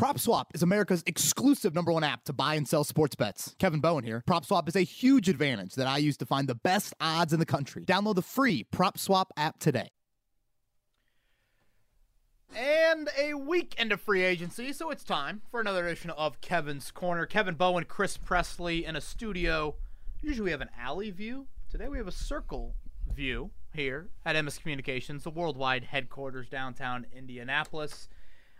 PropSwap 0.00 0.46
is 0.54 0.62
America's 0.62 1.02
exclusive 1.04 1.74
number 1.74 1.92
one 1.92 2.02
app 2.02 2.24
to 2.24 2.32
buy 2.32 2.54
and 2.54 2.66
sell 2.66 2.84
sports 2.84 3.14
bets. 3.14 3.54
Kevin 3.58 3.80
Bowen 3.80 4.02
here. 4.02 4.24
PropSwap 4.26 4.66
is 4.66 4.74
a 4.74 4.80
huge 4.80 5.28
advantage 5.28 5.74
that 5.74 5.86
I 5.86 5.98
use 5.98 6.16
to 6.16 6.24
find 6.24 6.48
the 6.48 6.54
best 6.54 6.94
odds 7.02 7.34
in 7.34 7.38
the 7.38 7.44
country. 7.44 7.84
Download 7.84 8.14
the 8.14 8.22
free 8.22 8.66
PropSwap 8.72 9.26
app 9.36 9.58
today. 9.58 9.90
And 12.56 13.10
a 13.18 13.34
week 13.34 13.74
into 13.78 13.98
free 13.98 14.22
agency, 14.22 14.72
so 14.72 14.88
it's 14.88 15.04
time 15.04 15.42
for 15.50 15.60
another 15.60 15.86
edition 15.86 16.08
of 16.12 16.40
Kevin's 16.40 16.90
Corner. 16.90 17.26
Kevin 17.26 17.54
Bowen, 17.54 17.84
Chris 17.84 18.16
Presley 18.16 18.86
in 18.86 18.96
a 18.96 19.02
studio. 19.02 19.74
Usually 20.22 20.46
we 20.46 20.50
have 20.50 20.62
an 20.62 20.70
alley 20.80 21.10
view. 21.10 21.46
Today 21.68 21.88
we 21.88 21.98
have 21.98 22.08
a 22.08 22.12
circle 22.12 22.74
view 23.14 23.50
here 23.74 24.08
at 24.24 24.34
Emmis 24.34 24.58
Communications, 24.58 25.24
the 25.24 25.30
worldwide 25.30 25.84
headquarters 25.84 26.48
downtown 26.48 27.04
Indianapolis. 27.14 28.08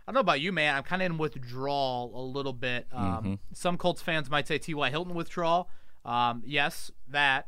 I 0.07 0.11
don't 0.11 0.15
know 0.15 0.21
about 0.21 0.41
you, 0.41 0.51
man. 0.51 0.75
I'm 0.75 0.83
kind 0.83 1.01
of 1.01 1.05
in 1.07 1.17
withdrawal 1.17 2.11
a 2.15 2.23
little 2.23 2.53
bit. 2.53 2.87
Um, 2.91 3.05
Mm-hmm. 3.11 3.33
Some 3.53 3.77
Colts 3.77 4.01
fans 4.01 4.29
might 4.29 4.47
say 4.47 4.57
T.Y. 4.57 4.89
Hilton 4.89 5.13
withdrawal. 5.13 5.69
Um, 6.03 6.41
yes, 6.45 6.91
that. 7.09 7.47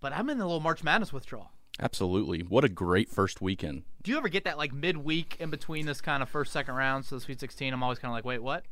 But 0.00 0.12
I'm 0.12 0.30
in 0.30 0.40
a 0.40 0.44
little 0.44 0.60
March 0.60 0.82
Madness 0.84 1.12
withdrawal. 1.12 1.50
Absolutely. 1.80 2.40
What 2.40 2.64
a 2.64 2.68
great 2.68 3.08
first 3.10 3.40
weekend. 3.40 3.82
Do 4.02 4.10
you 4.10 4.16
ever 4.16 4.28
get 4.28 4.44
that 4.44 4.56
like 4.58 4.72
midweek 4.72 5.36
in 5.40 5.50
between 5.50 5.86
this 5.86 6.00
kind 6.00 6.22
of 6.22 6.28
first, 6.28 6.52
second 6.52 6.74
round, 6.74 7.04
so 7.04 7.16
the 7.16 7.20
Sweet 7.20 7.40
16? 7.40 7.72
I'm 7.72 7.82
always 7.82 7.98
kind 7.98 8.10
of 8.10 8.14
like, 8.16 8.24
wait, 8.24 8.42
what? 8.42 8.64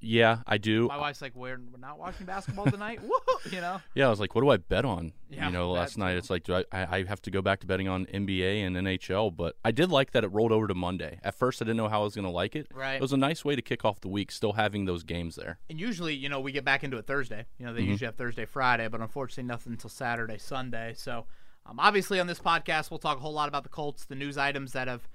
Yeah, 0.00 0.38
I 0.46 0.58
do. 0.58 0.88
My 0.88 0.98
wife's 0.98 1.22
like, 1.22 1.34
we're, 1.34 1.58
we're 1.72 1.78
not 1.78 1.98
watching 1.98 2.26
basketball 2.26 2.66
tonight? 2.66 3.00
Woo! 3.02 3.10
You 3.50 3.60
know? 3.62 3.80
Yeah, 3.94 4.06
I 4.06 4.10
was 4.10 4.20
like, 4.20 4.34
what 4.34 4.42
do 4.42 4.50
I 4.50 4.58
bet 4.58 4.84
on? 4.84 5.12
Yeah, 5.30 5.46
you 5.46 5.52
know, 5.52 5.70
last 5.70 5.96
night 5.96 6.16
it's 6.16 6.28
like, 6.28 6.42
do 6.44 6.54
I, 6.56 6.64
I 6.72 6.98
I 6.98 7.04
have 7.04 7.22
to 7.22 7.30
go 7.30 7.40
back 7.40 7.60
to 7.60 7.66
betting 7.66 7.88
on 7.88 8.04
NBA 8.06 8.66
and 8.66 8.76
NHL, 8.76 9.34
but 9.34 9.56
I 9.64 9.70
did 9.70 9.90
like 9.90 10.10
that 10.12 10.22
it 10.22 10.28
rolled 10.28 10.52
over 10.52 10.66
to 10.68 10.74
Monday. 10.74 11.18
At 11.24 11.34
first, 11.34 11.62
I 11.62 11.64
didn't 11.64 11.78
know 11.78 11.88
how 11.88 12.02
I 12.02 12.04
was 12.04 12.14
going 12.14 12.26
to 12.26 12.30
like 12.30 12.54
it. 12.54 12.66
Right. 12.74 12.96
It 12.96 13.00
was 13.00 13.12
a 13.12 13.16
nice 13.16 13.44
way 13.44 13.56
to 13.56 13.62
kick 13.62 13.84
off 13.84 14.00
the 14.00 14.08
week, 14.08 14.30
still 14.30 14.52
having 14.52 14.84
those 14.84 15.04
games 15.04 15.36
there. 15.36 15.58
And 15.70 15.80
usually, 15.80 16.14
you 16.14 16.28
know, 16.28 16.38
we 16.40 16.52
get 16.52 16.64
back 16.64 16.84
into 16.84 16.98
it 16.98 17.06
Thursday. 17.06 17.46
You 17.58 17.66
know, 17.66 17.72
they 17.72 17.80
Mm-hmm. 17.80 17.90
usually 17.92 18.06
have 18.06 18.16
Thursday, 18.16 18.44
Friday, 18.44 18.88
but 18.88 19.00
unfortunately, 19.00 19.44
nothing 19.44 19.72
until 19.72 19.90
Saturday, 19.90 20.36
Sunday. 20.38 20.92
So, 20.96 21.24
um, 21.66 21.80
obviously, 21.80 22.20
on 22.20 22.26
this 22.26 22.40
podcast, 22.40 22.90
we'll 22.90 22.98
talk 22.98 23.16
a 23.16 23.20
whole 23.20 23.32
lot 23.32 23.48
about 23.48 23.62
the 23.62 23.70
Colts, 23.70 24.04
the 24.04 24.14
news 24.14 24.36
items 24.36 24.72
that 24.72 24.86
have 24.86 25.08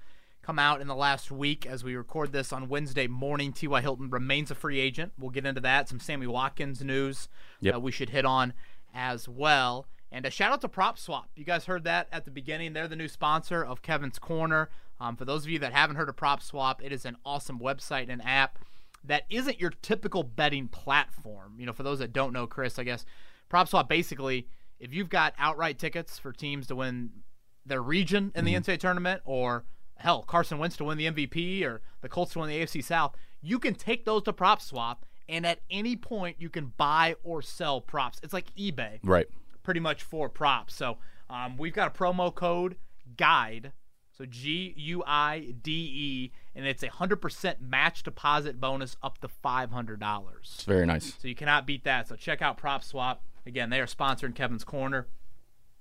come 0.50 0.58
out 0.58 0.80
in 0.80 0.88
the 0.88 0.96
last 0.96 1.30
week 1.30 1.64
as 1.64 1.84
we 1.84 1.94
record 1.94 2.32
this 2.32 2.52
on 2.52 2.68
Wednesday 2.68 3.06
morning. 3.06 3.52
T.Y. 3.52 3.80
Hilton 3.82 4.10
remains 4.10 4.50
a 4.50 4.54
free 4.56 4.80
agent. 4.80 5.12
We'll 5.16 5.30
get 5.30 5.46
into 5.46 5.60
that. 5.60 5.88
Some 5.88 6.00
Sammy 6.00 6.26
Watkins 6.26 6.82
news 6.82 7.28
Yep. 7.60 7.74
that 7.74 7.80
we 7.80 7.92
should 7.92 8.10
hit 8.10 8.24
on 8.24 8.52
as 8.92 9.28
well. 9.28 9.86
And 10.10 10.26
a 10.26 10.30
shout 10.30 10.50
out 10.50 10.60
to 10.62 10.68
Prop 10.68 10.98
Swap. 10.98 11.28
You 11.36 11.44
guys 11.44 11.66
heard 11.66 11.84
that 11.84 12.08
at 12.10 12.24
the 12.24 12.32
beginning. 12.32 12.72
They're 12.72 12.88
the 12.88 12.96
new 12.96 13.06
sponsor 13.06 13.64
of 13.64 13.80
Kevin's 13.80 14.18
Corner. 14.18 14.70
Um, 15.00 15.14
for 15.14 15.24
those 15.24 15.44
of 15.44 15.50
you 15.50 15.60
that 15.60 15.72
haven't 15.72 15.94
heard 15.94 16.08
of 16.08 16.16
Prop 16.16 16.42
Swap, 16.42 16.82
it 16.82 16.90
is 16.90 17.04
an 17.04 17.16
awesome 17.24 17.60
website 17.60 18.08
and 18.08 18.20
app 18.24 18.58
that 19.04 19.26
isn't 19.30 19.60
your 19.60 19.70
typical 19.82 20.24
betting 20.24 20.66
platform. 20.66 21.54
You 21.60 21.66
know, 21.66 21.72
for 21.72 21.84
those 21.84 22.00
that 22.00 22.12
don't 22.12 22.32
know, 22.32 22.48
Chris, 22.48 22.76
I 22.76 22.82
guess 22.82 23.06
Prop 23.48 23.68
Swap 23.68 23.88
basically, 23.88 24.48
if 24.80 24.92
you've 24.92 25.10
got 25.10 25.32
outright 25.38 25.78
tickets 25.78 26.18
for 26.18 26.32
teams 26.32 26.66
to 26.66 26.74
win 26.74 27.10
their 27.64 27.80
region 27.80 28.32
in 28.34 28.44
the 28.44 28.54
NCAA 28.54 28.80
tournament, 28.80 29.22
or 29.24 29.64
hell, 30.00 30.22
Carson 30.22 30.58
Wentz 30.58 30.76
to 30.78 30.84
win 30.84 30.98
the 30.98 31.06
MVP, 31.06 31.64
or 31.64 31.80
the 32.00 32.08
Colts 32.08 32.32
to 32.32 32.40
win 32.40 32.48
the 32.48 32.58
AFC 32.60 32.82
South, 32.82 33.14
you 33.42 33.58
can 33.58 33.74
take 33.74 34.04
those 34.04 34.22
to 34.24 34.32
prop 34.32 34.60
swap, 34.60 35.06
and 35.28 35.46
at 35.46 35.60
any 35.70 35.96
point 35.96 36.36
you 36.38 36.48
can 36.50 36.72
buy 36.76 37.14
or 37.22 37.40
sell 37.42 37.80
props. 37.80 38.18
It's 38.22 38.32
like 38.32 38.54
eBay 38.56 38.98
Right. 39.02 39.26
pretty 39.62 39.80
much 39.80 40.02
for 40.02 40.28
props. 40.28 40.74
So 40.74 40.98
um, 41.28 41.56
we've 41.56 41.72
got 41.74 41.94
a 41.94 41.98
promo 41.98 42.34
code 42.34 42.76
guide. 43.16 43.72
So 44.12 44.26
G 44.26 44.74
U 44.76 45.02
I 45.06 45.54
D 45.62 45.70
E, 45.72 46.32
and 46.54 46.66
it's 46.66 46.82
a 46.82 46.88
hundred 46.88 47.16
percent 47.22 47.62
match 47.62 48.02
deposit 48.02 48.60
bonus 48.60 48.96
up 49.02 49.16
to 49.22 49.28
five 49.28 49.70
hundred 49.70 49.98
dollars. 50.00 50.52
It's 50.56 50.64
very 50.64 50.84
nice. 50.84 51.14
So 51.18 51.26
you 51.28 51.34
cannot 51.34 51.66
beat 51.66 51.84
that. 51.84 52.06
So 52.08 52.16
check 52.16 52.42
out 52.42 52.58
Prop 52.58 52.84
Swap. 52.84 53.22
Again, 53.46 53.70
they 53.70 53.80
are 53.80 53.86
sponsoring 53.86 54.34
Kevin's 54.34 54.64
Corner. 54.64 55.06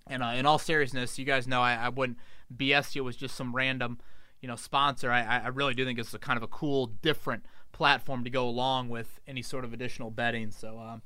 And 0.08 0.24
uh, 0.24 0.28
in 0.28 0.46
all 0.46 0.58
seriousness, 0.58 1.20
you 1.20 1.26
guys 1.26 1.48
know 1.48 1.62
I, 1.62 1.74
I 1.76 1.90
wouldn't 1.90 2.18
BS 2.56 2.96
you 2.96 3.04
was 3.04 3.18
just 3.18 3.36
some 3.36 3.54
random, 3.54 4.00
you 4.42 4.48
know, 4.48 4.56
sponsor. 4.56 5.12
I, 5.12 5.42
I- 5.44 5.48
really 5.50 5.74
do 5.74 5.86
think 5.86 6.00
it's 6.00 6.14
a 6.14 6.20
kind 6.20 6.38
of 6.38 6.44
a 6.44 6.48
cool, 6.48 6.88
different 6.88 7.46
platform 7.72 8.24
to 8.24 8.30
go 8.30 8.48
along 8.48 8.90
with 8.90 9.20
any 9.28 9.42
sort 9.42 9.64
of 9.64 9.74
additional 9.74 10.12
betting. 10.12 10.52
So 10.52 10.80
um, 10.80 11.02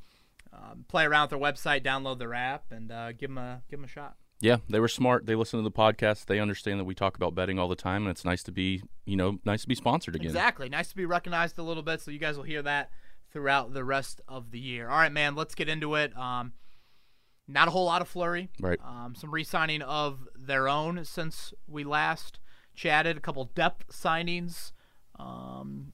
um, 0.51 0.85
play 0.87 1.05
around 1.05 1.29
with 1.29 1.39
their 1.39 1.51
website, 1.51 1.83
download 1.83 2.19
their 2.19 2.33
app, 2.33 2.71
and 2.71 2.91
uh, 2.91 3.11
give 3.11 3.29
them 3.29 3.37
a 3.37 3.61
give 3.69 3.79
them 3.79 3.85
a 3.85 3.87
shot. 3.87 4.15
Yeah, 4.39 4.57
they 4.67 4.79
were 4.81 4.89
smart. 4.89 5.25
They 5.25 5.35
listen 5.35 5.57
to 5.59 5.63
the 5.63 5.71
podcast. 5.71 6.25
They 6.25 6.39
understand 6.39 6.77
that 6.79 6.83
we 6.83 6.93
talk 6.93 7.15
about 7.15 7.33
betting 7.33 7.57
all 7.59 7.69
the 7.69 7.75
time, 7.77 8.01
and 8.03 8.11
it's 8.11 8.25
nice 8.25 8.43
to 8.43 8.51
be, 8.51 8.83
you 9.05 9.15
know, 9.15 9.39
nice 9.45 9.61
to 9.61 9.67
be 9.69 9.75
sponsored 9.75 10.15
again. 10.15 10.27
Exactly. 10.27 10.67
Nice 10.67 10.89
to 10.89 10.97
be 10.97 11.05
recognized 11.05 11.57
a 11.59 11.63
little 11.63 11.83
bit, 11.83 12.01
so 12.01 12.11
you 12.11 12.19
guys 12.19 12.35
will 12.35 12.43
hear 12.43 12.61
that 12.61 12.89
throughout 13.31 13.73
the 13.73 13.85
rest 13.85 14.19
of 14.27 14.51
the 14.51 14.59
year. 14.59 14.89
All 14.89 14.97
right, 14.97 15.13
man. 15.13 15.35
Let's 15.35 15.55
get 15.55 15.69
into 15.69 15.95
it. 15.95 16.15
Um, 16.17 16.51
not 17.47 17.69
a 17.69 17.71
whole 17.71 17.85
lot 17.85 18.01
of 18.01 18.07
flurry. 18.09 18.49
Right. 18.59 18.79
Um, 18.83 19.15
some 19.15 19.31
re-signing 19.33 19.81
of 19.81 20.27
their 20.35 20.67
own 20.67 21.05
since 21.05 21.53
we 21.65 21.85
last 21.85 22.39
chatted. 22.75 23.17
A 23.17 23.19
couple 23.19 23.45
depth 23.55 23.91
signings. 23.91 24.71
Um, 25.17 25.93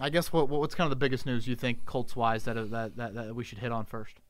I 0.00 0.10
guess 0.10 0.32
what 0.32 0.48
what's 0.48 0.74
kind 0.74 0.86
of 0.86 0.90
the 0.90 1.04
biggest 1.04 1.26
news 1.26 1.46
you 1.46 1.56
think 1.56 1.84
Colts 1.84 2.16
wise 2.16 2.44
that, 2.44 2.54
that 2.70 2.96
that 2.96 3.14
that 3.14 3.34
we 3.34 3.44
should 3.44 3.58
hit 3.58 3.72
on 3.72 3.84
first? 3.84 4.20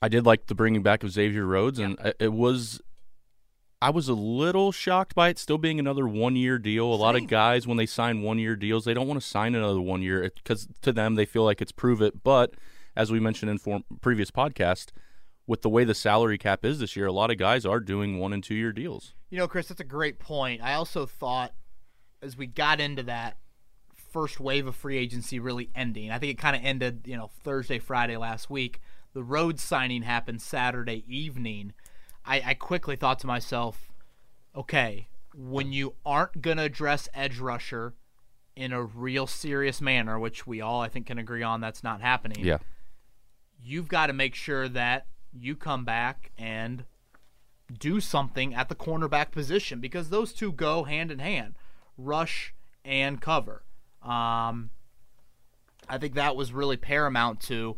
I 0.00 0.08
did 0.08 0.26
like 0.26 0.46
the 0.46 0.54
bringing 0.54 0.82
back 0.82 1.04
of 1.04 1.12
Xavier 1.12 1.46
Rhodes, 1.46 1.78
and 1.78 1.96
it 2.18 2.32
was. 2.32 2.80
I 3.80 3.90
was 3.90 4.08
a 4.08 4.14
little 4.14 4.70
shocked 4.70 5.16
by 5.16 5.28
it 5.28 5.40
still 5.40 5.58
being 5.58 5.80
another 5.80 6.06
one 6.06 6.36
year 6.36 6.56
deal. 6.56 6.84
A 6.84 6.94
lot 6.94 7.16
of 7.16 7.26
guys, 7.26 7.66
when 7.66 7.78
they 7.78 7.86
sign 7.86 8.22
one 8.22 8.38
year 8.38 8.54
deals, 8.54 8.84
they 8.84 8.94
don't 8.94 9.08
want 9.08 9.20
to 9.20 9.26
sign 9.26 9.56
another 9.56 9.80
one 9.80 10.02
year 10.02 10.30
because 10.36 10.68
to 10.82 10.92
them 10.92 11.16
they 11.16 11.24
feel 11.24 11.42
like 11.42 11.60
it's 11.60 11.72
prove 11.72 12.00
it. 12.00 12.22
But 12.22 12.54
as 12.94 13.10
we 13.10 13.18
mentioned 13.18 13.50
in 13.50 13.58
form, 13.58 13.82
previous 14.00 14.30
podcast, 14.30 14.90
with 15.52 15.60
the 15.60 15.68
way 15.68 15.84
the 15.84 15.94
salary 15.94 16.38
cap 16.38 16.64
is 16.64 16.78
this 16.78 16.96
year, 16.96 17.06
a 17.06 17.12
lot 17.12 17.30
of 17.30 17.36
guys 17.36 17.66
are 17.66 17.78
doing 17.78 18.18
one 18.18 18.32
and 18.32 18.42
two 18.42 18.54
year 18.54 18.72
deals. 18.72 19.12
You 19.28 19.36
know, 19.36 19.46
Chris, 19.46 19.68
that's 19.68 19.82
a 19.82 19.84
great 19.84 20.18
point. 20.18 20.62
I 20.62 20.72
also 20.72 21.04
thought 21.04 21.52
as 22.22 22.38
we 22.38 22.46
got 22.46 22.80
into 22.80 23.02
that 23.02 23.36
first 23.94 24.40
wave 24.40 24.66
of 24.66 24.74
free 24.74 24.96
agency 24.96 25.38
really 25.38 25.68
ending, 25.74 26.10
I 26.10 26.18
think 26.18 26.30
it 26.30 26.38
kind 26.38 26.56
of 26.56 26.64
ended, 26.64 27.02
you 27.04 27.18
know, 27.18 27.28
Thursday, 27.44 27.78
Friday 27.78 28.16
last 28.16 28.48
week. 28.48 28.80
The 29.12 29.22
road 29.22 29.60
signing 29.60 30.00
happened 30.00 30.40
Saturday 30.40 31.04
evening. 31.06 31.74
I, 32.24 32.42
I 32.46 32.54
quickly 32.54 32.96
thought 32.96 33.18
to 33.18 33.26
myself, 33.26 33.92
okay, 34.56 35.08
when 35.34 35.70
you 35.70 35.96
aren't 36.06 36.40
going 36.40 36.56
to 36.56 36.62
address 36.62 37.10
edge 37.12 37.38
rusher 37.38 37.92
in 38.56 38.72
a 38.72 38.82
real 38.82 39.26
serious 39.26 39.82
manner, 39.82 40.18
which 40.18 40.46
we 40.46 40.62
all, 40.62 40.80
I 40.80 40.88
think, 40.88 41.08
can 41.08 41.18
agree 41.18 41.42
on 41.42 41.60
that's 41.60 41.84
not 41.84 42.00
happening 42.00 42.42
Yeah, 42.42 42.56
you've 43.62 43.88
got 43.88 44.06
to 44.06 44.14
make 44.14 44.34
sure 44.34 44.66
that 44.70 45.08
you 45.32 45.56
come 45.56 45.84
back 45.84 46.30
and 46.38 46.84
do 47.78 48.00
something 48.00 48.54
at 48.54 48.68
the 48.68 48.74
cornerback 48.74 49.30
position 49.30 49.80
because 49.80 50.08
those 50.08 50.32
two 50.32 50.52
go 50.52 50.84
hand 50.84 51.10
in 51.10 51.18
hand 51.18 51.54
rush 51.96 52.54
and 52.84 53.20
cover. 53.20 53.62
Um, 54.02 54.70
I 55.88 55.98
think 55.98 56.14
that 56.14 56.36
was 56.36 56.52
really 56.52 56.76
paramount 56.76 57.40
to 57.42 57.76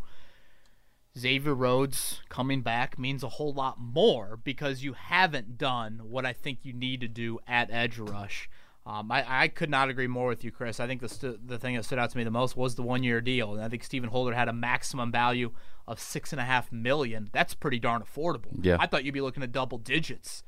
Xavier 1.16 1.54
Rhodes 1.54 2.22
coming 2.28 2.62
back 2.62 2.98
means 2.98 3.22
a 3.22 3.28
whole 3.28 3.52
lot 3.52 3.78
more 3.78 4.38
because 4.42 4.82
you 4.82 4.94
haven't 4.94 5.56
done 5.56 6.00
what 6.04 6.26
I 6.26 6.32
think 6.32 6.60
you 6.62 6.72
need 6.72 7.00
to 7.02 7.08
do 7.08 7.38
at 7.46 7.70
edge 7.70 7.98
rush. 7.98 8.48
Um, 8.86 9.10
I, 9.10 9.24
I 9.44 9.48
could 9.48 9.70
not 9.70 9.88
agree 9.88 10.06
more 10.06 10.28
with 10.28 10.44
you, 10.44 10.50
Chris. 10.50 10.78
I 10.78 10.86
think 10.86 11.00
the, 11.00 11.08
st- 11.08 11.48
the 11.48 11.58
thing 11.58 11.74
that 11.74 11.84
stood 11.84 11.98
out 11.98 12.10
to 12.10 12.18
me 12.18 12.24
the 12.24 12.30
most 12.30 12.54
was 12.54 12.74
the 12.74 12.82
one 12.82 13.02
year 13.02 13.22
deal, 13.22 13.54
and 13.54 13.62
I 13.62 13.68
think 13.68 13.82
Stephen 13.82 14.10
Holder 14.10 14.34
had 14.34 14.48
a 14.48 14.52
maximum 14.52 15.10
value 15.10 15.52
of 15.88 15.98
six 15.98 16.32
and 16.32 16.40
a 16.40 16.44
half 16.44 16.70
million. 16.70 17.30
That's 17.32 17.54
pretty 17.54 17.78
darn 17.78 18.02
affordable. 18.02 18.58
Yeah. 18.60 18.76
I 18.78 18.86
thought 18.86 19.04
you'd 19.04 19.14
be 19.14 19.22
looking 19.22 19.42
at 19.42 19.52
double 19.52 19.78
digits 19.78 20.42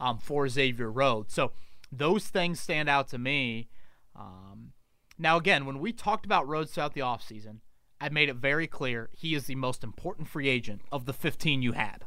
um, 0.00 0.18
for 0.18 0.48
Xavier 0.48 0.90
Rhodes. 0.90 1.34
So 1.34 1.52
those 1.90 2.28
things 2.28 2.60
stand 2.60 2.88
out 2.88 3.08
to 3.08 3.18
me. 3.18 3.68
Um, 4.16 4.72
now, 5.18 5.36
again, 5.36 5.66
when 5.66 5.78
we 5.78 5.92
talked 5.92 6.24
about 6.24 6.48
Rhodes 6.48 6.72
throughout 6.72 6.94
the 6.94 7.02
offseason, 7.02 7.58
I 8.00 8.08
made 8.08 8.30
it 8.30 8.36
very 8.36 8.66
clear 8.66 9.10
he 9.12 9.34
is 9.34 9.44
the 9.44 9.54
most 9.54 9.84
important 9.84 10.28
free 10.28 10.48
agent 10.48 10.80
of 10.90 11.04
the 11.04 11.12
15 11.12 11.62
you 11.62 11.72
had. 11.72 12.06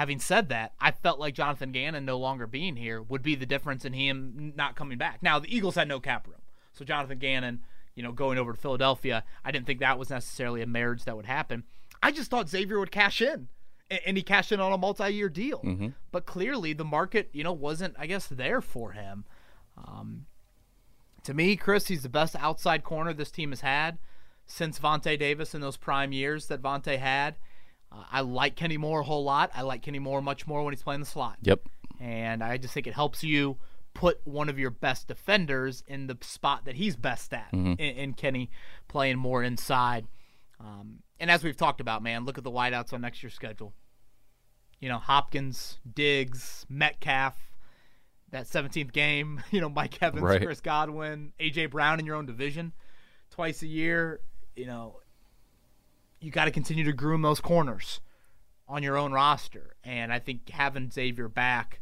Having 0.00 0.20
said 0.20 0.48
that, 0.48 0.72
I 0.80 0.92
felt 0.92 1.20
like 1.20 1.34
Jonathan 1.34 1.72
Gannon 1.72 2.06
no 2.06 2.18
longer 2.18 2.46
being 2.46 2.76
here 2.76 3.02
would 3.02 3.22
be 3.22 3.34
the 3.34 3.44
difference 3.44 3.84
in 3.84 3.92
him 3.92 4.54
not 4.56 4.74
coming 4.74 4.96
back. 4.96 5.22
Now, 5.22 5.38
the 5.38 5.54
Eagles 5.54 5.74
had 5.74 5.88
no 5.88 6.00
cap 6.00 6.26
room. 6.26 6.40
So 6.72 6.86
Jonathan 6.86 7.18
Gannon, 7.18 7.60
you 7.94 8.02
know, 8.02 8.10
going 8.10 8.38
over 8.38 8.54
to 8.54 8.58
Philadelphia, 8.58 9.24
I 9.44 9.50
didn't 9.50 9.66
think 9.66 9.80
that 9.80 9.98
was 9.98 10.08
necessarily 10.08 10.62
a 10.62 10.66
marriage 10.66 11.04
that 11.04 11.16
would 11.16 11.26
happen. 11.26 11.64
I 12.02 12.12
just 12.12 12.30
thought 12.30 12.48
Xavier 12.48 12.80
would 12.80 12.90
cash 12.90 13.20
in. 13.20 13.48
And 14.06 14.16
he 14.16 14.22
cashed 14.22 14.52
in 14.52 14.58
on 14.58 14.72
a 14.72 14.78
multi-year 14.78 15.28
deal. 15.28 15.60
But 16.12 16.24
clearly 16.24 16.72
the 16.72 16.82
market, 16.82 17.28
you 17.34 17.44
know, 17.44 17.52
wasn't, 17.52 17.94
I 17.98 18.06
guess, 18.06 18.26
there 18.26 18.62
for 18.62 18.92
him. 18.92 19.26
Um, 19.76 20.24
to 21.24 21.34
me, 21.34 21.56
Chris, 21.56 21.88
he's 21.88 22.04
the 22.04 22.08
best 22.08 22.34
outside 22.36 22.84
corner 22.84 23.12
this 23.12 23.30
team 23.30 23.50
has 23.50 23.60
had 23.60 23.98
since 24.46 24.78
Vontae 24.78 25.18
Davis 25.18 25.54
in 25.54 25.60
those 25.60 25.76
prime 25.76 26.12
years 26.12 26.46
that 26.46 26.62
Vontae 26.62 26.98
had. 26.98 27.34
Uh, 27.92 28.04
I 28.10 28.20
like 28.20 28.56
Kenny 28.56 28.76
Moore 28.76 29.00
a 29.00 29.04
whole 29.04 29.24
lot. 29.24 29.50
I 29.54 29.62
like 29.62 29.82
Kenny 29.82 29.98
Moore 29.98 30.22
much 30.22 30.46
more 30.46 30.62
when 30.62 30.72
he's 30.72 30.82
playing 30.82 31.00
the 31.00 31.06
slot. 31.06 31.36
Yep. 31.42 31.60
And 32.00 32.42
I 32.42 32.56
just 32.56 32.72
think 32.74 32.86
it 32.86 32.94
helps 32.94 33.22
you 33.24 33.58
put 33.92 34.20
one 34.24 34.48
of 34.48 34.58
your 34.58 34.70
best 34.70 35.08
defenders 35.08 35.82
in 35.86 36.06
the 36.06 36.16
spot 36.20 36.64
that 36.66 36.76
he's 36.76 36.96
best 36.96 37.32
at, 37.34 37.50
Mm-hmm. 37.52 37.72
in, 37.80 37.96
in 37.96 38.12
Kenny 38.14 38.50
playing 38.88 39.18
more 39.18 39.42
inside. 39.42 40.06
Um, 40.60 41.00
and 41.18 41.30
as 41.30 41.42
we've 41.42 41.56
talked 41.56 41.80
about, 41.80 42.02
man, 42.02 42.24
look 42.24 42.38
at 42.38 42.44
the 42.44 42.50
wideouts 42.50 42.92
on 42.92 43.00
next 43.00 43.22
year's 43.22 43.34
schedule. 43.34 43.74
You 44.78 44.88
know, 44.88 44.98
Hopkins, 44.98 45.78
Diggs, 45.92 46.64
Metcalf, 46.70 47.34
that 48.30 48.46
17th 48.46 48.92
game, 48.92 49.42
you 49.50 49.60
know, 49.60 49.68
Mike 49.68 50.00
Evans, 50.02 50.22
Right. 50.22 50.40
Chris 50.40 50.60
Godwin, 50.60 51.32
A.J. 51.40 51.66
Brown 51.66 51.98
in 52.00 52.06
your 52.06 52.16
own 52.16 52.24
division 52.26 52.72
twice 53.30 53.62
a 53.62 53.66
year. 53.66 54.20
You 54.56 54.66
know, 54.66 55.00
you 56.20 56.30
got 56.30 56.44
to 56.44 56.50
continue 56.50 56.84
to 56.84 56.92
groom 56.92 57.22
those 57.22 57.40
corners 57.40 58.00
on 58.68 58.82
your 58.82 58.96
own 58.96 59.12
roster. 59.12 59.74
And 59.82 60.12
I 60.12 60.18
think 60.18 60.48
having 60.50 60.90
Xavier 60.90 61.28
back 61.28 61.80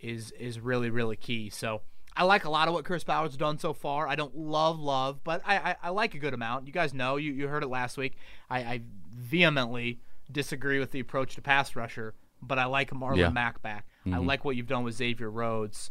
is 0.00 0.30
is 0.32 0.60
really, 0.60 0.90
really 0.90 1.16
key. 1.16 1.50
So 1.50 1.82
I 2.16 2.24
like 2.24 2.44
a 2.44 2.50
lot 2.50 2.68
of 2.68 2.74
what 2.74 2.84
Chris 2.84 3.04
Ballard's 3.04 3.36
done 3.36 3.58
so 3.58 3.72
far. 3.72 4.08
I 4.08 4.16
don't 4.16 4.36
love 4.36 4.78
love, 4.78 5.20
but 5.24 5.42
I, 5.44 5.56
I, 5.56 5.76
I 5.84 5.88
like 5.90 6.14
a 6.14 6.18
good 6.18 6.34
amount. 6.34 6.66
You 6.66 6.72
guys 6.72 6.92
know, 6.92 7.16
you, 7.16 7.32
you 7.32 7.48
heard 7.48 7.62
it 7.62 7.68
last 7.68 7.96
week. 7.96 8.16
I, 8.50 8.58
I 8.58 8.80
vehemently 9.14 10.00
disagree 10.30 10.78
with 10.78 10.90
the 10.90 11.00
approach 11.00 11.34
to 11.36 11.42
pass 11.42 11.76
rusher, 11.76 12.14
but 12.42 12.58
I 12.58 12.66
like 12.66 12.90
Marlon 12.90 13.18
Yeah. 13.18 13.30
Mack 13.30 13.62
back. 13.62 13.86
I 14.04 14.10
mm-hmm. 14.10 14.26
like 14.26 14.44
what 14.44 14.56
you've 14.56 14.66
done 14.66 14.84
with 14.84 14.94
Xavier 14.94 15.30
Rhodes. 15.30 15.90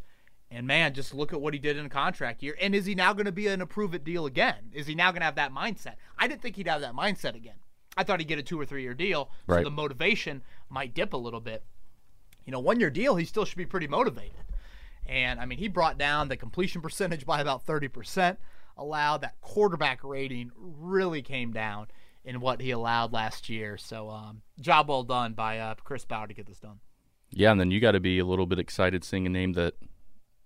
And 0.50 0.66
man, 0.66 0.94
just 0.94 1.14
look 1.14 1.34
at 1.34 1.42
what 1.42 1.54
he 1.54 1.60
did 1.60 1.78
in 1.78 1.86
a 1.86 1.90
contract 1.90 2.42
year. 2.42 2.58
And 2.60 2.74
is 2.74 2.86
he 2.86 2.96
now 2.96 3.14
going 3.14 3.26
to 3.26 3.32
be 3.32 3.48
an 3.48 3.62
approve 3.62 3.94
it 3.94 4.04
deal 4.04 4.26
again? 4.26 4.72
Is 4.74 4.88
he 4.88 4.96
now 4.96 5.12
going 5.12 5.22
to 5.22 5.26
have 5.26 5.36
that 5.36 5.54
mindset? 5.54 5.96
I 6.18 6.28
didn't 6.28 6.42
think 6.42 6.56
he'd 6.56 6.68
have 6.68 6.82
that 6.82 6.94
mindset 6.94 7.36
again. 7.36 7.56
I 7.98 8.04
thought 8.04 8.20
he'd 8.20 8.28
get 8.28 8.40
a 8.40 8.44
two 8.44 8.60
or 8.60 8.66
three 8.66 8.84
year 8.84 8.94
deal, 8.94 9.32
so 9.48 9.54
Right. 9.56 9.64
the 9.64 9.72
motivation 9.72 10.44
might 10.70 10.94
dip 10.94 11.14
a 11.14 11.18
little 11.18 11.42
bit. 11.42 11.64
You 12.46 12.52
know, 12.52 12.60
one 12.60 12.80
year 12.80 12.90
deal, 12.90 13.16
he 13.16 13.26
still 13.26 13.44
should 13.44 13.58
be 13.58 13.66
pretty 13.66 13.88
motivated. 13.88 14.36
And 15.06 15.40
I 15.40 15.46
mean, 15.46 15.58
he 15.58 15.68
brought 15.68 15.98
down 15.98 16.28
the 16.28 16.38
completion 16.38 16.82
percentage 16.82 17.26
by 17.26 17.42
about 17.42 17.66
30%, 17.66 18.38
allowed 18.78 19.22
that 19.22 19.40
quarterback 19.42 20.04
rating 20.04 20.52
really 20.56 21.22
came 21.22 21.52
down 21.52 21.88
in 22.24 22.40
what 22.42 22.62
he 22.62 22.72
allowed 22.72 23.14
last 23.14 23.48
year. 23.50 23.78
So, 23.78 24.10
um, 24.10 24.42
job 24.60 24.90
well 24.90 25.04
done 25.04 25.34
by 25.34 25.60
uh, 25.60 25.76
Chris 25.84 26.04
Ballard 26.06 26.30
to 26.30 26.36
get 26.36 26.46
this 26.46 26.60
done. 26.60 26.80
Yeah, 27.30 27.52
and 27.52 27.60
then 27.60 27.72
you 27.72 27.80
got 27.80 27.92
to 27.92 28.00
be 28.00 28.20
a 28.20 28.26
little 28.26 28.46
bit 28.46 28.60
excited 28.60 29.04
seeing 29.04 29.26
a 29.26 29.30
name 29.30 29.54
that 29.54 29.74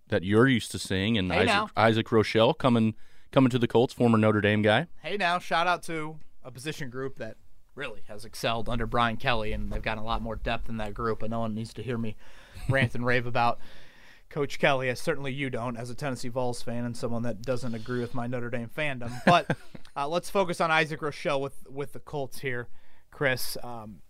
that 0.07 0.23
you're 0.23 0.47
used 0.47 0.71
to 0.71 0.79
seeing, 0.79 1.17
and 1.17 1.31
Hey, 1.31 1.47
Isaac. 1.47 1.69
Isaac 1.77 2.07
Rochell 2.07 2.57
coming 2.57 2.95
coming 3.31 3.49
to 3.49 3.57
the 3.59 3.67
Colts, 3.67 3.93
former 3.93 4.17
Notre 4.17 4.41
Dame 4.41 4.61
guy. 4.61 4.87
Hey, 5.01 5.15
now, 5.17 5.39
shout 5.39 5.67
out 5.67 5.83
to 5.83 6.19
a 6.43 6.51
position 6.51 6.89
group 6.89 7.17
that 7.17 7.37
really 7.75 8.01
has 8.07 8.25
excelled 8.25 8.69
under 8.69 8.85
Brian 8.85 9.17
Kelly, 9.17 9.53
and 9.53 9.71
they've 9.71 9.81
gotten 9.81 10.03
a 10.03 10.05
lot 10.05 10.21
more 10.21 10.35
depth 10.35 10.69
in 10.69 10.77
that 10.77 10.93
group. 10.93 11.21
And 11.21 11.31
no 11.31 11.41
one 11.41 11.55
needs 11.55 11.73
to 11.75 11.83
hear 11.83 11.97
me 11.97 12.15
rant 12.69 12.95
and 12.95 13.05
rave 13.05 13.25
about 13.25 13.59
Coach 14.31 14.59
Kelly, 14.59 14.89
as 14.89 14.99
certainly 14.99 15.31
you 15.33 15.49
don't, 15.49 15.77
as 15.77 15.89
a 15.89 15.95
Tennessee 15.95 16.29
Vols 16.29 16.61
fan 16.61 16.85
and 16.85 16.95
someone 16.95 17.23
that 17.23 17.41
doesn't 17.41 17.75
agree 17.75 17.99
with 17.99 18.15
my 18.15 18.27
Notre 18.27 18.49
Dame 18.49 18.69
fandom. 18.75 19.11
But 19.25 19.57
uh, 19.95 20.07
let's 20.07 20.29
focus 20.29 20.61
on 20.61 20.71
Isaac 20.71 21.01
Rochell 21.01 21.41
with 21.41 21.67
with 21.69 21.93
the 21.93 21.99
Colts 21.99 22.39
here, 22.39 22.69
Chris. 23.11 23.57
Um, 23.61 24.01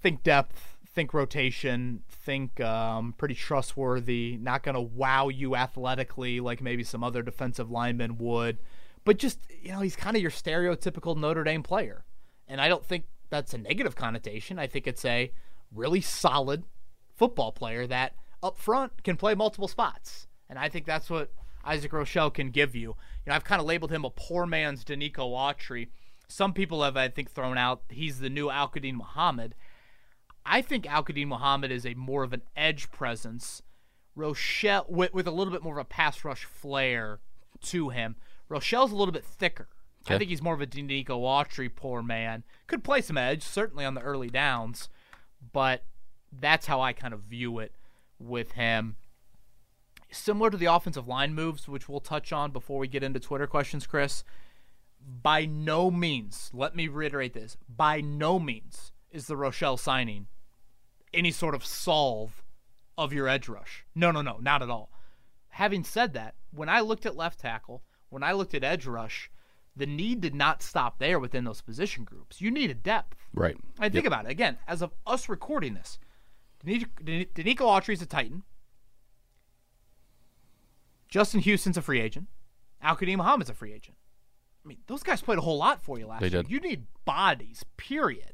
think 0.00 0.22
depth, 0.22 0.76
think 0.92 1.14
rotation, 1.14 2.02
think 2.08 2.60
um, 2.60 3.14
pretty 3.16 3.34
trustworthy. 3.34 4.38
Not 4.40 4.62
going 4.62 4.74
to 4.74 4.80
wow 4.80 5.28
you 5.28 5.54
athletically 5.54 6.40
like 6.40 6.60
maybe 6.60 6.82
some 6.82 7.04
other 7.04 7.22
defensive 7.22 7.70
linemen 7.70 8.18
would, 8.18 8.58
but 9.04 9.18
just 9.18 9.38
you 9.62 9.70
know 9.70 9.80
he's 9.80 9.96
kind 9.96 10.16
of 10.16 10.22
your 10.22 10.30
stereotypical 10.32 11.16
Notre 11.16 11.44
Dame 11.44 11.62
player, 11.62 12.04
and 12.48 12.60
I 12.60 12.68
don't 12.68 12.84
think 12.84 13.04
that's 13.30 13.54
a 13.54 13.58
negative 13.58 13.96
connotation. 13.96 14.58
I 14.58 14.66
think 14.66 14.86
it's 14.86 15.04
a 15.04 15.32
really 15.74 16.00
solid 16.00 16.64
football 17.14 17.52
player 17.52 17.86
that 17.86 18.14
up 18.42 18.58
front 18.58 19.02
can 19.02 19.16
play 19.16 19.34
multiple 19.34 19.68
spots, 19.68 20.26
and 20.48 20.58
I 20.58 20.68
think 20.68 20.86
that's 20.86 21.10
what 21.10 21.32
Isaac 21.64 21.92
Rochell 21.92 22.32
can 22.32 22.50
give 22.50 22.74
you. 22.74 22.90
You 22.90 22.94
know, 23.26 23.34
I've 23.34 23.44
kind 23.44 23.60
of 23.60 23.66
labeled 23.66 23.90
him 23.90 24.04
a 24.04 24.10
poor 24.10 24.46
man's 24.46 24.84
Denico 24.84 25.30
Autry. 25.30 25.88
Some 26.28 26.52
people 26.52 26.82
have, 26.82 26.96
I 26.96 27.08
think, 27.08 27.30
thrown 27.30 27.58
out 27.58 27.82
he's 27.88 28.20
the 28.20 28.30
new 28.30 28.50
Al-Quadin 28.50 28.94
Muhammad. 28.94 29.54
I 30.44 30.62
think 30.62 30.86
Al-Quadin 30.86 31.26
Muhammad 31.26 31.72
is 31.72 31.84
a 31.84 31.94
more 31.94 32.22
of 32.22 32.32
an 32.32 32.42
edge 32.56 32.90
presence. 32.90 33.62
Rochell 34.16 34.88
with, 34.88 35.12
with 35.12 35.26
a 35.26 35.32
little 35.32 35.52
bit 35.52 35.62
more 35.62 35.78
of 35.78 35.82
a 35.82 35.88
pass 35.88 36.24
rush 36.24 36.44
flair 36.44 37.20
to 37.62 37.90
him. 37.90 38.16
Rochell's 38.50 38.92
a 38.92 38.96
little 38.96 39.12
bit 39.12 39.24
thicker. 39.24 39.68
I 40.14 40.18
think 40.18 40.30
he's 40.30 40.42
more 40.42 40.54
of 40.54 40.60
a 40.60 40.66
Denico 40.66 41.08
Autry 41.08 41.70
poor 41.74 42.02
man. 42.02 42.44
Could 42.66 42.84
play 42.84 43.00
some 43.00 43.18
edge, 43.18 43.42
certainly 43.42 43.84
on 43.84 43.94
the 43.94 44.00
early 44.00 44.28
downs, 44.28 44.88
but 45.52 45.84
that's 46.32 46.66
how 46.66 46.80
I 46.80 46.92
kind 46.92 47.14
of 47.14 47.20
view 47.20 47.58
it 47.58 47.74
with 48.18 48.52
him. 48.52 48.96
Similar 50.10 50.50
to 50.50 50.56
the 50.56 50.66
offensive 50.66 51.08
line 51.08 51.34
moves, 51.34 51.68
which 51.68 51.88
we'll 51.88 52.00
touch 52.00 52.32
on 52.32 52.52
before 52.52 52.78
we 52.78 52.88
get 52.88 53.02
into 53.02 53.20
Twitter 53.20 53.46
questions, 53.46 53.86
Chris. 53.86 54.22
By 55.22 55.44
no 55.44 55.90
means, 55.90 56.50
let 56.54 56.74
me 56.74 56.88
reiterate 56.88 57.34
this, 57.34 57.56
by 57.68 58.00
no 58.00 58.38
means 58.38 58.92
is 59.10 59.26
the 59.26 59.36
Rochell 59.36 59.78
signing 59.78 60.26
any 61.14 61.30
sort 61.30 61.54
of 61.54 61.64
solve 61.64 62.42
of 62.98 63.12
your 63.12 63.28
edge 63.28 63.48
rush. 63.48 63.84
No, 63.94 64.10
no, 64.10 64.22
no, 64.22 64.38
not 64.40 64.62
at 64.62 64.70
all. 64.70 64.90
Having 65.50 65.84
said 65.84 66.12
that, 66.14 66.34
when 66.50 66.68
I 66.68 66.80
looked 66.80 67.06
at 67.06 67.16
left 67.16 67.40
tackle, 67.40 67.82
when 68.08 68.22
I 68.22 68.32
looked 68.32 68.54
at 68.54 68.64
edge 68.64 68.86
rush, 68.86 69.30
the 69.76 69.86
need 69.86 70.20
did 70.20 70.34
not 70.34 70.62
stop 70.62 70.98
there 70.98 71.18
within 71.20 71.44
those 71.44 71.60
position 71.60 72.04
groups. 72.04 72.40
You 72.40 72.50
needed 72.50 72.82
depth. 72.82 73.16
Right. 73.34 73.56
I 73.78 73.88
think 73.88 74.06
about 74.06 74.24
it 74.24 74.30
again 74.30 74.56
as 74.66 74.82
of 74.82 74.92
us 75.06 75.28
recording 75.28 75.74
this. 75.74 75.98
Denico 76.64 77.26
Denico 77.34 77.92
is 77.92 78.02
a 78.02 78.06
Titan. 78.06 78.42
Justin 81.08 81.40
Houston's 81.40 81.76
a 81.76 81.82
free 81.82 82.00
agent. 82.00 82.26
Al-Quadin 82.82 83.16
Muhammad's 83.16 83.50
a 83.50 83.54
free 83.54 83.72
agent. 83.72 83.96
I 84.64 84.68
mean, 84.68 84.78
those 84.86 85.02
guys 85.02 85.22
played 85.22 85.38
a 85.38 85.42
whole 85.42 85.58
lot 85.58 85.82
for 85.82 85.98
you 85.98 86.06
last 86.06 86.20
They 86.20 86.28
year. 86.28 86.42
did. 86.42 86.50
You 86.50 86.60
need 86.60 86.86
bodies, 87.04 87.64
period. 87.76 88.32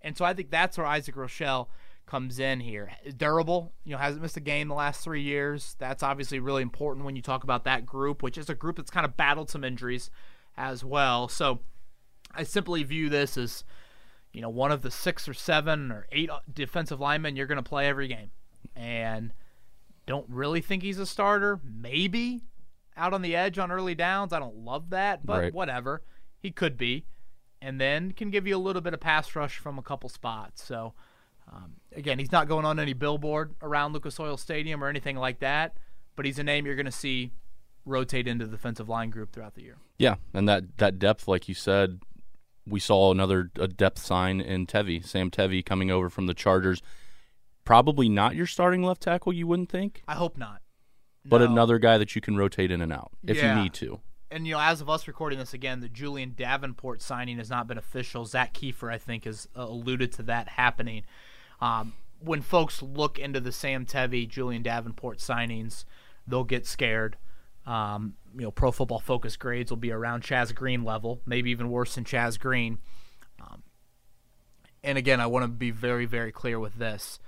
And 0.00 0.16
so 0.16 0.24
I 0.24 0.32
think 0.32 0.50
that's 0.50 0.78
where 0.78 0.86
Isaac 0.86 1.14
Rochell 1.14 1.68
comes 2.06 2.38
in 2.38 2.60
here. 2.60 2.90
Durable, 3.16 3.72
you 3.84 3.92
know, 3.92 3.98
hasn't 3.98 4.22
missed 4.22 4.36
a 4.36 4.40
game 4.40 4.68
the 4.68 4.74
last 4.74 5.02
three 5.02 5.22
years. 5.22 5.76
That's 5.78 6.02
obviously 6.02 6.38
really 6.38 6.62
important 6.62 7.04
when 7.04 7.16
you 7.16 7.22
talk 7.22 7.44
about 7.44 7.64
that 7.64 7.84
group, 7.84 8.22
which 8.22 8.38
is 8.38 8.48
a 8.48 8.54
group 8.54 8.76
that's 8.76 8.90
kind 8.90 9.04
of 9.06 9.16
battled 9.16 9.50
some 9.50 9.64
injuries 9.64 10.10
as 10.56 10.84
well. 10.84 11.28
So 11.28 11.60
I 12.32 12.42
simply 12.42 12.82
view 12.82 13.08
this 13.08 13.36
as, 13.36 13.64
you 14.32 14.40
know, 14.40 14.48
one 14.48 14.72
of 14.72 14.82
the 14.82 14.90
six 14.90 15.28
or 15.28 15.34
seven 15.34 15.90
or 15.92 16.06
eight 16.12 16.30
defensive 16.52 17.00
linemen 17.00 17.36
you're 17.36 17.46
going 17.46 17.62
to 17.62 17.68
play 17.68 17.86
every 17.88 18.08
game. 18.08 18.30
And 18.74 19.32
don't 20.06 20.26
really 20.28 20.60
think 20.60 20.82
he's 20.82 20.98
a 20.98 21.06
starter. 21.06 21.60
Maybe 21.64 22.42
out 22.96 23.12
on 23.12 23.22
the 23.22 23.34
edge 23.34 23.58
on 23.58 23.70
early 23.72 23.94
downs. 23.94 24.32
I 24.32 24.38
don't 24.38 24.56
love 24.58 24.90
that, 24.90 25.24
but 25.24 25.40
Right. 25.42 25.54
whatever. 25.54 26.02
He 26.38 26.50
could 26.50 26.76
be. 26.76 27.06
And 27.62 27.80
then 27.80 28.12
can 28.12 28.30
give 28.30 28.46
you 28.46 28.56
a 28.56 28.58
little 28.58 28.82
bit 28.82 28.92
of 28.94 29.00
pass 29.00 29.34
rush 29.34 29.58
from 29.58 29.78
a 29.78 29.82
couple 29.82 30.08
spots. 30.10 30.62
So, 30.62 30.92
um, 31.50 31.74
again, 31.94 32.18
he's 32.18 32.32
not 32.32 32.46
going 32.48 32.64
on 32.66 32.78
any 32.78 32.92
billboard 32.92 33.54
around 33.62 33.92
Lucas 33.94 34.20
Oil 34.20 34.36
Stadium 34.36 34.84
or 34.84 34.88
anything 34.88 35.16
like 35.16 35.38
that, 35.40 35.76
but 36.16 36.26
he's 36.26 36.38
a 36.38 36.44
name 36.44 36.66
you're 36.66 36.74
going 36.74 36.84
to 36.86 36.92
see 36.92 37.32
rotate 37.84 38.26
into 38.26 38.46
the 38.46 38.52
defensive 38.52 38.88
line 38.88 39.10
group 39.10 39.32
throughout 39.32 39.54
the 39.54 39.62
year. 39.62 39.76
Yeah, 39.98 40.16
and 40.32 40.48
that 40.48 40.78
that 40.78 40.98
depth, 40.98 41.28
like 41.28 41.48
you 41.48 41.54
said, 41.54 42.00
we 42.66 42.80
saw 42.80 43.10
another 43.12 43.50
a 43.58 43.68
depth 43.68 43.98
sign 44.00 44.40
in 44.40 44.66
Tevi, 44.66 45.04
Sam 45.04 45.30
Tevi 45.30 45.64
coming 45.64 45.90
over 45.90 46.08
from 46.10 46.26
the 46.26 46.34
Chargers. 46.34 46.82
Probably 47.64 48.08
not 48.08 48.34
your 48.36 48.46
starting 48.46 48.82
left 48.82 49.00
tackle, 49.02 49.32
you 49.32 49.46
wouldn't 49.46 49.70
think, 49.70 50.02
I 50.06 50.14
hope 50.14 50.36
not. 50.36 50.60
but 51.24 51.38
No. 51.40 51.46
another 51.50 51.78
guy 51.78 51.96
that 51.96 52.14
you 52.14 52.20
can 52.20 52.36
rotate 52.36 52.70
in 52.70 52.82
and 52.82 52.92
out 52.92 53.10
if 53.26 53.38
Yeah. 53.38 53.56
you 53.56 53.62
need 53.62 53.72
to. 53.74 54.00
and 54.30 54.46
you 54.46 54.52
know, 54.54 54.60
as 54.60 54.80
of 54.80 54.90
us 54.90 55.06
recording 55.08 55.38
this 55.38 55.54
again, 55.54 55.80
the 55.80 55.88
Julian 55.88 56.34
Davenport 56.36 57.00
signing 57.00 57.38
has 57.38 57.48
not 57.48 57.66
been 57.68 57.78
official. 57.78 58.24
Zak 58.26 58.52
Keefer, 58.52 58.90
I 58.92 58.98
think, 58.98 59.24
has 59.24 59.46
uh, 59.56 59.62
alluded 59.62 60.10
to 60.14 60.22
that 60.24 60.48
happening. 60.48 61.04
Um, 61.60 61.92
when 62.18 62.42
folks 62.42 62.82
look 62.82 63.18
into 63.18 63.38
the 63.40 63.52
Sam 63.52 63.86
Tevi, 63.86 64.28
Julian 64.28 64.62
Davenport 64.62 65.18
signings, 65.18 65.84
they'll 66.26 66.42
get 66.44 66.66
scared. 66.66 67.16
Um, 67.66 68.14
you 68.34 68.42
know, 68.42 68.50
Pro 68.50 68.70
Football 68.70 69.00
Focus 69.00 69.36
grades 69.36 69.70
will 69.70 69.76
be 69.76 69.90
around 69.90 70.22
Chaz 70.22 70.54
Green 70.54 70.84
level, 70.84 71.22
maybe 71.24 71.50
even 71.50 71.70
worse 71.70 71.94
than 71.94 72.04
Chaz 72.04 72.38
Green. 72.38 72.78
Um, 73.40 73.62
and 74.82 74.98
again, 74.98 75.20
I 75.20 75.26
want 75.26 75.44
to 75.44 75.48
be 75.48 75.70
very, 75.70 76.04
very 76.04 76.32
clear 76.32 76.58
with 76.60 76.74
this: 76.74 77.18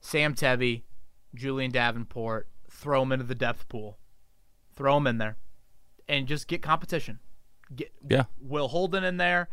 Sam 0.00 0.34
Tevi, 0.34 0.82
Julian 1.34 1.70
Davenport, 1.70 2.48
throw 2.68 3.00
them 3.00 3.12
into 3.12 3.24
the 3.24 3.34
depth 3.34 3.68
pool, 3.68 3.98
throw 4.74 4.94
them 4.94 5.06
in 5.06 5.18
there 5.18 5.36
and 6.10 6.26
just 6.26 6.48
get 6.48 6.60
competition. 6.60 7.20
Get 7.74 7.92
Yeah. 8.06 8.24
Will 8.40 8.68
Holden 8.68 9.04
in 9.04 9.16
there. 9.16 9.48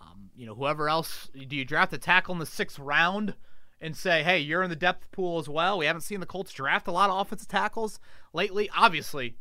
Um, 0.00 0.30
you 0.34 0.46
know, 0.46 0.54
whoever 0.54 0.88
else. 0.88 1.28
Do 1.34 1.54
you 1.54 1.66
draft 1.66 1.92
a 1.92 1.98
tackle 1.98 2.32
in 2.32 2.38
the 2.38 2.46
sixth 2.46 2.78
round 2.78 3.34
and 3.78 3.94
say, 3.94 4.22
"Hey, 4.22 4.38
you're 4.38 4.62
in 4.62 4.70
the 4.70 4.76
depth 4.76 5.12
pool 5.12 5.38
as 5.38 5.50
well"? 5.50 5.76
We 5.76 5.86
haven't 5.86 6.00
seen 6.00 6.20
the 6.20 6.26
Colts 6.26 6.52
draft 6.52 6.88
a 6.88 6.92
lot 6.92 7.10
of 7.10 7.20
offensive 7.20 7.48
tackles 7.48 8.00
lately. 8.32 8.70
Obviously, 8.74 9.36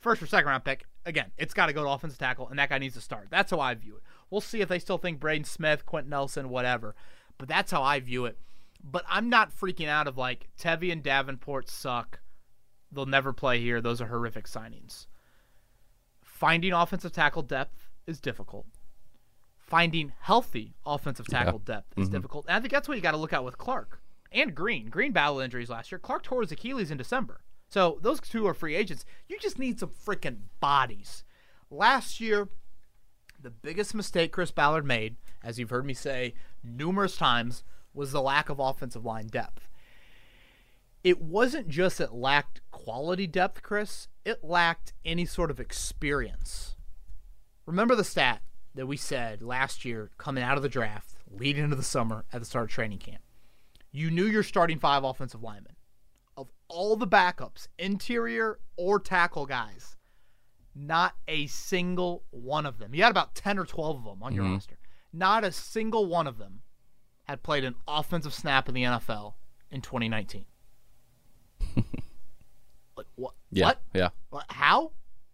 first 0.00 0.22
or 0.22 0.26
second 0.26 0.48
round 0.48 0.64
pick. 0.64 0.84
Again, 1.04 1.30
it's 1.38 1.54
got 1.54 1.66
to 1.66 1.72
go 1.72 1.84
to 1.84 1.88
offensive 1.90 2.18
tackle, 2.18 2.48
and 2.48 2.58
that 2.58 2.68
guy 2.68 2.78
needs 2.78 2.94
to 2.94 3.00
start. 3.00 3.28
That's 3.30 3.50
how 3.50 3.60
I 3.60 3.74
view 3.74 3.96
it. 3.96 4.02
We'll 4.30 4.40
see 4.40 4.60
if 4.60 4.68
they 4.68 4.78
still 4.80 4.98
think 4.98 5.20
Braden 5.20 5.44
Smith, 5.44 5.86
Quenton 5.86 6.10
Nelson, 6.10 6.48
whatever. 6.48 6.96
But 7.38 7.48
that's 7.48 7.70
how 7.70 7.82
I 7.82 8.00
view 8.00 8.24
it. 8.24 8.38
But 8.82 9.04
I'm 9.08 9.28
not 9.30 9.54
freaking 9.56 9.88
out 9.88 10.08
of 10.08 10.16
like 10.18 10.48
Tevi 10.60 10.90
and 10.92 11.02
Davenport 11.02 11.68
suck 11.68 12.20
They'll 12.92 13.04
never 13.04 13.32
play 13.32 13.60
here. 13.60 13.80
Those 13.80 14.00
are 14.00 14.06
horrific 14.06 14.46
signings. 14.46 15.06
Finding 16.22 16.72
offensive 16.72 17.12
tackle 17.12 17.42
depth 17.42 17.88
is 18.06 18.20
difficult. 18.20 18.66
Finding 19.58 20.12
healthy 20.20 20.76
offensive 20.86 21.26
tackle 21.26 21.58
depth 21.58 21.92
is 21.98 22.08
Mhm. 22.08 22.12
difficult. 22.12 22.46
And 22.46 22.56
I 22.56 22.60
think 22.60 22.72
that's 22.72 22.86
what 22.88 22.96
you 22.96 23.02
got 23.02 23.10
to 23.10 23.16
look 23.16 23.32
at 23.32 23.42
with 23.44 23.58
Clark 23.58 24.00
and 24.30 24.54
Green. 24.54 24.88
Green 24.88 25.12
battled 25.12 25.42
injuries 25.42 25.68
last 25.68 25.90
year. 25.90 25.98
Clark 25.98 26.22
tore 26.22 26.42
his 26.42 26.52
Achilles 26.52 26.90
in 26.92 26.96
December. 26.96 27.40
So 27.68 27.98
those 28.00 28.20
two 28.20 28.46
are 28.46 28.54
free 28.54 28.74
agents. 28.74 29.04
You 29.28 29.38
just 29.38 29.58
need 29.58 29.78
some 29.80 29.90
freaking 29.90 30.38
bodies. 30.60 31.24
Last 31.70 32.20
year, 32.20 32.48
the 33.40 33.50
biggest 33.50 33.94
mistake 33.94 34.32
Chris 34.32 34.50
Ballard 34.50 34.84
made, 34.84 35.16
as 35.42 35.58
you've 35.58 35.70
heard 35.70 35.86
me 35.86 35.94
say 35.94 36.34
numerous 36.62 37.16
times, 37.16 37.64
was 37.92 38.12
the 38.12 38.22
lack 38.22 38.48
of 38.48 38.58
offensive 38.58 39.04
line 39.04 39.26
depth. 39.26 39.68
It 41.02 41.20
wasn't 41.20 41.68
just 41.68 42.00
it 42.00 42.12
lacked 42.12 42.60
quality 42.70 43.26
depth, 43.26 43.62
Chris, 43.62 44.08
it 44.24 44.42
lacked 44.42 44.92
any 45.04 45.24
sort 45.24 45.50
of 45.52 45.60
experience. 45.60 46.74
Remember 47.64 47.94
the 47.94 48.04
stat 48.04 48.42
that 48.74 48.86
we 48.86 48.96
said 48.96 49.40
last 49.40 49.84
year 49.84 50.10
coming 50.18 50.42
out 50.42 50.56
of 50.56 50.64
the 50.64 50.68
draft, 50.68 51.14
leading 51.30 51.64
into 51.64 51.76
the 51.76 51.82
summer 51.82 52.24
at 52.32 52.40
the 52.40 52.46
start 52.46 52.64
of 52.64 52.70
training 52.70 52.98
camp. 52.98 53.22
You 53.92 54.10
knew 54.10 54.26
your 54.26 54.42
starting 54.42 54.78
five 54.78 55.04
offensive 55.04 55.42
linemen. 55.42 55.75
Of 56.36 56.48
all 56.68 56.96
the 56.96 57.06
backups, 57.06 57.68
interior 57.78 58.58
or 58.76 59.00
tackle 59.00 59.46
guys, 59.46 59.96
not 60.74 61.14
a 61.26 61.46
single 61.46 62.24
one 62.30 62.66
of 62.66 62.78
them. 62.78 62.94
You 62.94 63.02
had 63.02 63.10
about 63.10 63.34
10 63.34 63.58
or 63.58 63.64
12 63.64 63.96
of 63.98 64.04
them 64.04 64.22
on 64.22 64.34
your 64.34 64.44
Mhm. 64.44 64.52
roster. 64.54 64.78
Not 65.12 65.44
a 65.44 65.52
single 65.52 66.06
one 66.06 66.26
of 66.26 66.36
them 66.38 66.62
had 67.24 67.42
played 67.42 67.64
an 67.64 67.74
offensive 67.88 68.34
snap 68.34 68.68
in 68.68 68.74
the 68.74 68.84
NFL 68.84 69.36
in 69.70 69.80
2019. 69.80 70.44
like 72.96 73.06
what? 73.16 73.34
Yeah. 73.50 73.66
What? 73.66 73.82
Yeah. 73.94 74.08
What? 74.30 74.44
How? 74.50 74.92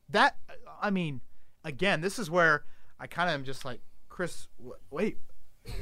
That 0.09 0.37
I 0.81 0.91
mean, 0.91 1.21
again, 1.65 2.01
this 2.01 2.19
is 2.19 2.31
where 2.31 2.65
I 3.01 3.07
kind 3.07 3.29
of 3.29 3.35
am 3.35 3.45
just 3.45 3.65
like 3.65 3.81
Chris. 4.09 4.49
Wait, 4.91 5.19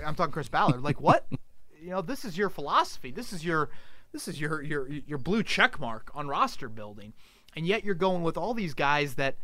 I'm 0.04 0.14
talking 0.14 0.32
Chris 0.32 0.48
Ballard. 0.48 0.82
Like 0.82 1.00
what? 1.00 1.26
you 1.82 1.90
know, 1.90 2.02
this 2.02 2.24
is 2.24 2.36
your 2.38 2.50
philosophy. 2.50 3.10
This 3.10 3.32
is 3.32 3.44
your 3.44 3.70
this 4.12 4.28
is 4.28 4.40
your 4.40 4.62
your 4.62 4.88
your 4.88 5.18
blue 5.18 5.42
check 5.42 5.78
mark 5.80 6.10
on 6.14 6.28
roster 6.28 6.68
building, 6.68 7.12
and 7.56 7.66
yet 7.66 7.84
you're 7.84 7.94
going 7.94 8.22
with 8.22 8.36
all 8.36 8.54
these 8.54 8.74
guys 8.74 9.14
that 9.14 9.36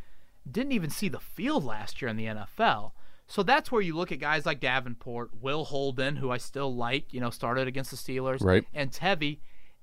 didn't 0.50 0.72
even 0.72 0.90
see 0.90 1.08
the 1.08 1.20
field 1.20 1.64
last 1.64 2.00
year 2.00 2.08
in 2.08 2.16
the 2.16 2.26
NFL. 2.26 2.92
So 3.28 3.42
that's 3.42 3.72
where 3.72 3.82
you 3.82 3.96
look 3.96 4.12
at 4.12 4.20
guys 4.20 4.46
like 4.46 4.60
Davenport, 4.60 5.30
Will 5.40 5.64
Holden, 5.64 6.16
who 6.16 6.30
I 6.30 6.36
still 6.36 6.72
like, 6.74 7.12
you 7.12 7.20
know, 7.20 7.30
started 7.30 7.66
against 7.66 7.90
the 7.90 7.96
Steelers, 7.96 8.40
Right. 8.40 8.64
and 8.72 8.92
Tevi, 8.92 9.38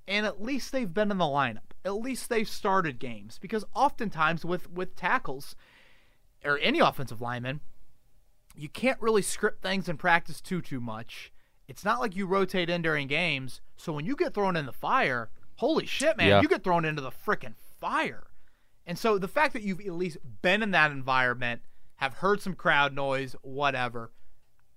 and 0.08 0.26
at 0.26 0.42
least 0.42 0.72
they've 0.72 0.94
been 0.94 1.12
in 1.12 1.18
the 1.18 1.26
lineup. 1.26 1.72
At 1.84 1.96
least 1.96 2.30
they've 2.30 2.48
started 2.48 3.00
games 3.00 3.40
because 3.42 3.66
oftentimes 3.76 4.46
with 4.46 4.72
with 4.72 4.96
tackles 4.96 5.56
or 6.46 6.58
any 6.60 6.80
offensive 6.80 7.20
lineman, 7.22 7.60
you 8.56 8.70
can't 8.70 9.02
really 9.02 9.22
script 9.22 9.62
things 9.62 9.90
in 9.90 9.98
practice 9.98 10.40
too 10.40 10.62
too 10.62 10.80
much. 10.80 11.32
It's 11.68 11.86
not 11.86 12.00
like 12.00 12.16
you 12.16 12.26
rotate 12.26 12.70
in 12.70 12.82
during 12.82 13.08
games, 13.08 13.62
so 13.78 13.94
when 13.94 14.06
you 14.06 14.16
get 14.16 14.34
thrown 14.34 14.56
in 14.56 14.66
the 14.66 14.74
fire, 14.74 15.30
holy 15.56 15.86
shit, 15.86 16.18
man, 16.18 16.28
Yeah. 16.28 16.42
you 16.42 16.48
get 16.48 16.64
thrown 16.64 16.86
into 16.86 17.02
the 17.02 17.12
freaking 17.12 17.56
fire. 17.80 18.28
And 18.86 18.98
so 19.00 19.18
the 19.18 19.28
fact 19.30 19.54
that 19.54 19.64
you've 19.64 19.80
at 19.80 19.94
least 19.94 20.18
been 20.42 20.62
in 20.62 20.72
that 20.72 20.92
environment, 20.92 21.62
have 21.98 22.16
heard 22.16 22.42
some 22.42 22.54
crowd 22.54 22.94
noise, 22.94 23.34
whatever, 23.44 24.12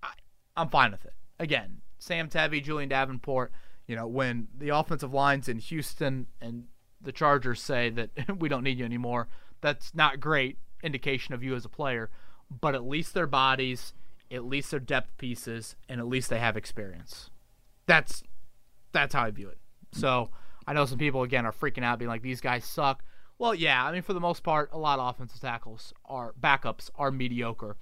I, 0.03 0.11
I'm 0.57 0.69
fine 0.69 0.93
with 0.93 1.05
it. 1.05 1.15
Again, 1.41 1.81
Sam 1.99 2.29
Tevi, 2.29 2.63
Julian 2.63 2.89
Davenport, 2.89 3.51
you 3.89 3.97
know, 3.97 4.07
when 4.07 4.47
the 4.57 4.69
offensive 4.69 5.13
lines 5.13 5.49
in 5.49 5.59
Houston 5.59 6.27
and 6.41 6.67
the 7.01 7.11
Chargers 7.13 7.61
say 7.61 7.91
that 7.91 8.11
we 8.39 8.49
don't 8.49 8.63
need 8.63 8.79
you 8.79 8.85
anymore, 8.85 9.29
that's 9.61 9.93
not 9.95 10.21
great 10.21 10.59
indication 10.85 11.35
of 11.35 11.43
you 11.43 11.55
as 11.57 11.65
a 11.65 11.69
player, 11.69 12.11
but 12.61 12.75
at 12.77 12.87
least 12.87 13.13
their 13.15 13.27
bodies, 13.27 13.93
at 14.31 14.45
least 14.45 14.71
they're 14.71 14.81
depth 14.81 15.17
pieces, 15.19 15.77
and 15.89 16.01
at 16.01 16.09
least 16.09 16.31
they 16.31 16.39
have 16.39 16.57
experience. 16.57 17.31
That's 17.87 18.23
that's 18.93 19.15
how 19.15 19.25
I 19.25 19.31
view 19.31 19.49
it. 19.49 19.59
So 19.93 20.31
I 20.67 20.73
know 20.73 20.87
some 20.87 20.99
people 20.99 21.23
again 21.23 21.47
are 21.47 21.53
freaking 21.53 21.85
out, 21.85 21.99
being 21.99 22.09
like, 22.09 22.23
"These 22.23 22.41
guys 22.41 22.65
suck." 22.65 23.05
Well, 23.39 23.55
yeah, 23.55 23.85
I 23.85 23.93
mean 23.93 24.03
for 24.03 24.15
the 24.15 24.21
most 24.21 24.43
part, 24.43 24.71
a 24.73 24.79
lot 24.79 24.99
of 24.99 25.09
offensive 25.09 25.41
tackles 25.41 25.93
are 26.05 26.35
backups 26.41 26.91
are 26.97 27.11
mediocre, 27.11 27.77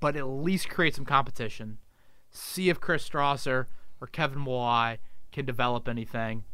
but 0.00 0.16
at 0.16 0.26
least 0.26 0.70
create 0.70 0.94
some 0.94 1.04
competition. 1.04 1.78
See 2.30 2.68
if 2.68 2.80
Chris 2.80 3.08
Strasser 3.08 3.66
or 4.00 4.06
Kevin 4.06 4.44
Walleye 4.44 4.98
can 5.32 5.44
develop 5.44 5.88
anything, 5.88 6.44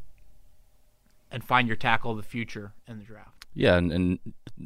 and 1.30 1.44
find 1.44 1.68
your 1.68 1.76
tackle 1.76 2.12
of 2.12 2.16
the 2.16 2.22
future 2.22 2.72
in 2.86 2.98
the 2.98 3.04
draft. 3.04 3.43
Yeah, 3.54 3.76
and, 3.76 3.92
and 3.92 4.18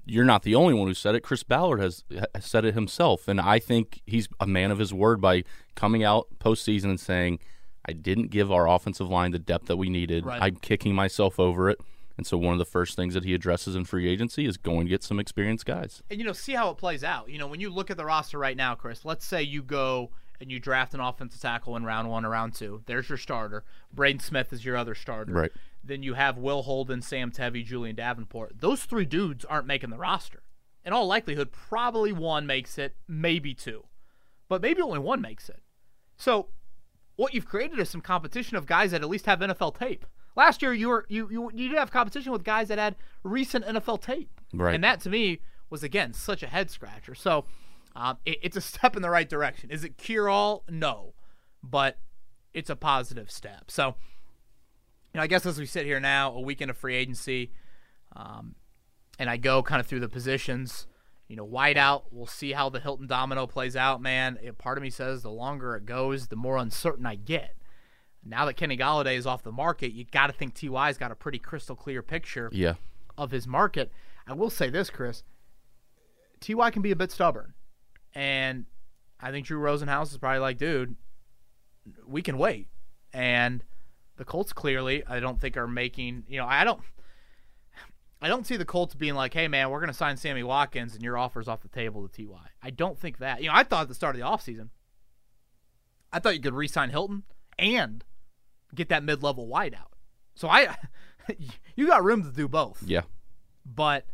you're 0.07 0.25
not 0.25 0.43
the 0.43 0.55
only 0.55 0.75
one 0.75 0.89
who 0.89 0.95
said 0.95 1.15
it. 1.15 1.21
Chris 1.21 1.43
Ballard 1.43 1.81
has, 1.81 2.05
has 2.35 2.45
said 2.45 2.65
it 2.65 2.75
himself, 2.75 3.29
and 3.29 3.41
I 3.41 3.59
think 3.59 4.01
he's 4.07 4.29
a 4.41 4.47
man 4.47 4.71
of 4.71 4.79
his 4.79 4.93
word 4.95 5.21
by 5.21 5.45
coming 5.75 6.03
out 6.03 6.29
postseason 6.39 6.85
and 6.85 7.01
saying, 7.01 7.39
"I 7.87 7.93
didn't 7.93 8.31
give 8.31 8.51
our 8.51 8.69
offensive 8.69 9.09
line 9.09 9.33
the 9.33 9.39
depth 9.39 9.67
that 9.67 9.77
we 9.77 9.91
needed. 9.91 10.25
Right. 10.25 10.43
I'm 10.43 10.57
kicking 10.57 10.95
myself 10.95 11.39
over 11.39 11.69
it." 11.69 11.79
And 12.17 12.27
so, 12.27 12.37
one 12.37 12.53
of 12.53 12.59
the 12.59 12.65
first 12.65 12.97
things 12.97 13.15
that 13.15 13.25
he 13.25 13.35
addresses 13.35 13.77
in 13.77 13.85
free 13.85 14.09
agency 14.09 14.45
is 14.47 14.57
going 14.57 14.87
to 14.87 14.91
get 14.91 15.05
some 15.05 15.21
experienced 15.21 15.67
guys. 15.67 16.03
and 16.11 16.19
you 16.19 16.25
know 16.25 16.33
see 16.33 16.55
how 16.55 16.71
it 16.71 16.77
plays 16.79 17.05
out. 17.05 17.29
You 17.29 17.39
know 17.39 17.47
when 17.47 17.61
you 17.61 17.71
look 17.71 17.91
at 17.91 17.97
the 17.97 18.05
roster 18.05 18.39
right 18.39 18.57
now, 18.57 18.75
Chris. 18.75 19.05
Let's 19.05 19.25
say 19.25 19.43
you 19.43 19.63
go 19.63 20.11
and 20.41 20.51
you 20.51 20.61
draft 20.61 20.95
an 20.95 21.01
offensive 21.01 21.41
tackle 21.41 21.77
in 21.77 21.85
round 21.85 22.09
one 22.09 22.25
or 22.25 22.31
round 22.31 22.55
two. 22.55 22.83
There's 22.87 23.09
your 23.09 23.19
starter. 23.19 23.65
Braden 23.93 24.21
Smith 24.21 24.53
is 24.53 24.65
your 24.65 24.77
other 24.77 24.95
starter. 24.95 25.33
Right. 25.33 25.53
Then 25.89 26.03
you 26.03 26.15
have 26.15 26.39
Will 26.39 26.63
Holden, 26.63 27.03
Sam 27.03 27.31
Tevi, 27.31 27.65
Julian 27.65 27.97
Davenport. 27.97 28.61
Those 28.61 28.85
three 28.85 29.05
dudes 29.05 29.45
aren't 29.45 29.67
making 29.67 29.91
the 29.91 29.99
roster. 29.99 30.43
In 30.85 30.93
all 30.93 31.07
likelihood, 31.07 31.51
probably 31.51 32.13
one 32.13 32.47
makes 32.47 32.79
it, 32.79 32.95
maybe 33.07 33.53
two, 33.55 33.85
but 34.49 34.63
maybe 34.63 34.81
only 34.81 35.01
one 35.01 35.21
makes 35.21 35.49
it. 35.49 35.61
So 36.17 36.49
what 37.17 37.35
you've 37.35 37.47
created 37.49 37.79
is 37.79 37.91
some 37.91 38.01
competition 38.01 38.57
of 38.57 38.67
guys 38.67 38.93
that 38.93 39.03
at 39.03 39.09
least 39.09 39.27
have 39.27 39.41
NFL 39.41 39.77
tape. 39.77 40.07
Last 40.37 40.63
year, 40.63 40.73
you 40.73 40.89
were 40.89 41.05
you 41.09 41.29
you, 41.31 41.51
you 41.53 41.69
did 41.69 41.79
have 41.79 41.91
competition 41.91 42.31
with 42.31 42.45
guys 42.45 42.69
that 42.69 42.79
had 42.79 42.95
recent 43.25 43.65
NFL 43.65 44.01
tape, 44.01 44.31
Right. 44.53 44.75
And 44.75 44.85
that 44.85 45.01
to 45.01 45.11
me 45.11 45.41
was 45.71 45.83
again 45.83 46.13
such 46.13 46.43
a 46.43 46.47
head 46.47 46.71
scratcher. 46.71 47.15
So 47.15 47.45
um, 47.95 48.19
it, 48.25 48.39
it's 48.43 48.57
a 48.57 48.61
step 48.63 48.97
in 48.97 49.03
the 49.03 49.11
right 49.11 49.29
direction. 49.29 49.71
Is 49.71 49.85
it 49.85 49.99
cure 49.99 50.29
all? 50.29 50.65
No, 50.69 51.15
but 51.63 51.99
it's 52.55 52.71
a 52.71 52.77
positive 52.77 53.31
step. 53.31 53.71
So 53.71 53.97
you 55.13 55.19
know, 55.19 55.23
I 55.23 55.27
guess 55.27 55.47
as 55.47 55.59
we 55.59 55.67
sit 55.67 55.87
here 55.87 56.01
now, 56.01 56.33
a 56.33 56.41
weekend 56.41 56.71
of 56.71 56.77
free 56.77 56.95
agency, 56.95 57.53
um, 58.15 58.55
and 59.19 59.29
I 59.31 59.37
go 59.37 59.63
kind 59.63 59.81
of 59.81 59.87
through 59.87 60.01
the 60.01 60.09
positions. 60.09 60.87
You 61.29 61.37
know, 61.37 61.47
wideout. 61.47 62.05
We'll 62.11 62.27
see 62.27 62.53
how 62.53 62.71
the 62.71 62.81
Hilton 62.81 63.07
domino 63.07 63.47
plays 63.47 63.77
out, 63.77 64.01
man. 64.01 64.39
It- 64.43 64.57
Part 64.59 64.79
of 64.79 64.83
me 64.83 64.89
says 64.91 65.23
the 65.23 65.31
longer 65.31 65.77
it 65.77 65.85
goes, 65.85 66.29
the 66.29 66.37
more 66.37 66.57
uncertain 66.57 67.05
I 67.05 67.17
get. 67.17 67.55
Now 68.25 68.47
that 68.47 68.55
Kenny 68.55 68.77
Golladay 68.79 69.17
is 69.17 69.27
off 69.27 69.43
the 69.43 69.53
market, 69.53 69.93
you 69.93 70.05
got 70.05 70.29
to 70.29 70.33
think 70.33 70.55
Ty's 70.55 70.97
got 70.99 71.11
a 71.13 71.15
pretty 71.15 71.39
crystal 71.39 71.77
clear 71.77 72.03
picture 72.03 72.49
Yeah. 72.53 72.75
of 73.19 73.31
his 73.31 73.47
market. 73.47 73.93
I 74.27 74.33
will 74.33 74.51
say 74.51 74.71
this, 74.71 74.89
Chris. 74.91 75.23
Ty 76.41 76.71
can 76.71 76.83
be 76.83 76.91
a 76.91 76.97
bit 76.97 77.11
stubborn, 77.11 77.55
and 78.15 78.67
I 79.21 79.31
think 79.31 79.47
Drew 79.47 79.59
Rosenhaus 79.61 80.11
is 80.13 80.19
probably 80.19 80.39
like, 80.41 80.57
dude, 80.59 80.97
we 82.07 82.23
can 82.23 82.39
wait. 82.39 82.69
And 83.13 83.65
the 84.19 84.25
Colts 84.25 84.53
clearly, 84.53 85.03
I 85.07 85.21
don't 85.21 85.41
think 85.41 85.57
are 85.57 85.67
making. 85.67 86.25
You 86.29 86.39
know, 86.39 86.47
I 86.47 86.65
don't. 86.65 86.81
I 88.21 88.27
don't 88.29 88.45
see 88.47 88.57
the 88.57 88.65
Colts 88.65 88.95
being 88.95 89.15
like, 89.15 89.33
"Hey, 89.33 89.49
man, 89.49 89.71
we're 89.71 89.79
going 89.81 89.89
to 89.89 89.95
sign 89.95 90.17
Sammy 90.17 90.43
Watkins, 90.43 90.95
and 90.95 91.03
your 91.03 91.17
offer's 91.17 91.47
off 91.49 91.61
the 91.63 91.69
table 91.69 92.07
to 92.09 92.27
Ty." 92.27 92.51
I 92.63 92.71
don't 92.71 92.99
think 92.99 93.19
that. 93.19 93.41
You 93.43 93.49
know, 93.49 93.55
I 93.55 93.63
thought 93.63 93.83
at 93.83 93.89
the 93.89 93.95
start 93.95 94.17
of 94.17 94.21
the 94.21 94.27
offseason, 94.27 94.69
I 96.13 96.19
thought 96.19 96.35
you 96.35 96.41
could 96.41 96.55
re-sign 96.55 96.91
Hilton 96.91 97.23
and 97.59 98.05
get 98.75 98.89
that 98.89 99.05
mid-level 99.05 99.47
wideout. 99.49 99.93
So 100.35 100.49
I, 100.49 100.75
you 101.77 101.87
got 101.87 102.03
room 102.05 102.23
to 102.25 102.31
do 102.31 102.49
both 102.49 102.83
Yeah. 102.87 103.03
but 103.65 104.07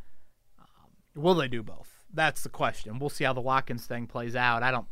um, 0.58 0.90
will 1.22 1.34
they 1.34 1.48
do 1.48 1.62
both? 1.62 1.88
That's 2.12 2.42
the 2.42 2.48
question. 2.48 2.98
We'll 2.98 3.10
see 3.10 3.24
how 3.24 3.32
the 3.32 3.40
Watkins 3.40 3.86
thing 3.86 4.06
plays 4.06 4.36
out. 4.36 4.62
I 4.62 4.70
don't, 4.70 4.86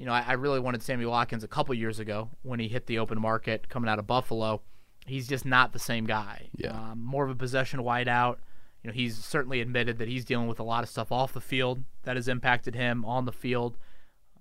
you 0.00 0.06
know, 0.06 0.12
I, 0.12 0.24
I 0.28 0.32
really 0.32 0.60
wanted 0.60 0.82
Sammy 0.82 1.04
Watkins 1.04 1.44
a 1.44 1.48
couple 1.48 1.74
years 1.74 1.98
ago 1.98 2.30
when 2.40 2.58
he 2.58 2.68
hit 2.68 2.86
the 2.86 2.98
open 2.98 3.20
market 3.20 3.68
coming 3.68 3.86
out 3.90 3.98
of 3.98 4.06
Buffalo. 4.06 4.62
He's 5.04 5.28
just 5.28 5.44
not 5.44 5.72
the 5.74 5.78
same 5.78 6.06
guy. 6.06 6.48
Yeah. 6.56 6.70
Um, 6.70 7.02
more 7.04 7.22
of 7.24 7.30
a 7.30 7.34
possession 7.34 7.80
wideout. 7.80 8.36
You 8.82 8.88
know, 8.88 8.94
he's 8.94 9.22
certainly 9.22 9.60
admitted 9.60 9.98
that 9.98 10.08
he's 10.08 10.24
dealing 10.24 10.48
with 10.48 10.58
a 10.58 10.62
lot 10.62 10.82
of 10.82 10.88
stuff 10.88 11.12
off 11.12 11.34
the 11.34 11.40
field 11.42 11.84
that 12.04 12.16
has 12.16 12.28
impacted 12.28 12.74
him 12.74 13.04
on 13.04 13.26
the 13.26 13.32
field. 13.32 13.76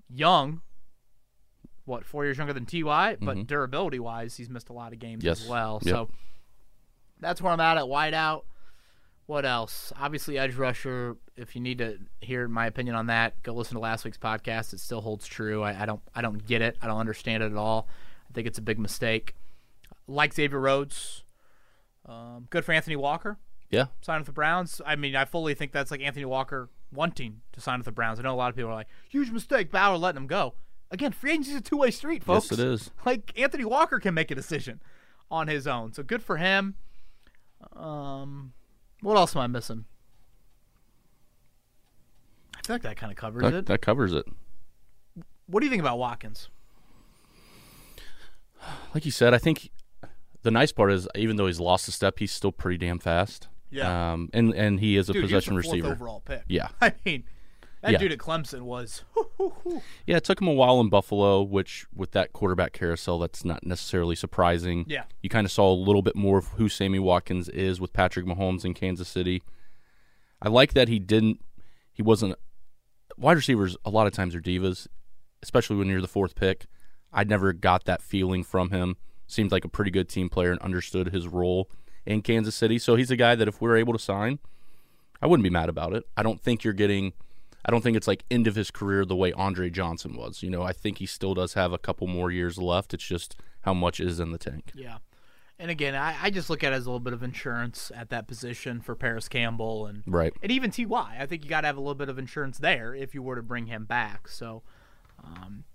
Young, 0.09 0.61
what, 1.83 2.05
four 2.05 2.23
years 2.23 2.37
younger 2.37 2.53
than 2.53 2.65
Ty, 2.65 3.17
but 3.19 3.35
Mhm. 3.35 3.45
durability 3.47 3.99
wise, 3.99 4.37
he's 4.37 4.49
missed 4.49 4.69
a 4.69 4.73
lot 4.73 4.93
of 4.93 4.99
games 4.99 5.25
Yes. 5.25 5.41
as 5.43 5.49
well. 5.49 5.79
Yep. 5.83 5.93
So 5.93 6.09
that's 7.19 7.41
where 7.41 7.51
I'm 7.51 7.59
at 7.59 7.77
at 7.77 7.83
wideout. 7.83 8.43
What 9.29 9.45
else? 9.45 9.93
Obviously, 9.95 10.39
edge 10.39 10.55
rusher. 10.55 11.15
If 11.37 11.55
you 11.55 11.61
need 11.61 11.77
to 11.77 11.99
hear 12.19 12.47
my 12.47 12.65
opinion 12.65 12.95
on 12.95 13.05
that, 13.05 13.39
go 13.43 13.53
listen 13.53 13.75
to 13.75 13.79
last 13.79 14.03
week's 14.03 14.17
podcast. 14.17 14.73
It 14.73 14.79
still 14.79 15.01
holds 15.01 15.27
true. 15.27 15.61
I, 15.61 15.83
I 15.83 15.85
don't. 15.85 16.01
I 16.15 16.23
don't 16.23 16.43
get 16.47 16.63
it. 16.63 16.77
I 16.81 16.87
don't 16.87 16.97
understand 16.97 17.43
it 17.43 17.51
at 17.51 17.55
all. 17.55 17.87
I 18.27 18.33
think 18.33 18.47
it's 18.47 18.57
a 18.57 18.61
big 18.63 18.79
mistake. 18.79 19.35
Like 20.07 20.33
Xavier 20.33 20.59
Rhodes, 20.59 21.25
um, 22.07 22.47
good 22.49 22.65
for 22.65 22.71
Anthony 22.71 22.95
Walker. 22.95 23.37
Yeah. 23.69 23.85
sign 24.01 24.19
with 24.19 24.25
the 24.25 24.33
Browns. 24.33 24.81
I 24.83 24.95
mean, 24.95 25.15
I 25.15 25.25
fully 25.25 25.53
think 25.53 25.73
that's 25.73 25.91
like 25.91 26.01
Anthony 26.01 26.25
Walker 26.25 26.71
wanting 26.91 27.41
to 27.51 27.61
sign 27.61 27.77
with 27.77 27.85
the 27.85 27.91
Browns. 27.91 28.19
I 28.19 28.23
know 28.23 28.33
a 28.33 28.35
lot 28.35 28.49
of 28.49 28.55
people 28.55 28.71
are 28.71 28.73
like, 28.73 28.87
huge 29.09 29.29
mistake, 29.29 29.71
Ballard 29.71 30.01
letting 30.01 30.23
him 30.23 30.27
go. 30.27 30.55
Again, 30.89 31.11
free 31.11 31.33
agency 31.33 31.51
is 31.51 31.57
a 31.57 31.61
two 31.61 31.77
way 31.77 31.91
street, 31.91 32.23
folks. 32.23 32.49
Yes, 32.49 32.59
it 32.59 32.65
is. 32.65 32.91
Like 33.05 33.31
Anthony 33.39 33.65
Walker 33.65 33.99
can 33.99 34.15
make 34.15 34.31
a 34.31 34.35
decision 34.35 34.81
on 35.29 35.47
his 35.47 35.67
own, 35.67 35.93
so 35.93 36.01
good 36.01 36.23
for 36.23 36.37
him. 36.37 36.73
Um, 37.73 38.53
what 39.01 39.15
else 39.17 39.35
am 39.35 39.41
I 39.41 39.47
missing? 39.47 39.85
I 42.55 42.61
feel 42.65 42.75
like 42.75 42.81
that 42.83 42.97
kind 42.97 43.11
of 43.11 43.17
covers 43.17 43.41
That, 43.43 43.53
it. 43.53 43.65
that 43.67 43.81
covers 43.81 44.13
it. 44.13 44.25
What 45.47 45.61
do 45.61 45.65
you 45.65 45.69
think 45.71 45.81
about 45.81 45.97
Watkins? 45.97 46.49
Like 48.93 49.05
you 49.05 49.11
said, 49.11 49.33
I 49.33 49.37
think 49.37 49.71
the 50.43 50.51
nice 50.51 50.71
part 50.71 50.91
is 50.91 51.07
even 51.15 51.37
though 51.37 51.47
he's 51.47 51.59
lost 51.59 51.87
a 51.87 51.91
step, 51.91 52.19
he's 52.19 52.31
still 52.31 52.51
pretty 52.51 52.77
damn 52.77 52.99
fast. 52.99 53.47
Yeah. 53.71 54.11
Um, 54.13 54.29
and 54.33 54.53
and 54.53 54.79
he 54.79 54.97
is 54.97 55.09
a 55.09 55.13
Dude, 55.13 55.23
possession 55.23 55.53
he 55.53 55.57
was 55.57 55.65
fourth 55.65 55.75
receiver. 55.75 55.93
overall 55.93 56.21
pick. 56.25 56.43
Yeah. 56.47 56.69
I 56.81 56.93
mean, 57.05 57.23
that 57.81 57.91
Yeah. 57.93 57.97
dude 57.97 58.11
at 58.11 58.17
Clemson 58.19 58.61
was. 58.61 59.03
Yeah, 60.05 60.17
it 60.17 60.23
took 60.25 60.41
him 60.41 60.47
a 60.49 60.53
while 60.53 60.81
in 60.81 60.89
Buffalo, 60.89 61.41
which 61.41 61.85
with 61.95 62.11
that 62.11 62.33
quarterback 62.33 62.73
carousel, 62.73 63.19
that's 63.19 63.45
not 63.45 63.65
necessarily 63.65 64.15
surprising. 64.15 64.83
Yeah. 64.87 65.03
You 65.21 65.29
kind 65.29 65.45
of 65.45 65.51
saw 65.51 65.71
a 65.71 65.73
little 65.73 66.01
bit 66.01 66.15
more 66.15 66.37
of 66.39 66.47
who 66.49 66.67
Sammy 66.67 66.99
Watkins 66.99 67.47
is 67.49 67.79
with 67.79 67.93
Patrick 67.93 68.25
Mahomes 68.25 68.65
in 68.65 68.73
Kansas 68.73 69.07
City. 69.07 69.41
I 70.41 70.49
like 70.49 70.73
that 70.73 70.87
he 70.89 70.99
didn't 70.99 71.39
he 71.93 72.01
wasn't 72.01 72.35
wide 73.17 73.37
receivers 73.37 73.77
a 73.85 73.89
lot 73.89 74.07
of 74.07 74.13
times 74.13 74.33
are 74.35 74.41
divas, 74.41 74.87
especially 75.43 75.75
when 75.77 75.87
you're 75.87 76.01
the 76.01 76.07
fourth 76.07 76.35
pick. 76.35 76.65
I 77.13 77.23
never 77.23 77.53
got 77.53 77.85
that 77.85 78.01
feeling 78.01 78.43
from 78.43 78.71
him. 78.71 78.97
Seemed 79.27 79.51
like 79.51 79.63
a 79.65 79.69
pretty 79.69 79.91
good 79.91 80.09
team 80.09 80.27
player 80.29 80.51
and 80.51 80.59
understood 80.61 81.09
his 81.13 81.27
role 81.27 81.69
in 82.05 82.21
Kansas 82.23 82.55
City. 82.55 82.79
So 82.79 82.95
he's 82.95 83.11
a 83.11 83.15
guy 83.15 83.35
that 83.35 83.47
if 83.47 83.61
we're 83.61 83.77
able 83.77 83.93
to 83.93 83.99
sign, 83.99 84.39
I 85.21 85.27
wouldn't 85.27 85.43
be 85.43 85.49
mad 85.49 85.69
about 85.69 85.93
it. 85.93 86.03
I 86.17 86.23
don't 86.23 86.41
think 86.41 86.63
you're 86.63 86.73
getting 86.73 87.13
I 87.65 87.71
don't 87.71 87.81
think 87.81 87.97
it's 87.97 88.07
like 88.07 88.23
end 88.31 88.47
of 88.47 88.55
his 88.55 88.71
career 88.71 89.05
the 89.05 89.15
way 89.15 89.33
Andre 89.33 89.69
Johnson 89.69 90.15
was. 90.15 90.41
You 90.43 90.49
know, 90.49 90.61
I 90.63 90.71
think 90.73 90.99
he 90.99 91.05
still 91.05 91.33
does 91.33 91.53
have 91.53 91.73
a 91.73 91.77
couple 91.77 92.07
more 92.07 92.31
years 92.31 92.57
left. 92.57 92.93
It's 92.93 93.03
just 93.03 93.35
how 93.61 93.73
much 93.73 93.99
is 93.99 94.19
in 94.19 94.31
the 94.31 94.37
tank. 94.37 94.71
Yeah. 94.73 94.97
And 95.61 95.69
again, 95.69 95.93
I, 95.93 96.15
I 96.23 96.29
just 96.29 96.49
look 96.49 96.63
at 96.63 96.71
it 96.71 96.77
as 96.77 96.85
a 96.85 96.89
little 96.89 97.01
bit 97.01 97.11
of 97.11 97.21
insurance 97.21 97.91
at 97.93 98.09
that 98.11 98.27
position 98.27 98.79
for 98.79 98.95
Parris 98.95 99.27
Campbell 99.27 99.87
and 99.87 100.03
Right. 100.07 100.33
and 100.41 100.51
even 100.51 100.71
Ty. 100.71 101.17
I 101.19 101.25
think 101.25 101.43
you 101.43 101.49
got 101.49 101.61
to 101.61 101.67
have 101.67 101.75
a 101.75 101.81
little 101.81 101.95
bit 101.95 102.07
of 102.07 102.17
insurance 102.17 102.59
there 102.59 102.95
if 102.95 103.13
you 103.13 103.21
were 103.21 103.35
to 103.35 103.43
bring 103.43 103.65
him 103.65 103.83
back. 103.83 104.29
So, 104.29 104.63
um, 105.21 105.65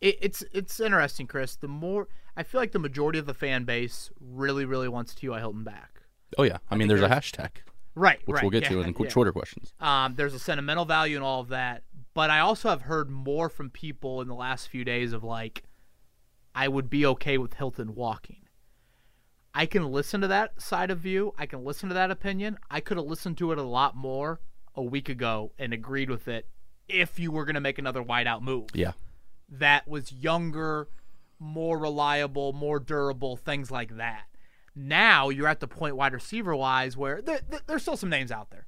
it, 0.00 0.16
it's 0.22 0.42
it's 0.52 0.80
interesting, 0.80 1.26
Chris. 1.26 1.56
The 1.56 1.68
more 1.68 2.08
I 2.34 2.42
feel 2.42 2.58
like 2.58 2.72
the 2.72 2.78
majority 2.78 3.18
of 3.18 3.26
the 3.26 3.34
fan 3.34 3.64
base 3.64 4.10
really 4.18 4.64
really 4.64 4.88
wants 4.88 5.14
T.Y. 5.14 5.38
Hilton 5.38 5.62
back. 5.62 6.00
Oh 6.38 6.42
yeah. 6.42 6.58
I, 6.70 6.76
mean, 6.76 6.88
there's, 6.88 7.02
a 7.02 7.08
hashtag 7.08 7.50
Right, 7.94 8.20
which 8.24 8.34
right, 8.34 8.42
we'll 8.42 8.50
get 8.50 8.64
yeah, 8.64 8.68
to 8.70 8.80
in 8.80 8.94
yeah. 8.98 9.08
Twitter 9.08 9.32
questions. 9.32 9.72
Um, 9.80 10.14
there's 10.16 10.34
a 10.34 10.38
sentimental 10.38 10.84
value 10.84 11.16
in 11.16 11.22
all 11.22 11.40
of 11.40 11.48
that, 11.48 11.84
but 12.12 12.30
I 12.30 12.40
also 12.40 12.68
have 12.68 12.82
heard 12.82 13.10
more 13.10 13.48
from 13.48 13.70
people 13.70 14.20
in 14.20 14.28
the 14.28 14.34
last 14.34 14.68
few 14.68 14.84
days 14.84 15.12
of 15.12 15.22
like, 15.22 15.62
I 16.54 16.68
would 16.68 16.90
be 16.90 17.06
okay 17.06 17.38
with 17.38 17.54
Hilton 17.54 17.94
walking. 17.94 18.42
I 19.54 19.66
can 19.66 19.84
listen 19.92 20.20
to 20.22 20.26
that 20.28 20.60
side 20.60 20.90
of 20.90 20.98
view. 20.98 21.32
I 21.38 21.46
can 21.46 21.64
listen 21.64 21.88
to 21.88 21.94
that 21.94 22.10
opinion. 22.10 22.58
I 22.70 22.80
could 22.80 22.96
have 22.96 23.06
listened 23.06 23.38
to 23.38 23.52
it 23.52 23.58
a 23.58 23.62
lot 23.62 23.96
more 23.96 24.40
a 24.74 24.82
week 24.82 25.08
ago 25.08 25.52
and 25.58 25.72
agreed 25.72 26.10
with 26.10 26.26
it 26.26 26.48
if 26.88 27.20
you 27.20 27.30
were 27.30 27.44
going 27.44 27.54
to 27.54 27.60
make 27.60 27.78
another 27.78 28.02
wideout 28.02 28.42
move 28.42 28.66
Yeah. 28.74 28.92
that 29.48 29.86
was 29.86 30.12
younger, 30.12 30.88
more 31.38 31.78
reliable, 31.78 32.52
more 32.52 32.80
durable, 32.80 33.36
things 33.36 33.70
like 33.70 33.96
that. 33.96 34.24
Now 34.76 35.28
you're 35.28 35.46
at 35.48 35.60
the 35.60 35.68
point 35.68 35.96
wide 35.96 36.12
receiver 36.12 36.54
wise 36.56 36.96
where 36.96 37.22
there, 37.22 37.40
there- 37.48 37.60
there's 37.66 37.82
still 37.82 37.96
some 37.96 38.10
names 38.10 38.32
out 38.32 38.50
there, 38.50 38.66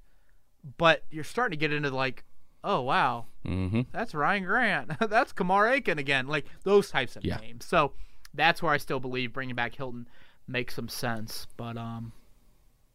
but 0.78 1.04
you're 1.10 1.24
starting 1.24 1.58
to 1.58 1.60
get 1.60 1.72
into 1.72 1.90
like, 1.90 2.24
oh 2.64 2.80
wow, 2.82 3.26
Mm-hmm. 3.46 3.82
that's 3.92 4.14
Ryan 4.14 4.44
Grant, 4.44 4.90
that's 5.10 5.32
Kamar 5.32 5.68
Aiken 5.68 5.98
again, 5.98 6.26
like 6.26 6.46
those 6.64 6.90
types 6.90 7.16
of 7.16 7.24
Yeah. 7.24 7.36
names. 7.36 7.64
So 7.64 7.92
that's 8.34 8.62
where 8.62 8.72
I 8.72 8.76
still 8.76 9.00
believe 9.00 9.32
bringing 9.32 9.54
back 9.54 9.74
Hilton 9.74 10.08
makes 10.48 10.74
some 10.74 10.88
sense. 10.88 11.46
But 11.56 11.76
um, 11.76 12.12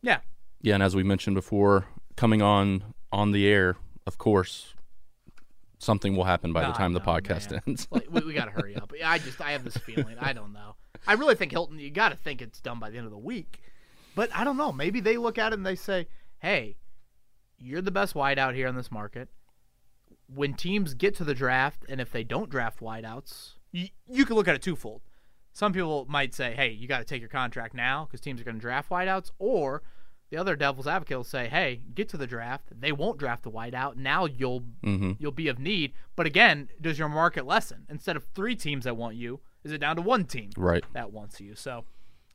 yeah, 0.01 0.19
Yeah, 0.61 0.75
and 0.75 0.83
as 0.83 0.95
we 0.95 1.03
mentioned 1.03 1.35
before, 1.35 1.85
coming 2.15 2.41
on 2.41 2.83
on 3.11 3.31
the 3.31 3.47
air, 3.47 3.75
of 4.07 4.17
course, 4.17 4.73
something 5.79 6.15
will 6.15 6.23
happen 6.25 6.53
by 6.53 6.65
the 6.65 6.73
time 6.73 6.93
the 6.93 7.01
podcast 7.01 7.51
man. 7.51 7.61
ends. 7.67 7.87
Like, 7.91 8.07
we, 8.09 8.21
we 8.21 8.33
got 8.33 8.45
to 8.45 8.51
hurry 8.51 8.75
up. 8.75 8.93
I 9.03 9.19
just 9.19 9.41
I 9.41 9.51
have 9.51 9.63
this 9.63 9.77
feeling. 9.77 10.17
I 10.19 10.33
don't 10.33 10.53
know. 10.53 10.70
I 11.07 11.13
really 11.13 11.35
think 11.35 11.51
Hilton. 11.51 11.79
You 11.79 11.89
got 11.89 12.09
to 12.09 12.15
think 12.15 12.41
it's 12.41 12.61
done 12.61 12.79
by 12.79 12.89
the 12.89 12.97
end 12.97 13.05
of 13.05 13.11
the 13.11 13.17
week. 13.17 13.61
But 14.15 14.29
I 14.35 14.43
don't 14.43 14.57
know. 14.57 14.71
Maybe 14.71 14.99
they 14.99 15.17
look 15.17 15.37
at 15.37 15.53
it 15.53 15.55
and 15.57 15.65
they 15.65 15.75
say, 15.75 16.07
"Hey, 16.39 16.77
you're 17.57 17.81
the 17.81 17.91
best 17.91 18.13
wideout 18.13 18.55
here 18.55 18.67
in 18.67 18.75
this 18.75 18.91
market. 18.91 19.29
When 20.27 20.53
teams 20.53 20.93
get 20.93 21.15
to 21.15 21.23
the 21.23 21.33
draft, 21.33 21.85
and 21.89 21.99
if 21.99 22.11
they 22.11 22.23
don't 22.23 22.49
draft 22.49 22.79
wideouts, 22.79 23.53
you, 23.71 23.89
you 24.09 24.25
can 24.25 24.35
look 24.35 24.47
at 24.47 24.55
it 24.55 24.61
twofold. 24.61 25.01
Some 25.53 25.73
people 25.73 26.05
might 26.09 26.33
say, 26.33 26.53
"Hey, 26.55 26.69
you 26.71 26.87
got 26.87 26.99
to 26.99 27.05
take 27.05 27.19
your 27.21 27.29
contract 27.29 27.73
now 27.73 28.05
because 28.05 28.21
teams 28.21 28.39
are 28.39 28.43
going 28.45 28.55
to 28.55 28.61
draft 28.61 28.89
wideouts," 28.89 29.31
or 29.39 29.83
the 30.29 30.37
other 30.37 30.55
devil's 30.55 30.87
advocate 30.87 31.17
will 31.17 31.23
say, 31.25 31.49
"Hey, 31.49 31.81
get 31.93 32.07
to 32.09 32.17
the 32.17 32.27
draft. 32.27 32.67
They 32.79 32.91
won't 32.93 33.17
draft 33.17 33.43
the 33.43 33.51
wideout. 33.51 33.95
Now 33.97 34.25
you'll 34.25 34.61
Mhm. 34.83 35.17
you'll 35.19 35.31
be 35.33 35.47
of 35.49 35.59
need." 35.59 35.93
But 36.15 36.25
again, 36.25 36.69
does 36.79 36.97
your 36.99 37.09
market 37.09 37.45
lessen? 37.45 37.85
Instead 37.89 38.15
of 38.15 38.25
three 38.33 38.55
teams 38.55 38.85
that 38.85 38.95
want 38.95 39.15
you, 39.15 39.41
is 39.63 39.71
it 39.71 39.77
down 39.79 39.95
to 39.95 40.01
one 40.01 40.25
team 40.25 40.49
Right. 40.57 40.83
that 40.93 41.11
wants 41.11 41.39
you? 41.41 41.55
So, 41.55 41.85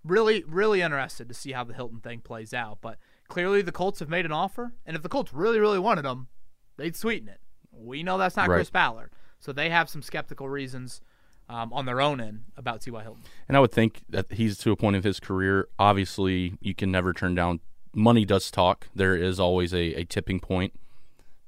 really, 0.04 0.44
really 0.46 0.80
interested 0.82 1.28
to 1.28 1.34
see 1.34 1.52
how 1.52 1.64
the 1.64 1.74
Hilton 1.74 2.00
thing 2.00 2.20
plays 2.20 2.54
out. 2.54 2.78
But 2.80 2.98
clearly, 3.28 3.62
the 3.62 3.72
Colts 3.72 3.98
have 4.00 4.08
made 4.08 4.24
an 4.24 4.32
offer, 4.32 4.72
and 4.84 4.96
if 4.96 5.02
the 5.02 5.08
Colts 5.08 5.32
really, 5.32 5.58
really 5.58 5.78
wanted 5.78 6.04
him, 6.04 6.28
they'd 6.76 6.94
sweeten 6.96 7.28
it. 7.28 7.40
We 7.72 8.02
know 8.02 8.16
that's 8.18 8.36
not 8.36 8.48
Right. 8.48 8.56
Chris 8.56 8.70
Ballard, 8.70 9.10
so 9.40 9.52
they 9.52 9.70
have 9.70 9.88
some 9.88 10.02
skeptical 10.02 10.48
reasons 10.48 11.00
um, 11.48 11.72
on 11.72 11.86
their 11.86 12.00
own 12.00 12.20
end 12.20 12.44
about 12.56 12.80
T.Y. 12.80 13.02
Hilton. 13.02 13.22
And 13.48 13.56
I 13.56 13.60
would 13.60 13.70
think 13.72 14.02
that 14.08 14.32
he's 14.32 14.58
to 14.58 14.72
a 14.72 14.76
point 14.76 14.96
of 14.96 15.04
his 15.04 15.20
career. 15.20 15.68
Obviously, 15.78 16.54
you 16.60 16.74
can 16.74 16.90
never 16.90 17.12
turn 17.12 17.34
down. 17.34 17.60
Money 17.94 18.24
does 18.24 18.50
talk. 18.50 18.88
There 18.94 19.14
is 19.14 19.38
always 19.38 19.72
a, 19.72 19.94
a 19.94 20.04
tipping 20.04 20.40
point, 20.40 20.72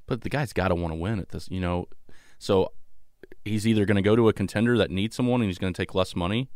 but 0.06 0.20
the 0.22 0.28
guy's 0.28 0.52
got 0.52 0.68
to 0.68 0.74
want 0.74 0.92
to 0.92 0.98
win 0.98 1.18
at 1.18 1.30
this. 1.30 1.48
You 1.50 1.60
know, 1.60 1.88
so 2.38 2.72
he's 3.44 3.66
either 3.66 3.84
going 3.84 3.96
to 3.96 4.02
go 4.02 4.16
to 4.16 4.28
a 4.28 4.32
contender 4.32 4.76
that 4.78 4.90
needs 4.90 5.16
someone 5.16 5.40
and 5.40 5.48
he's 5.48 5.58
going 5.58 5.72
to 5.72 5.76
take 5.76 5.94
less 5.94 6.14
money, 6.14 6.50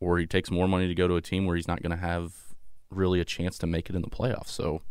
or 0.00 0.18
he 0.18 0.26
takes 0.26 0.50
more 0.50 0.68
money 0.68 0.88
to 0.88 0.94
go 0.94 1.08
to 1.08 1.16
a 1.16 1.22
team 1.22 1.46
where 1.46 1.56
he's 1.56 1.68
not 1.68 1.82
going 1.82 1.90
to 1.90 1.96
have 1.96 2.32
really 2.90 3.20
a 3.20 3.24
chance 3.24 3.58
to 3.58 3.66
make 3.66 3.88
it 3.90 3.96
in 3.96 4.02
the 4.02 4.10
playoffs. 4.10 4.48
So 4.48 4.82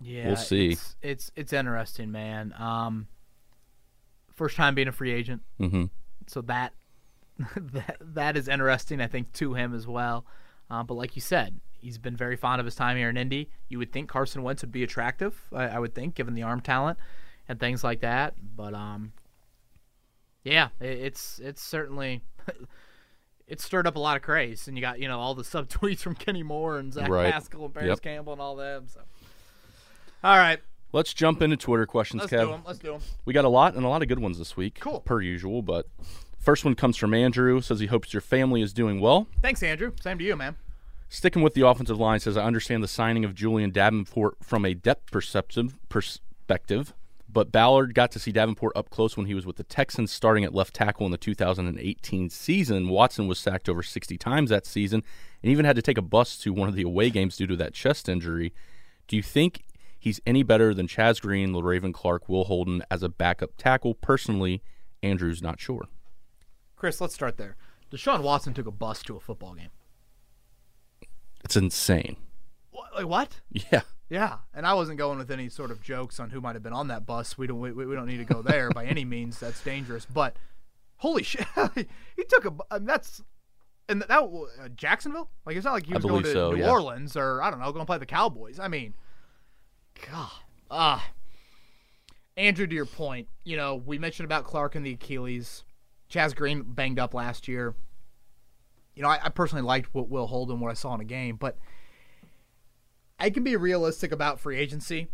Yeah, 0.00 0.28
We'll 0.28 0.36
see. 0.36 0.70
It's 0.72 0.96
it's, 1.02 1.30
it's 1.36 1.52
interesting, 1.52 2.10
man. 2.10 2.54
Um, 2.58 3.08
first 4.34 4.56
time 4.56 4.74
being 4.74 4.88
a 4.88 4.92
free 4.92 5.12
agent, 5.12 5.42
hmm 5.58 5.84
so 6.26 6.42
that 6.42 6.74
that 7.56 7.96
that 8.00 8.36
is 8.36 8.48
interesting. 8.48 9.00
I 9.00 9.06
think 9.06 9.32
to 9.34 9.54
him 9.54 9.74
as 9.74 9.86
well. 9.86 10.26
Uh, 10.70 10.82
but 10.82 10.94
like 10.94 11.16
you 11.16 11.22
said, 11.22 11.60
he's 11.72 11.96
been 11.96 12.16
very 12.16 12.36
fond 12.36 12.60
of 12.60 12.66
his 12.66 12.74
time 12.74 12.96
here 12.96 13.08
in 13.08 13.16
Indy. 13.16 13.48
You 13.68 13.78
would 13.78 13.92
think 13.92 14.08
Carson 14.08 14.42
Wentz 14.42 14.62
would 14.62 14.72
be 14.72 14.82
attractive. 14.82 15.40
I, 15.52 15.68
I 15.68 15.78
would 15.78 15.94
think, 15.94 16.14
given 16.14 16.34
the 16.34 16.42
arm 16.42 16.60
talent 16.60 16.98
and 17.48 17.58
things 17.58 17.82
like 17.82 18.00
that. 18.00 18.34
But 18.54 18.74
um, 18.74 19.12
yeah, 20.44 20.68
it's 20.80 21.38
it's 21.38 21.62
certainly. 21.62 22.22
It 23.50 23.62
stirred 23.62 23.86
up 23.86 23.96
a 23.96 23.98
lot 23.98 24.14
of 24.14 24.22
craze, 24.22 24.68
and 24.68 24.76
you 24.76 24.82
got 24.82 25.00
you 25.00 25.08
know 25.08 25.18
all 25.18 25.34
the 25.34 25.42
subtweets 25.54 26.00
from 26.00 26.14
Kenny 26.14 26.42
Moore 26.42 26.76
and 26.78 26.92
Zach 26.92 27.08
Right. 27.08 27.32
Pascal 27.32 27.64
and 27.64 27.72
Parris 27.72 27.88
Yep. 27.88 28.02
Campbell 28.02 28.34
and 28.34 28.42
all 28.42 28.56
them. 28.56 28.84
So, 28.88 29.00
all 30.22 30.36
right, 30.36 30.60
let's 30.92 31.14
jump 31.14 31.40
into 31.40 31.56
Twitter 31.56 31.86
questions, 31.86 32.20
let's 32.20 32.30
Kev. 32.34 32.42
do 32.44 32.50
them. 32.50 32.62
Let's 32.66 32.78
do 32.78 32.92
them. 32.92 33.00
We 33.24 33.32
got 33.32 33.46
a 33.46 33.48
lot 33.48 33.74
and 33.74 33.86
a 33.86 33.88
lot 33.88 34.02
of 34.02 34.08
good 34.08 34.18
ones 34.18 34.36
this 34.36 34.54
week. 34.54 34.78
Cool. 34.80 35.00
Per 35.00 35.22
usual, 35.22 35.62
but 35.62 35.86
first 36.38 36.62
one 36.62 36.74
comes 36.74 36.98
from 36.98 37.14
Andrew. 37.14 37.62
Says 37.62 37.80
he 37.80 37.86
hopes 37.86 38.12
your 38.12 38.20
family 38.20 38.60
is 38.60 38.74
doing 38.74 39.00
well. 39.00 39.26
Thanks, 39.40 39.62
Andrew. 39.62 39.92
Same 40.02 40.18
to 40.18 40.24
you, 40.24 40.36
man. 40.36 40.56
Sticking 41.08 41.40
with 41.40 41.54
the 41.54 41.66
offensive 41.66 41.98
line, 41.98 42.20
says 42.20 42.36
I 42.36 42.44
understand 42.44 42.82
the 42.84 42.88
signing 42.88 43.24
of 43.24 43.34
Julian 43.34 43.70
Davenport 43.70 44.36
from 44.42 44.66
a 44.66 44.74
depth 44.74 45.10
perceptive 45.10 45.74
perspective, 45.88 46.92
but 47.30 47.52
Ballard 47.52 47.94
got 47.94 48.10
to 48.12 48.18
see 48.18 48.32
Davenport 48.32 48.76
up 48.76 48.90
close 48.90 49.16
when 49.16 49.26
he 49.26 49.34
was 49.34 49.44
with 49.44 49.56
the 49.56 49.64
Texans, 49.64 50.10
starting 50.10 50.44
at 50.44 50.54
left 50.54 50.74
tackle 50.74 51.04
in 51.04 51.12
the 51.12 51.18
2018 51.18 52.30
season. 52.30 52.88
Watson 52.88 53.26
was 53.26 53.38
sacked 53.38 53.68
over 53.68 53.82
60 53.82 54.16
times 54.16 54.50
that 54.50 54.64
season, 54.64 55.02
and 55.42 55.52
even 55.52 55.64
had 55.64 55.76
to 55.76 55.82
take 55.82 55.98
a 55.98 56.02
bus 56.02 56.38
to 56.38 56.52
one 56.52 56.68
of 56.68 56.74
the 56.74 56.82
away 56.82 57.10
games 57.10 57.36
due 57.36 57.46
to 57.46 57.56
that 57.56 57.74
chest 57.74 58.08
injury. 58.08 58.52
Do 59.06 59.16
you 59.16 59.22
think 59.22 59.64
he's 59.98 60.20
any 60.26 60.42
better 60.42 60.72
than 60.72 60.88
Chaz 60.88 61.20
Green, 61.20 61.52
Le'Raven 61.52 61.92
Clark, 61.92 62.28
Will 62.28 62.44
Holden 62.44 62.82
as 62.90 63.02
a 63.02 63.08
backup 63.08 63.50
tackle? 63.58 63.94
Personally, 63.94 64.62
Andrew's 65.02 65.42
not 65.42 65.60
sure. 65.60 65.88
Chris, 66.76 67.00
let's 67.00 67.14
start 67.14 67.36
there. 67.36 67.56
Deshaun 67.90 68.22
Watson 68.22 68.54
took 68.54 68.66
a 68.66 68.70
bus 68.70 69.02
to 69.02 69.16
a 69.16 69.20
football 69.20 69.54
game. 69.54 69.70
It's 71.44 71.56
insane. 71.56 72.16
What, 72.70 72.94
like 72.94 73.06
what? 73.06 73.40
Yeah. 73.72 73.82
Yeah, 74.10 74.38
and 74.54 74.66
I 74.66 74.74
wasn't 74.74 74.98
going 74.98 75.18
with 75.18 75.30
any 75.30 75.48
sort 75.48 75.70
of 75.70 75.82
jokes 75.82 76.18
on 76.18 76.30
who 76.30 76.40
might 76.40 76.54
have 76.54 76.62
been 76.62 76.72
on 76.72 76.88
that 76.88 77.04
bus. 77.04 77.36
We 77.36 77.46
don't 77.46 77.60
we, 77.60 77.72
we 77.72 77.94
don't 77.94 78.06
need 78.06 78.18
to 78.18 78.24
go 78.24 78.40
there 78.42 78.70
by 78.70 78.86
any 78.86 79.04
means. 79.04 79.38
That's 79.38 79.62
dangerous. 79.62 80.06
But 80.06 80.36
holy 80.96 81.22
shit, 81.24 81.46
he 82.16 82.24
took 82.24 82.46
a. 82.46 82.50
mean, 82.50 82.86
that's 82.86 83.22
and 83.88 84.02
that 84.02 84.10
uh, 84.10 84.68
Jacksonville. 84.74 85.30
Like 85.44 85.56
it's 85.56 85.64
not 85.64 85.72
like 85.72 85.86
he 85.86 85.92
I 85.92 85.96
was 85.96 86.04
going 86.06 86.22
to 86.22 86.32
so, 86.32 86.52
New 86.52 86.60
yeah. 86.60 86.70
Orleans 86.70 87.16
or 87.16 87.42
I 87.42 87.50
don't 87.50 87.60
know, 87.60 87.70
going 87.72 87.84
to 87.84 87.86
play 87.86 87.98
the 87.98 88.06
Cowboys. 88.06 88.58
I 88.58 88.68
mean, 88.68 88.94
God. 90.10 90.30
Ah. 90.70 91.10
Andrew, 92.36 92.66
to 92.66 92.74
your 92.74 92.86
point, 92.86 93.26
you 93.44 93.56
know, 93.56 93.74
we 93.74 93.98
mentioned 93.98 94.24
about 94.24 94.44
Clark 94.44 94.76
and 94.76 94.86
the 94.86 94.92
Achilles. 94.92 95.64
Chaz 96.08 96.34
Green 96.34 96.62
banged 96.62 96.98
up 96.98 97.12
last 97.12 97.48
year. 97.48 97.74
You 98.94 99.02
know, 99.02 99.08
I, 99.08 99.18
I 99.24 99.28
personally 99.28 99.62
liked 99.62 99.92
what 99.92 100.08
Will 100.08 100.26
Holden, 100.26 100.60
what 100.60 100.70
I 100.70 100.74
saw 100.74 100.94
in 100.94 101.00
a 101.00 101.04
game, 101.04 101.36
but 101.36 101.58
I 103.18 103.30
can 103.30 103.44
be 103.44 103.56
realistic 103.56 104.12
about 104.12 104.40
free 104.40 104.58
agency 104.58 105.08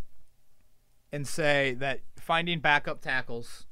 and 1.13 1.27
say 1.27 1.75
that 1.79 2.01
finding 2.19 2.61
backup 2.61 3.01
tackles 3.01 3.67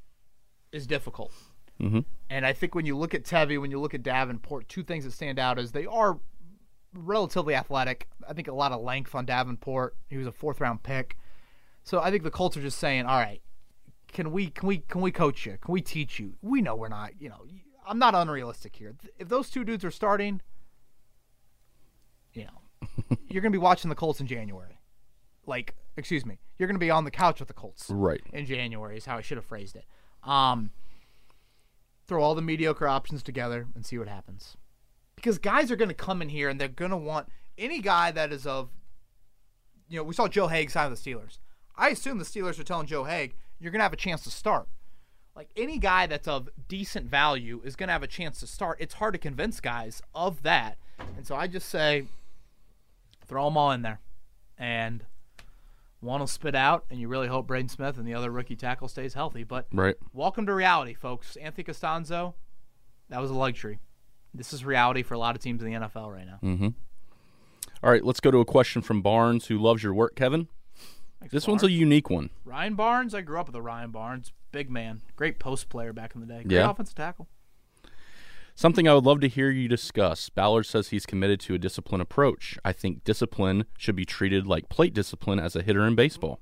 is 0.73 0.87
difficult. 0.87 1.33
Mm-hmm. 1.81 2.01
And 2.31 2.47
I 2.47 2.53
think 2.53 2.75
when 2.75 2.87
you 2.87 2.97
look 2.97 3.15
at 3.15 3.25
Tevi, 3.25 3.61
when 3.61 3.71
you 3.71 3.81
look 3.81 3.95
at 3.95 4.03
Davenport, 4.03 4.69
two 4.69 4.83
things 4.83 5.05
that 5.05 5.13
stand 5.13 5.39
out 5.39 5.59
is 5.59 5.73
they 5.73 5.87
are 5.87 6.19
relatively 6.95 7.55
athletic. 7.55 8.09
I 8.29 8.33
think 8.33 8.49
a 8.49 8.55
lot 8.55 8.73
of 8.73 8.81
length 8.83 9.15
on 9.15 9.27
Davenport. 9.27 9.97
He 10.09 10.17
was 10.17 10.27
a 10.27 10.33
fourth 10.33 10.61
round 10.61 10.83
pick. 10.83 11.17
So 11.85 12.01
I 12.01 12.11
think 12.11 12.23
the 12.23 12.31
Colts 12.31 12.57
are 12.57 12.63
just 12.63 12.79
saying, 12.79 13.07
all 13.07 13.19
right, 13.19 13.43
can 14.13 14.31
we 14.31 14.49
can 14.49 14.69
we 14.69 14.79
can 14.79 15.01
we 15.01 15.11
coach 15.11 15.47
you? 15.47 15.59
Can 15.61 15.73
we 15.73 15.81
teach 15.81 16.19
you? 16.19 16.35
We 16.43 16.63
know 16.63 16.77
we're 16.77 16.89
not, 16.89 17.21
you 17.21 17.29
know, 17.29 17.45
I'm 17.87 17.99
not 17.99 18.15
unrealistic 18.15 18.77
here. 18.77 18.95
If 19.19 19.29
those 19.29 19.51
two 19.51 19.65
dudes 19.65 19.85
are 19.85 19.91
starting, 19.91 20.41
you're 23.29 23.43
going 23.43 23.53
to 23.53 23.59
be 23.59 23.63
watching 23.63 23.89
the 23.89 23.95
Colts 23.95 24.21
in 24.21 24.27
January. 24.27 24.79
Like, 25.47 25.75
excuse 25.97 26.25
me, 26.25 26.39
you're 26.59 26.67
going 26.69 26.77
to 26.77 26.81
be 26.81 26.91
on 26.91 27.05
the 27.05 27.11
couch 27.11 27.41
with 27.41 27.49
the 27.49 27.55
Colts 27.55 27.87
Right. 27.91 28.21
in 28.33 28.47
January 28.47 28.97
is 28.97 29.07
how 29.07 29.17
I 29.17 29.21
should 29.23 29.37
have 29.39 29.45
phrased 29.45 29.77
it. 29.77 29.85
Um, 30.23 30.71
throw 32.07 32.23
all 32.23 32.35
the 32.35 32.43
mediocre 32.43 32.87
options 32.87 33.23
together 33.23 33.67
and 33.75 33.85
see 33.85 33.99
what 33.99 34.09
happens. 34.09 34.57
Because 35.17 35.39
guys 35.39 35.71
are 35.71 35.77
going 35.77 35.89
to 35.89 35.95
come 35.95 36.23
in 36.23 36.29
here 36.29 36.49
and 36.49 36.61
they're 36.61 36.69
going 36.69 36.91
to 36.91 36.97
want 36.97 37.29
any 37.59 37.81
guy 37.81 38.11
that 38.13 38.33
is 38.33 38.47
of, 38.47 38.71
you 39.89 39.97
know, 39.99 40.05
we 40.05 40.15
saw 40.15 40.29
Joe 40.29 40.49
Haeg 40.49 40.71
sign 40.71 40.91
with 40.91 41.03
the 41.03 41.11
Steelers. 41.11 41.39
I 41.77 41.89
assume 41.91 42.19
the 42.19 42.25
Steelers 42.25 42.59
are 42.59 42.65
telling 42.65 42.87
Joe 42.87 43.05
Haeg, 43.05 43.33
you're 43.59 43.71
going 43.73 43.81
to 43.81 43.85
have 43.85 43.93
a 43.93 43.97
chance 43.97 44.23
to 44.25 44.31
start. 44.31 44.69
Like 45.35 45.49
any 45.57 45.79
guy 45.79 46.07
that's 46.07 46.29
of 46.29 46.49
decent 46.69 47.07
value 47.07 47.61
is 47.65 47.75
going 47.77 47.89
to 47.89 47.93
have 47.93 48.03
a 48.03 48.07
chance 48.09 48.41
to 48.41 48.47
start. 48.47 48.79
It's 48.81 48.95
hard 48.95 49.15
to 49.15 49.19
convince 49.19 49.61
guys 49.61 50.03
of 50.15 50.43
that. 50.43 50.77
And 51.17 51.27
so 51.27 51.35
I 51.35 51.47
just 51.47 51.69
say, 51.69 52.05
throw 53.27 53.45
them 53.47 53.57
all 53.57 53.71
in 53.73 53.83
there. 53.83 54.01
And 54.59 55.05
one 56.01 56.21
will 56.21 56.27
spit 56.27 56.55
out, 56.55 56.85
and 56.91 57.01
you 57.01 57.09
really 57.09 57.29
hope 57.29 57.47
Braden 57.47 57.69
Smith 57.69 57.97
and 57.99 58.07
the 58.07 58.15
other 58.15 58.31
rookie 58.31 58.57
tackle 58.57 58.89
stays 58.89 59.15
healthy. 59.15 59.45
But 59.45 59.67
Right. 59.73 59.97
welcome 60.13 60.47
to 60.47 60.55
reality, 60.55 60.95
folks. 60.95 61.37
Anthony 61.37 61.65
Castonzo, 61.65 62.35
that 63.09 63.21
was 63.21 63.31
a 63.31 63.35
luxury. 63.35 63.79
This 64.35 64.53
is 64.53 64.65
reality 64.65 65.03
for 65.03 65.15
a 65.15 65.19
lot 65.19 65.37
of 65.37 65.43
teams 65.43 65.63
in 65.63 65.69
the 65.69 65.75
NFL 65.79 66.11
right 66.11 66.27
now. 66.27 66.39
Mm-hmm. 66.43 66.69
All 67.83 67.91
right, 67.91 68.05
let's 68.05 68.21
go 68.21 68.31
to 68.31 68.39
a 68.39 68.45
question 68.45 68.83
from 68.83 69.03
Barnes, 69.03 69.47
who 69.47 69.59
loves 69.59 69.83
your 69.83 69.93
work, 69.95 70.15
Kevin. 70.17 70.49
Thanks, 71.21 71.33
This 71.33 71.47
one's 71.47 71.63
a 71.63 71.71
unique 71.71 72.11
one. 72.11 72.31
Ryan 72.45 72.75
Barnes. 72.75 73.15
I 73.15 73.21
grew 73.21 73.39
up 73.39 73.47
with 73.47 73.55
a 73.57 73.63
Ryan 73.63 73.91
Barnes, 73.91 74.33
big 74.51 74.71
man, 74.71 75.03
great 75.17 75.39
post 75.39 75.69
player 75.69 75.93
back 75.93 76.15
in 76.15 76.21
the 76.21 76.27
day. 76.27 76.43
Great 76.43 76.57
Yeah. 76.57 76.71
offensive 76.71 76.95
tackle. 76.97 77.29
Something 78.55 78.87
I 78.87 78.95
would 78.95 79.05
love 79.05 79.21
to 79.21 79.29
hear 79.29 79.51
you 79.51 79.67
discuss. 79.67 80.29
Ballard 80.29 80.67
says 80.67 80.89
he's 80.89 81.07
committed 81.07 81.41
to 81.41 81.55
a 81.55 81.59
discipline 81.59 82.01
approach. 82.01 82.59
I 82.65 82.73
think 82.73 83.03
discipline 83.03 83.65
should 83.79 83.97
be 83.97 84.05
treated 84.05 84.47
like 84.47 84.69
plate 84.69 84.95
discipline 84.95 85.41
as 85.41 85.57
a 85.57 85.63
hitter 85.63 85.87
in 85.87 85.95
baseball. 85.95 86.39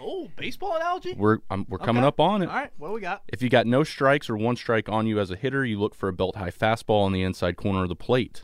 Oh, 0.00 0.28
baseball 0.36 0.74
analogy. 0.76 1.14
We're 1.16 1.38
um, 1.48 1.64
we're 1.68 1.78
coming 1.78 2.02
Okay. 2.02 2.08
up 2.08 2.18
on 2.18 2.42
it. 2.42 2.48
All 2.48 2.56
right, 2.56 2.70
what 2.76 2.88
do 2.88 2.94
we 2.94 3.00
got? 3.00 3.22
If 3.28 3.40
you 3.40 3.48
got 3.48 3.68
no 3.68 3.84
strikes 3.84 4.28
or 4.28 4.36
one 4.36 4.56
strike 4.56 4.88
on 4.88 5.06
you 5.06 5.20
as 5.20 5.30
a 5.30 5.36
hitter, 5.36 5.64
you 5.64 5.78
look 5.78 5.94
for 5.94 6.08
a 6.08 6.12
belt 6.12 6.36
high 6.36 6.50
fastball 6.50 7.04
on 7.04 7.12
the 7.12 7.22
inside 7.22 7.56
corner 7.56 7.84
of 7.84 7.88
the 7.88 7.94
plate. 7.96 8.42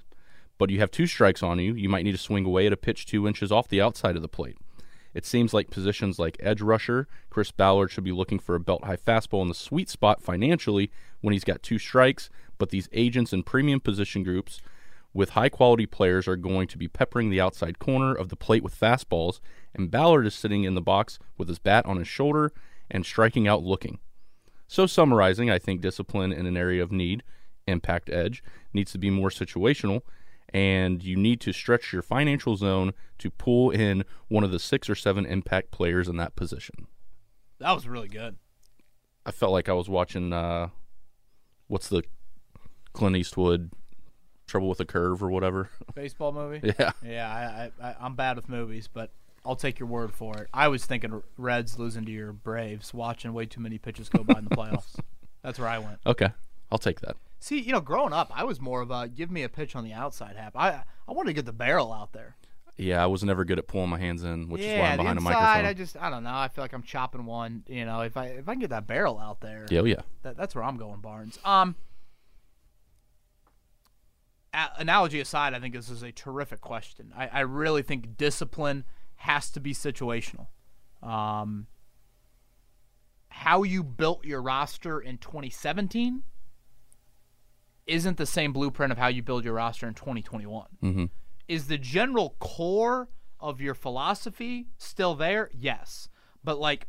But 0.56 0.70
you 0.70 0.78
have 0.78 0.92
two 0.92 1.06
strikes 1.08 1.42
on 1.42 1.58
you, 1.58 1.74
you 1.74 1.88
might 1.88 2.04
need 2.04 2.12
to 2.12 2.18
swing 2.18 2.44
away 2.44 2.66
at 2.68 2.72
a 2.72 2.76
pitch 2.76 3.06
two 3.06 3.26
inches 3.26 3.50
off 3.50 3.66
the 3.68 3.80
outside 3.80 4.14
of 4.16 4.22
the 4.22 4.28
plate. 4.28 4.56
It 5.18 5.26
seems 5.26 5.52
like 5.52 5.68
positions 5.68 6.20
like 6.20 6.36
edge 6.38 6.62
rusher, 6.62 7.08
Chris 7.28 7.50
Ballard 7.50 7.90
should 7.90 8.04
be 8.04 8.12
looking 8.12 8.38
for 8.38 8.54
a 8.54 8.60
belt 8.60 8.84
high 8.84 8.96
fastball 8.96 9.42
in 9.42 9.48
the 9.48 9.52
sweet 9.52 9.90
spot 9.90 10.22
financially 10.22 10.92
when 11.22 11.32
he's 11.32 11.42
got 11.42 11.60
two 11.60 11.76
strikes, 11.76 12.30
but 12.56 12.70
these 12.70 12.88
agents 12.92 13.32
and 13.32 13.44
premium 13.44 13.80
position 13.80 14.22
groups 14.22 14.60
with 15.12 15.30
high 15.30 15.48
quality 15.48 15.86
players 15.86 16.28
are 16.28 16.36
going 16.36 16.68
to 16.68 16.78
be 16.78 16.86
peppering 16.86 17.30
the 17.30 17.40
outside 17.40 17.80
corner 17.80 18.14
of 18.14 18.28
the 18.28 18.36
plate 18.36 18.62
with 18.62 18.78
fastballs, 18.78 19.40
and 19.74 19.90
Ballard 19.90 20.24
is 20.24 20.36
sitting 20.36 20.62
in 20.62 20.76
the 20.76 20.80
box 20.80 21.18
with 21.36 21.48
his 21.48 21.58
bat 21.58 21.84
on 21.84 21.96
his 21.96 22.06
shoulder 22.06 22.52
and 22.88 23.04
striking 23.04 23.48
out 23.48 23.64
looking. 23.64 23.98
So, 24.68 24.86
summarizing, 24.86 25.50
I 25.50 25.58
think 25.58 25.80
discipline 25.80 26.32
in 26.32 26.46
an 26.46 26.56
area 26.56 26.80
of 26.80 26.92
need, 26.92 27.24
impact 27.66 28.08
edge, 28.08 28.40
needs 28.72 28.92
to 28.92 28.98
be 28.98 29.10
more 29.10 29.30
situational, 29.30 30.02
and 30.54 31.02
you 31.02 31.16
need 31.16 31.40
to 31.42 31.52
stretch 31.52 31.92
your 31.92 32.02
financial 32.02 32.56
zone 32.56 32.92
to 33.18 33.30
pull 33.30 33.70
in 33.70 34.04
one 34.28 34.44
of 34.44 34.50
the 34.50 34.58
six 34.58 34.88
or 34.88 34.94
seven 34.94 35.26
impact 35.26 35.70
players 35.70 36.08
in 36.08 36.16
that 36.16 36.36
position. 36.36 36.86
That 37.58 37.72
was 37.72 37.88
really 37.88 38.08
good. 38.08 38.36
I 39.26 39.30
felt 39.30 39.52
like 39.52 39.68
I 39.68 39.72
was 39.72 39.88
watching, 39.88 40.32
uh, 40.32 40.68
what's 41.66 41.88
the 41.88 42.02
Clint 42.92 43.16
Eastwood 43.16 43.70
Trouble 44.46 44.68
with 44.68 44.80
a 44.80 44.86
Curve 44.86 45.22
or 45.22 45.30
whatever? 45.30 45.70
Baseball 45.94 46.32
movie. 46.32 46.72
yeah. 46.78 46.92
Yeah, 47.04 47.70
I, 47.80 47.86
I, 47.86 47.96
I'm 48.00 48.14
bad 48.14 48.36
with 48.36 48.48
movies, 48.48 48.88
but 48.90 49.10
I'll 49.44 49.56
take 49.56 49.78
your 49.78 49.88
word 49.88 50.12
for 50.12 50.36
it. 50.38 50.48
I 50.54 50.68
was 50.68 50.86
thinking 50.86 51.22
Reds 51.36 51.78
losing 51.78 52.04
to 52.06 52.10
your 52.12 52.32
Braves, 52.32 52.94
watching 52.94 53.32
way 53.32 53.46
too 53.46 53.60
many 53.60 53.78
pitches 53.78 54.08
go 54.08 54.24
by 54.24 54.38
in 54.38 54.44
the 54.44 54.56
playoffs. 54.56 54.98
That's 55.42 55.58
where 55.58 55.68
I 55.68 55.78
went. 55.78 55.98
Okay. 56.06 56.28
I'll 56.70 56.78
take 56.78 57.00
that. 57.00 57.16
See, 57.40 57.60
you 57.60 57.72
know, 57.72 57.80
growing 57.80 58.12
up, 58.12 58.32
I 58.34 58.44
was 58.44 58.60
more 58.60 58.80
of 58.80 58.90
a 58.90 59.08
give 59.08 59.30
me 59.30 59.42
a 59.42 59.48
pitch 59.48 59.76
on 59.76 59.84
the 59.84 59.92
outside 59.92 60.36
hap. 60.36 60.56
I 60.56 60.82
I 61.06 61.12
wanted 61.12 61.30
to 61.30 61.34
get 61.34 61.46
the 61.46 61.52
barrel 61.52 61.92
out 61.92 62.12
there. 62.12 62.36
Yeah, 62.76 63.02
I 63.02 63.06
was 63.06 63.24
never 63.24 63.44
good 63.44 63.58
at 63.58 63.66
pulling 63.66 63.90
my 63.90 63.98
hands 63.98 64.22
in, 64.22 64.48
which 64.48 64.62
yeah, 64.62 64.74
is 64.74 64.80
why 64.80 64.86
I'm 64.86 64.96
the 64.96 65.02
behind 65.02 65.18
inside, 65.18 65.30
a 65.30 65.34
microphone. 65.34 65.66
I 65.66 65.74
just 65.74 65.96
I 65.96 66.10
don't 66.10 66.24
know. 66.24 66.34
I 66.34 66.48
feel 66.48 66.62
like 66.62 66.72
I'm 66.72 66.82
chopping 66.82 67.26
one. 67.26 67.64
You 67.66 67.84
know, 67.84 68.00
if 68.02 68.16
I 68.16 68.26
if 68.26 68.48
I 68.48 68.52
can 68.52 68.60
get 68.60 68.70
that 68.70 68.86
barrel 68.86 69.18
out 69.18 69.40
there, 69.40 69.66
yeah, 69.70 69.80
oh, 69.80 69.84
yeah. 69.84 70.02
that, 70.22 70.36
that's 70.36 70.54
where 70.54 70.64
I'm 70.64 70.76
going, 70.76 71.00
Barnes. 71.00 71.38
Um, 71.44 71.74
analogy 74.76 75.20
aside, 75.20 75.54
I 75.54 75.60
think 75.60 75.74
this 75.74 75.90
is 75.90 76.02
a 76.02 76.12
terrific 76.12 76.60
question. 76.60 77.12
I, 77.16 77.28
I 77.28 77.40
really 77.40 77.82
think 77.82 78.16
discipline 78.16 78.84
has 79.16 79.50
to 79.50 79.60
be 79.60 79.74
situational. 79.74 80.46
Um, 81.02 81.66
how 83.28 83.62
you 83.62 83.82
built 83.82 84.24
your 84.24 84.42
roster 84.42 85.00
in 85.00 85.18
2017 85.18 86.22
isn't 87.88 88.18
the 88.18 88.26
same 88.26 88.52
blueprint 88.52 88.92
of 88.92 88.98
how 88.98 89.08
you 89.08 89.22
build 89.22 89.44
your 89.44 89.54
roster 89.54 89.88
in 89.88 89.94
2021. 89.94 90.66
Mm-hmm. 90.82 91.04
Is 91.48 91.66
the 91.66 91.78
general 91.78 92.36
core 92.38 93.08
of 93.40 93.60
your 93.60 93.74
philosophy 93.74 94.68
still 94.76 95.14
there? 95.14 95.50
Yes. 95.52 96.08
But 96.44 96.58
like 96.58 96.86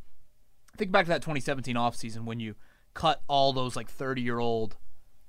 think 0.78 0.92
back 0.92 1.06
to 1.06 1.10
that 1.10 1.22
2017 1.22 1.76
offseason 1.76 2.26
when 2.26 2.40
you 2.40 2.56
cut 2.94 3.22
all 3.28 3.54
those 3.54 3.76
like 3.76 3.90
30 3.90 4.22
year 4.22 4.40
old 4.40 4.78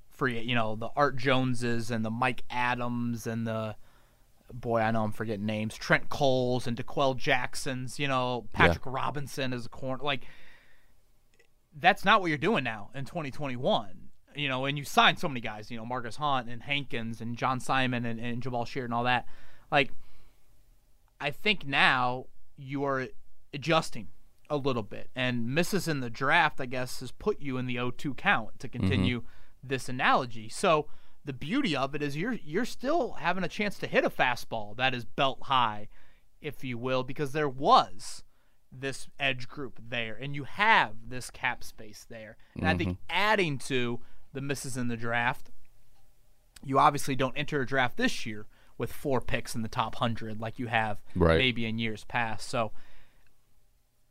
free, 0.08 0.40
you 0.40 0.54
know, 0.54 0.76
the 0.76 0.88
Art 0.96 1.16
Joneses 1.16 1.90
and 1.90 2.04
the 2.04 2.10
Mike 2.10 2.42
Adams 2.50 3.26
and 3.26 3.46
the 3.46 3.76
boy, 4.52 4.80
I 4.80 4.90
know 4.90 5.04
I'm 5.04 5.12
forgetting 5.12 5.46
names, 5.46 5.76
Trent 5.76 6.08
Coles 6.08 6.66
and 6.66 6.76
D'Qwell 6.76 7.16
Jacksons, 7.16 7.98
you 7.98 8.08
know, 8.08 8.48
Patrick 8.52 8.84
Robinson 8.86 9.52
as 9.52 9.66
a 9.66 9.68
corner. 9.68 10.02
Like 10.02 10.24
that's 11.78 12.04
not 12.04 12.20
what 12.20 12.28
you're 12.28 12.38
doing 12.38 12.64
now 12.64 12.90
in 12.94 13.04
2021. 13.04 13.99
You 14.34 14.48
know, 14.48 14.64
and 14.64 14.78
you 14.78 14.84
signed 14.84 15.18
so 15.18 15.28
many 15.28 15.40
guys, 15.40 15.70
you 15.70 15.76
know, 15.76 15.84
Margus 15.84 16.16
Hunt 16.16 16.48
and 16.48 16.62
Hankins 16.62 17.20
and 17.20 17.36
John 17.36 17.58
Simon 17.58 18.04
and, 18.04 18.20
and 18.20 18.42
Jabaal 18.42 18.66
Sheard 18.66 18.84
and 18.84 18.94
all 18.94 19.04
that. 19.04 19.26
Like, 19.72 19.92
I 21.20 21.30
think 21.30 21.66
now 21.66 22.26
you 22.56 22.84
are 22.84 23.08
adjusting 23.52 24.08
a 24.48 24.56
little 24.56 24.82
bit. 24.82 25.10
And 25.14 25.54
misses 25.54 25.88
in 25.88 26.00
the 26.00 26.10
draft, 26.10 26.60
I 26.60 26.66
guess, 26.66 27.00
has 27.00 27.12
put 27.12 27.40
you 27.40 27.56
in 27.56 27.66
the 27.66 27.76
0-2 27.76 28.16
count 28.16 28.58
to 28.58 28.68
mm-hmm. 28.68 28.80
continue 28.80 29.22
this 29.62 29.88
analogy. 29.88 30.48
So 30.48 30.86
the 31.24 31.32
beauty 31.32 31.76
of 31.76 31.94
it 31.94 32.02
is 32.02 32.16
you're 32.16 32.38
you're 32.44 32.64
still 32.64 33.12
having 33.20 33.44
a 33.44 33.48
chance 33.48 33.78
to 33.78 33.86
hit 33.86 34.04
a 34.04 34.10
fastball 34.10 34.76
that 34.76 34.94
is 34.94 35.04
belt 35.04 35.38
high, 35.42 35.88
if 36.40 36.64
you 36.64 36.78
will, 36.78 37.02
because 37.02 37.32
there 37.32 37.48
was 37.48 38.24
this 38.72 39.08
edge 39.18 39.48
group 39.48 39.80
there, 39.86 40.16
and 40.20 40.34
you 40.34 40.44
have 40.44 40.92
this 41.08 41.30
cap 41.30 41.62
space 41.62 42.06
there. 42.08 42.36
And 42.56 42.68
I 42.68 42.76
think 42.76 42.90
mm-hmm. 42.90 43.04
adding 43.10 43.58
to 43.58 44.00
the 44.32 44.40
misses 44.40 44.76
in 44.76 44.88
the 44.88 44.96
draft, 44.96 45.50
you 46.64 46.78
obviously 46.78 47.16
don't 47.16 47.36
enter 47.36 47.60
a 47.60 47.66
draft 47.66 47.96
this 47.96 48.26
year 48.26 48.46
with 48.78 48.92
four 48.92 49.20
picks 49.20 49.54
in 49.54 49.62
the 49.62 49.68
top 49.68 49.96
hundred 49.96 50.40
like 50.40 50.58
you 50.58 50.66
have 50.68 51.02
Right. 51.14 51.38
maybe 51.38 51.66
in 51.66 51.78
years 51.78 52.04
past. 52.04 52.48
So 52.48 52.72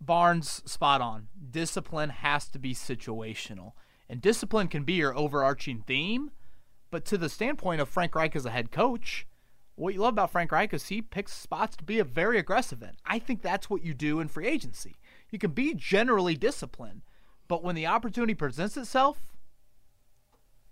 Barnes 0.01 0.61
spot 0.65 1.01
on. 1.01 1.27
Discipline 1.51 2.09
has 2.09 2.47
to 2.49 2.59
be 2.59 2.73
situational. 2.73 3.73
And 4.07 4.21
discipline 4.21 4.67
can 4.67 4.83
be 4.83 4.93
your 4.93 5.15
overarching 5.17 5.81
theme, 5.85 6.31
but 6.89 7.05
to 7.05 7.17
the 7.17 7.29
standpoint 7.29 7.81
of 7.81 7.89
Frank 7.89 8.15
Reich 8.15 8.35
as 8.35 8.45
a 8.45 8.49
head 8.51 8.71
coach, 8.71 9.27
what 9.75 9.93
you 9.93 9.99
love 10.01 10.13
about 10.13 10.31
Frank 10.31 10.51
Reich 10.51 10.73
is 10.73 10.87
he 10.87 11.01
picks 11.01 11.33
spots 11.33 11.75
to 11.77 11.83
be 11.83 11.99
a 11.99 12.03
very 12.03 12.37
aggressive 12.37 12.81
in. 12.81 12.91
I 13.05 13.19
think 13.19 13.41
that's 13.41 13.69
what 13.69 13.83
you 13.83 13.93
do 13.93 14.19
in 14.19 14.27
free 14.27 14.47
agency. 14.47 14.95
You 15.29 15.37
can 15.39 15.51
be 15.51 15.73
generally 15.73 16.35
disciplined, 16.35 17.01
but 17.47 17.63
when 17.63 17.75
the 17.75 17.85
opportunity 17.87 18.33
presents 18.33 18.77
itself, 18.77 19.19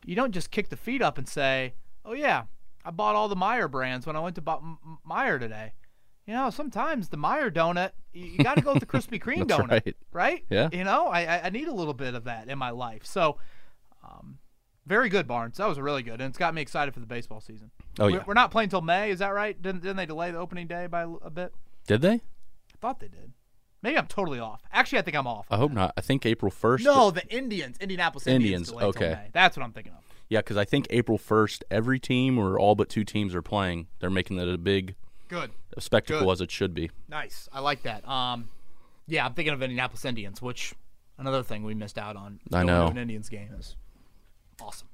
you 0.07 0.15
don't 0.15 0.31
just 0.31 0.49
kick 0.49 0.69
the 0.69 0.75
feet 0.77 1.01
up 1.03 1.17
and 1.19 1.27
say, 1.29 1.75
"Oh 2.03 2.13
yeah, 2.13 2.45
I 2.83 2.89
bought 2.91 3.15
all 3.15 3.27
the 3.27 3.35
Meijer 3.35 3.69
brands 3.69 4.07
when 4.07 4.15
I 4.15 4.19
went 4.19 4.35
to 4.35 4.41
buy 4.41 4.55
M- 4.55 4.79
Meijer 5.07 5.39
today." 5.39 5.73
you 6.25 6.33
know, 6.33 6.49
sometimes 6.49 7.07
the 7.07 7.15
Meijer 7.17 7.49
donut, 7.49 7.91
you, 8.11 8.25
you 8.25 8.43
got 8.43 8.55
to 8.55 8.61
go 8.61 8.73
with 8.73 8.81
the 8.81 8.85
Krispy 8.97 9.17
Kreme 9.17 9.45
donut, 9.45 9.69
right. 9.71 9.95
right? 10.11 10.43
Yeah. 10.49 10.67
You 10.73 10.83
know, 10.83 11.07
I, 11.07 11.45
I- 11.45 11.49
need 11.51 11.69
a 11.69 11.73
little 11.73 11.93
bit 11.93 12.15
of 12.15 12.25
that 12.25 12.49
in 12.49 12.57
my 12.57 12.71
life. 12.71 13.05
So, 13.05 13.37
um, 14.03 14.37
very 14.85 15.07
good, 15.07 15.25
Barnes. 15.25 15.55
That 15.55 15.69
was 15.69 15.79
really 15.79 16.03
good, 16.03 16.15
and 16.19 16.23
it's 16.23 16.37
got 16.37 16.53
me 16.53 16.61
excited 16.61 16.93
for 16.93 16.99
the 16.99 17.05
baseball 17.05 17.39
season. 17.39 17.71
Oh 17.97 18.05
We're- 18.07 18.13
yeah. 18.17 18.23
We're 18.27 18.33
not 18.33 18.51
playing 18.51 18.67
till 18.69 18.81
May, 18.81 19.11
is 19.11 19.19
that 19.19 19.29
right? 19.33 19.59
Didn't, 19.61 19.83
didn't 19.83 19.95
they 19.95 20.05
delay 20.05 20.31
the 20.31 20.37
opening 20.39 20.67
day 20.67 20.87
by 20.87 21.03
a 21.21 21.29
bit? 21.29 21.53
Did 21.87 22.01
they? 22.01 22.15
I 22.15 22.77
thought 22.81 22.99
they 22.99 23.07
did. 23.07 23.31
Maybe 23.81 23.97
I'm 23.97 24.07
totally 24.07 24.39
off. 24.39 24.61
Actually, 24.71 24.99
I 24.99 25.01
think 25.03 25.15
I'm 25.15 25.27
off. 25.27 25.45
I 25.51 25.57
hope 25.57 25.71
not. 25.71 25.93
I 25.95 26.01
think 26.01 26.25
April 26.25 26.51
first. 26.51 26.83
no, 26.83 27.11
the 27.11 27.25
Indians, 27.27 27.77
Indianapolis 27.79 28.25
Indians. 28.27 28.69
Indians, 28.69 28.79
till 28.79 28.89
okay. 28.89 29.19
May. 29.23 29.29
That's 29.31 29.55
what 29.55 29.63
I'm 29.63 29.71
thinking 29.71 29.93
of. 29.93 29.99
Yeah, 30.29 30.39
because 30.39 30.57
I 30.57 30.65
think 30.65 30.87
April 30.89 31.17
first, 31.17 31.63
every 31.71 31.99
team 31.99 32.37
or 32.37 32.59
all 32.59 32.75
but 32.75 32.89
two 32.89 33.03
teams 33.03 33.33
are 33.33 33.41
playing. 33.41 33.87
They're 33.99 34.09
making 34.09 34.39
it 34.39 34.49
a 34.49 34.57
big 34.57 34.95
Good. 35.29 35.51
spectacle 35.79 36.25
Good. 36.25 36.31
as 36.31 36.41
it 36.41 36.51
should 36.51 36.73
be. 36.73 36.91
Nice. 37.07 37.47
I 37.53 37.61
like 37.61 37.83
that. 37.83 38.07
Um, 38.07 38.49
yeah, 39.07 39.25
I'm 39.25 39.33
thinking 39.33 39.53
of 39.53 39.61
Indianapolis 39.61 40.03
Indians, 40.03 40.41
which 40.41 40.73
another 41.17 41.43
thing 41.43 41.63
we 41.63 41.73
missed 41.75 41.97
out 41.97 42.15
on. 42.15 42.39
I 42.51 42.63
know. 42.63 42.87
An 42.87 42.97
Indians 42.97 43.29
game 43.29 43.49
is 43.57 43.75
awesome. 44.61 44.89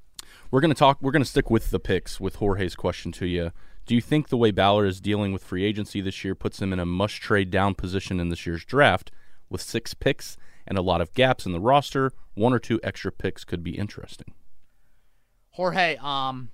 We're 0.51 0.61
gonna 0.61 0.75
talk. 0.75 0.99
We're 1.01 1.11
gonna 1.11 1.25
stick 1.25 1.49
with 1.49 1.71
the 1.71 1.79
picks 1.79 2.19
with 2.19 2.35
Jorge's 2.35 2.75
question 2.75 3.11
to 3.13 3.25
you. 3.25 3.51
Do 3.85 3.95
you 3.95 4.01
think 4.01 4.29
the 4.29 4.37
way 4.37 4.51
Ballard 4.51 4.87
is 4.87 5.01
dealing 5.01 5.33
with 5.33 5.43
free 5.43 5.65
agency 5.65 5.99
this 5.99 6.23
year 6.23 6.35
puts 6.35 6.61
him 6.61 6.71
in 6.71 6.79
a 6.79 6.85
must 6.85 7.15
trade 7.15 7.51
down 7.51 7.75
position 7.75 8.19
in 8.19 8.29
this 8.29 8.45
year's 8.45 8.63
draft 8.63 9.11
with 9.49 9.61
six 9.61 9.93
picks 9.93 10.37
and 10.65 10.77
a 10.77 10.81
lot 10.81 11.01
of 11.01 11.13
gaps 11.13 11.45
in 11.45 11.51
the 11.51 11.59
roster? 11.59 12.13
One 12.33 12.53
or 12.53 12.59
two 12.59 12.79
extra 12.81 13.11
picks 13.11 13.43
could 13.43 13.63
be 13.63 13.77
interesting. 13.77 14.33
Jorge, 15.51 15.97
um, 15.97 16.49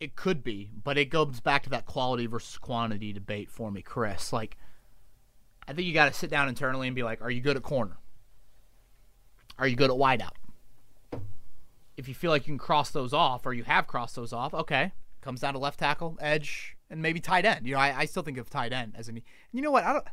it 0.00 0.16
could 0.16 0.42
be, 0.42 0.70
but 0.82 0.96
it 0.96 1.06
goes 1.06 1.40
back 1.40 1.62
to 1.64 1.70
that 1.70 1.84
quality 1.84 2.26
versus 2.26 2.56
quantity 2.56 3.12
debate 3.12 3.50
for 3.50 3.70
me, 3.70 3.82
Chris. 3.82 4.32
Like, 4.32 4.56
I 5.68 5.74
think 5.74 5.86
you 5.86 5.94
got 5.94 6.06
to 6.06 6.18
sit 6.18 6.30
down 6.30 6.48
internally 6.48 6.88
and 6.88 6.96
be 6.96 7.02
like, 7.02 7.20
are 7.22 7.30
you 7.30 7.42
good 7.42 7.56
at 7.56 7.62
corner? 7.62 7.98
Are 9.58 9.68
you 9.68 9.76
good 9.76 9.90
at 9.90 9.96
wideout? 9.96 10.32
If 11.98 12.08
you 12.08 12.14
feel 12.14 12.30
like 12.30 12.46
you 12.46 12.52
can 12.52 12.58
cross 12.58 12.90
those 12.90 13.12
off, 13.12 13.44
or 13.44 13.52
you 13.52 13.64
have 13.64 13.86
crossed 13.86 14.16
those 14.16 14.32
off, 14.32 14.54
okay. 14.54 14.92
Comes 15.20 15.40
down 15.40 15.52
to 15.54 15.58
left 15.58 15.78
tackle, 15.78 16.16
edge, 16.20 16.76
and 16.88 17.02
maybe 17.02 17.20
tight 17.20 17.44
end. 17.44 17.66
You 17.66 17.74
know, 17.74 17.80
I, 17.80 18.00
I 18.00 18.04
still 18.06 18.22
think 18.22 18.38
of 18.38 18.48
tight 18.50 18.72
end 18.72 18.94
as 18.96 19.08
an. 19.08 19.20
You 19.52 19.62
know 19.62 19.70
what? 19.70 19.84
I 19.84 19.92
don't. 19.92 20.04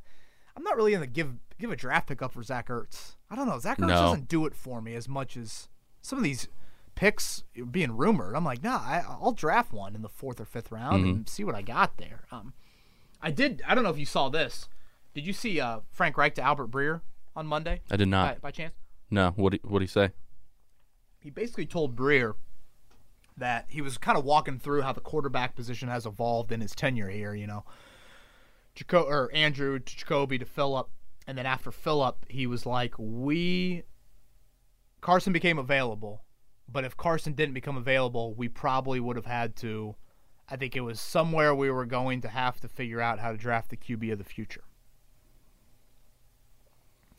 I'm 0.55 0.63
not 0.63 0.75
really 0.75 0.93
in 0.93 0.99
the 1.01 1.07
give 1.07 1.33
give 1.59 1.71
a 1.71 1.75
draft 1.75 2.07
pick 2.07 2.21
up 2.21 2.33
for 2.33 2.43
Zach 2.43 2.67
Ertz. 2.67 3.15
I 3.29 3.35
don't 3.35 3.47
know. 3.47 3.59
Zach 3.59 3.77
Ertz 3.77 3.87
No. 3.87 3.87
doesn't 3.87 4.27
do 4.27 4.45
it 4.45 4.55
for 4.55 4.81
me 4.81 4.95
as 4.95 5.07
much 5.07 5.37
as 5.37 5.69
some 6.01 6.17
of 6.17 6.23
these 6.23 6.47
picks 6.95 7.43
being 7.71 7.95
rumored. 7.95 8.35
I'm 8.35 8.43
like, 8.43 8.63
nah, 8.63 8.77
I, 8.77 9.03
I'll 9.07 9.31
draft 9.33 9.71
one 9.71 9.95
in 9.95 10.01
the 10.01 10.09
fourth 10.09 10.39
or 10.41 10.45
fifth 10.45 10.71
round 10.71 11.05
and 11.05 11.29
see 11.29 11.43
what 11.43 11.53
I 11.55 11.61
got 11.61 11.97
there. 11.97 12.21
Um, 12.31 12.53
I 13.21 13.29
did. 13.31 13.61
I 13.67 13.75
don't 13.75 13.83
know 13.83 13.91
if 13.91 13.99
you 13.99 14.05
saw 14.05 14.29
this. 14.29 14.67
Did 15.13 15.25
you 15.25 15.33
see 15.33 15.59
uh, 15.59 15.79
Frank 15.91 16.17
Reich 16.17 16.35
to 16.35 16.41
Albert 16.41 16.69
Breer 16.71 17.01
on 17.35 17.45
Monday 17.47 17.81
I 17.91 17.95
did 17.97 18.07
not. 18.07 18.41
by 18.41 18.51
chance? 18.51 18.73
No. 19.09 19.31
What 19.35 19.53
do 19.53 19.59
what 19.63 19.79
do 19.79 19.83
you 19.83 19.87
say? 19.87 20.11
He 21.19 21.29
basically 21.29 21.65
told 21.65 21.95
Breer 21.95 22.33
that 23.38 23.65
he 23.69 23.82
was 23.82 23.97
kind 23.97 24.17
of 24.17 24.26
walking 24.26 24.60
through 24.60 24.82
how 24.82 24.91
the 24.91 25.00
quarterback 25.02 25.56
position 25.56 25.89
has 25.89 26.06
evolved 26.06 26.52
in 26.52 26.62
his 26.62 26.76
tenure 26.76 27.10
here. 27.10 27.34
You 27.34 27.47
know, 27.47 27.65
Jaco- 28.76 29.06
or 29.06 29.32
Andrew 29.34 29.80
to 29.80 29.95
Jacoby 29.95 30.38
to 30.38 30.45
Phillip, 30.45 30.89
and 31.26 31.38
then 31.38 31.45
after 31.45 31.71
Phillip, 31.71 32.26
he 32.28 32.47
was 32.47 32.65
like, 32.65 32.95
"We." 32.97 33.84
Carson 35.00 35.32
became 35.32 35.60
available, 35.60 36.23
but 36.67 36.84
if 36.84 36.97
Carson 36.97 37.34
didn't 37.34 37.54
become 37.54 37.78
available, 37.78 38.34
we 38.34 38.50
probably 38.50 39.00
would 39.00 39.15
have 39.15 39.28
had 39.28 39.56
to. 39.58 39.95
I 40.50 40.56
think 40.56 40.76
it 40.76 40.82
was 40.82 41.00
somewhere 41.00 41.54
we 41.54 41.69
were 41.69 41.86
going 41.86 42.21
to 42.21 42.30
have 42.30 42.60
to 42.62 42.67
figure 42.67 43.02
out 43.02 43.19
how 43.19 43.32
to 43.32 43.38
draft 43.38 43.69
the 43.69 43.78
QB 43.78 44.12
of 44.13 44.17
the 44.17 44.23
future. 44.23 44.63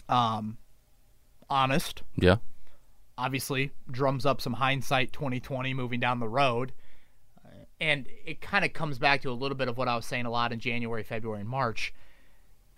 Um, 0.08 0.58
honest 1.50 2.02
Yeah. 2.16 2.36
Obviously 3.18 3.72
drums 3.90 4.24
up 4.24 4.40
some 4.40 4.54
hindsight 4.54 5.12
2020 5.12 5.74
moving 5.74 5.98
down 5.98 6.20
the 6.20 6.28
road. 6.28 6.72
Uh, 7.44 7.64
and 7.80 8.06
it 8.24 8.40
kind 8.40 8.64
of 8.64 8.72
comes 8.72 8.98
back 8.98 9.22
to 9.22 9.30
a 9.30 9.32
little 9.32 9.56
bit 9.56 9.66
of 9.68 9.76
what 9.76 9.88
i 9.88 9.96
was 9.96 10.06
saying 10.06 10.24
a 10.24 10.30
lot 10.30 10.52
in 10.52 10.60
january 10.60 11.02
february 11.02 11.40
and 11.40 11.48
march. 11.48 11.92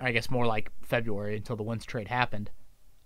I 0.01 0.13
guess 0.13 0.31
more 0.31 0.47
like 0.47 0.71
february 0.81 1.37
until 1.37 1.57
the 1.57 1.63
Wentz 1.63 1.85
trade 1.85 2.09
happened. 2.09 2.51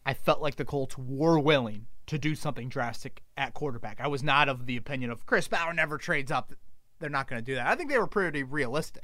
I 0.07 0.15
felt 0.15 0.41
like 0.41 0.55
the 0.57 0.65
colts 0.65 0.97
were 0.97 1.41
willing 1.41 1.87
to 2.07 2.19
do 2.19 2.35
something 2.37 2.69
drastic 2.69 3.23
at 3.37 3.53
quarterback. 3.53 4.01
I 4.01 4.07
was 4.07 4.23
not 4.23 4.49
of 4.49 4.67
the 4.67 4.77
opinion 4.77 5.11
of 5.11 5.27
Chris 5.27 5.49
Ballard 5.49 5.77
never 5.77 5.99
trades 5.99 6.31
up. 6.31 6.53
They're 7.01 7.11
not 7.11 7.29
going 7.29 7.43
to 7.43 7.45
do 7.45 7.57
that. 7.57 7.67
I 7.67 7.75
think 7.75 7.91
they 7.91 7.99
were 7.99 8.07
pretty 8.07 8.45
realistic 8.45 9.03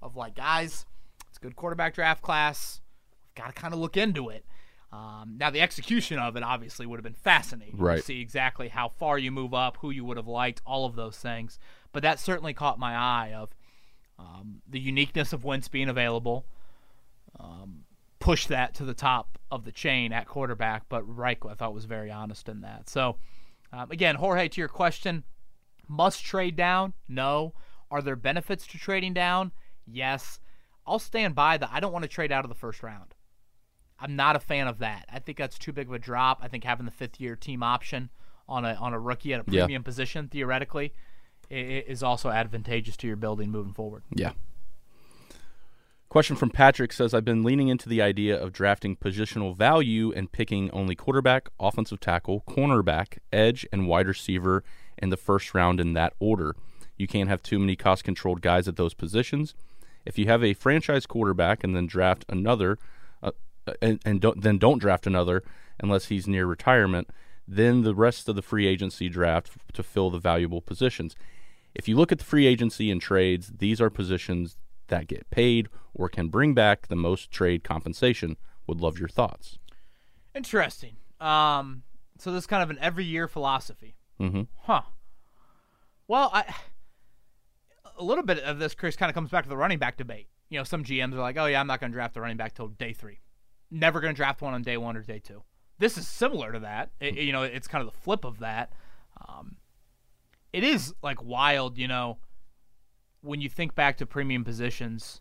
of 0.00 0.14
like 0.14 0.36
guys 0.36 0.86
it's 1.28 1.38
a 1.38 1.40
good 1.40 1.56
quarterback 1.56 1.94
draft 1.94 2.22
class. 2.22 2.80
We've 3.24 3.42
got 3.42 3.54
to 3.54 3.60
kind 3.60 3.74
of 3.74 3.80
look 3.80 3.96
into 3.96 4.28
it 4.28 4.44
um, 4.92 5.36
now, 5.38 5.48
the 5.48 5.62
execution 5.62 6.18
of 6.18 6.36
it 6.36 6.42
obviously 6.42 6.84
would 6.84 6.98
have 6.98 7.04
been 7.04 7.14
fascinating 7.14 7.78
right. 7.78 7.96
to 7.96 8.02
see 8.02 8.20
exactly 8.20 8.68
how 8.68 8.88
far 8.88 9.16
you 9.16 9.30
move 9.30 9.54
up, 9.54 9.78
who 9.80 9.90
you 9.90 10.04
would 10.04 10.18
have 10.18 10.28
liked, 10.28 10.60
all 10.66 10.84
of 10.84 10.96
those 10.96 11.16
things. 11.16 11.58
But 11.92 12.02
that 12.02 12.20
certainly 12.20 12.52
caught 12.52 12.78
my 12.78 12.94
eye 12.94 13.32
of 13.34 13.50
um, 14.18 14.60
the 14.68 14.78
uniqueness 14.78 15.32
of 15.32 15.44
Wentz 15.44 15.68
being 15.68 15.88
available, 15.88 16.44
um, 17.40 17.84
push 18.20 18.46
that 18.48 18.74
to 18.74 18.84
the 18.84 18.92
top 18.92 19.38
of 19.50 19.64
the 19.64 19.72
chain 19.72 20.12
at 20.12 20.28
quarterback. 20.28 20.82
But 20.90 21.04
Reich, 21.04 21.46
I 21.46 21.54
thought, 21.54 21.72
was 21.72 21.86
very 21.86 22.10
honest 22.10 22.46
in 22.50 22.60
that. 22.60 22.90
So, 22.90 23.16
um, 23.72 23.90
again, 23.90 24.16
Jorge, 24.16 24.48
to 24.48 24.60
your 24.60 24.68
question, 24.68 25.24
must 25.88 26.22
trade 26.22 26.54
down? 26.54 26.92
No. 27.08 27.54
Are 27.90 28.02
there 28.02 28.16
benefits 28.16 28.66
to 28.66 28.78
trading 28.78 29.14
down? 29.14 29.52
Yes. 29.86 30.38
I'll 30.86 30.98
stand 30.98 31.34
by 31.34 31.56
that. 31.56 31.70
I 31.72 31.80
don't 31.80 31.92
want 31.92 32.02
to 32.02 32.08
trade 32.08 32.30
out 32.30 32.44
of 32.44 32.50
the 32.50 32.54
first 32.54 32.82
round. 32.82 33.14
I'm 34.02 34.16
not 34.16 34.34
a 34.36 34.40
fan 34.40 34.66
of 34.66 34.78
that. 34.80 35.06
I 35.10 35.20
think 35.20 35.38
that's 35.38 35.58
too 35.58 35.72
big 35.72 35.86
of 35.86 35.92
a 35.94 35.98
drop. 35.98 36.40
I 36.42 36.48
think 36.48 36.64
having 36.64 36.84
the 36.86 36.92
fifth 36.92 37.20
year 37.20 37.36
team 37.36 37.62
option 37.62 38.10
on 38.48 38.64
a 38.64 38.74
on 38.74 38.92
a 38.92 38.98
rookie 38.98 39.32
at 39.32 39.40
a 39.40 39.44
Yeah. 39.50 39.62
premium 39.62 39.84
position 39.84 40.28
theoretically 40.28 40.92
is 41.48 42.02
also 42.02 42.30
advantageous 42.30 42.96
to 42.98 43.06
your 43.06 43.16
building 43.16 43.50
moving 43.50 43.72
forward. 43.72 44.02
Yeah. 44.14 44.32
Question 46.08 46.36
from 46.36 46.50
Patrick 46.50 46.92
says 46.92 47.14
I've 47.14 47.24
been 47.24 47.42
leaning 47.42 47.68
into 47.68 47.88
the 47.88 48.02
idea 48.02 48.38
of 48.38 48.52
drafting 48.52 48.96
positional 48.96 49.56
value 49.56 50.12
and 50.12 50.30
picking 50.30 50.70
only 50.72 50.94
quarterback, 50.94 51.48
offensive 51.58 52.00
tackle, 52.00 52.42
cornerback, 52.46 53.18
edge, 53.32 53.66
and 53.72 53.86
wide 53.88 54.06
receiver 54.06 54.62
in 54.98 55.08
the 55.08 55.16
first 55.16 55.54
round 55.54 55.80
in 55.80 55.94
that 55.94 56.12
order. 56.18 56.54
You 56.98 57.06
can't 57.06 57.30
have 57.30 57.42
too 57.42 57.58
many 57.58 57.76
cost 57.76 58.04
controlled 58.04 58.42
guys 58.42 58.68
at 58.68 58.76
those 58.76 58.92
positions. 58.92 59.54
If 60.04 60.18
you 60.18 60.26
have 60.26 60.44
a 60.44 60.52
franchise 60.52 61.06
quarterback 61.06 61.64
and 61.64 61.74
then 61.74 61.86
draft 61.86 62.26
another, 62.28 62.78
and, 63.80 64.00
and 64.04 64.20
don't, 64.20 64.42
then 64.42 64.58
don't 64.58 64.78
draft 64.78 65.06
another 65.06 65.42
unless 65.80 66.06
he's 66.06 66.26
near 66.26 66.46
retirement, 66.46 67.08
then 67.46 67.82
the 67.82 67.94
rest 67.94 68.28
of 68.28 68.36
the 68.36 68.42
free 68.42 68.66
agency 68.66 69.08
draft 69.08 69.52
to 69.72 69.82
fill 69.82 70.10
the 70.10 70.18
valuable 70.18 70.60
positions. 70.60 71.14
If 71.74 71.88
you 71.88 71.96
look 71.96 72.12
at 72.12 72.18
the 72.18 72.24
free 72.24 72.46
agency 72.46 72.90
and 72.90 73.00
trades, 73.00 73.52
these 73.58 73.80
are 73.80 73.90
positions 73.90 74.56
that 74.88 75.08
get 75.08 75.28
paid 75.30 75.68
or 75.94 76.08
can 76.08 76.28
bring 76.28 76.54
back 76.54 76.88
the 76.88 76.96
most 76.96 77.30
trade 77.30 77.64
compensation. 77.64 78.36
Would 78.66 78.80
love 78.80 78.98
your 78.98 79.08
thoughts. 79.08 79.58
Interesting. 80.34 80.96
Um, 81.20 81.82
so 82.18 82.30
this 82.32 82.44
is 82.44 82.46
kind 82.46 82.62
of 82.62 82.70
an 82.70 82.78
every 82.80 83.04
year 83.04 83.26
philosophy. 83.26 83.96
Mm-hmm. 84.20 84.42
Huh. 84.60 84.82
Well, 86.06 86.30
I 86.32 86.44
a 87.98 88.04
little 88.04 88.24
bit 88.24 88.38
of 88.40 88.58
this, 88.58 88.74
Chris, 88.74 88.96
kind 88.96 89.10
of 89.10 89.14
comes 89.14 89.30
back 89.30 89.44
to 89.44 89.48
the 89.48 89.56
running 89.56 89.78
back 89.78 89.96
debate. 89.96 90.28
You 90.48 90.58
know, 90.58 90.64
some 90.64 90.84
GMs 90.84 91.14
are 91.14 91.20
like, 91.20 91.36
"Oh 91.36 91.46
yeah, 91.46 91.60
I'm 91.60 91.66
not 91.66 91.80
going 91.80 91.92
to 91.92 91.96
draft 91.96 92.16
a 92.16 92.20
running 92.20 92.36
back 92.36 92.54
till 92.54 92.68
day 92.68 92.92
three. 92.92 93.20
Never 93.74 94.00
going 94.00 94.12
to 94.12 94.16
draft 94.16 94.42
one 94.42 94.52
on 94.54 94.62
day 94.62 94.76
one 94.76 94.96
or 94.96 95.02
day 95.02 95.18
two. 95.18 95.42
This 95.78 95.96
is 95.96 96.06
similar 96.06 96.52
to 96.52 96.60
that. 96.60 96.90
It- 97.00 97.14
you 97.14 97.32
know, 97.32 97.42
it's 97.42 97.66
kind 97.66 97.84
of 97.84 97.92
the 97.92 97.98
flip 97.98 98.24
of 98.24 98.38
that. 98.40 98.72
Um, 99.26 99.56
it 100.52 100.62
is 100.62 100.94
like 101.02 101.22
wild, 101.24 101.78
you 101.78 101.88
know, 101.88 102.18
when 103.22 103.40
you 103.40 103.48
think 103.48 103.74
back 103.74 103.96
to 103.96 104.06
premium 104.06 104.44
positions. 104.44 105.20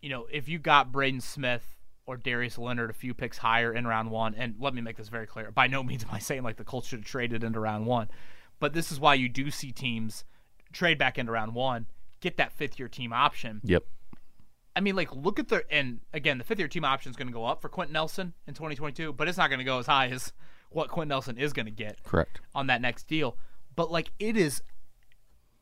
You 0.00 0.08
know, 0.08 0.26
if 0.32 0.48
you 0.48 0.58
got 0.58 0.90
Braden 0.90 1.20
Smith 1.20 1.76
or 2.06 2.16
Darius 2.16 2.56
Leonard 2.56 2.88
a 2.88 2.94
few 2.94 3.12
picks 3.12 3.36
higher 3.38 3.72
in 3.74 3.86
round 3.86 4.10
one, 4.10 4.34
and 4.34 4.54
let 4.58 4.72
me 4.72 4.80
make 4.80 4.96
this 4.96 5.10
very 5.10 5.26
clear: 5.26 5.50
by 5.50 5.66
no 5.66 5.82
means 5.82 6.02
am 6.04 6.10
I 6.10 6.18
saying 6.18 6.42
like 6.42 6.56
the 6.56 6.64
Colts 6.64 6.88
should 6.88 7.00
have 7.00 7.06
traded 7.06 7.44
into 7.44 7.60
round 7.60 7.84
one, 7.84 8.08
but 8.58 8.72
this 8.72 8.90
is 8.90 8.98
why 8.98 9.14
you 9.14 9.28
do 9.28 9.50
see 9.50 9.72
teams 9.72 10.24
trade 10.72 10.96
back 10.98 11.18
into 11.18 11.32
round 11.32 11.54
one, 11.54 11.86
get 12.20 12.38
that 12.38 12.52
fifth 12.52 12.78
year 12.78 12.88
team 12.88 13.12
option. 13.12 13.60
Yep. 13.64 13.84
I 14.74 14.80
mean, 14.80 14.96
like, 14.96 15.14
look 15.14 15.38
at 15.38 15.48
the 15.48 15.64
and 15.70 16.00
again, 16.12 16.38
the 16.38 16.44
fifth 16.44 16.58
year 16.58 16.68
team 16.68 16.84
option 16.84 17.10
is 17.10 17.16
going 17.16 17.28
to 17.28 17.32
go 17.32 17.44
up 17.44 17.60
for 17.60 17.68
Quenton 17.68 17.92
Nelson 17.92 18.34
in 18.46 18.54
2022, 18.54 19.12
but 19.12 19.28
it's 19.28 19.38
not 19.38 19.50
going 19.50 19.58
to 19.58 19.64
go 19.64 19.78
as 19.78 19.86
high 19.86 20.08
as 20.08 20.32
what 20.70 20.88
Quenton 20.88 21.08
Nelson 21.08 21.38
is 21.38 21.52
going 21.52 21.66
to 21.66 21.72
get 21.72 22.02
Correct. 22.04 22.40
on 22.54 22.68
that 22.68 22.80
next 22.80 23.08
deal. 23.08 23.36
But 23.74 23.90
like, 23.90 24.12
it 24.18 24.36
is 24.36 24.62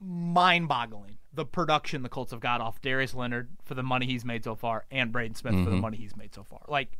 mind-boggling 0.01 1.19
the 1.33 1.45
production 1.45 2.03
the 2.03 2.09
Colts 2.09 2.31
have 2.31 2.41
got 2.41 2.61
off 2.61 2.81
Darius 2.81 3.15
Leonard 3.15 3.49
for 3.65 3.75
the 3.75 3.83
money 3.83 4.07
he's 4.07 4.25
made 4.25 4.45
so 4.45 4.55
far, 4.55 4.85
and 4.91 5.13
Braden 5.13 5.35
Smith 5.35 5.55
for 5.65 5.71
the 5.71 5.77
money 5.77 5.97
he's 5.97 6.17
made 6.17 6.35
so 6.35 6.43
far. 6.43 6.61
Like, 6.69 6.99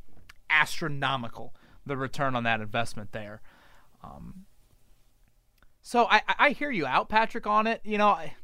astronomical 0.51 1.55
the 1.85 1.97
return 1.97 2.37
on 2.37 2.45
that 2.45 2.61
investment 2.61 3.13
there. 3.13 3.41
Um, 4.03 4.45
so 5.83 6.05
I, 6.05 6.23
I 6.29 6.35
I 6.39 6.51
hear 6.51 6.71
you 6.71 6.87
out, 6.87 7.09
Patrick, 7.09 7.47
on 7.47 7.67
it. 7.67 7.81
You 7.85 7.99
know, 7.99 8.09
I 8.09 8.35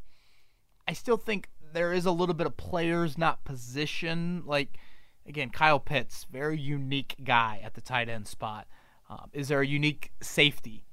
I 0.88 0.92
still 0.92 1.16
think 1.16 1.48
there 1.74 1.92
is 1.92 2.06
a 2.06 2.10
little 2.12 2.34
bit 2.34 2.46
of 2.46 2.56
players, 2.56 3.18
not 3.18 3.44
position. 3.44 4.42
Like 4.46 4.78
again, 5.26 5.50
Kyle 5.50 5.80
Pitts, 5.80 6.26
very 6.30 6.58
unique 6.58 7.16
guy 7.22 7.60
at 7.62 7.74
the 7.74 7.80
tight 7.80 8.08
end 8.08 8.26
spot. 8.26 8.66
Um, 9.10 9.28
is 9.32 9.48
there 9.48 9.60
a 9.60 9.66
unique 9.66 10.12
safety 10.22 10.87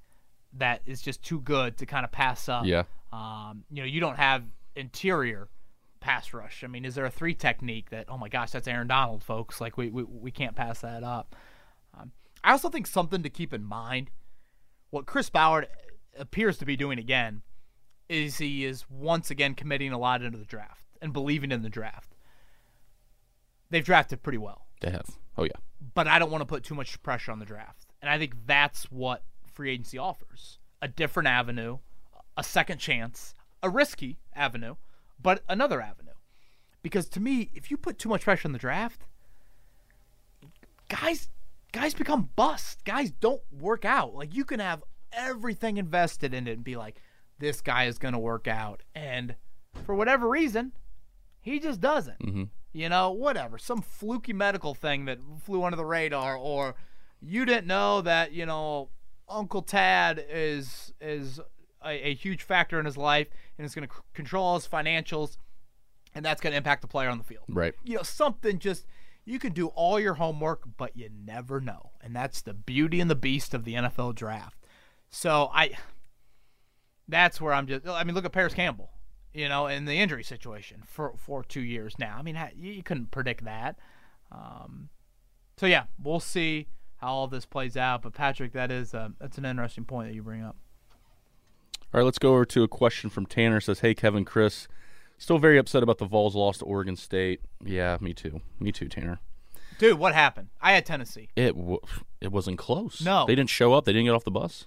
that 0.53 0.81
is 0.85 1.01
just 1.01 1.23
too 1.23 1.39
good 1.39 1.77
to 1.77 1.85
kind 1.85 2.03
of 2.03 2.11
pass 2.11 2.49
up? 2.49 2.65
Yeah. 2.65 2.83
Um, 3.13 3.63
you 3.69 3.81
know, 3.81 3.87
you 3.87 4.01
don't 4.01 4.17
have 4.17 4.43
interior 4.75 5.47
pass 6.01 6.33
rush. 6.33 6.63
I 6.63 6.67
mean, 6.67 6.83
is 6.83 6.95
there 6.95 7.05
a 7.05 7.11
three 7.11 7.35
technique 7.35 7.91
that? 7.91 8.07
Oh 8.09 8.17
my 8.17 8.27
gosh, 8.27 8.51
that's 8.51 8.67
Aaron 8.67 8.87
Donald, 8.87 9.23
folks. 9.23 9.61
Like 9.61 9.77
we 9.77 9.89
we, 9.89 10.03
we 10.03 10.31
can't 10.31 10.55
pass 10.55 10.81
that 10.81 11.03
up. 11.03 11.35
Um, 11.97 12.11
I 12.43 12.51
also 12.51 12.69
think 12.69 12.87
something 12.87 13.23
to 13.23 13.29
keep 13.29 13.53
in 13.53 13.63
mind. 13.63 14.09
What 14.89 15.05
Chris 15.05 15.29
Ballard 15.29 15.67
appears 16.17 16.57
to 16.57 16.65
be 16.65 16.75
doing 16.75 16.99
again 16.99 17.43
is 18.11 18.37
he 18.37 18.65
is 18.65 18.85
once 18.89 19.31
again 19.31 19.55
committing 19.55 19.91
a 19.91 19.97
lot 19.97 20.21
into 20.21 20.37
the 20.37 20.45
draft 20.45 20.83
and 21.01 21.13
believing 21.13 21.51
in 21.51 21.61
the 21.63 21.69
draft. 21.69 22.13
They've 23.69 23.83
drafted 23.85 24.21
pretty 24.21 24.37
well, 24.37 24.65
They 24.81 24.91
have. 24.91 25.09
Oh 25.37 25.43
yeah. 25.45 25.51
but 25.95 26.07
I 26.07 26.19
don't 26.19 26.29
want 26.29 26.41
to 26.41 26.45
put 26.45 26.63
too 26.63 26.75
much 26.75 27.01
pressure 27.03 27.31
on 27.31 27.39
the 27.39 27.45
draft. 27.45 27.85
And 28.01 28.09
I 28.09 28.17
think 28.17 28.33
that's 28.45 28.91
what 28.91 29.23
free 29.53 29.71
agency 29.71 29.97
offers 29.97 30.59
a 30.81 30.87
different 30.87 31.27
avenue, 31.27 31.77
a 32.35 32.43
second 32.43 32.79
chance, 32.79 33.33
a 33.63 33.69
risky 33.69 34.19
avenue, 34.35 34.75
but 35.21 35.43
another 35.47 35.79
avenue. 35.79 36.11
Because 36.83 37.07
to 37.09 37.19
me, 37.19 37.49
if 37.53 37.69
you 37.69 37.77
put 37.77 37.97
too 37.99 38.09
much 38.09 38.23
pressure 38.23 38.47
on 38.47 38.53
the 38.53 38.59
draft, 38.59 39.05
guys 40.89 41.29
guys 41.71 41.93
become 41.93 42.29
bust. 42.35 42.83
Guys 42.83 43.11
don't 43.11 43.41
work 43.57 43.85
out. 43.85 44.13
Like 44.15 44.33
you 44.35 44.43
can 44.43 44.59
have 44.59 44.83
everything 45.13 45.77
invested 45.77 46.33
in 46.33 46.47
it 46.47 46.53
and 46.53 46.63
be 46.63 46.75
like, 46.75 46.99
this 47.41 47.59
guy 47.59 47.83
is 47.83 47.97
going 47.97 48.13
to 48.13 48.19
work 48.19 48.47
out. 48.47 48.83
And 48.95 49.35
for 49.85 49.93
whatever 49.93 50.29
reason, 50.29 50.71
he 51.41 51.59
just 51.59 51.81
doesn't. 51.81 52.19
Mhm. 52.19 52.49
You 52.71 52.87
know, 52.87 53.11
whatever. 53.11 53.57
Some 53.57 53.81
fluky 53.81 54.31
medical 54.31 54.73
thing 54.73 55.03
that 55.05 55.19
flew 55.43 55.63
under 55.65 55.75
the 55.75 55.83
radar, 55.85 56.37
or 56.37 56.75
you 57.19 57.43
didn't 57.45 57.67
know 57.67 57.99
that, 58.01 58.31
you 58.31 58.45
know, 58.45 58.89
Uncle 59.27 59.61
Tad 59.61 60.25
is 60.29 60.93
is 61.01 61.39
a, 61.83 62.07
a 62.09 62.13
huge 62.13 62.43
factor 62.43 62.79
in 62.79 62.85
his 62.85 62.95
life 62.97 63.27
and 63.57 63.65
is 63.65 63.75
going 63.75 63.87
to 63.87 63.93
c- 63.93 64.01
control 64.13 64.53
his 64.55 64.67
financials, 64.67 65.35
and 66.15 66.23
that's 66.23 66.39
going 66.41 66.51
to 66.51 66.57
impact 66.57 66.81
the 66.81 66.87
player 66.87 67.09
on 67.09 67.17
the 67.17 67.23
field 67.23 67.45
Right. 67.49 67.73
you 67.83 67.95
know 67.95 68.03
something 68.03 68.59
just 68.59 68.85
you 69.25 69.39
can 69.39 69.51
do 69.53 69.67
all 69.67 69.99
your 69.99 70.15
homework 70.15 70.63
but 70.77 70.95
you 70.97 71.09
never 71.25 71.59
know 71.61 71.91
and 72.01 72.15
that's 72.15 72.41
the 72.41 72.53
beauty 72.53 72.99
and 72.99 73.09
the 73.09 73.15
beast 73.15 73.53
of 73.53 73.63
the 73.63 73.73
NFL 73.75 74.13
draft 74.15 74.57
so 75.09 75.49
i 75.53 75.71
that's 77.07 77.39
where 77.41 77.53
i'm 77.53 77.67
just 77.67 77.87
i 77.87 78.03
mean 78.03 78.15
look 78.15 78.25
at 78.25 78.31
Parris 78.31 78.53
Campbell 78.53 78.89
you 79.33 79.47
know 79.49 79.67
in 79.67 79.85
the 79.85 79.93
injury 79.93 80.23
situation 80.23 80.83
for 80.85 81.13
for 81.17 81.43
2 81.43 81.61
years 81.61 81.95
now 81.99 82.15
i 82.17 82.21
mean 82.21 82.37
you 82.55 82.71
you 82.71 82.83
couldn't 82.83 83.11
predict 83.11 83.43
that 83.45 83.77
um 84.31 84.89
so 85.57 85.65
yeah 85.65 85.83
we'll 86.01 86.19
see 86.19 86.67
how 86.97 87.07
all 87.07 87.27
this 87.27 87.45
plays 87.45 87.75
out 87.77 88.01
but 88.01 88.13
Patrick 88.13 88.53
that 88.53 88.71
is 88.71 88.93
uh, 88.93 89.09
that's 89.19 89.37
an 89.37 89.45
interesting 89.45 89.85
point 89.85 90.09
that 90.09 90.15
you 90.15 90.21
bring 90.23 90.43
up 90.43 90.55
All 91.93 91.99
right, 91.99 92.03
let's 92.03 92.19
go 92.19 92.33
over 92.33 92.45
to 92.45 92.63
a 92.63 92.67
question 92.67 93.09
from 93.09 93.25
Tanner. 93.25 93.57
It 93.57 93.63
says, 93.63 93.79
"Hey 93.81 93.93
Kevin, 93.93 94.23
Chris, 94.23 94.67
still 95.17 95.37
very 95.39 95.57
upset 95.57 95.83
about 95.83 95.97
the 95.97 96.05
Vols 96.05 96.35
loss 96.35 96.59
to 96.59 96.65
Oregon 96.65 96.95
State. 96.95 97.41
Yeah, 97.63 97.97
me 97.99 98.13
too. 98.13 98.39
Me 98.59 98.71
too, 98.71 98.87
Tanner. 98.87 99.19
dude 99.79 99.97
what 99.99 100.13
happened 100.13 100.49
i 100.61 100.71
had 100.73 100.85
Tennessee 100.85 101.29
It 101.35 101.53
w- 101.55 101.79
it 102.21 102.31
wasn't 102.31 102.57
close. 102.59 103.01
No. 103.03 103.25
they 103.25 103.35
didn't 103.35 103.49
show 103.49 103.73
up. 103.73 103.85
They 103.85 103.91
didn't 103.93 104.05
get 104.05 104.13
off 104.13 104.23
the 104.23 104.31
bus. 104.31 104.65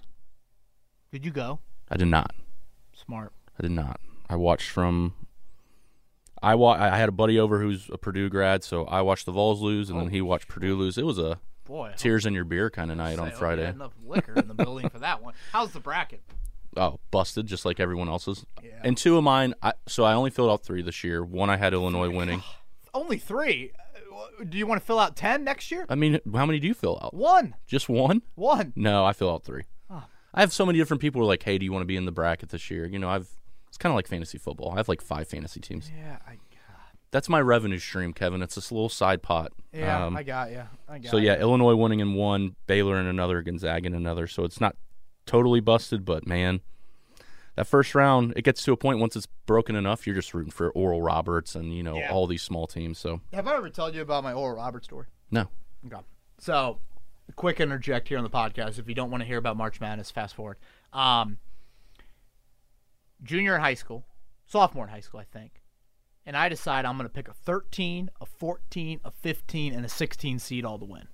did 1.11 1.25
you 1.25 1.31
go 1.31 1.59
I 1.89 1.97
did 1.97 2.07
not. 2.07 2.33
smart 2.93 3.31
I 3.59 3.63
did 3.63 3.71
not. 3.71 3.99
I 4.29 4.35
watched 4.35 4.69
from. 4.69 5.13
I 6.41 6.55
wa- 6.55 6.73
I 6.79 6.97
had 6.97 7.09
a 7.09 7.13
buddy 7.13 7.39
over 7.39 7.59
who's 7.59 7.89
a 7.91 7.97
Purdue 7.97 8.29
grad, 8.29 8.63
so 8.63 8.85
I 8.85 9.01
watched 9.01 9.25
the 9.25 9.31
Vols 9.31 9.61
lose, 9.61 9.89
and 9.89 9.99
then 9.99 10.09
he 10.09 10.21
watched 10.21 10.47
Purdue 10.47 10.75
lose. 10.75 10.97
It 10.97 11.05
was 11.05 11.17
a 11.17 11.39
boy 11.65 11.93
tears 11.97 12.25
in 12.25 12.33
your 12.33 12.43
beer 12.43 12.69
kind 12.69 12.91
of 12.91 12.97
night 12.97 13.17
on 13.17 13.29
Say, 13.29 13.35
oh, 13.35 13.39
Friday. 13.39 13.69
enough 13.69 13.93
liquor 14.05 14.33
in 14.33 14.47
the 14.47 14.53
building 14.63 14.89
for 14.89 14.99
that 14.99 15.23
one. 15.23 15.33
How's 15.51 15.71
the 15.71 15.79
bracket? 15.79 16.21
Oh, 16.77 16.99
busted, 17.09 17.47
just 17.47 17.63
like 17.65 17.79
everyone 17.79 18.09
else's. 18.09 18.45
Yeah. 18.61 18.71
And 18.83 18.97
two 18.97 19.17
of 19.17 19.23
mine, 19.23 19.53
I, 19.63 19.73
so 19.87 20.03
I 20.03 20.13
only 20.13 20.29
filled 20.29 20.51
out 20.51 20.63
three 20.63 20.81
this 20.81 21.03
year. 21.03 21.23
One 21.23 21.49
I 21.49 21.55
had 21.57 21.73
Illinois 21.73 22.09
winning. 22.09 22.43
Only 22.93 23.17
three. 23.17 23.71
Uh, 24.13 24.43
Do 24.43 24.57
you 24.57 24.67
want 24.67 24.81
to 24.81 24.85
fill 24.85 24.99
out 24.99 25.15
ten 25.15 25.43
next 25.45 25.71
year? 25.71 25.85
I 25.89 25.95
mean, 25.95 26.19
how 26.33 26.45
many 26.45 26.59
do 26.59 26.67
you 26.67 26.73
fill 26.73 26.99
out? 27.01 27.13
One. 27.13 27.55
Just 27.65 27.87
one? 27.89 28.21
One. 28.35 28.73
No, 28.75 29.05
I 29.05 29.13
fill 29.13 29.31
out 29.31 29.43
three. 29.45 29.63
I 30.35 30.41
have 30.41 30.53
so 30.53 30.65
many 30.65 30.77
different 30.77 31.01
people 31.01 31.19
who 31.19 31.25
are 31.25 31.27
like, 31.29 31.41
"Hey, 31.43 31.57
do 31.57 31.65
you 31.65 31.71
want 31.71 31.81
to 31.81 31.87
be 31.87 31.95
in 31.95 32.05
the 32.05 32.11
bracket 32.11 32.49
this 32.49 32.69
year?" 32.69 32.85
You 32.85 32.99
know, 32.99 33.09
I've 33.09 33.29
it's 33.69 33.77
kind 33.77 33.91
of 33.91 33.95
like 33.95 34.07
fantasy 34.07 34.37
football. 34.37 34.71
I 34.71 34.75
have 34.77 34.87
like 34.89 35.01
five 35.01 35.27
fantasy 35.27 35.59
teams. 35.59 35.89
Yeah, 35.97 36.17
I, 36.27 36.31
got 36.35 36.39
That's 37.11 37.27
my 37.29 37.41
revenue 37.41 37.79
stream, 37.79 38.13
Kevin. 38.13 38.41
It's 38.41 38.55
this 38.55 38.71
little 38.71 38.89
side 38.89 39.21
pot. 39.23 39.51
yeah, 39.73 40.05
Um, 40.05 40.15
I 40.15 40.23
got 40.23 40.51
you. 40.51 40.63
I 40.87 40.99
got 40.99 41.09
so 41.11 41.17
yeah, 41.17 41.33
ya. 41.35 41.39
Illinois 41.41 41.75
winning 41.75 41.99
in 42.01 42.13
one, 42.13 42.55
Baylor 42.67 42.99
in 42.99 43.05
another, 43.07 43.41
Gonzaga 43.41 43.87
in 43.87 43.93
another. 43.95 44.27
So 44.27 44.43
it's 44.43 44.61
not 44.61 44.75
totally 45.25 45.59
busted, 45.59 46.05
but 46.05 46.25
man, 46.27 46.61
that 47.55 47.67
first 47.67 47.95
round 47.95 48.33
it 48.35 48.43
gets 48.43 48.63
to 48.63 48.71
a 48.73 48.77
point 48.77 48.99
once 48.99 49.15
it's 49.15 49.27
broken 49.45 49.75
enough, 49.75 50.05
you're 50.05 50.15
just 50.15 50.33
rooting 50.33 50.51
for 50.51 50.69
Oral 50.71 51.01
Roberts 51.01 51.55
and 51.55 51.73
you 51.75 51.83
know 51.83 51.97
Yeah. 51.97 52.11
all 52.11 52.27
these 52.27 52.41
small 52.43 52.67
teams. 52.67 52.97
So 52.99 53.21
Have 53.33 53.47
I 53.47 53.55
ever 53.57 53.69
told 53.69 53.95
you 53.95 54.01
about 54.01 54.23
my 54.23 54.33
Oral 54.33 54.57
Roberts 54.57 54.87
story? 54.87 55.07
no, 55.31 55.47
Okay. 55.85 56.01
So, 56.39 56.79
quick 57.35 57.59
interject 57.59 58.07
here 58.07 58.17
on 58.17 58.23
the 58.23 58.29
podcast. 58.29 58.77
If 58.79 58.87
you 58.87 58.95
don't 58.95 59.11
want 59.11 59.21
to 59.21 59.27
hear 59.27 59.37
about 59.37 59.57
March 59.57 59.79
Madness, 59.81 60.11
fast 60.11 60.35
forward. 60.35 60.57
Um, 60.93 61.37
junior 63.23 63.55
in 63.55 63.61
high 63.61 63.73
school, 63.73 64.05
sophomore 64.45 64.85
in 64.85 64.89
high 64.91 64.99
school, 64.99 65.19
I 65.19 65.23
think. 65.25 65.61
And 66.25 66.35
I 66.35 66.49
decide 66.49 66.85
I'm 66.85 66.97
going 66.97 67.07
to 67.07 67.13
pick 67.13 67.27
a 67.27 67.33
13, 67.33 68.09
a 68.19 68.25
14, 68.25 68.99
a 69.03 69.11
15, 69.11 69.73
and 69.73 69.85
a 69.85 69.89
16 69.89 70.39
seed 70.39 70.65
all 70.65 70.79
to 70.79 70.85
win. 70.85 71.07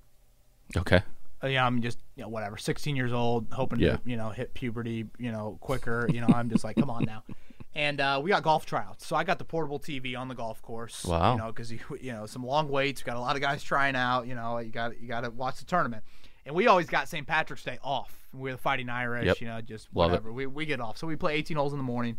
okay, 0.77 1.01
Uh, 1.43 1.47
yeah, 1.47 1.65
I'm 1.65 1.81
just 1.81 1.99
you 2.15 2.23
know 2.23 2.29
whatever, 2.29 2.55
16 2.57 2.95
years 2.95 3.11
old, 3.11 3.47
hoping 3.51 3.79
Yeah. 3.79 3.97
to 3.97 4.01
you 4.05 4.15
know 4.15 4.29
hit 4.29 4.53
puberty, 4.53 5.05
you 5.17 5.31
know 5.31 5.57
quicker. 5.59 6.07
You 6.13 6.21
know, 6.21 6.27
I'm 6.33 6.49
just 6.49 6.63
like, 6.63 6.77
come 6.77 6.89
on 6.89 7.03
now. 7.03 7.23
And 7.73 8.01
uh, 8.01 8.19
we 8.21 8.29
got 8.29 8.43
golf 8.43 8.65
tryouts, 8.65 9.07
so 9.07 9.15
I 9.15 9.23
got 9.23 9.39
the 9.39 9.45
portable 9.45 9.79
TV 9.79 10.17
on 10.17 10.27
the 10.27 10.35
golf 10.35 10.61
course. 10.61 11.05
Wow. 11.05 11.31
You 11.33 11.37
know, 11.39 11.47
because 11.47 11.71
you 11.71 11.79
you 12.01 12.11
know 12.11 12.25
some 12.25 12.45
long 12.45 12.67
waits. 12.67 13.03
We 13.03 13.09
got 13.09 13.15
a 13.17 13.21
lot 13.21 13.35
of 13.37 13.41
guys 13.41 13.63
trying 13.63 13.95
out. 13.95 14.27
You 14.27 14.35
know, 14.35 14.57
you 14.59 14.71
got 14.71 14.99
you 15.01 15.07
got 15.07 15.21
to 15.21 15.29
watch 15.29 15.59
the 15.59 15.65
tournament. 15.65 16.03
And 16.45 16.55
we 16.55 16.67
always 16.67 16.87
got 16.87 17.07
St. 17.07 17.25
Patrick's 17.25 17.63
Day 17.63 17.77
off. 17.83 18.27
We're 18.33 18.53
the 18.53 18.57
Fighting 18.57 18.89
Irish. 18.89 19.25
Yep. 19.27 19.41
You 19.41 19.47
know, 19.47 19.61
just 19.61 19.87
Love 19.93 20.09
it. 20.09 20.13
whatever. 20.13 20.33
We 20.33 20.47
we 20.47 20.65
get 20.65 20.81
off, 20.81 20.97
so 20.97 21.07
we 21.07 21.15
play 21.15 21.35
18 21.35 21.55
holes 21.55 21.71
in 21.71 21.77
the 21.79 21.83
morning, 21.83 22.17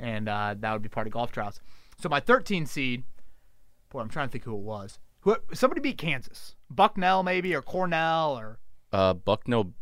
and 0.00 0.28
uh, 0.28 0.54
that 0.58 0.72
would 0.72 0.82
be 0.82 0.88
part 0.88 1.06
of 1.06 1.12
golf 1.12 1.30
tryouts. 1.30 1.60
So 2.00 2.08
my 2.08 2.18
13 2.20 2.66
seed, 2.66 3.04
boy, 3.90 4.00
I'm 4.00 4.08
trying 4.08 4.28
to 4.28 4.32
think 4.32 4.44
who 4.44 4.54
it 4.54 4.62
was. 4.62 4.98
Who 5.20 5.36
somebody 5.52 5.80
beat 5.80 5.98
Kansas, 5.98 6.56
Bucknell 6.70 7.22
maybe 7.22 7.54
or 7.54 7.62
Cornell 7.62 8.36
or 8.38 8.58
uh, 8.92 9.14
Bucknell. 9.14 9.72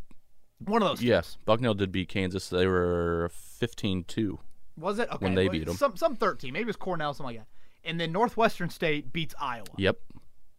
one 0.58 0.82
of 0.82 0.88
those. 0.88 1.02
Yes, 1.02 1.38
Bucknell 1.46 1.74
did 1.74 1.92
beat 1.92 2.08
Kansas. 2.08 2.48
They 2.48 2.66
were 2.66 3.30
15-2. 3.60 4.38
Was 4.78 4.98
it? 4.98 5.08
Okay. 5.10 5.24
When 5.24 5.34
they 5.34 5.44
well, 5.44 5.52
beat 5.52 5.68
'em. 5.68 5.74
Some 5.76 5.96
some 5.96 6.16
13. 6.16 6.52
Maybe 6.52 6.62
it 6.62 6.66
was 6.66 6.76
Cornell, 6.76 7.14
something 7.14 7.36
like 7.36 7.44
that. 7.46 7.88
And 7.88 8.00
then 8.00 8.12
Northwestern 8.12 8.68
State 8.70 9.12
beats 9.12 9.34
Iowa. 9.40 9.66
Yep, 9.76 9.98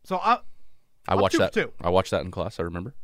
So 0.05 0.15
I, 0.17 0.33
I 0.35 0.39
I'm 1.09 1.19
watched 1.19 1.37
that. 1.37 1.51
two. 1.53 1.73
I 1.81 1.89
watched 1.89 2.11
that 2.11 2.23
in 2.23 2.31
class. 2.31 2.57
I 2.59 2.63
remember. 2.63 2.95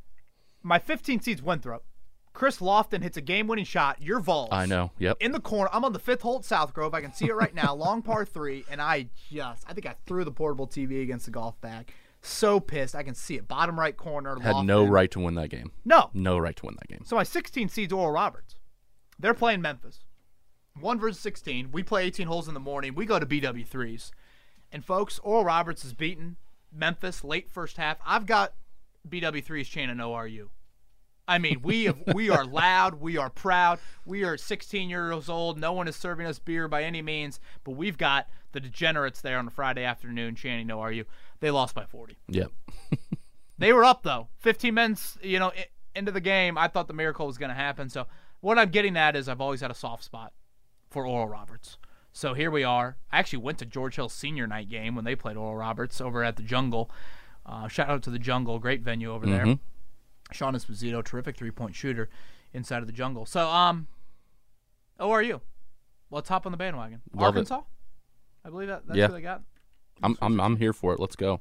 my 0.62 0.80
15 0.80 1.20
seeds 1.22 1.42
Winthrop. 1.42 1.84
Chris 2.32 2.58
Lofton 2.60 3.04
hits 3.04 3.16
a 3.18 3.22
game-winning 3.22 3.66
shot. 3.66 4.02
Your 4.02 4.20
Vols. 4.20 4.50
I 4.52 4.66
know. 4.66 4.92
Yep. 4.98 5.18
In 5.20 5.34
the 5.34 5.40
corner, 5.40 5.70
I'm 5.72 5.86
on 5.86 5.94
the 5.94 6.00
fifth 6.00 6.22
hole 6.24 6.38
at 6.38 6.46
South 6.46 6.74
Grove. 6.74 6.94
I 6.96 7.02
can 7.02 7.14
see 7.14 7.26
it 7.28 7.36
right 7.36 7.54
now. 7.54 7.76
long 7.76 8.02
par 8.02 8.26
three, 8.26 8.66
and 8.72 8.82
I 8.82 9.08
just, 9.30 9.66
I 9.70 9.74
think 9.74 9.86
I 9.86 9.96
threw 10.08 10.24
the 10.24 10.32
portable 10.32 10.66
TV 10.68 11.04
against 11.04 11.26
the 11.26 11.32
golf 11.32 11.60
bag. 11.62 11.92
So 12.22 12.60
pissed. 12.62 12.96
I 12.96 13.04
can 13.04 13.14
see 13.14 13.36
it. 13.36 13.48
Bottom 13.48 13.78
right 13.78 13.96
corner. 13.96 14.40
Had 14.40 14.66
no 14.66 14.86
right 14.86 15.12
to 15.12 15.20
win 15.20 15.36
that 15.36 15.50
game. 15.50 15.74
No. 15.84 16.10
No 16.14 16.38
right 16.40 16.56
to 16.56 16.66
win 16.66 16.76
that 16.80 16.88
game. 16.88 17.04
So 17.06 17.18
my 17.18 17.24
16 17.24 17.68
seeds 17.70 17.92
Oral 17.92 18.12
Roberts. 18.14 18.56
They're 19.20 19.34
playing 19.34 19.62
Memphis. 19.62 20.00
One 20.80 21.00
versus 21.00 21.20
16. 21.22 21.72
We 21.72 21.84
play 21.84 22.06
18 22.06 22.28
holes 22.28 22.48
in 22.48 22.54
the 22.54 22.60
morning. 22.60 22.96
We 22.96 23.06
go 23.06 23.20
to 23.20 23.26
BW3s. 23.26 24.12
And 24.72 24.84
folks, 24.84 25.20
Oral 25.20 25.46
Roberts 25.46 25.86
is 25.86 25.94
beaten 25.94 26.38
Memphis 26.72 27.24
late 27.24 27.50
first 27.50 27.78
half. 27.78 27.98
I've 28.06 28.26
got 28.26 28.54
BW3s 29.08 29.66
chanting 29.66 29.98
ORU. 29.98 30.50
I 31.28 31.38
mean, 31.38 31.62
we 31.62 31.86
have, 31.86 32.04
we 32.14 32.30
are 32.30 32.44
loud, 32.44 32.96
we 32.96 33.18
are 33.18 33.30
proud, 33.30 33.80
we 34.06 34.24
are 34.24 34.36
16 34.36 34.90
years 34.90 35.30
old. 35.30 35.60
No 35.60 35.74
one 35.74 35.88
is 35.88 35.96
serving 35.96 36.26
us 36.26 36.40
beer 36.40 36.68
by 36.68 36.84
any 36.84 37.02
means, 37.02 37.40
but 37.64 37.72
we've 37.72 37.98
got 37.98 38.28
the 38.52 38.60
degenerates 38.60 39.22
there 39.22 39.38
on 39.38 39.48
a 39.48 39.52
Friday 39.52 39.84
afternoon 39.84 40.36
chanting 40.36 40.68
ORU. 40.68 41.06
They 41.40 41.52
lost 41.52 41.76
by 41.76 41.86
40. 41.86 42.18
Yep. 42.30 42.52
They 43.58 43.72
were 43.72 43.86
up 43.86 44.04
though, 44.04 44.28
15 44.40 44.74
minutes, 44.74 45.18
you 45.22 45.40
know, 45.40 45.52
into 45.96 46.12
the 46.12 46.20
game. 46.20 46.58
I 46.58 46.68
thought 46.68 46.88
the 46.88 46.94
miracle 46.94 47.28
was 47.28 47.38
going 47.38 47.50
to 47.50 47.56
happen. 47.56 47.88
So 47.88 48.08
what 48.42 48.58
I'm 48.58 48.70
getting 48.70 48.98
at 48.98 49.16
is 49.16 49.30
I've 49.30 49.40
always 49.40 49.62
had 49.62 49.72
a 49.72 49.76
soft 49.76 50.04
spot 50.04 50.34
for 50.94 51.06
Oral 51.08 51.28
Roberts. 51.28 51.78
So 52.14 52.36
here 52.36 52.52
we 52.52 52.64
are. 52.64 52.96
I 53.12 53.18
actually 53.18 53.40
went 53.40 53.58
to 53.58 53.66
George 53.66 53.96
Hill 53.96 54.08
senior 54.08 54.46
night 54.46 54.70
game 54.70 54.96
when 54.96 55.04
they 55.04 55.16
played 55.16 55.36
Oral 55.36 55.56
Roberts 55.58 56.00
over 56.00 56.24
at 56.24 56.36
the 56.36 56.44
Jungle. 56.44 56.90
Uh, 57.46 57.68
shout 57.68 57.90
out 57.90 58.04
to 58.04 58.12
the 58.12 58.20
Jungle, 58.20 58.60
great 58.60 58.82
venue 58.82 59.12
over 59.12 59.26
there. 59.26 59.46
Mhm. 59.46 59.60
Sean 60.32 60.54
Esposito, 60.54 61.04
terrific 61.04 61.36
three 61.36 61.52
point 61.52 61.76
shooter 61.76 62.10
inside 62.54 62.78
of 62.82 62.88
the 62.88 62.94
Jungle. 62.94 63.26
So 63.26 63.50
um, 63.50 63.88
ORU, 65.00 65.42
let's 66.12 66.30
hop 66.30 66.46
on 66.46 66.52
the 66.52 66.58
bandwagon. 66.58 67.02
Love 67.14 67.36
it. 67.36 67.40
Arkansas. 67.50 67.62
I 68.46 68.50
believe 68.50 68.68
that 68.68 68.86
that's 68.88 68.98
Yeah. 68.98 69.08
who 69.08 69.14
they 69.14 69.22
got. 69.22 69.42
I'm 70.04 70.16
I'm 70.22 70.40
I'm 70.40 70.58
here 70.58 70.74
for 70.74 70.94
it. 70.94 71.00
Let's 71.00 71.16
go. 71.16 71.32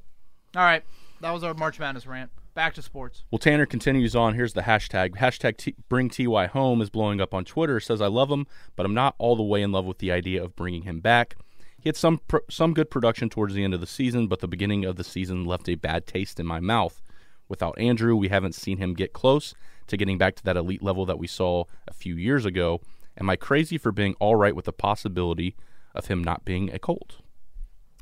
All 0.55 0.63
right, 0.63 0.83
that 1.21 1.31
was 1.31 1.43
our 1.43 1.53
March 1.53 1.79
Madness 1.79 2.05
rant. 2.07 2.31
Back 2.53 2.75
to 2.75 2.83
sports. 2.83 3.23
Well, 3.31 3.39
Tanner 3.39 3.65
continues 3.65 4.15
on. 4.15 4.35
Here's 4.35 4.53
the 4.53 4.61
hashtag. 4.61 5.15
Hashtag 5.15 5.57
T- 5.57 5.75
bring 5.89 6.09
TY 6.09 6.45
home 6.47 6.81
is 6.81 6.91
blowing 6.91 7.19
up 7.19 7.33
on 7.33 7.45
Twitter. 7.45 7.79
Says, 7.79 7.99
I 7.99 8.07
love 8.07 8.29
him, 8.29 8.45
but 8.75 8.85
I'm 8.85 8.93
not 8.93 9.15
all 9.17 9.35
the 9.35 9.43
way 9.43 9.63
in 9.63 9.71
love 9.71 9.85
with 9.85 9.97
the 9.97 10.11
idea 10.11 10.43
of 10.43 10.55
bringing 10.55 10.83
him 10.83 10.99
back. 10.99 11.35
He 11.79 11.89
had 11.89 11.97
some 11.97 12.19
pr- 12.27 12.37
some 12.49 12.73
good 12.73 12.91
production 12.91 13.29
towards 13.29 13.55
the 13.55 13.63
end 13.63 13.73
of 13.73 13.81
the 13.81 13.87
season, 13.87 14.27
but 14.27 14.39
the 14.39 14.47
beginning 14.47 14.85
of 14.85 14.97
the 14.97 15.03
season 15.03 15.45
left 15.45 15.67
a 15.67 15.75
bad 15.75 16.05
taste 16.05 16.39
in 16.39 16.45
my 16.45 16.59
mouth. 16.59 17.01
Without 17.49 17.77
Andrew, 17.79 18.15
we 18.15 18.29
haven't 18.29 18.55
seen 18.55 18.77
him 18.77 18.93
get 18.93 19.13
close 19.13 19.53
to 19.87 19.97
getting 19.97 20.17
back 20.17 20.35
to 20.35 20.43
that 20.43 20.55
elite 20.55 20.83
level 20.83 21.05
that 21.07 21.19
we 21.19 21.27
saw 21.27 21.65
a 21.87 21.93
few 21.93 22.15
years 22.15 22.45
ago. 22.45 22.81
Am 23.19 23.29
I 23.29 23.35
crazy 23.35 23.77
for 23.77 23.91
being 23.91 24.15
all 24.19 24.35
right 24.35 24.55
with 24.55 24.65
the 24.65 24.73
possibility 24.73 25.55
of 25.93 26.05
him 26.05 26.23
not 26.23 26.45
being 26.45 26.71
a 26.71 26.79
Colt? 26.79 27.17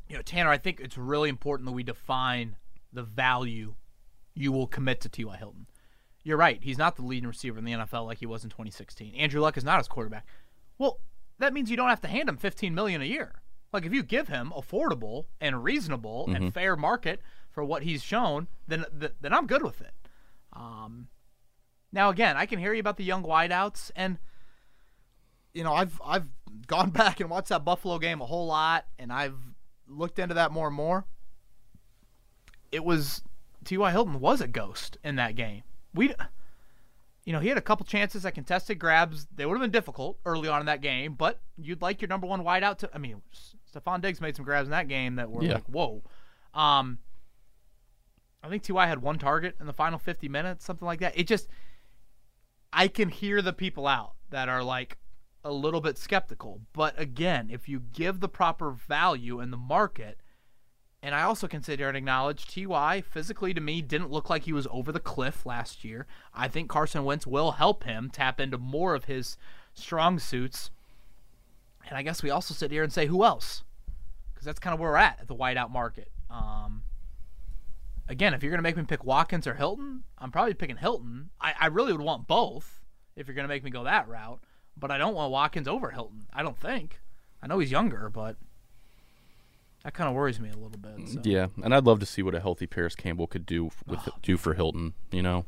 You 0.08 0.16
know, 0.16 0.22
Tanner, 0.22 0.50
I 0.50 0.58
think 0.58 0.78
it's 0.80 0.98
really 0.98 1.28
important 1.28 1.66
that 1.66 1.72
we 1.72 1.82
define 1.82 2.56
the 2.92 3.02
value 3.02 3.74
you 4.34 4.52
will 4.52 4.66
commit 4.66 5.00
to 5.02 5.08
T.Y. 5.08 5.36
Hilton. 5.36 5.66
You're 6.24 6.36
right. 6.36 6.58
He's 6.62 6.78
not 6.78 6.96
the 6.96 7.02
leading 7.02 7.28
receiver 7.28 7.58
in 7.58 7.64
the 7.64 7.72
NFL 7.72 8.06
like 8.06 8.18
he 8.18 8.26
was 8.26 8.44
in 8.44 8.50
2016. 8.50 9.14
Andrew 9.14 9.40
Luck 9.40 9.56
is 9.56 9.64
not 9.64 9.78
his 9.78 9.88
quarterback. 9.88 10.26
Well, 10.78 11.00
that 11.38 11.52
means 11.52 11.70
you 11.70 11.76
don't 11.76 11.88
have 11.88 12.00
to 12.02 12.08
hand 12.08 12.28
him 12.28 12.36
15 12.36 12.74
million 12.74 13.02
a 13.02 13.06
year. 13.06 13.42
Like 13.72 13.84
if 13.84 13.92
you 13.92 14.02
give 14.02 14.28
him 14.28 14.52
affordable 14.54 15.26
and 15.40 15.64
reasonable 15.64 16.28
and 16.28 16.52
fair 16.52 16.76
market 16.76 17.20
for 17.50 17.64
what 17.64 17.82
he's 17.82 18.02
shown, 18.02 18.48
then 18.68 18.84
th- 18.98 19.14
then 19.20 19.32
I'm 19.32 19.46
good 19.46 19.62
with 19.62 19.80
it. 19.80 19.94
Um, 20.52 21.08
now 21.90 22.10
again, 22.10 22.36
I 22.36 22.46
can 22.46 22.58
hear 22.58 22.74
you 22.74 22.80
about 22.80 22.98
the 22.98 23.04
young 23.04 23.22
wideouts, 23.22 23.90
and 23.96 24.18
you 25.54 25.64
know 25.64 25.72
I've 25.72 26.00
I've 26.04 26.26
gone 26.66 26.90
back 26.90 27.20
and 27.20 27.30
watched 27.30 27.48
that 27.48 27.64
Buffalo 27.64 27.98
game 27.98 28.20
a 28.20 28.26
whole 28.26 28.46
lot, 28.46 28.86
and 28.98 29.10
I've 29.10 29.38
looked 29.88 30.18
into 30.18 30.34
that 30.34 30.52
more 30.52 30.66
and 30.68 30.76
more. 30.76 31.06
It 32.70 32.84
was 32.84 33.22
T.Y. 33.64 33.90
Hilton 33.90 34.20
was 34.20 34.40
a 34.40 34.48
ghost 34.48 34.98
in 35.04 35.16
that 35.16 35.34
game. 35.36 35.62
We, 35.94 36.14
you 37.24 37.32
know, 37.32 37.40
he 37.40 37.48
had 37.48 37.58
a 37.58 37.62
couple 37.62 37.84
chances 37.86 38.24
at 38.26 38.34
contested 38.34 38.78
grabs. 38.78 39.26
They 39.34 39.46
would 39.46 39.54
have 39.54 39.60
been 39.62 39.70
difficult 39.70 40.18
early 40.24 40.48
on 40.48 40.60
in 40.60 40.66
that 40.66 40.80
game, 40.80 41.14
but 41.14 41.40
you'd 41.56 41.82
like 41.82 42.00
your 42.00 42.08
number 42.08 42.26
one 42.26 42.42
wideout 42.42 42.78
to. 42.78 42.90
I 42.94 42.98
mean, 42.98 43.22
Stefon 43.72 44.00
Diggs 44.00 44.20
made 44.20 44.34
some 44.36 44.44
grabs 44.44 44.66
in 44.66 44.70
that 44.72 44.88
game 44.88 45.16
that 45.16 45.30
were 45.30 45.42
Yeah. 45.44 45.54
like, 45.54 45.66
whoa. 45.66 46.02
Um, 46.54 46.98
I 48.42 48.48
think 48.48 48.62
Ty 48.64 48.86
had 48.86 49.02
one 49.02 49.18
target 49.18 49.56
in 49.60 49.66
the 49.66 49.72
final 49.72 49.98
50 49.98 50.28
minutes, 50.28 50.64
something 50.64 50.86
like 50.86 51.00
that. 51.00 51.16
It 51.16 51.28
just, 51.28 51.46
I 52.72 52.88
can 52.88 53.08
hear 53.08 53.40
the 53.40 53.52
people 53.52 53.86
out 53.86 54.14
that 54.30 54.48
are 54.48 54.62
like 54.64 54.98
a 55.44 55.52
little 55.52 55.80
bit 55.80 55.96
skeptical. 55.98 56.60
But 56.72 56.98
again, 56.98 57.48
if 57.52 57.68
you 57.68 57.80
give 57.92 58.20
the 58.20 58.28
proper 58.28 58.72
value 58.72 59.40
in 59.40 59.50
the 59.50 59.56
market, 59.56 60.18
and 61.02 61.14
I 61.14 61.22
also 61.22 61.48
consider 61.48 61.88
and 61.88 61.96
acknowledge 61.96 62.46
Ty 62.46 63.00
physically 63.00 63.52
to 63.52 63.60
me 63.60 63.82
didn't 63.82 64.12
look 64.12 64.30
like 64.30 64.44
he 64.44 64.52
was 64.52 64.68
over 64.70 64.92
the 64.92 65.00
cliff 65.00 65.44
last 65.44 65.84
year. 65.84 66.06
I 66.32 66.46
think 66.46 66.68
Carson 66.68 67.04
Wentz 67.04 67.26
will 67.26 67.52
help 67.52 67.82
him 67.82 68.08
tap 68.08 68.38
into 68.38 68.56
more 68.56 68.94
of 68.94 69.06
his 69.06 69.36
strong 69.74 70.20
suits. 70.20 70.70
And 71.88 71.98
I 71.98 72.02
guess 72.02 72.22
we 72.22 72.30
also 72.30 72.54
sit 72.54 72.70
here 72.70 72.84
and 72.84 72.92
say 72.92 73.06
who 73.06 73.24
else, 73.24 73.64
because 74.32 74.44
that's 74.44 74.60
kind 74.60 74.72
of 74.72 74.78
where 74.78 74.90
we're 74.90 74.96
at 74.96 75.18
at 75.20 75.26
the 75.26 75.34
wideout 75.34 75.70
market. 75.70 76.12
Um, 76.30 76.82
again, 78.08 78.32
if 78.32 78.42
you're 78.42 78.50
to 78.56 78.62
make 78.62 78.76
me 78.76 78.84
pick 78.84 79.04
Watkins 79.04 79.48
or 79.48 79.54
Hilton, 79.54 80.04
I'm 80.18 80.30
probably 80.30 80.54
picking 80.54 80.76
Hilton. 80.76 81.30
I, 81.40 81.54
I 81.60 81.66
really 81.66 81.92
would 81.92 82.00
want 82.00 82.28
both 82.28 82.80
if 83.16 83.26
you're 83.26 83.34
to 83.34 83.48
make 83.48 83.64
me 83.64 83.72
go 83.72 83.82
that 83.82 84.06
route, 84.06 84.40
but 84.76 84.92
I 84.92 84.98
don't 84.98 85.14
want 85.14 85.32
Watkins 85.32 85.66
over 85.66 85.90
Hilton. 85.90 86.26
I 86.32 86.44
don't 86.44 86.56
think. 86.56 87.00
I 87.42 87.48
know 87.48 87.58
he's 87.58 87.72
younger, 87.72 88.08
but 88.08 88.36
that 89.84 89.94
kind 89.94 90.08
of 90.08 90.14
worries 90.14 90.38
me 90.40 90.50
a 90.50 90.56
little 90.56 90.78
bit. 90.78 91.08
So. 91.08 91.20
Yeah, 91.24 91.48
and 91.62 91.74
I'd 91.74 91.84
love 91.84 92.00
to 92.00 92.06
see 92.06 92.22
what 92.22 92.34
a 92.34 92.40
healthy 92.40 92.66
Parris 92.66 92.94
Campbell 92.94 93.26
could 93.26 93.46
do 93.46 93.70
with 93.86 94.08
do 94.22 94.36
for 94.36 94.54
Hilton. 94.54 94.94
You 95.10 95.22
know, 95.22 95.44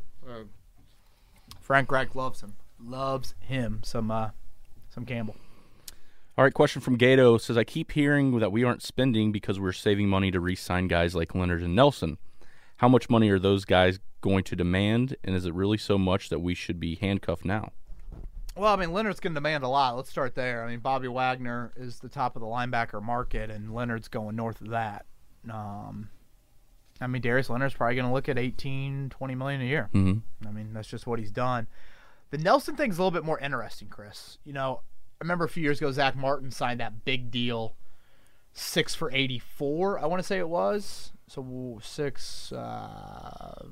Frank 1.61 1.91
Reich 1.91 2.14
loves 2.14 2.43
him. 2.43 2.55
Loves 2.82 3.35
him. 3.41 3.80
Some 3.85 4.11
uh, 4.11 4.30
some 4.91 5.05
Campbell. 5.07 5.37
All 6.37 6.43
right, 6.43 6.53
question 6.53 6.82
from 6.82 6.97
Gato 6.97 7.39
says 7.39 7.57
I 7.57 7.62
keep 7.62 7.93
hearing 7.93 8.41
that 8.41 8.51
we 8.51 8.64
aren't 8.64 8.82
spending 8.82 9.30
because 9.30 9.61
we're 9.61 9.72
saving 9.72 10.09
money 10.09 10.32
to 10.32 10.41
re-sign 10.41 10.89
guys 10.89 11.14
like 11.14 11.32
Leonard 11.32 11.62
and 11.62 11.76
Nelson. 11.76 12.18
How 12.78 12.89
much 12.89 13.09
money 13.09 13.30
are 13.30 13.39
those 13.39 13.64
guys 13.64 14.01
going 14.20 14.43
to 14.45 14.57
demand, 14.57 15.16
and 15.22 15.37
is 15.37 15.47
it 15.47 15.55
really 15.55 15.78
so 15.78 15.97
much 15.97 16.30
that 16.30 16.41
we 16.41 16.55
should 16.55 16.80
be 16.80 16.97
handcuffed 16.97 17.45
now? 17.45 17.70
Well, 18.57 18.72
I 18.72 18.76
mean, 18.76 18.92
Leonard's 18.92 19.18
going 19.18 19.32
to 19.32 19.38
demand 19.38 19.64
a 19.64 19.68
lot. 19.68 19.96
Let's 19.96 20.11
start 20.11 20.34
there. 20.36 20.64
I 20.64 20.70
mean, 20.70 20.78
Bobby 20.78 21.09
Wagner 21.09 21.72
is 21.76 21.98
the 21.98 22.09
top 22.09 22.36
of 22.36 22.40
the 22.40 22.46
linebacker 22.46 23.02
market, 23.02 23.50
and 23.50 23.74
Leonard's 23.74 24.09
going 24.09 24.36
north 24.36 24.61
of 24.61 24.68
that. 24.70 25.07
Um, 25.50 26.09
I 27.00 27.09
mean, 27.09 27.20
Darius 27.20 27.50
Leonard's 27.50 27.74
probably 27.74 27.96
going 27.96 28.07
to 28.07 28.12
look 28.12 28.28
at 28.28 28.38
18, 28.38 29.11
20 29.11 29.34
million 29.34 29.61
a 29.61 29.64
year. 29.64 29.90
Mm-hmm. 29.92 30.46
I 30.46 30.52
mean, 30.52 30.72
that's 30.72 30.86
just 30.86 31.07
what 31.07 31.18
he's 31.18 31.32
done. 31.32 31.66
The 32.30 32.38
Nelson 32.38 32.76
thing's 32.76 32.96
a 32.98 33.02
little 33.02 33.11
bit 33.11 33.24
more 33.24 33.40
interesting, 33.40 33.88
Chris. 33.88 34.38
You 34.44 34.52
know, 34.52 34.80
I 35.20 35.24
remember 35.24 35.44
a 35.44 35.48
few 35.48 35.62
years 35.62 35.78
ago, 35.78 35.90
Zack 35.90 36.16
Martin 36.16 36.52
signed 36.52 36.78
that 36.78 37.05
big 37.05 37.32
deal, 37.32 37.74
six 38.52 38.94
for 38.94 39.11
84, 39.12 39.98
I 39.98 40.07
want 40.07 40.20
to 40.20 40.26
say 40.26 40.38
it 40.38 40.48
was. 40.48 41.12
So 41.26 41.80
six, 41.82 42.52
uh, 42.52 43.64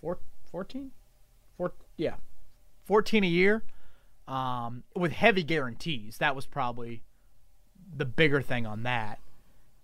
four, 0.00 0.18
14? 0.52 0.92
Four, 1.56 1.72
yeah, 1.96 2.14
14 2.84 3.24
a 3.24 3.26
year 3.26 3.64
um, 4.28 4.84
with 4.94 5.12
heavy 5.12 5.42
guarantees. 5.42 6.18
That 6.18 6.34
was 6.36 6.46
probably 6.46 7.02
the 7.96 8.04
bigger 8.04 8.40
thing 8.42 8.66
on 8.66 8.82
that. 8.84 9.18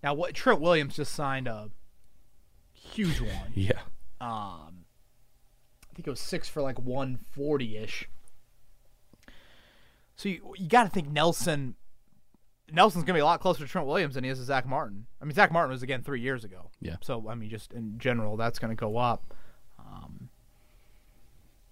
Now, 0.03 0.13
what 0.13 0.33
Trent 0.33 0.59
Williams 0.61 0.95
just 0.95 1.13
signed 1.13 1.47
a 1.47 1.69
huge 2.73 3.19
one. 3.21 3.51
Yeah, 3.53 3.79
Um, 4.19 4.85
I 5.83 5.93
think 5.95 6.07
it 6.07 6.09
was 6.09 6.19
six 6.19 6.49
for 6.49 6.61
like 6.61 6.79
140 6.79 7.77
ish. 7.77 8.09
So 10.15 10.29
you, 10.29 10.53
you 10.57 10.67
got 10.67 10.83
to 10.83 10.89
think 10.89 11.09
Nelson. 11.09 11.75
Nelson's 12.73 13.03
gonna 13.03 13.17
be 13.17 13.21
a 13.21 13.25
lot 13.25 13.41
closer 13.41 13.65
to 13.65 13.69
Trent 13.69 13.85
Williams 13.85 14.15
than 14.15 14.23
he 14.23 14.29
is 14.29 14.37
to 14.39 14.45
Zack 14.45 14.65
Martin. 14.65 15.05
I 15.21 15.25
mean, 15.25 15.33
Zack 15.33 15.51
Martin 15.51 15.71
was 15.71 15.83
again 15.83 16.03
three 16.03 16.21
years 16.21 16.45
ago. 16.45 16.69
Yeah. 16.79 16.95
So 17.01 17.27
I 17.27 17.35
mean, 17.35 17.49
just 17.49 17.73
in 17.73 17.97
general, 17.99 18.37
that's 18.37 18.59
gonna 18.59 18.75
go 18.75 18.95
up. 18.95 19.33
Um, 19.77 20.29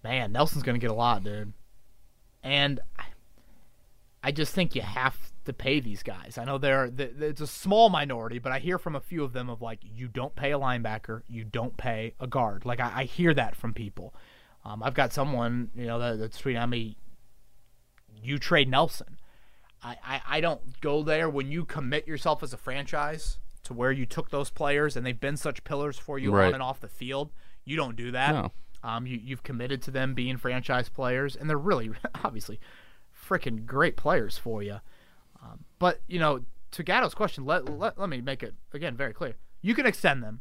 man, 0.04 0.30
Nelson's 0.32 0.62
gonna 0.62 0.78
get 0.78 0.90
a 0.90 0.94
lot, 0.94 1.24
dude. 1.24 1.54
And 2.42 2.80
I- 2.98 3.04
I 4.22 4.32
just 4.32 4.54
think 4.54 4.74
you 4.74 4.82
have 4.82 5.16
to 5.46 5.52
pay 5.52 5.80
these 5.80 6.02
guys. 6.02 6.36
I 6.36 6.44
know 6.44 6.58
they're 6.58 6.90
th- 6.90 7.18
th- 7.18 7.30
it's 7.30 7.40
a 7.40 7.46
small 7.46 7.88
minority, 7.88 8.38
but 8.38 8.52
I 8.52 8.58
hear 8.58 8.78
from 8.78 8.94
a 8.94 9.00
few 9.00 9.24
of 9.24 9.32
them 9.32 9.48
of 9.48 9.62
like 9.62 9.78
you 9.82 10.08
don't 10.08 10.34
pay 10.36 10.52
a 10.52 10.58
linebacker, 10.58 11.22
you 11.26 11.42
don't 11.44 11.76
pay 11.78 12.14
a 12.20 12.26
guard. 12.26 12.64
Like 12.66 12.80
I, 12.80 12.92
I 13.00 13.04
hear 13.04 13.32
that 13.34 13.56
from 13.56 13.72
people. 13.72 14.14
Um, 14.64 14.82
I've 14.82 14.92
got 14.94 15.12
someone 15.14 15.70
you 15.74 15.86
know 15.86 15.98
that, 15.98 16.18
that's 16.18 16.40
tweeting 16.40 16.58
at 16.60 16.68
me. 16.68 16.96
You 18.22 18.38
trade 18.38 18.68
Nelson. 18.68 19.16
I, 19.82 19.96
I, 20.04 20.20
I 20.26 20.40
don't 20.42 20.78
go 20.82 21.02
there 21.02 21.30
when 21.30 21.50
you 21.50 21.64
commit 21.64 22.06
yourself 22.06 22.42
as 22.42 22.52
a 22.52 22.58
franchise 22.58 23.38
to 23.64 23.72
where 23.72 23.90
you 23.92 24.04
took 24.04 24.28
those 24.28 24.50
players 24.50 24.94
and 24.94 25.06
they've 25.06 25.18
been 25.18 25.38
such 25.38 25.64
pillars 25.64 25.98
for 25.98 26.18
you 26.18 26.30
Right. 26.32 26.48
on 26.48 26.54
and 26.54 26.62
off 26.62 26.80
the 26.80 26.88
field. 26.88 27.30
You 27.64 27.76
don't 27.76 27.96
do 27.96 28.10
that. 28.10 28.32
No. 28.34 28.52
Um, 28.82 29.06
you, 29.06 29.18
you've 29.22 29.42
committed 29.42 29.82
to 29.82 29.90
them 29.90 30.14
being 30.14 30.36
franchise 30.36 30.88
players, 30.88 31.36
and 31.36 31.48
they're 31.50 31.58
really, 31.58 31.90
obviously, 32.24 32.58
freaking 33.28 33.66
great 33.66 33.96
players 33.96 34.38
for 34.38 34.62
you. 34.62 34.80
Um, 35.42 35.64
but 35.78 36.00
you 36.06 36.18
know, 36.18 36.40
to 36.72 36.82
Gatto's 36.82 37.14
question, 37.14 37.44
let, 37.44 37.68
let 37.78 37.98
let 37.98 38.08
me 38.08 38.20
make 38.20 38.42
it 38.42 38.54
again 38.72 38.96
very 38.96 39.12
clear. 39.12 39.34
You 39.62 39.74
can 39.74 39.86
extend 39.86 40.22
them, 40.22 40.40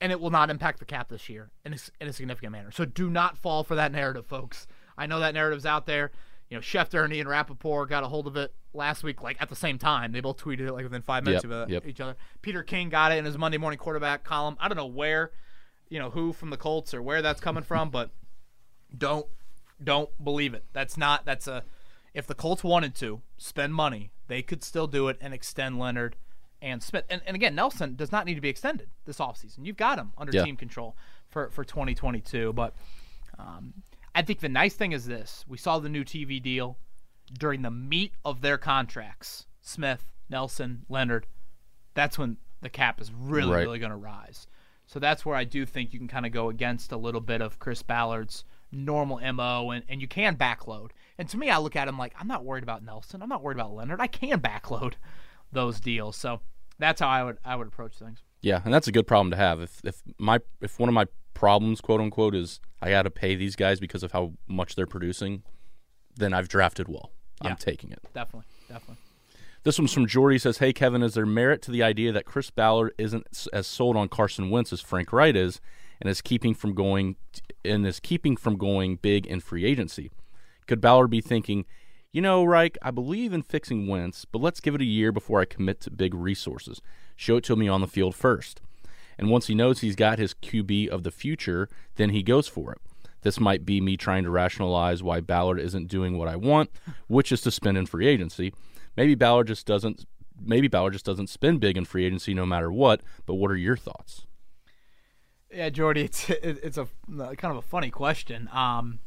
and 0.00 0.10
it 0.12 0.20
will 0.20 0.30
not 0.30 0.50
impact 0.50 0.78
the 0.78 0.84
cap 0.84 1.08
this 1.08 1.28
year 1.28 1.50
in 1.64 1.74
a, 1.74 1.76
in 2.00 2.08
a 2.08 2.12
significant 2.12 2.52
manner. 2.52 2.70
So 2.70 2.84
do 2.84 3.08
not 3.10 3.38
fall 3.38 3.62
for 3.64 3.74
that 3.76 3.92
narrative, 3.92 4.26
folks. 4.26 4.66
I 4.98 5.06
know 5.06 5.20
that 5.20 5.34
narrative's 5.34 5.66
out 5.66 5.86
there. 5.86 6.10
You 6.48 6.56
know, 6.56 6.60
Schefter 6.60 7.04
and 7.04 7.12
Ian 7.12 7.26
Rapoport 7.26 7.88
got 7.88 8.04
a 8.04 8.08
hold 8.08 8.28
of 8.28 8.36
it 8.36 8.54
last 8.72 9.02
week, 9.02 9.20
like 9.22 9.36
at 9.40 9.48
the 9.48 9.56
same 9.56 9.78
time. 9.78 10.12
They 10.12 10.20
both 10.20 10.36
tweeted 10.36 10.60
it 10.60 10.72
like 10.72 10.84
within 10.84 11.02
five 11.02 11.24
minutes 11.24 11.42
Yep, 11.44 11.52
of 11.52 11.58
uh, 11.58 11.66
yep. 11.68 11.86
each 11.86 12.00
other. 12.00 12.16
Peter 12.40 12.62
King 12.62 12.88
got 12.88 13.10
it 13.10 13.18
in 13.18 13.24
his 13.24 13.36
Monday 13.36 13.58
morning 13.58 13.78
quarterback 13.78 14.22
column. 14.22 14.56
I 14.60 14.68
don't 14.68 14.76
know 14.76 14.86
where, 14.86 15.32
you 15.88 15.98
know, 15.98 16.10
who 16.10 16.32
from 16.32 16.50
the 16.50 16.56
Colts 16.56 16.92
or 16.94 17.02
where 17.02 17.22
that's 17.22 17.40
coming 17.40 17.62
from, 17.64 17.90
but 17.90 18.10
don't 18.96 19.26
don't 19.82 20.10
believe 20.22 20.54
it. 20.54 20.64
That's 20.72 20.96
not 20.96 21.24
that's 21.24 21.46
a 21.46 21.64
if 22.14 22.26
the 22.26 22.34
Colts 22.34 22.64
wanted 22.64 22.94
to 22.96 23.20
spend 23.36 23.74
money, 23.74 24.10
they 24.28 24.42
could 24.42 24.64
still 24.64 24.86
do 24.86 25.08
it 25.08 25.18
and 25.20 25.34
extend 25.34 25.78
Leonard 25.78 26.16
and 26.62 26.82
Smith. 26.82 27.04
And, 27.10 27.20
and 27.26 27.34
again, 27.34 27.54
Nelson 27.54 27.94
does 27.94 28.10
not 28.10 28.24
need 28.24 28.36
to 28.36 28.40
be 28.40 28.48
extended 28.48 28.88
this 29.04 29.18
offseason. 29.18 29.66
You've 29.66 29.76
got 29.76 29.98
him 29.98 30.12
under 30.16 30.32
Yeah. 30.32 30.44
team 30.44 30.56
control 30.56 30.96
for, 31.28 31.50
for 31.50 31.62
2022. 31.64 32.54
But 32.54 32.74
um, 33.38 33.74
I 34.14 34.22
think 34.22 34.40
the 34.40 34.48
nice 34.48 34.72
thing 34.74 34.92
is 34.92 35.04
this 35.06 35.44
we 35.46 35.58
saw 35.58 35.78
the 35.78 35.90
new 35.90 36.04
TV 36.04 36.42
deal 36.42 36.78
during 37.38 37.60
the 37.62 37.70
meat 37.70 38.12
of 38.24 38.40
their 38.40 38.56
contracts 38.56 39.46
Smith, 39.60 40.10
Nelson, 40.30 40.86
Leonard. 40.88 41.26
That's 41.92 42.18
when 42.18 42.38
the 42.62 42.70
cap 42.70 42.98
is 43.00 43.12
really, 43.12 43.52
Right. 43.52 43.60
really 43.62 43.78
going 43.78 43.90
to 43.90 43.96
rise. 43.96 44.46
So 44.86 44.98
that's 44.98 45.26
where 45.26 45.36
I 45.36 45.44
do 45.44 45.66
think 45.66 45.92
you 45.92 45.98
can 45.98 46.08
kind 46.08 46.26
of 46.26 46.32
go 46.32 46.48
against 46.48 46.92
a 46.92 46.96
little 46.96 47.20
bit 47.20 47.40
of 47.40 47.58
Chris 47.58 47.82
Ballard's 47.82 48.44
normal 48.72 49.20
MO 49.32 49.70
and, 49.70 49.84
and 49.88 50.00
you 50.00 50.08
can 50.08 50.36
backload. 50.36 50.90
And 51.18 51.28
to 51.28 51.36
me, 51.36 51.50
I 51.50 51.58
look 51.58 51.76
at 51.76 51.88
him 51.88 51.98
like, 51.98 52.14
I'm 52.18 52.28
not 52.28 52.44
worried 52.44 52.62
about 52.62 52.84
Nelson. 52.84 53.22
I'm 53.22 53.28
not 53.28 53.42
worried 53.42 53.56
about 53.56 53.74
Leonard. 53.74 54.00
I 54.00 54.06
can 54.06 54.40
backload. 54.40 54.94
those 55.52 55.80
deals. 55.80 56.16
So 56.16 56.40
that's 56.78 57.00
how 57.00 57.08
I 57.08 57.24
would 57.24 57.38
I 57.44 57.56
would 57.56 57.66
approach 57.66 57.98
things. 57.98 58.22
Yeah, 58.42 58.60
and 58.64 58.72
that's 58.72 58.88
a 58.88 58.92
good 58.92 59.06
problem 59.06 59.30
to 59.30 59.36
have. 59.36 59.60
If 59.60 59.80
if 59.84 60.02
my 60.18 60.40
if 60.60 60.78
one 60.78 60.88
of 60.88 60.94
my 60.94 61.06
problems, 61.34 61.80
quote 61.80 62.00
unquote, 62.00 62.34
is 62.34 62.60
I 62.80 62.90
got 62.90 63.02
to 63.02 63.10
pay 63.10 63.34
these 63.34 63.56
guys 63.56 63.80
because 63.80 64.02
of 64.02 64.12
how 64.12 64.32
much 64.46 64.74
they're 64.74 64.86
producing, 64.86 65.42
then 66.14 66.32
I've 66.32 66.48
drafted 66.48 66.88
well. 66.88 67.10
Yeah. 67.42 67.50
I'm 67.50 67.56
taking 67.56 67.90
it. 67.90 68.00
Definitely, 68.14 68.46
definitely. 68.68 68.96
This 69.66 69.80
one's 69.80 69.92
from 69.92 70.06
Jordy. 70.06 70.38
Says, 70.38 70.58
"Hey 70.58 70.72
Kevin, 70.72 71.02
is 71.02 71.14
there 71.14 71.26
merit 71.26 71.60
to 71.62 71.72
the 71.72 71.82
idea 71.82 72.12
that 72.12 72.24
Chris 72.24 72.50
Ballard 72.50 72.92
isn't 72.98 73.48
as 73.52 73.66
sold 73.66 73.96
on 73.96 74.08
Carson 74.08 74.48
Wentz 74.48 74.72
as 74.72 74.80
Frank 74.80 75.12
Reich 75.12 75.34
is, 75.34 75.60
and 76.00 76.08
is 76.08 76.20
keeping 76.20 76.54
from 76.54 76.72
going 76.72 77.16
and 77.64 77.84
is 77.84 77.98
keeping 77.98 78.36
from 78.36 78.58
going 78.58 78.94
big 78.94 79.26
in 79.26 79.40
free 79.40 79.64
agency? 79.64 80.12
Could 80.68 80.80
Ballard 80.80 81.10
be 81.10 81.20
thinking, 81.20 81.64
you 82.12 82.22
know, 82.22 82.44
Reich, 82.44 82.78
I 82.80 82.92
believe 82.92 83.32
in 83.32 83.42
fixing 83.42 83.88
Wentz, 83.88 84.24
but 84.24 84.40
let's 84.40 84.60
give 84.60 84.76
it 84.76 84.82
a 84.82 84.84
year 84.84 85.10
before 85.10 85.40
I 85.40 85.46
commit 85.46 85.80
to 85.80 85.90
big 85.90 86.14
resources. 86.14 86.80
Show 87.16 87.38
it 87.38 87.44
to 87.46 87.56
me 87.56 87.66
on 87.66 87.80
the 87.80 87.88
field 87.88 88.14
first. 88.14 88.60
And 89.18 89.30
once 89.30 89.48
he 89.48 89.54
knows 89.56 89.80
he's 89.80 89.96
got 89.96 90.20
his 90.20 90.32
QB 90.32 90.90
of 90.90 91.02
the 91.02 91.10
future, 91.10 91.68
then 91.96 92.10
he 92.10 92.22
goes 92.22 92.46
for 92.46 92.70
it. 92.70 92.78
This 93.22 93.40
might 93.40 93.66
be 93.66 93.80
me 93.80 93.96
trying 93.96 94.22
to 94.22 94.30
rationalize 94.30 95.02
why 95.02 95.18
Ballard 95.18 95.58
isn't 95.58 95.88
doing 95.88 96.16
what 96.16 96.28
I 96.28 96.36
want, 96.36 96.70
which 97.08 97.32
is 97.32 97.40
to 97.40 97.50
spend 97.50 97.76
in 97.76 97.86
free 97.86 98.06
agency. 98.06 98.52
Maybe 98.96 99.14
Ballard 99.14 99.48
just 99.48 99.66
doesn't. 99.66 100.06
Maybe 100.40 100.68
Ballard 100.68 100.92
just 100.92 101.04
doesn't 101.04 101.28
spend 101.28 101.60
big 101.60 101.76
in 101.76 101.84
free 101.84 102.04
agency 102.04 102.34
no 102.34 102.46
matter 102.46 102.70
what. 102.70 103.00
But 103.24 103.34
what 103.34 103.50
are 103.50 103.56
your 103.56 103.76
thoughts? 103.76 104.26
Yeah, 105.50 105.70
Jordy, 105.70 106.02
it's 106.02 106.28
it's 106.28 106.76
a 106.76 106.88
kind 107.08 107.44
of 107.44 107.56
a 107.56 107.62
funny 107.62 107.90
question. 107.90 108.48
Um, 108.52 109.00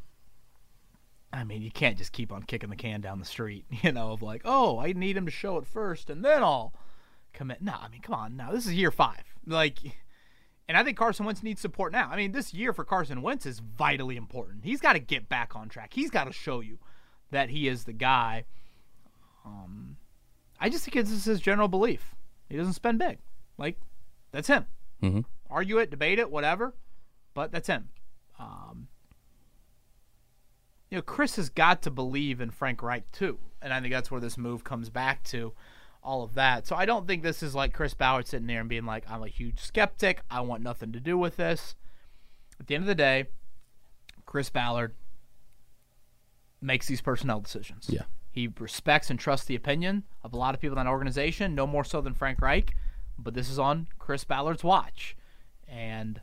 I 1.31 1.43
mean, 1.43 1.61
you 1.61 1.71
can't 1.71 1.97
just 1.97 2.11
keep 2.11 2.31
on 2.31 2.43
kicking 2.43 2.69
the 2.69 2.75
can 2.75 3.01
down 3.01 3.19
the 3.19 3.25
street, 3.25 3.65
you 3.83 3.91
know, 3.91 4.11
of 4.11 4.21
like, 4.21 4.41
oh, 4.45 4.79
I 4.79 4.93
need 4.93 5.17
him 5.17 5.25
to 5.25 5.31
show 5.31 5.57
it 5.57 5.67
first, 5.67 6.09
and 6.09 6.23
then 6.23 6.41
I'll 6.43 6.73
commit. 7.33 7.61
No, 7.61 7.73
I 7.79 7.87
mean, 7.89 8.01
come 8.01 8.15
on, 8.15 8.35
now 8.35 8.51
this 8.51 8.65
is 8.65 8.73
year 8.73 8.91
five, 8.91 9.23
like, 9.45 9.77
and 10.67 10.77
I 10.77 10.83
think 10.83 10.97
Carson 10.97 11.25
Wentz 11.25 11.43
needs 11.43 11.61
support 11.61 11.91
now. 11.91 12.09
I 12.11 12.15
mean, 12.15 12.31
this 12.31 12.53
year 12.53 12.73
for 12.73 12.83
Carson 12.83 13.21
Wentz 13.21 13.45
is 13.45 13.59
vitally 13.59 14.17
important. 14.17 14.63
He's 14.63 14.81
got 14.81 14.93
to 14.93 14.99
get 14.99 15.29
back 15.29 15.55
on 15.55 15.69
track. 15.69 15.93
He's 15.93 16.09
got 16.09 16.25
to 16.25 16.33
show 16.33 16.61
you 16.61 16.79
that 17.31 17.49
he 17.49 17.67
is 17.67 17.83
the 17.83 17.93
guy. 17.93 18.45
Um, 19.45 19.97
I 20.59 20.69
just 20.69 20.83
think 20.85 20.95
it's 20.95 21.09
just 21.11 21.25
his 21.25 21.39
general 21.39 21.67
belief. 21.67 22.15
He 22.49 22.57
doesn't 22.57 22.73
spend 22.73 22.99
big, 22.99 23.19
like, 23.57 23.77
that's 24.31 24.47
him 24.47 24.65
Mm-hmm. 25.01 25.21
argue 25.49 25.77
it, 25.77 25.89
debate 25.89 26.19
it, 26.19 26.29
whatever. 26.29 26.73
But 27.33 27.51
that's 27.51 27.67
him. 27.67 27.87
Um, 28.37 28.87
you 30.89 30.97
know, 30.97 31.01
Chris 31.01 31.35
has 31.37 31.49
got 31.49 31.83
to 31.83 31.91
believe 31.91 32.41
in 32.41 32.49
Frank 32.49 32.81
Reich 32.83 33.09
too, 33.11 33.37
and 33.61 33.71
I 33.71 33.79
think 33.79 33.93
that's 33.93 34.11
where 34.11 34.19
this 34.19 34.37
move 34.37 34.63
comes 34.63 34.89
back 34.89 35.23
to 35.25 35.53
all 36.03 36.23
of 36.23 36.33
that. 36.33 36.65
So 36.67 36.75
I 36.75 36.85
don't 36.85 37.07
think 37.07 37.21
this 37.23 37.41
is 37.43 37.53
like 37.55 37.73
Chris 37.73 37.93
Ballard 37.93 38.27
sitting 38.27 38.47
there 38.47 38.59
and 38.59 38.67
being 38.69 38.85
like, 38.85 39.09
"I'm 39.09 39.23
a 39.23 39.27
huge 39.27 39.59
skeptic. 39.59 40.21
I 40.29 40.41
want 40.41 40.63
nothing 40.63 40.91
to 40.93 40.99
do 40.99 41.17
with 41.17 41.37
this." 41.37 41.75
At 42.59 42.67
the 42.67 42.75
end 42.75 42.83
of 42.83 42.87
the 42.87 42.95
day, 42.95 43.27
Chris 44.25 44.49
Ballard 44.49 44.95
makes 46.61 46.87
these 46.87 47.01
personnel 47.01 47.39
decisions. 47.39 47.87
Yeah. 47.89 48.03
He 48.31 48.49
respects 48.59 49.09
and 49.09 49.19
trusts 49.19 49.45
the 49.47 49.55
opinion 49.55 50.03
of 50.23 50.33
a 50.33 50.37
lot 50.37 50.53
of 50.53 50.61
people 50.61 50.77
in 50.77 50.85
that 50.85 50.89
organization, 50.89 51.55
no 51.55 51.65
more 51.65 51.83
so 51.83 52.01
than 52.01 52.13
Frank 52.13 52.41
Reich. 52.41 52.73
But 53.17 53.33
this 53.33 53.49
is 53.49 53.59
on 53.59 53.87
Chris 53.97 54.23
Ballard's 54.23 54.63
watch, 54.63 55.17
and 55.67 56.21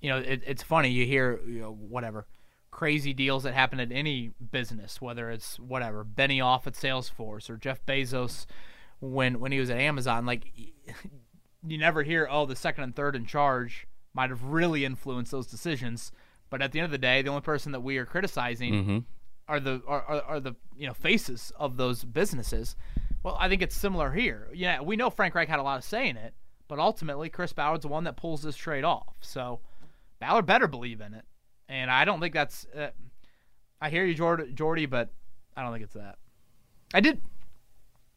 you 0.00 0.08
know 0.08 0.18
it, 0.18 0.42
it's 0.46 0.62
funny 0.62 0.90
you 0.90 1.04
hear 1.04 1.40
you 1.46 1.60
know 1.60 1.72
whatever 1.72 2.26
crazy 2.70 3.12
deals 3.12 3.42
that 3.42 3.52
happen 3.54 3.80
at 3.80 3.92
any 3.92 4.30
business, 4.52 5.00
whether 5.00 5.30
it's 5.30 5.58
whatever 5.58 6.04
Benioff 6.04 6.66
at 6.66 6.74
Salesforce 6.74 7.50
or 7.50 7.56
Jeff 7.56 7.84
Bezos 7.84 8.46
when 9.00 9.40
when 9.40 9.52
he 9.52 9.58
was 9.58 9.70
at 9.70 9.78
Amazon. 9.78 10.24
Like 10.24 10.46
you 11.66 11.78
never 11.78 12.02
hear, 12.02 12.28
oh, 12.30 12.46
the 12.46 12.56
second 12.56 12.84
and 12.84 12.96
third 12.96 13.16
in 13.16 13.26
charge 13.26 13.86
might 14.14 14.30
have 14.30 14.44
really 14.44 14.84
influenced 14.84 15.32
those 15.32 15.46
decisions. 15.46 16.12
But 16.48 16.62
at 16.62 16.72
the 16.72 16.80
end 16.80 16.86
of 16.86 16.90
the 16.90 16.98
day, 16.98 17.22
the 17.22 17.28
only 17.28 17.42
person 17.42 17.72
that 17.72 17.80
we 17.80 17.98
are 17.98 18.06
criticizing 18.06 18.72
Mm-hmm. 18.72 18.98
Are 19.50 19.60
the 19.60 19.82
are, 19.86 20.02
are, 20.02 20.22
are 20.22 20.40
the 20.40 20.54
you 20.76 20.86
know 20.86 20.94
faces 20.94 21.52
of 21.58 21.76
those 21.76 22.04
businesses. 22.04 22.76
Well, 23.22 23.36
I 23.38 23.48
think 23.48 23.60
it's 23.60 23.76
similar 23.76 24.12
here. 24.12 24.48
Yeah, 24.54 24.80
we 24.80 24.96
know 24.96 25.10
Frank 25.10 25.34
Reich 25.34 25.48
had 25.48 25.58
a 25.58 25.62
lot 25.62 25.76
of 25.76 25.84
say 25.84 26.08
in 26.08 26.16
it, 26.16 26.32
but 26.68 26.78
ultimately 26.78 27.28
Chris 27.28 27.52
Ballard's 27.52 27.82
the 27.82 27.88
one 27.88 28.04
that 28.04 28.16
pulls 28.16 28.42
this 28.42 28.56
trade 28.56 28.84
off. 28.84 29.14
So 29.20 29.60
Ballard 30.20 30.46
better 30.46 30.68
believe 30.68 31.00
in 31.00 31.12
it, 31.12 31.24
and 31.68 31.90
I 31.90 32.04
don't 32.04 32.20
think 32.20 32.32
that's. 32.32 32.64
Uh, 32.74 32.90
I 33.80 33.90
hear 33.90 34.04
you, 34.04 34.14
Jordy, 34.14 34.52
Jordy, 34.52 34.86
but 34.86 35.10
I 35.56 35.62
don't 35.62 35.72
think 35.72 35.84
it's 35.84 35.94
that. 35.94 36.16
I 36.94 37.00
did 37.00 37.20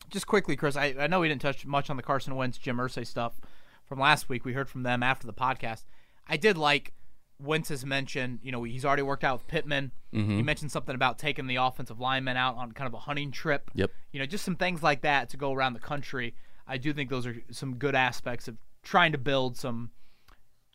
just 0.10 0.28
quickly, 0.28 0.56
Chris. 0.56 0.76
I, 0.76 0.94
I 1.00 1.08
know 1.08 1.20
we 1.20 1.28
didn't 1.28 1.42
touch 1.42 1.66
much 1.66 1.90
on 1.90 1.98
the 1.98 2.04
Carson 2.04 2.36
Wentz, 2.36 2.58
Jim 2.60 2.78
Irsay 2.78 3.08
stuff 3.08 3.42
from 3.86 4.00
last 4.00 4.30
week. 4.30 4.46
We 4.46 4.54
heard 4.54 4.70
from 4.70 4.84
them 4.84 5.02
after 5.02 5.26
the 5.26 5.34
podcast. 5.34 5.86
I 6.28 6.38
did 6.38 6.58
like 6.58 6.94
Wentz's 7.44 7.86
mentioned, 7.86 8.40
You 8.42 8.52
know, 8.52 8.64
he's 8.64 8.86
already 8.86 9.02
worked 9.04 9.24
out 9.24 9.40
with 9.40 9.48
Pittman. 9.48 9.92
Mm-hmm. 10.14 10.38
He 10.38 10.44
mentioned 10.44 10.72
something 10.72 10.96
about 10.96 11.20
taking 11.20 11.48
the 11.48 11.58
offensive 11.58 12.00
linemen 12.00 12.38
out 12.38 12.56
on 12.56 12.72
kind 12.72 12.88
of 12.88 12.94
a 12.94 13.00
hunting 13.00 13.32
trip. 13.32 13.70
Yep. 13.76 13.92
You 14.12 14.20
know, 14.20 14.26
just 14.26 14.46
some 14.46 14.56
things 14.56 14.82
like 14.82 15.02
that 15.02 15.30
to 15.30 15.38
go 15.38 15.52
around 15.54 15.74
the 15.74 15.80
country. 15.80 16.36
I 16.68 16.78
do 16.78 16.94
think 16.94 17.10
those 17.10 17.28
are 17.28 17.36
some 17.52 17.76
good 17.76 17.96
aspects 17.96 18.48
of 18.48 18.58
trying 18.84 19.12
to 19.12 19.18
build 19.18 19.58
some. 19.58 19.92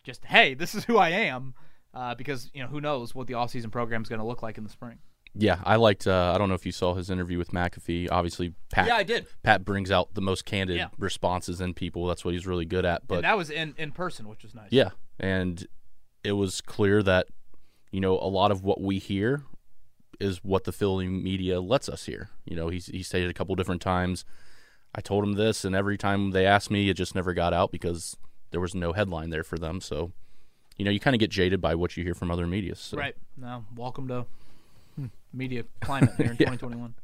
Just 0.03 0.25
hey, 0.25 0.53
this 0.53 0.75
is 0.75 0.85
who 0.85 0.97
I 0.97 1.09
am, 1.09 1.53
uh, 1.93 2.15
because 2.15 2.49
you 2.53 2.61
know 2.61 2.69
who 2.69 2.79
knows 2.79 3.13
what 3.13 3.27
the 3.27 3.33
offseason 3.33 3.71
program 3.71 4.01
is 4.01 4.09
going 4.09 4.19
to 4.19 4.25
look 4.25 4.41
like 4.41 4.57
in 4.57 4.63
the 4.63 4.69
spring. 4.69 4.99
Yeah, 5.35 5.59
I 5.63 5.75
liked. 5.75 6.07
Uh, 6.07 6.31
I 6.33 6.37
don't 6.37 6.49
know 6.49 6.55
if 6.55 6.65
you 6.65 6.71
saw 6.71 6.95
his 6.95 7.09
interview 7.09 7.37
with 7.37 7.51
McAfee. 7.51 8.07
Obviously, 8.11 8.53
Pat. 8.71 8.87
Yeah, 8.87 8.95
I 8.95 9.03
did. 9.03 9.27
Pat 9.43 9.63
brings 9.65 9.91
out 9.91 10.13
the 10.15 10.21
most 10.21 10.45
candid 10.45 10.77
Yeah. 10.77 10.87
responses 10.97 11.61
in 11.61 11.73
people. 11.73 12.07
That's 12.07 12.23
what 12.25 12.33
he's 12.33 12.47
really 12.47 12.65
good 12.65 12.85
at. 12.85 13.07
But 13.07 13.15
and 13.15 13.23
that 13.25 13.37
was 13.37 13.49
in 13.49 13.75
in 13.77 13.91
person, 13.91 14.27
which 14.27 14.43
was 14.43 14.55
nice. 14.55 14.69
Yeah, 14.71 14.89
and 15.19 15.65
it 16.23 16.33
was 16.33 16.61
clear 16.61 17.01
that 17.03 17.27
you 17.91 17.99
know 17.99 18.13
a 18.19 18.27
lot 18.27 18.51
of 18.51 18.63
what 18.63 18.81
we 18.81 18.99
hear 18.99 19.43
is 20.19 20.43
what 20.43 20.65
the 20.65 20.71
Philly 20.71 21.07
media 21.07 21.61
lets 21.61 21.87
us 21.87 22.05
hear. 22.05 22.29
You 22.45 22.55
know, 22.55 22.69
he's 22.69 22.87
he 22.87 23.03
stated 23.03 23.29
a 23.29 23.33
couple 23.33 23.55
different 23.55 23.81
times. 23.81 24.25
I 24.93 25.01
told 25.01 25.23
him 25.23 25.33
this, 25.33 25.63
and 25.63 25.75
every 25.75 25.97
time 25.97 26.31
they 26.31 26.45
asked 26.45 26.71
me, 26.71 26.89
it 26.89 26.95
just 26.95 27.15
never 27.15 27.33
got 27.33 27.53
out 27.53 27.71
because 27.71 28.17
there 28.51 28.59
was 28.59 28.73
no 28.73 28.93
headline 28.93 29.29
there 29.29 29.43
for 29.43 29.57
them. 29.57 29.81
So, 29.81 30.11
you 30.77 30.85
know, 30.85 30.89
you 30.91 30.99
kind 30.99 31.15
of 31.15 31.19
get 31.19 31.29
jaded 31.29 31.61
by 31.61 31.75
what 31.75 31.95
you 31.95 32.03
hear 32.03 32.15
from 32.15 32.31
other 32.31 32.47
media. 32.47 32.75
So. 32.75 32.97
Right. 32.97 33.15
Now, 33.37 33.65
welcome 33.75 34.07
to 34.07 34.25
hmm, 34.95 35.07
media 35.31 35.65
climate 35.81 36.15
here 36.17 36.31
in 36.31 36.31
Yeah. 36.39 36.49
2021. 36.49 36.95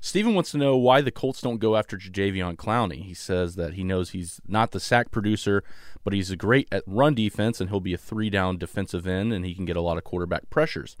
Steven 0.00 0.34
wants 0.34 0.52
to 0.52 0.58
know 0.58 0.76
why 0.76 1.00
the 1.00 1.10
Colts 1.10 1.40
don't 1.40 1.58
go 1.58 1.76
after 1.76 1.96
Jadeveon 1.98 2.56
Clowney. 2.56 3.02
He 3.04 3.14
says 3.14 3.56
that 3.56 3.74
he 3.74 3.84
knows 3.84 4.10
he's 4.10 4.40
not 4.46 4.70
the 4.70 4.80
sack 4.80 5.10
producer, 5.10 5.64
but 6.04 6.12
he's 6.12 6.34
great 6.34 6.68
at 6.72 6.84
run 6.86 7.14
defense, 7.14 7.60
and 7.60 7.70
he'll 7.70 7.80
be 7.80 7.94
a 7.94 7.98
three 7.98 8.30
down 8.30 8.58
defensive 8.58 9.06
end, 9.06 9.32
and 9.32 9.44
he 9.44 9.54
can 9.54 9.64
get 9.64 9.76
a 9.76 9.80
lot 9.82 9.98
of 9.98 10.04
quarterback 10.04 10.50
pressures. 10.50 10.96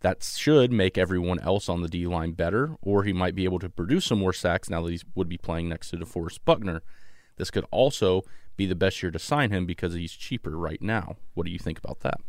That 0.00 0.22
should 0.22 0.72
make 0.72 0.96
everyone 0.96 1.40
else 1.40 1.68
on 1.68 1.82
the 1.82 1.88
D 1.88 2.06
line 2.06 2.32
better, 2.32 2.76
or 2.80 3.04
he 3.04 3.12
might 3.12 3.34
be 3.34 3.44
able 3.44 3.58
to 3.58 3.68
produce 3.68 4.06
some 4.06 4.18
more 4.18 4.32
sacks 4.32 4.70
now 4.70 4.82
that 4.82 4.92
he 4.92 5.00
would 5.14 5.28
be 5.28 5.36
playing 5.36 5.68
next 5.68 5.90
to 5.90 5.96
DeForest 5.98 6.38
Buckner. 6.44 6.82
This 7.36 7.50
could 7.50 7.66
also 7.70 8.22
be 8.56 8.66
the 8.66 8.74
best 8.74 9.02
year 9.02 9.10
to 9.10 9.18
sign 9.18 9.50
him 9.50 9.66
because 9.66 9.94
he's 9.94 10.12
cheaper 10.12 10.56
right 10.56 10.80
now. 10.80 11.16
What 11.34 11.44
do 11.44 11.52
you 11.52 11.58
think 11.58 11.78
about 11.78 12.00
that? 12.00 12.20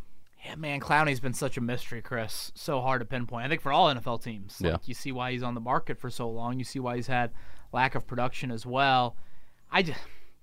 Yeah, 0.45 0.55
man, 0.55 0.79
Clowney's 0.79 1.19
been 1.19 1.33
such 1.33 1.57
a 1.57 1.61
mystery, 1.61 2.01
Chris. 2.01 2.51
So 2.55 2.81
hard 2.81 3.01
to 3.01 3.05
pinpoint. 3.05 3.45
I 3.45 3.49
think 3.49 3.61
for 3.61 3.71
all 3.71 3.93
NFL 3.93 4.23
teams. 4.23 4.59
Like, 4.59 4.71
Yeah. 4.71 4.77
You 4.85 4.93
see 4.93 5.11
why 5.11 5.31
he's 5.31 5.43
on 5.43 5.53
the 5.53 5.61
market 5.61 5.99
for 5.99 6.09
so 6.09 6.29
long. 6.29 6.57
You 6.57 6.65
see 6.65 6.79
why 6.79 6.95
he's 6.95 7.07
had 7.07 7.31
lack 7.71 7.95
of 7.95 8.07
production 8.07 8.51
as 8.51 8.65
well. 8.65 9.15
I 9.71 9.83
just, 9.83 9.99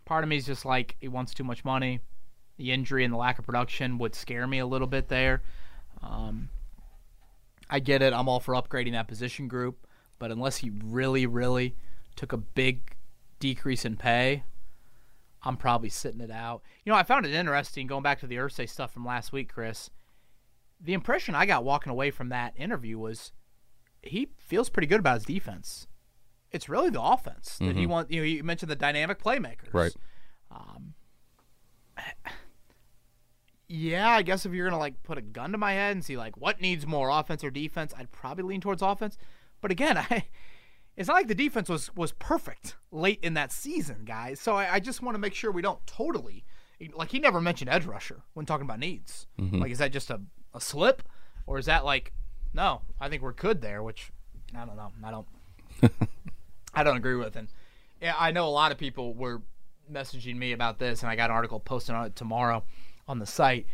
part 0.09 0.25
of 0.25 0.31
me 0.31 0.39
is 0.39 0.47
just 0.47 0.65
like 0.65 0.97
he 0.99 1.07
wants 1.07 1.35
too 1.35 1.45
much 1.45 1.65
money. 1.65 2.01
The 2.57 2.73
injury 2.73 3.05
and 3.05 3.13
the 3.13 3.19
lack 3.19 3.39
of 3.39 3.45
production 3.45 3.99
would 3.99 4.15
scare 4.15 4.47
me 4.47 4.59
a 4.59 4.67
little 4.67 4.87
bit 4.87 5.09
there. 5.09 5.43
Um, 6.03 6.49
I 7.69 7.79
get 7.79 8.01
it. 8.01 8.15
I'm 8.15 8.29
all 8.29 8.41
for 8.41 8.55
upgrading 8.55 8.93
that 8.93 9.07
position 9.07 9.49
group, 9.49 9.87
but 10.19 10.31
unless 10.33 10.57
he 10.57 10.71
really, 10.83 11.27
really 11.27 11.77
took 12.17 12.33
a 12.33 12.39
big 12.39 12.97
decrease 13.39 13.85
in 13.85 13.97
pay, 13.97 14.45
I'm 15.43 15.59
probably 15.59 15.91
sitting 15.91 16.23
it 16.23 16.31
out. 16.31 16.63
You 16.85 16.93
know, 16.93 16.99
I 16.99 17.03
found 17.03 17.27
it 17.27 17.35
interesting 17.35 17.87
going 17.87 18.03
back 18.03 18.19
to 18.21 18.27
the 18.27 18.37
Irsay 18.37 18.69
stuff 18.69 18.93
from 18.93 19.05
last 19.05 19.31
week, 19.33 19.53
Chris. 19.53 19.91
The 20.81 20.95
impression 20.95 21.35
I 21.35 21.45
got 21.45 21.65
walking 21.65 21.91
away 21.91 22.11
from 22.11 22.31
that 22.31 22.55
interview 22.57 22.99
was 22.99 23.33
he 24.03 24.31
feels 24.39 24.71
pretty 24.71 24.87
good 24.87 25.01
about 25.01 25.17
his 25.17 25.25
defense. 25.25 25.87
It's 26.51 26.69
really 26.69 26.91
the 26.91 27.03
offense 27.03 27.59
that 27.59 27.77
he 27.77 27.83
mm-hmm. 27.83 27.91
wants. 27.91 28.11
You 28.11 28.21
know, 28.21 28.25
you 28.25 28.43
mentioned 28.43 28.71
the 28.71 28.77
dynamic 28.77 29.23
playmakers. 29.23 29.73
Right. 29.73 29.93
Um, 30.51 30.95
yeah, 33.69 34.11
I 34.11 34.23
guess 34.23 34.47
if 34.47 34.53
you're 34.53 34.69
gonna 34.69 34.79
like 34.79 35.03
put 35.03 35.19
a 35.19 35.23
gun 35.23 35.53
to 35.53 35.59
my 35.59 35.73
head 35.73 35.93
and 35.93 36.05
see 36.05 36.17
like 36.17 36.37
what 36.37 36.61
needs 36.61 36.87
more 36.87 37.11
offense 37.11 37.45
or 37.45 37.51
defense, 37.51 37.93
I'd 37.97 38.11
probably 38.11 38.45
lean 38.45 38.61
towards 38.61 38.81
offense. 38.81 39.19
But 39.61 39.71
again, 39.71 39.99
I 40.11 40.25
it's 40.97 41.09
not 41.09 41.15
like 41.15 41.29
the 41.29 41.35
defense 41.35 41.69
was 41.69 41.95
was 41.95 42.13
perfect 42.13 42.77
late 42.91 43.21
in 43.23 43.35
that 43.35 43.53
season, 43.53 44.05
guys. 44.05 44.41
So 44.41 44.57
I, 44.57 44.75
I 44.75 44.81
just 44.81 45.03
want 45.03 45.15
to 45.15 45.19
make 45.19 45.35
sure 45.35 45.53
we 45.53 45.63
don't 45.63 45.87
totally 45.87 46.45
like 46.95 47.11
he 47.11 47.19
never 47.19 47.41
mentioned 47.41 47.71
edge 47.71 47.85
rusher 47.85 48.23
when 48.35 48.47
talking 48.47 48.65
about 48.65 48.79
needs. 48.79 49.27
Mm-hmm. 49.41 49.59
Like, 49.59 49.71
is 49.71 49.79
that 49.79 49.93
just 49.93 50.11
a, 50.11 50.21
a 50.55 50.61
slip, 50.61 51.03
or 51.47 51.59
is 51.59 51.67
that 51.67 51.85
like 51.85 52.13
no? 52.55 52.83
I 53.01 53.09
think 53.09 53.23
we're 53.23 53.33
good 53.33 53.61
there. 53.61 53.83
Which 53.83 54.11
I 54.57 54.65
don't 54.65 54.77
know. 54.77 54.93
I 55.05 55.11
don't. 55.11 55.27
I 56.79 56.85
don't 56.85 56.97
agree 56.97 57.17
with. 57.17 57.35
And 57.35 57.49
Yeah, 58.01 58.15
I 58.17 58.31
know 58.31 58.47
a 58.47 58.51
lot 58.51 58.71
of 58.71 58.79
people 58.79 59.13
were 59.13 59.43
messaging 59.93 60.37
me 60.37 60.53
about 60.53 60.79
this, 60.79 61.03
and 61.03 61.11
I 61.11 61.17
got 61.17 61.31
an 61.31 61.37
article 61.37 61.59
posted 61.59 61.97
on 61.97 62.07
it 62.07 62.15
tomorrow 62.15 62.63
on 63.09 63.19
the 63.19 63.27
site. 63.27 63.67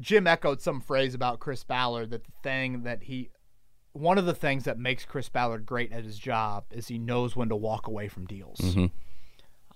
Jim 0.00 0.26
echoed 0.26 0.60
some 0.60 0.80
phrase 0.80 1.14
about 1.14 1.38
Chris 1.38 1.62
Ballard 1.62 2.10
that 2.10 2.24
the 2.24 2.32
thing 2.42 2.82
that 2.82 3.04
he, 3.04 3.30
one 3.92 4.18
of 4.18 4.26
the 4.26 4.34
things 4.34 4.64
that 4.64 4.76
makes 4.76 5.04
Chris 5.04 5.28
Ballard 5.28 5.64
great 5.64 5.92
at 5.92 6.02
his 6.02 6.18
job 6.18 6.64
is 6.72 6.88
he 6.88 6.98
knows 6.98 7.36
when 7.36 7.48
to 7.48 7.54
walk 7.56 7.86
away 7.86 8.08
from 8.08 8.26
deals. 8.26 8.60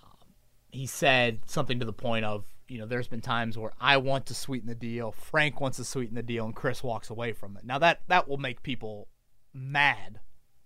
Um, 0.02 0.34
he 0.72 0.86
said 0.86 1.42
something 1.46 1.78
to 1.78 1.86
the 1.86 1.92
point 1.92 2.24
of, 2.24 2.46
you 2.66 2.78
know, 2.80 2.86
there's 2.86 3.06
been 3.06 3.20
times 3.20 3.56
where 3.56 3.70
I 3.80 3.98
want 3.98 4.26
to 4.26 4.34
sweeten 4.34 4.66
the 4.66 4.74
deal, 4.74 5.12
Frank 5.12 5.60
wants 5.60 5.76
to 5.76 5.84
sweeten 5.84 6.16
the 6.16 6.22
deal, 6.24 6.44
and 6.46 6.54
Chris 6.54 6.82
walks 6.82 7.10
away 7.10 7.32
from 7.32 7.56
it. 7.56 7.64
Now 7.64 7.78
that 7.78 8.00
that 8.08 8.28
will 8.28 8.38
make 8.38 8.64
people 8.64 9.06
mad 9.54 10.18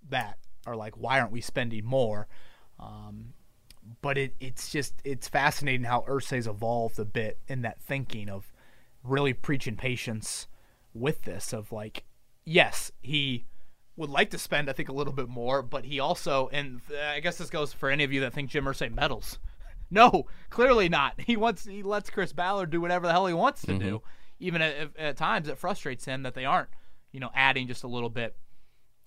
that 0.08 0.38
are 0.66 0.76
like, 0.76 0.96
why 0.96 1.20
aren't 1.20 1.32
we 1.32 1.40
spending 1.40 1.84
more? 1.84 2.28
Um, 2.78 3.34
but 4.00 4.18
it, 4.18 4.34
it's 4.40 4.70
just 4.70 4.94
it's 5.04 5.28
fascinating 5.28 5.84
how 5.84 6.02
Irsay's 6.08 6.46
evolved 6.46 6.98
a 6.98 7.04
bit 7.04 7.38
in 7.48 7.62
that 7.62 7.80
thinking 7.80 8.28
of 8.28 8.52
really 9.02 9.32
preaching 9.32 9.76
patience 9.76 10.46
with 10.94 11.22
this 11.22 11.52
of 11.52 11.72
like 11.72 12.04
yes 12.44 12.92
he 13.02 13.46
would 13.96 14.10
like 14.10 14.30
to 14.30 14.38
spend 14.38 14.70
I 14.70 14.72
think 14.72 14.88
a 14.88 14.92
little 14.92 15.12
bit 15.12 15.28
more 15.28 15.62
but 15.62 15.84
he 15.84 15.98
also 15.98 16.48
and 16.52 16.80
I 17.12 17.20
guess 17.20 17.38
this 17.38 17.50
goes 17.50 17.72
for 17.72 17.90
any 17.90 18.04
of 18.04 18.12
you 18.12 18.20
that 18.20 18.32
think 18.32 18.50
Jim 18.50 18.64
Irsay 18.64 18.94
meddles. 18.94 19.38
No 19.90 20.24
clearly 20.48 20.88
not. 20.88 21.20
He 21.20 21.36
wants 21.36 21.66
he 21.66 21.82
lets 21.82 22.08
Chris 22.08 22.32
Ballard 22.32 22.70
do 22.70 22.80
whatever 22.80 23.06
the 23.06 23.12
hell 23.12 23.26
he 23.26 23.34
wants 23.34 23.60
to 23.66 23.78
do 23.78 24.00
even 24.38 24.62
at, 24.62 24.96
at 24.96 25.18
times 25.18 25.48
it 25.48 25.58
frustrates 25.58 26.06
him 26.06 26.22
that 26.22 26.32
they 26.32 26.46
aren't 26.46 26.70
you 27.10 27.20
know 27.20 27.30
adding 27.34 27.66
just 27.66 27.84
a 27.84 27.88
little 27.88 28.08
bit 28.08 28.34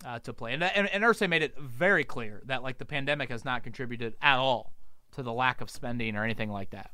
uh, 0.04 0.18
to 0.20 0.32
play. 0.32 0.52
And, 0.52 0.62
and 0.62 0.88
and 0.88 1.04
Irsay 1.04 1.28
made 1.28 1.42
it 1.42 1.58
very 1.58 2.04
clear 2.04 2.42
that 2.46 2.62
like 2.62 2.78
the 2.78 2.84
pandemic 2.84 3.30
has 3.30 3.44
not 3.44 3.62
contributed 3.62 4.14
at 4.20 4.38
all 4.38 4.72
to 5.12 5.22
the 5.22 5.32
lack 5.32 5.60
of 5.60 5.70
spending 5.70 6.16
or 6.16 6.24
anything 6.24 6.50
like 6.50 6.70
that. 6.70 6.90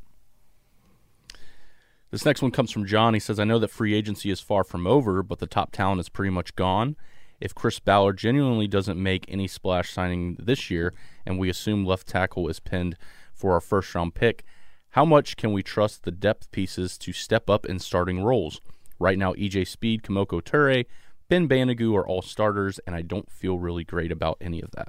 This 2.11 2.27
next 2.27 2.43
one 2.43 2.51
comes 2.51 2.71
from 2.71 2.87
John. 2.87 3.15
He 3.15 3.21
says, 3.21 3.41
I 3.41 3.45
know 3.45 3.59
that 3.59 3.69
free 3.69 3.95
agency 3.95 4.31
is 4.31 4.39
far 4.39 4.65
from 4.65 4.87
over, 4.87 5.23
but 5.23 5.39
the 5.39 5.47
top 5.47 5.73
talent 5.73 5.99
is 5.99 6.11
pretty 6.11 6.31
much 6.31 6.55
gone. 6.55 6.95
If 7.41 7.55
Chris 7.55 7.81
Ballard 7.81 8.19
genuinely 8.19 8.69
doesn't 8.69 9.03
make 9.03 9.25
any 9.29 9.49
splash 9.49 9.91
signing 9.91 10.37
this 10.39 10.71
year, 10.71 10.93
and 11.25 11.39
we 11.39 11.49
assume 11.49 11.87
left 11.87 12.07
tackle 12.07 12.49
is 12.49 12.61
pinned 12.61 12.97
for 13.35 13.55
our 13.55 13.61
first 13.61 13.95
round 13.95 14.15
pick, 14.15 14.45
how 14.91 15.07
much 15.07 15.37
can 15.37 15.55
we 15.55 15.63
trust 15.63 16.03
the 16.03 16.11
depth 16.11 16.53
pieces 16.53 16.99
to 16.99 17.15
step 17.15 17.49
up 17.49 17.65
in 17.65 17.79
starting 17.79 18.23
roles? 18.23 18.61
Right 18.99 19.19
now, 19.19 19.33
EJ 19.33 19.67
Speed, 19.67 20.03
Kemoko 20.03 20.43
Turay, 20.43 20.85
Ben 21.33 21.49
Banogu 21.49 21.97
are 21.97 22.07
all 22.07 22.21
starters, 22.21 22.79
and 22.87 22.95
I 22.95 23.01
don't 23.01 23.31
feel 23.31 23.59
really 23.59 23.85
great 23.85 24.13
about 24.13 24.37
any 24.39 24.61
of 24.61 24.71
that. 24.73 24.89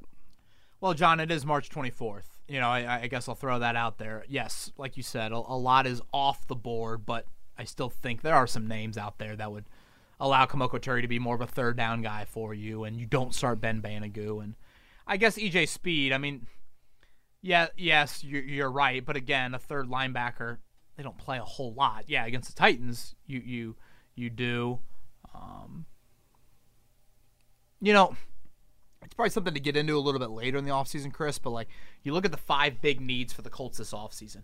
Well, 0.81 0.93
John, 0.93 1.21
it 1.21 1.31
is 1.31 1.45
March 1.45 1.69
24th. 1.69 2.25
You 2.49 2.59
know, 2.59 2.67
I, 2.67 3.03
I 3.03 3.07
guess 3.07 3.29
I'll 3.29 3.35
throw 3.35 3.59
that 3.59 3.77
out 3.77 3.97
there. 3.97 4.25
Yes, 4.27 4.69
like 4.77 4.97
you 4.97 5.03
said, 5.03 5.31
a, 5.31 5.37
a 5.37 5.55
lot 5.55 5.87
is 5.87 6.01
off 6.11 6.45
the 6.47 6.55
board, 6.57 7.05
but 7.05 7.27
I 7.57 7.63
still 7.63 7.89
think 7.89 8.21
there 8.21 8.35
are 8.35 8.45
some 8.45 8.67
names 8.67 8.97
out 8.97 9.19
there 9.19 9.37
that 9.37 9.53
would 9.53 9.63
allow 10.19 10.45
Kemoko 10.45 10.81
Turay 10.81 11.01
to 11.01 11.07
be 11.07 11.17
more 11.17 11.35
of 11.35 11.39
a 11.39 11.47
third 11.47 11.77
down 11.77 12.01
guy 12.01 12.25
for 12.25 12.53
you, 12.53 12.83
and 12.83 12.99
you 12.99 13.05
don't 13.05 13.33
start 13.33 13.61
Ben 13.61 13.81
Banogu. 13.81 14.43
And 14.43 14.55
I 15.07 15.15
guess 15.15 15.37
EJ 15.37 15.69
Speed, 15.69 16.11
I 16.11 16.17
mean, 16.17 16.45
yeah, 17.41 17.67
yes, 17.77 18.21
you're, 18.21 18.43
you're 18.43 18.69
right, 18.69 19.05
but 19.05 19.15
again, 19.15 19.53
a 19.53 19.59
third 19.59 19.87
linebacker, 19.87 20.57
they 20.97 21.03
don't 21.03 21.17
play 21.17 21.37
a 21.37 21.45
whole 21.45 21.73
lot. 21.73 22.03
Yeah, 22.07 22.25
against 22.25 22.53
the 22.53 22.59
Titans, 22.59 23.15
you 23.27 23.39
you 23.39 23.75
you 24.13 24.29
do. 24.29 24.79
Um, 25.33 25.85
you 27.83 27.91
know, 27.91 28.15
it's 29.03 29.13
probably 29.13 29.29
something 29.29 29.53
to 29.53 29.59
get 29.59 29.75
into 29.75 29.97
a 29.97 29.99
little 29.99 30.19
bit 30.19 30.29
later 30.29 30.57
in 30.57 30.63
the 30.63 30.71
offseason, 30.71 31.11
Chris, 31.11 31.37
but 31.37 31.49
like 31.49 31.67
you 32.01 32.13
look 32.13 32.23
at 32.23 32.31
the 32.31 32.37
five 32.37 32.81
big 32.81 33.01
needs 33.01 33.33
for 33.33 33.41
the 33.41 33.49
Colts 33.49 33.77
this 33.77 33.91
offseason. 33.91 34.43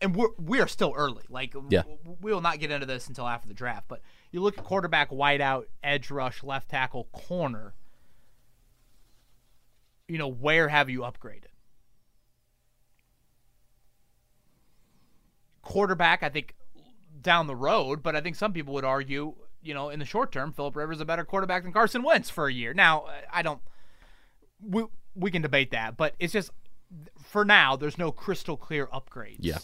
And 0.00 0.14
we're 0.14 0.28
we 0.38 0.60
are 0.60 0.68
still 0.68 0.94
early. 0.96 1.24
Like 1.28 1.54
Yeah. 1.68 1.82
we 2.04 2.30
will 2.32 2.40
not 2.40 2.60
get 2.60 2.70
into 2.70 2.86
this 2.86 3.08
until 3.08 3.26
after 3.26 3.48
the 3.48 3.54
draft. 3.54 3.86
But 3.88 4.02
you 4.30 4.40
look 4.40 4.56
at 4.56 4.62
quarterback, 4.62 5.10
wideout, 5.10 5.64
edge 5.82 6.12
rush, 6.12 6.44
left 6.44 6.68
tackle, 6.70 7.08
corner. 7.12 7.74
You 10.06 10.18
know, 10.18 10.28
where 10.28 10.68
have 10.68 10.88
you 10.88 11.00
upgraded? 11.00 11.46
Quarterback, 15.62 16.22
I 16.22 16.28
think 16.28 16.54
down 17.20 17.48
the 17.48 17.56
road, 17.56 18.02
but 18.04 18.14
I 18.14 18.20
think 18.20 18.36
some 18.36 18.52
people 18.52 18.74
would 18.74 18.84
argue, 18.84 19.34
you 19.66 19.74
know, 19.74 19.90
in 19.90 19.98
the 19.98 20.04
short 20.04 20.32
term, 20.32 20.52
Philip 20.52 20.76
Rivers 20.76 20.98
is 20.98 21.00
a 21.00 21.04
better 21.04 21.24
quarterback 21.24 21.64
than 21.64 21.72
Carson 21.72 22.02
Wentz 22.02 22.30
for 22.30 22.46
a 22.46 22.52
year. 22.52 22.72
Now, 22.72 23.06
I 23.32 23.42
don't 23.42 23.60
we 24.60 24.84
we 25.14 25.30
can 25.30 25.42
debate 25.42 25.70
that, 25.70 25.96
but 25.96 26.14
it's 26.18 26.32
just 26.32 26.50
for 27.18 27.44
now 27.44 27.76
there's 27.76 27.98
no 27.98 28.12
crystal 28.12 28.56
clear 28.56 28.86
upgrades. 28.86 29.38
Yeah. 29.40 29.58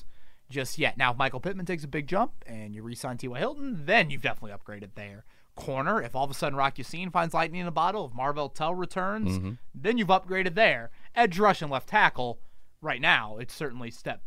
Just 0.51 0.79
yet. 0.79 0.99
Now, 0.99 1.13
if 1.13 1.17
Michael 1.17 1.41
Pittman 1.41 1.65
takes 1.65 1.85
a 1.85 1.89
big 1.89 2.07
jump 2.07 2.33
and 2.47 2.75
you 2.75 2.83
re-sign 2.83 3.17
T.Y. 3.17 3.39
Hilton, 3.39 3.87
then 3.87 4.11
you've 4.11 4.21
definitely 4.21 4.55
upgraded 4.55 4.91
there. 4.97 5.25
Corner, 5.55 6.03
if 6.03 6.15
all 6.15 6.25
of 6.25 6.31
a 6.31 6.35
sudden 6.35 6.59
Rock 6.59 6.77
Ya-Sin 6.77 7.11
finds 7.11 7.33
lightning 7.33 7.63
in 7.63 7.67
a 7.67 7.71
bottle, 7.71 8.07
if 8.07 8.15
Marvell 8.15 8.51
Tell 8.51 8.75
returns, 8.75 9.39
mm-hmm. 9.39 9.53
then 9.75 9.97
you've 9.97 10.09
upgraded 10.09 10.55
there. 10.55 10.91
Edge 11.15 11.39
rush 11.39 11.63
and 11.63 11.71
left 11.71 11.89
tackle, 11.89 12.39
right 12.83 13.01
now, 13.01 13.39
it's 13.39 13.55
certainly 13.55 13.91
steps 13.91 14.25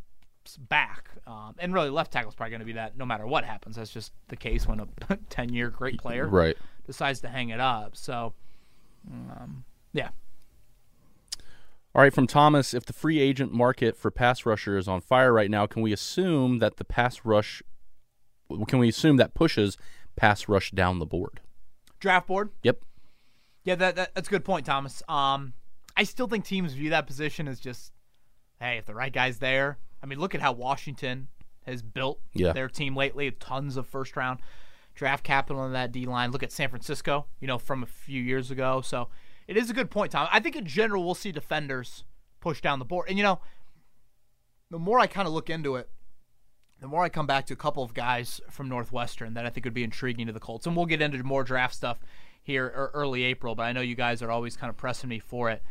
back. 0.57 1.09
Um, 1.27 1.55
and 1.59 1.73
really, 1.73 1.89
left 1.89 2.11
tackle 2.11 2.29
is 2.29 2.35
probably 2.35 2.51
going 2.51 2.59
to 2.59 2.65
be 2.65 2.73
that 2.73 2.97
no 2.97 3.05
matter 3.05 3.25
what 3.27 3.43
happens. 3.45 3.75
That's 3.75 3.91
just 3.91 4.11
the 4.27 4.35
case 4.35 4.67
when 4.67 4.79
a 4.79 4.87
10 5.29 5.53
year 5.53 5.69
great 5.69 5.97
player 5.97 6.27
Right. 6.27 6.55
decides 6.85 7.19
to 7.21 7.27
hang 7.29 7.49
it 7.49 7.59
up. 7.59 7.95
So, 7.95 8.33
um, 9.11 9.63
yeah. 9.93 10.09
All 11.93 12.01
right, 12.01 12.13
from 12.13 12.27
Thomas, 12.27 12.73
if 12.73 12.85
the 12.85 12.91
free 12.93 13.19
agent 13.19 13.53
market 13.53 13.95
for 13.95 14.11
pass 14.11 14.45
rusher 14.45 14.77
is 14.77 14.87
on 14.87 14.99
fire 14.99 15.31
right 15.31 15.49
now, 15.49 15.65
can 15.65 15.81
we 15.81 15.93
assume 15.93 16.59
that 16.59 16.77
the 16.77 16.83
pass 16.83 17.21
rush 17.23 17.63
can 18.67 18.77
we 18.77 18.89
assume 18.89 19.17
that 19.17 19.33
pushes 19.33 19.75
pass 20.15 20.47
rush 20.47 20.69
down 20.71 20.99
the 20.99 21.05
board? 21.05 21.39
Draft 21.99 22.27
board. 22.27 22.51
Yep. 22.63 22.79
Yeah, 23.63 23.75
that, 23.75 23.95
that 23.95 24.13
that's 24.13 24.27
a 24.27 24.31
good 24.31 24.45
point, 24.45 24.65
Thomas. 24.67 25.01
Um, 25.09 25.53
I 25.97 26.03
still 26.03 26.27
think 26.27 26.45
teams 26.45 26.73
view 26.73 26.91
that 26.91 27.07
position 27.07 27.47
as 27.47 27.59
just, 27.59 27.91
hey, 28.59 28.77
if 28.77 28.85
the 28.85 28.93
right 28.93 29.11
guy's 29.11 29.39
there. 29.39 29.77
I 30.05 30.07
mean, 30.07 30.19
look 30.19 30.35
at 30.35 30.41
how 30.41 30.51
Washington 30.51 31.29
has 31.65 31.81
built 31.81 32.21
Yeah. 32.33 32.53
their 32.53 32.69
team 32.69 32.95
lately. 32.95 33.31
Tons 33.31 33.75
of 33.75 33.87
first 33.87 34.15
round 34.15 34.39
draft 34.93 35.23
capital 35.23 35.65
in 35.65 35.73
that 35.73 35.91
D 35.91 36.05
line. 36.05 36.29
Look 36.31 36.43
at 36.43 36.51
San 36.51 36.69
Francisco, 36.69 37.25
you 37.39 37.47
know, 37.47 37.57
from 37.57 37.81
a 37.81 37.87
few 37.87 38.21
years 38.21 38.51
ago. 38.51 38.81
So 38.81 39.09
it 39.47 39.57
is 39.57 39.71
a 39.71 39.73
good 39.73 39.89
point, 39.89 40.11
Tom. 40.11 40.27
I 40.31 40.39
think 40.39 40.55
in 40.55 40.67
general 40.67 41.03
we'll 41.03 41.15
see 41.15 41.31
defenders 41.31 42.03
push 42.39 42.61
down 42.61 42.77
the 42.77 42.85
board. 42.85 43.09
And 43.09 43.17
you 43.17 43.23
know, 43.23 43.39
the 44.69 44.77
more 44.77 44.99
I 44.99 45.07
kind 45.07 45.27
of 45.27 45.33
look 45.33 45.49
into 45.49 45.75
it, 45.75 45.89
the 46.79 46.87
more 46.87 47.03
I 47.03 47.09
come 47.09 47.25
back 47.25 47.47
to 47.47 47.53
a 47.53 47.57
couple 47.57 47.81
of 47.81 47.95
guys 47.95 48.39
from 48.51 48.69
Northwestern 48.69 49.33
that 49.33 49.45
I 49.45 49.49
think 49.49 49.65
would 49.65 49.73
be 49.73 49.83
intriguing 49.83 50.27
to 50.27 50.33
the 50.33 50.39
Colts. 50.39 50.67
And 50.67 50.75
we'll 50.75 50.85
get 50.85 51.01
into 51.01 51.23
more 51.23 51.43
draft 51.43 51.73
stuff 51.73 51.97
here 52.43 52.65
er- 52.67 52.91
early 52.93 53.23
April, 53.23 53.55
but 53.55 53.63
I 53.63 53.71
know 53.71 53.81
you 53.81 53.95
guys 53.95 54.21
are 54.21 54.29
always 54.29 54.55
kind 54.55 54.69
of 54.69 54.77
pressing 54.77 55.09
me 55.09 55.17
for 55.17 55.49
it. 55.49 55.63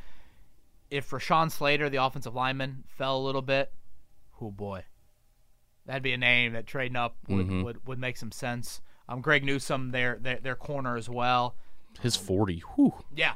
If 0.91 1.11
Rashawn 1.11 1.53
Slater, 1.53 1.89
the 1.89 2.03
offensive 2.03 2.35
lineman, 2.35 2.82
fell 2.89 3.16
a 3.16 3.22
little 3.22 3.43
bit, 3.43 3.72
oh 4.41 4.51
boy, 4.51 4.85
that'd 5.87 6.03
be 6.03 6.12
a 6.12 6.18
name 6.18 6.53
that 6.53 6.66
trading 6.66 6.97
up 6.97 7.16
would, 7.28 7.51
would, 7.64 7.87
would 7.87 7.99
make 7.99 8.16
some 8.16 8.32
sense. 8.32 8.80
Um, 9.09 9.20
Greg 9.20 9.45
Newsom, 9.45 9.91
their, 9.91 10.18
their 10.20 10.39
their 10.39 10.55
corner 10.55 10.97
as 10.97 11.09
well. 11.09 11.57
His 12.01 12.16
40. 12.16 12.62
Whew. 12.74 12.95
Yeah, 13.14 13.35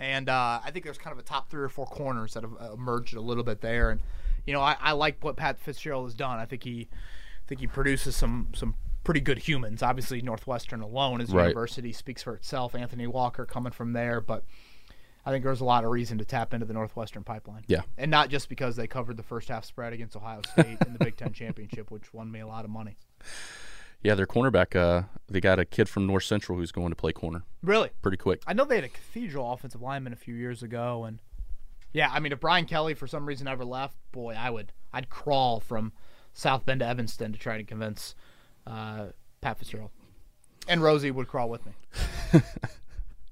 and 0.00 0.28
uh, 0.28 0.60
I 0.64 0.70
think 0.70 0.84
there's 0.84 0.98
kind 0.98 1.12
of 1.12 1.18
a 1.18 1.22
top 1.26 1.50
three 1.50 1.62
or 1.62 1.68
four 1.68 1.86
corners 1.86 2.34
that 2.34 2.42
have 2.42 2.52
uh, 2.60 2.72
emerged 2.72 3.14
a 3.14 3.20
little 3.20 3.44
bit 3.44 3.60
there. 3.60 3.90
And 3.90 4.00
you 4.46 4.52
know, 4.52 4.60
I, 4.60 4.76
I 4.80 4.92
like 4.92 5.22
what 5.22 5.36
Pat 5.36 5.60
Fitzgerald 5.60 6.06
has 6.06 6.14
done. 6.14 6.38
I 6.38 6.46
think 6.46 6.64
he, 6.64 6.88
I 6.92 7.46
think 7.48 7.60
he 7.60 7.66
produces 7.66 8.16
some 8.16 8.48
some 8.54 8.74
pretty 9.04 9.20
good 9.20 9.38
humans. 9.38 9.82
Obviously, 9.82 10.22
Northwestern 10.22 10.80
alone 10.80 11.20
as 11.20 11.30
a 11.30 11.36
Right. 11.36 11.48
university 11.48 11.92
speaks 11.92 12.22
for 12.22 12.34
itself. 12.34 12.74
Anthony 12.74 13.06
Walker 13.06 13.44
coming 13.44 13.72
from 13.72 13.92
there, 13.92 14.20
but 14.20 14.44
I 15.24 15.30
think 15.30 15.44
there's 15.44 15.60
a 15.60 15.64
lot 15.64 15.84
of 15.84 15.90
reason 15.90 16.18
to 16.18 16.24
tap 16.24 16.52
into 16.52 16.66
the 16.66 16.72
Northwestern 16.72 17.22
pipeline. 17.22 17.62
Yeah. 17.68 17.82
and 17.96 18.10
not 18.10 18.28
just 18.28 18.48
because 18.48 18.76
they 18.76 18.86
covered 18.86 19.16
the 19.16 19.22
first 19.22 19.48
half 19.48 19.64
spread 19.64 19.92
against 19.92 20.16
Ohio 20.16 20.40
State 20.52 20.78
in 20.84 20.92
the 20.92 20.98
Big 20.98 21.16
Ten 21.16 21.32
championship, 21.32 21.90
which 21.90 22.12
won 22.12 22.30
me 22.30 22.40
a 22.40 22.46
lot 22.46 22.64
of 22.64 22.70
money. 22.70 22.96
Yeah, 24.02 24.16
their 24.16 24.26
cornerback, 24.26 24.74
uh, 24.74 25.04
they 25.28 25.40
got 25.40 25.60
a 25.60 25.64
kid 25.64 25.88
from 25.88 26.06
North 26.08 26.24
Central 26.24 26.58
who's 26.58 26.72
going 26.72 26.88
to 26.90 26.96
play 26.96 27.12
corner 27.12 27.44
Really, 27.62 27.90
pretty 28.02 28.16
quick. 28.16 28.42
I 28.48 28.52
know 28.52 28.64
they 28.64 28.74
had 28.74 28.84
a 28.84 28.88
Cathedral 28.88 29.52
offensive 29.52 29.80
lineman 29.80 30.12
a 30.12 30.16
few 30.16 30.34
years 30.34 30.64
ago, 30.64 31.04
and 31.04 31.20
yeah, 31.92 32.10
I 32.12 32.18
mean, 32.18 32.32
if 32.32 32.40
Brian 32.40 32.64
Kelly 32.66 32.94
for 32.94 33.06
some 33.06 33.26
reason 33.26 33.46
ever 33.46 33.64
left, 33.64 33.96
boy, 34.10 34.34
I 34.36 34.50
would, 34.50 34.72
I'd 34.92 35.08
crawl 35.08 35.60
from 35.60 35.92
South 36.32 36.66
Bend 36.66 36.80
to 36.80 36.86
Evanston 36.86 37.32
to 37.32 37.38
try 37.38 37.58
to 37.58 37.64
convince 37.64 38.16
uh, 38.66 39.06
Pat 39.40 39.58
Fitzgerald, 39.58 39.90
and 40.66 40.82
Rosie 40.82 41.12
would 41.12 41.28
crawl 41.28 41.48
with 41.48 41.64
me. 41.64 41.72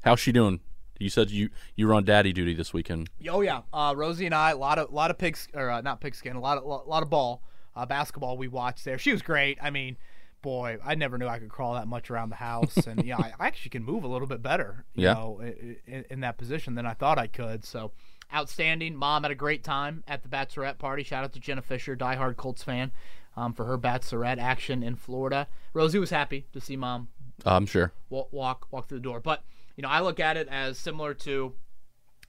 How's 0.04 0.20
she 0.20 0.30
doing? 0.30 0.60
You 1.00 1.08
said 1.08 1.30
you 1.30 1.48
you 1.74 1.86
were 1.88 1.94
on 1.94 2.04
daddy 2.04 2.32
duty 2.32 2.52
this 2.54 2.72
weekend. 2.74 3.08
Oh 3.28 3.40
yeah, 3.40 3.62
uh, 3.72 3.94
Rosie 3.96 4.26
and 4.26 4.34
I, 4.34 4.50
a 4.50 4.56
lot 4.56 4.78
of, 4.78 4.92
lot 4.92 5.10
of 5.10 5.16
pigs, 5.18 5.48
or 5.54 5.70
uh, 5.70 5.80
not 5.80 6.00
pigskin, 6.00 6.36
a 6.36 6.40
lot 6.40 6.58
of, 6.58 6.64
lot, 6.64 6.86
lot 6.88 7.02
of 7.02 7.08
ball, 7.10 7.42
uh, 7.74 7.86
basketball 7.86 8.36
we 8.36 8.48
watched 8.48 8.84
there. 8.84 8.98
She 8.98 9.10
was 9.10 9.22
great. 9.22 9.58
I 9.62 9.70
mean, 9.70 9.96
boy, 10.42 10.76
I 10.84 10.94
never 10.94 11.16
knew 11.16 11.26
I 11.26 11.38
could 11.38 11.48
crawl 11.48 11.72
that 11.74 11.88
much 11.88 12.10
around 12.10 12.28
the 12.28 12.36
house, 12.36 12.86
and 12.86 13.02
yeah, 13.04 13.16
I, 13.16 13.32
I 13.40 13.46
actually 13.46 13.70
can 13.70 13.82
move 13.82 14.04
a 14.04 14.08
little 14.08 14.28
bit 14.28 14.42
better, 14.42 14.84
you 14.94 15.04
Yeah. 15.04 15.14
know, 15.14 15.40
in, 15.40 15.76
in, 15.86 16.04
in 16.10 16.20
that 16.20 16.36
position 16.36 16.74
than 16.74 16.84
I 16.84 16.92
thought 16.92 17.18
I 17.18 17.26
could. 17.28 17.64
So, 17.64 17.92
outstanding. 18.34 18.94
Mom 18.94 19.22
had 19.22 19.32
a 19.32 19.34
great 19.34 19.64
time 19.64 20.04
at 20.06 20.22
the 20.22 20.28
Bachelorette 20.28 20.78
party. 20.78 21.02
Shout 21.02 21.24
out 21.24 21.32
to 21.32 21.40
Jenna 21.40 21.62
Fisher, 21.62 21.96
diehard 21.96 22.36
Colts 22.36 22.62
fan, 22.62 22.92
um, 23.38 23.54
for 23.54 23.64
her 23.64 23.78
Bachelorette 23.78 24.38
action 24.38 24.82
in 24.82 24.96
Florida. 24.96 25.48
Rosie 25.72 25.98
was 25.98 26.10
happy 26.10 26.44
to 26.52 26.60
see 26.60 26.76
mom 26.76 27.08
I'm 27.46 27.64
sure. 27.64 27.92
walk 28.10 28.30
walk, 28.32 28.66
walk 28.70 28.86
through 28.88 28.98
the 28.98 29.02
door. 29.04 29.18
But 29.20 29.42
you 29.80 29.82
know, 29.82 29.88
I 29.88 30.00
look 30.00 30.20
at 30.20 30.36
it 30.36 30.46
as 30.48 30.76
similar 30.76 31.14
to 31.14 31.54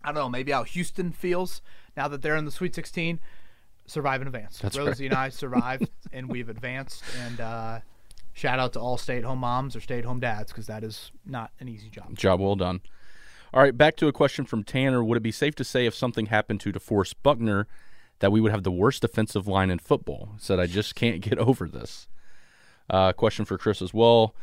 I 0.02 0.14
don't 0.14 0.16
know, 0.16 0.30
maybe 0.30 0.54
how 0.54 0.64
Houston 0.64 1.12
feels 1.12 1.62
now 1.98 2.08
that 2.08 2.22
they're 2.22 2.38
in 2.38 2.46
the 2.46 2.52
Sweet 2.52 2.74
16. 2.74 3.20
Survive 3.88 4.22
and 4.22 4.30
advance. 4.30 4.60
That's 4.60 4.78
Rosie 4.78 5.08
and 5.08 5.14
I 5.14 5.28
survived, 5.30 5.90
and 6.14 6.30
we've 6.30 6.48
advanced. 6.48 7.04
And 7.26 7.42
uh, 7.42 7.80
shout 8.32 8.58
out 8.58 8.72
to 8.74 8.80
all 8.80 8.98
stay-at-home 8.98 9.40
moms 9.40 9.76
or 9.76 9.82
stay-at-home 9.82 10.22
dads 10.22 10.54
because 10.54 10.68
that 10.68 10.82
is 10.86 11.12
not 11.26 11.52
an 11.60 11.68
easy 11.68 11.90
job. 11.90 12.16
Job 12.16 12.40
well 12.40 12.56
done. 12.56 12.80
All 13.54 13.62
right, 13.62 13.78
back 13.78 13.98
to 13.98 14.08
a 14.08 14.14
question 14.14 14.46
from 14.46 14.64
Tanner. 14.64 15.04
Would 15.04 15.18
it 15.18 15.24
be 15.24 15.34
safe 15.34 15.54
to 15.56 15.66
say 15.66 15.86
if 15.86 15.94
something 15.94 16.28
happened 16.28 16.62
to 16.62 16.72
DeForest 16.72 17.16
Buckner 17.22 17.68
that 18.20 18.32
we 18.32 18.40
would 18.40 18.54
have 18.54 18.64
the 18.64 18.72
worst 18.72 19.02
defensive 19.02 19.46
line 19.46 19.70
in 19.70 19.78
football? 19.78 20.36
Said 20.38 20.58
I 20.58 20.68
just 20.68 20.96
can't 20.96 21.20
get 21.20 21.38
over 21.38 21.68
this. 21.68 22.08
Uh, 22.90 23.12
question 23.12 23.44
for 23.44 23.58
Chris 23.58 23.82
as 23.82 23.94
well. 23.94 24.34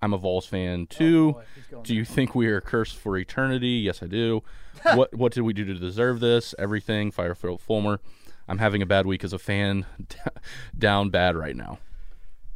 I'm 0.00 0.12
a 0.12 0.18
Vols 0.18 0.46
fan 0.46 0.86
too. 0.86 1.32
boy, 1.32 1.42
he's 1.54 1.66
going 1.66 1.82
do 1.82 1.94
you 1.94 2.04
think 2.04 2.34
we 2.34 2.46
are 2.46 2.60
cursed 2.60 2.96
for 2.96 3.16
eternity? 3.16 3.82
Yes, 3.84 4.02
I 4.02 4.06
do. 4.06 4.42
what 4.94 5.12
What 5.14 5.32
did 5.32 5.42
we 5.42 5.52
do 5.52 5.64
to 5.64 5.74
deserve 5.74 6.20
this? 6.20 6.54
Everything. 6.58 7.10
Fire 7.10 7.34
Phil 7.34 7.58
Fulmer. 7.58 8.00
I'm 8.46 8.58
having 8.58 8.80
a 8.80 8.86
bad 8.86 9.06
week 9.06 9.24
as 9.24 9.32
a 9.32 9.38
fan. 9.38 9.86
Down 10.78 11.10
bad 11.10 11.36
right 11.36 11.56
now. 11.56 11.78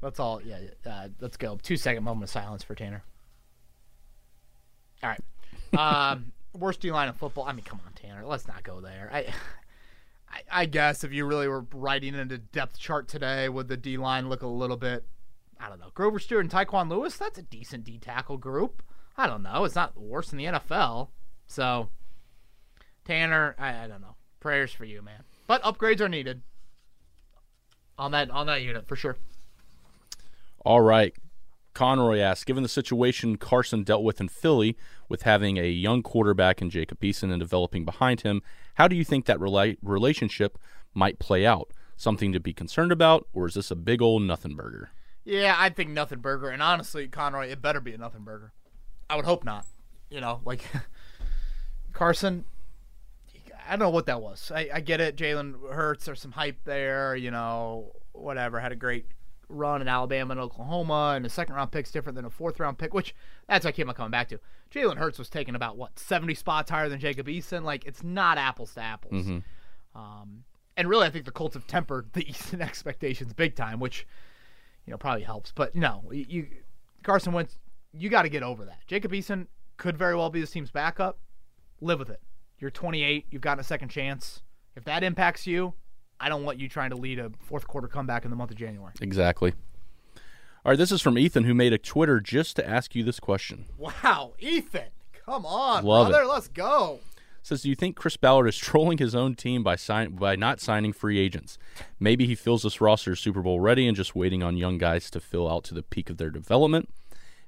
That's 0.00 0.18
all. 0.18 0.40
Yeah. 0.42 0.58
Uh, 0.84 1.08
let's 1.20 1.36
go. 1.36 1.58
Two 1.62 1.76
second 1.76 2.02
moment 2.04 2.24
of 2.24 2.30
silence 2.30 2.62
for 2.62 2.74
Tanner. 2.74 3.04
All 5.02 5.10
right. 5.10 5.20
Um, 5.74 6.32
worst 6.52 6.80
D 6.80 6.90
line 6.92 7.08
in 7.08 7.14
football. 7.14 7.44
I 7.44 7.54
mean, 7.54 7.64
come 7.64 7.80
on, 7.86 7.94
Tanner. 7.94 8.26
Let's 8.26 8.46
not 8.46 8.62
go 8.62 8.82
there. 8.82 9.08
I, 9.10 9.20
I, 10.30 10.42
I 10.50 10.66
guess 10.66 11.02
if 11.02 11.14
you 11.14 11.24
really 11.24 11.48
were 11.48 11.64
writing 11.72 12.14
into 12.14 12.36
depth 12.36 12.78
chart 12.78 13.08
today, 13.08 13.48
would 13.48 13.68
the 13.68 13.78
D 13.78 13.96
line 13.96 14.28
look 14.28 14.42
a 14.42 14.46
little 14.46 14.76
bit? 14.76 15.06
I 15.62 15.68
don't 15.68 15.80
know. 15.80 15.90
Grover 15.94 16.18
Stewart 16.18 16.44
and 16.44 16.50
Tyquan 16.50 16.90
Lewis. 16.90 17.16
That's 17.16 17.38
a 17.38 17.42
decent 17.42 17.84
D 17.84 17.98
tackle 17.98 18.36
group. 18.36 18.82
I 19.16 19.26
don't 19.26 19.42
know. 19.42 19.64
It's 19.64 19.74
not 19.76 19.98
worst 20.00 20.32
in 20.32 20.38
the 20.38 20.46
NFL. 20.46 21.08
So, 21.46 21.90
Tanner, 23.04 23.54
I, 23.58 23.84
I 23.84 23.86
don't 23.86 24.00
know. 24.00 24.16
Prayers 24.40 24.72
for 24.72 24.84
you, 24.84 25.02
man. 25.02 25.22
But 25.46 25.62
upgrades 25.62 26.00
are 26.00 26.08
needed 26.08 26.42
on 27.98 28.10
that 28.12 28.30
on 28.30 28.46
that 28.46 28.62
unit 28.62 28.88
for 28.88 28.96
sure. 28.96 29.16
All 30.64 30.80
right. 30.80 31.14
Conroy 31.74 32.18
asks, 32.18 32.44
given 32.44 32.62
the 32.62 32.68
situation 32.68 33.36
Carson 33.36 33.82
dealt 33.82 34.02
with 34.02 34.20
in 34.20 34.28
Philly, 34.28 34.76
with 35.08 35.22
having 35.22 35.56
a 35.56 35.70
young 35.70 36.02
quarterback 36.02 36.60
in 36.60 36.68
Jacob 36.68 37.00
Eason 37.00 37.30
and 37.30 37.40
developing 37.40 37.84
behind 37.84 38.20
him, 38.20 38.42
how 38.74 38.86
do 38.88 38.94
you 38.94 39.04
think 39.04 39.24
that 39.24 39.38
rela- 39.38 39.78
relationship 39.80 40.58
might 40.92 41.18
play 41.18 41.46
out? 41.46 41.72
Something 41.96 42.32
to 42.32 42.40
be 42.40 42.52
concerned 42.52 42.92
about, 42.92 43.26
or 43.32 43.46
is 43.46 43.54
this 43.54 43.70
a 43.70 43.76
big 43.76 44.02
old 44.02 44.22
nothing 44.22 44.54
burger? 44.54 44.90
Yeah, 45.24 45.54
I 45.56 45.68
think 45.68 45.90
nothing 45.90 46.18
burger, 46.18 46.48
and 46.48 46.62
honestly, 46.62 47.06
Conroy, 47.08 47.48
it 47.48 47.62
better 47.62 47.80
be 47.80 47.92
a 47.92 47.98
nothing 47.98 48.22
burger. 48.22 48.52
I 49.08 49.16
would 49.16 49.24
hope 49.24 49.44
not. 49.44 49.66
You 50.10 50.20
know, 50.20 50.40
like 50.44 50.64
Carson. 51.92 52.44
I 53.66 53.76
don't 53.76 53.78
know 53.78 53.90
what 53.90 54.06
that 54.06 54.20
was. 54.20 54.50
I, 54.52 54.68
I 54.74 54.80
get 54.80 55.00
it. 55.00 55.16
Jalen 55.16 55.72
Hurts. 55.72 56.04
There's 56.04 56.20
some 56.20 56.32
hype 56.32 56.64
there. 56.64 57.14
You 57.14 57.30
know, 57.30 57.92
whatever. 58.12 58.58
Had 58.58 58.72
a 58.72 58.76
great 58.76 59.06
run 59.48 59.80
in 59.80 59.88
Alabama 59.88 60.32
and 60.32 60.40
Oklahoma, 60.40 61.12
and 61.14 61.24
a 61.24 61.28
second 61.28 61.54
round 61.54 61.70
pick's 61.70 61.92
different 61.92 62.16
than 62.16 62.24
a 62.24 62.30
fourth 62.30 62.58
round 62.58 62.78
pick, 62.78 62.92
which 62.92 63.14
that's 63.48 63.64
what 63.64 63.70
I 63.70 63.72
keep 63.72 63.88
on 63.88 63.94
coming 63.94 64.10
back 64.10 64.28
to. 64.30 64.40
Jalen 64.74 64.96
Hurts 64.96 65.18
was 65.18 65.28
taken 65.28 65.54
about 65.54 65.76
what 65.76 65.98
70 65.98 66.34
spots 66.34 66.70
higher 66.70 66.88
than 66.88 66.98
Jacob 66.98 67.28
Eason. 67.28 67.62
Like 67.62 67.84
it's 67.84 68.02
not 68.02 68.38
apples 68.38 68.74
to 68.74 68.80
apples. 68.80 69.26
Um, 69.94 70.44
and 70.76 70.88
really, 70.88 71.06
I 71.06 71.10
think 71.10 71.26
the 71.26 71.30
Colts 71.30 71.54
have 71.54 71.66
tempered 71.66 72.08
the 72.14 72.24
Eason 72.24 72.60
expectations 72.60 73.32
big 73.34 73.54
time, 73.54 73.78
which 73.78 74.06
you 74.86 74.90
know 74.90 74.96
probably 74.96 75.22
helps. 75.22 75.52
But 75.54 75.74
no, 75.74 76.02
you, 76.12 76.46
Carson 77.02 77.32
Wentz, 77.32 77.58
you 77.92 78.08
got 78.08 78.22
to 78.22 78.28
get 78.28 78.42
over 78.42 78.64
that. 78.64 78.78
Jacob 78.86 79.12
Eason 79.12 79.46
could 79.76 79.96
very 79.96 80.14
well 80.16 80.30
be 80.30 80.40
this 80.40 80.50
team's 80.50 80.70
backup. 80.70 81.18
Live 81.80 81.98
with 81.98 82.10
it. 82.10 82.20
You're 82.58 82.70
28. 82.70 83.26
You've 83.30 83.42
gotten 83.42 83.60
a 83.60 83.64
second 83.64 83.88
chance. 83.88 84.42
If 84.76 84.84
that 84.84 85.02
impacts 85.02 85.46
you, 85.46 85.74
I 86.20 86.28
don't 86.28 86.44
want 86.44 86.58
you 86.60 86.68
trying 86.68 86.90
to 86.90 86.96
lead 86.96 87.18
a 87.18 87.30
fourth 87.40 87.66
quarter 87.66 87.88
comeback 87.88 88.24
in 88.24 88.30
the 88.30 88.36
month 88.36 88.52
of 88.52 88.56
January. 88.56 88.92
Exactly. 89.00 89.52
All 90.64 90.70
right, 90.70 90.78
this 90.78 90.92
is 90.92 91.02
from 91.02 91.18
Ethan, 91.18 91.42
who 91.42 91.54
made 91.54 91.72
a 91.72 91.78
Twitter 91.78 92.20
just 92.20 92.54
to 92.54 92.68
ask 92.68 92.94
you 92.94 93.02
this 93.02 93.18
question. 93.18 93.64
Wow, 93.76 94.34
Ethan, 94.38 94.90
come 95.26 95.44
on, 95.44 95.84
Love 95.84 96.08
brother, 96.08 96.22
it. 96.22 96.28
let's 96.28 96.46
go. 96.46 97.00
Says, 97.42 97.62
"Do 97.62 97.68
you 97.68 97.74
think 97.74 97.96
Chris 97.96 98.16
Ballard 98.16 98.48
is 98.48 98.56
trolling 98.58 98.98
his 98.98 99.14
own 99.14 99.34
team 99.34 99.62
by 99.62 99.76
sign 99.76 100.14
by 100.14 100.36
not 100.36 100.60
signing 100.60 100.92
free 100.92 101.18
agents? 101.18 101.58
Maybe 101.98 102.26
he 102.26 102.34
feels 102.34 102.62
this 102.62 102.80
roster 102.80 103.12
is 103.12 103.20
Super 103.20 103.42
Bowl 103.42 103.60
ready 103.60 103.88
and 103.88 103.96
just 103.96 104.14
waiting 104.14 104.42
on 104.42 104.56
young 104.56 104.78
guys 104.78 105.10
to 105.10 105.20
fill 105.20 105.48
out 105.48 105.64
to 105.64 105.74
the 105.74 105.82
peak 105.82 106.08
of 106.08 106.18
their 106.18 106.30
development. 106.30 106.88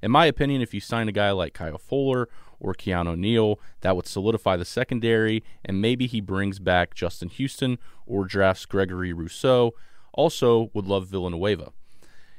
In 0.03 0.11
my 0.11 0.27
opinion, 0.27 0.61
if 0.61 0.75
you 0.75 0.81
sign 0.81 1.09
a 1.09 1.13
guy 1.13 1.31
like 1.31 1.55
Kyle 1.55 1.79
Fuller 1.79 2.29
or 2.61 2.75
Keanu 2.75 3.17
Neal, 3.17 3.59
that 3.81 3.97
would 3.97 4.07
solidify 4.07 4.57
the 4.57 4.65
secondary, 4.65 5.43
and 5.65 5.81
maybe 5.81 6.07
he 6.07 6.21
brings 6.21 6.59
back 6.59 6.95
Justin 6.95 7.29
Houston 7.29 7.79
or 8.05 8.25
drafts 8.25 8.67
Gregory 8.67 9.13
Rousseau. 9.13 9.73
Also, 10.13 10.71
would 10.75 10.87
love 10.87 11.07
Villanueva." 11.07 11.73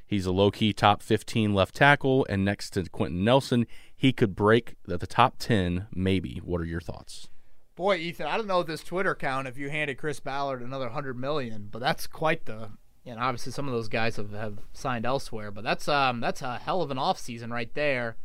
He's 0.07 0.25
a 0.25 0.31
low 0.31 0.51
key 0.51 0.73
top 0.73 1.01
15 1.01 1.53
left 1.53 1.73
tackle, 1.73 2.25
and 2.29 2.45
next 2.45 2.71
to 2.71 2.83
Quenton 2.83 3.23
Nelson, 3.23 3.65
he 3.95 4.13
could 4.13 4.35
break 4.35 4.75
the, 4.85 4.97
the 4.97 5.07
top 5.07 5.35
10, 5.39 5.87
maybe. 5.91 6.41
What 6.43 6.61
are 6.61 6.65
your 6.65 6.81
thoughts? 6.81 7.29
Boy, 7.75 7.97
Ethan, 7.97 8.25
I 8.27 8.37
don't 8.37 8.47
know 8.47 8.63
this 8.63 8.83
Twitter 8.83 9.11
account 9.11 9.47
if 9.47 9.57
you 9.57 9.69
handed 9.69 9.97
Chris 9.97 10.19
Ballard 10.21 10.61
another 10.61 10.89
hundred 10.89 11.17
million, 11.19 11.67
but 11.71 11.79
that's 11.79 12.07
quite 12.07 12.45
the. 12.45 12.69
And 13.07 13.19
obviously, 13.19 13.51
some 13.51 13.67
of 13.67 13.73
those 13.73 13.87
guys 13.89 14.15
have, 14.15 14.31
have 14.31 14.57
signed 14.73 15.05
elsewhere, 15.05 15.51
but 15.51 15.63
that's 15.63 15.87
um 15.87 16.21
that's 16.21 16.41
a 16.41 16.57
hell 16.57 16.81
of 16.81 16.89
an 16.89 16.97
offseason 16.97 17.51
right 17.51 17.71
there. 17.73 18.15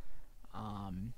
Um, 0.54 1.12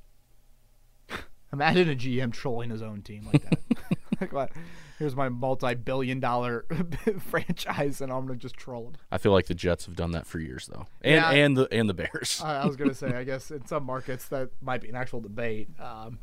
imagine 1.53 1.89
a 1.91 1.95
GM 1.95 2.33
trolling 2.33 2.71
his 2.71 2.83
own 2.83 3.03
team 3.03 3.29
like 3.33 3.43
that. 3.49 4.51
Here's 4.99 5.17
my 5.17 5.29
multi-billion-dollar 5.29 6.67
franchise, 7.19 8.01
and 8.01 8.13
I'm 8.13 8.27
gonna 8.27 8.39
just 8.39 8.57
troll 8.57 8.87
him. 8.89 8.93
I 9.11 9.19
feel 9.19 9.33
like 9.33 9.47
the 9.47 9.55
Jets 9.55 9.87
have 9.87 9.97
done 9.97 10.13
that 10.13 10.27
for 10.27 10.39
years, 10.39 10.69
though, 10.73 10.87
and 11.03 11.15
Yeah. 11.17 11.31
and 11.31 11.57
the 11.57 11.69
and 11.73 11.89
the 11.89 11.95
Bears. 11.95 12.41
I, 12.45 12.63
I 12.63 12.67
was 12.67 12.77
gonna 12.77 12.95
say, 12.95 13.09
I 13.09 13.25
guess 13.25 13.51
in 13.51 13.67
some 13.67 13.85
markets 13.85 14.27
that 14.29 14.51
might 14.63 14.81
be 14.81 14.89
an 14.89 14.95
actual 14.97 15.21
debate. 15.21 15.69
Um, 15.81 16.19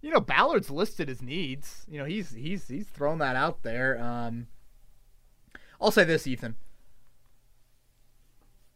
you 0.00 0.10
know, 0.10 0.20
Ballard's 0.20 0.70
listed 0.70 1.08
his 1.08 1.22
needs. 1.22 1.84
You 1.88 1.98
know, 1.98 2.04
he's 2.04 2.32
he's 2.32 2.68
he's 2.68 2.86
thrown 2.86 3.18
that 3.18 3.36
out 3.36 3.62
there. 3.62 3.98
Um, 4.00 4.48
I'll 5.80 5.90
say 5.90 6.04
this, 6.04 6.26
Ethan. 6.26 6.56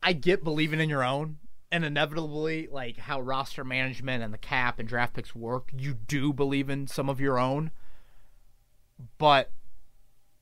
I 0.02 0.12
get 0.12 0.42
believing 0.42 0.80
in 0.80 0.88
your 0.88 1.04
own, 1.04 1.38
and 1.70 1.84
inevitably, 1.84 2.68
like 2.70 2.96
how 2.98 3.20
roster 3.20 3.64
management 3.64 4.22
and 4.22 4.34
the 4.34 4.38
cap 4.38 4.78
and 4.78 4.88
draft 4.88 5.14
picks 5.14 5.34
work, 5.34 5.70
you 5.76 5.94
do 5.94 6.32
believe 6.32 6.68
in 6.68 6.86
some 6.86 7.08
of 7.08 7.20
your 7.20 7.38
own. 7.38 7.70
But 9.18 9.52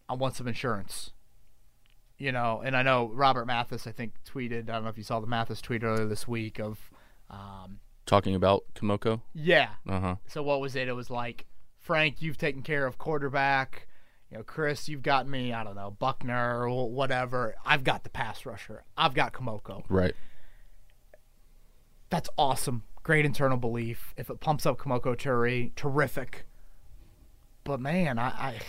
I 0.08 0.14
want 0.14 0.34
some 0.36 0.48
insurance 0.48 1.12
you 2.20 2.32
know, 2.32 2.62
and 2.62 2.76
I 2.76 2.82
know 2.82 3.10
Robert 3.14 3.46
Mathis, 3.46 3.86
I 3.86 3.92
think, 3.92 4.12
tweeted. 4.30 4.68
I 4.68 4.74
don't 4.74 4.84
know 4.84 4.90
if 4.90 4.98
you 4.98 5.04
saw 5.04 5.20
the 5.20 5.26
Mathis 5.26 5.62
tweet 5.62 5.82
earlier 5.82 6.04
this 6.04 6.28
week 6.28 6.60
of, 6.60 6.90
um, 7.30 7.80
Talking 8.10 8.34
about 8.34 8.64
Kemoko. 8.74 9.20
yeah. 9.34 9.68
Uh 9.88 10.00
huh. 10.00 10.16
So 10.26 10.42
what 10.42 10.60
was 10.60 10.74
it? 10.74 10.88
It 10.88 10.94
was 10.94 11.10
like, 11.10 11.46
Frank, 11.78 12.20
you've 12.20 12.38
taken 12.38 12.60
care 12.62 12.84
of 12.84 12.98
quarterback. 12.98 13.86
You 14.32 14.38
know, 14.38 14.42
Chris, 14.42 14.88
you've 14.88 15.04
got 15.04 15.28
me. 15.28 15.52
I 15.52 15.62
don't 15.62 15.76
know, 15.76 15.92
Buckner 15.92 16.68
or 16.68 16.90
whatever. 16.90 17.54
I've 17.64 17.84
got 17.84 18.02
the 18.02 18.10
pass 18.10 18.44
rusher. 18.44 18.82
I've 18.96 19.14
got 19.14 19.32
Kemoko. 19.32 19.84
Right. 19.88 20.16
That's 22.08 22.28
awesome. 22.36 22.82
Great 23.04 23.24
internal 23.24 23.56
belief. 23.56 24.12
If 24.16 24.28
it 24.28 24.40
pumps 24.40 24.66
up 24.66 24.76
Kemoko 24.76 25.16
Turay, 25.16 25.72
terrific. 25.76 26.46
But 27.62 27.78
man, 27.78 28.18
I, 28.18 28.26
I 28.26 28.60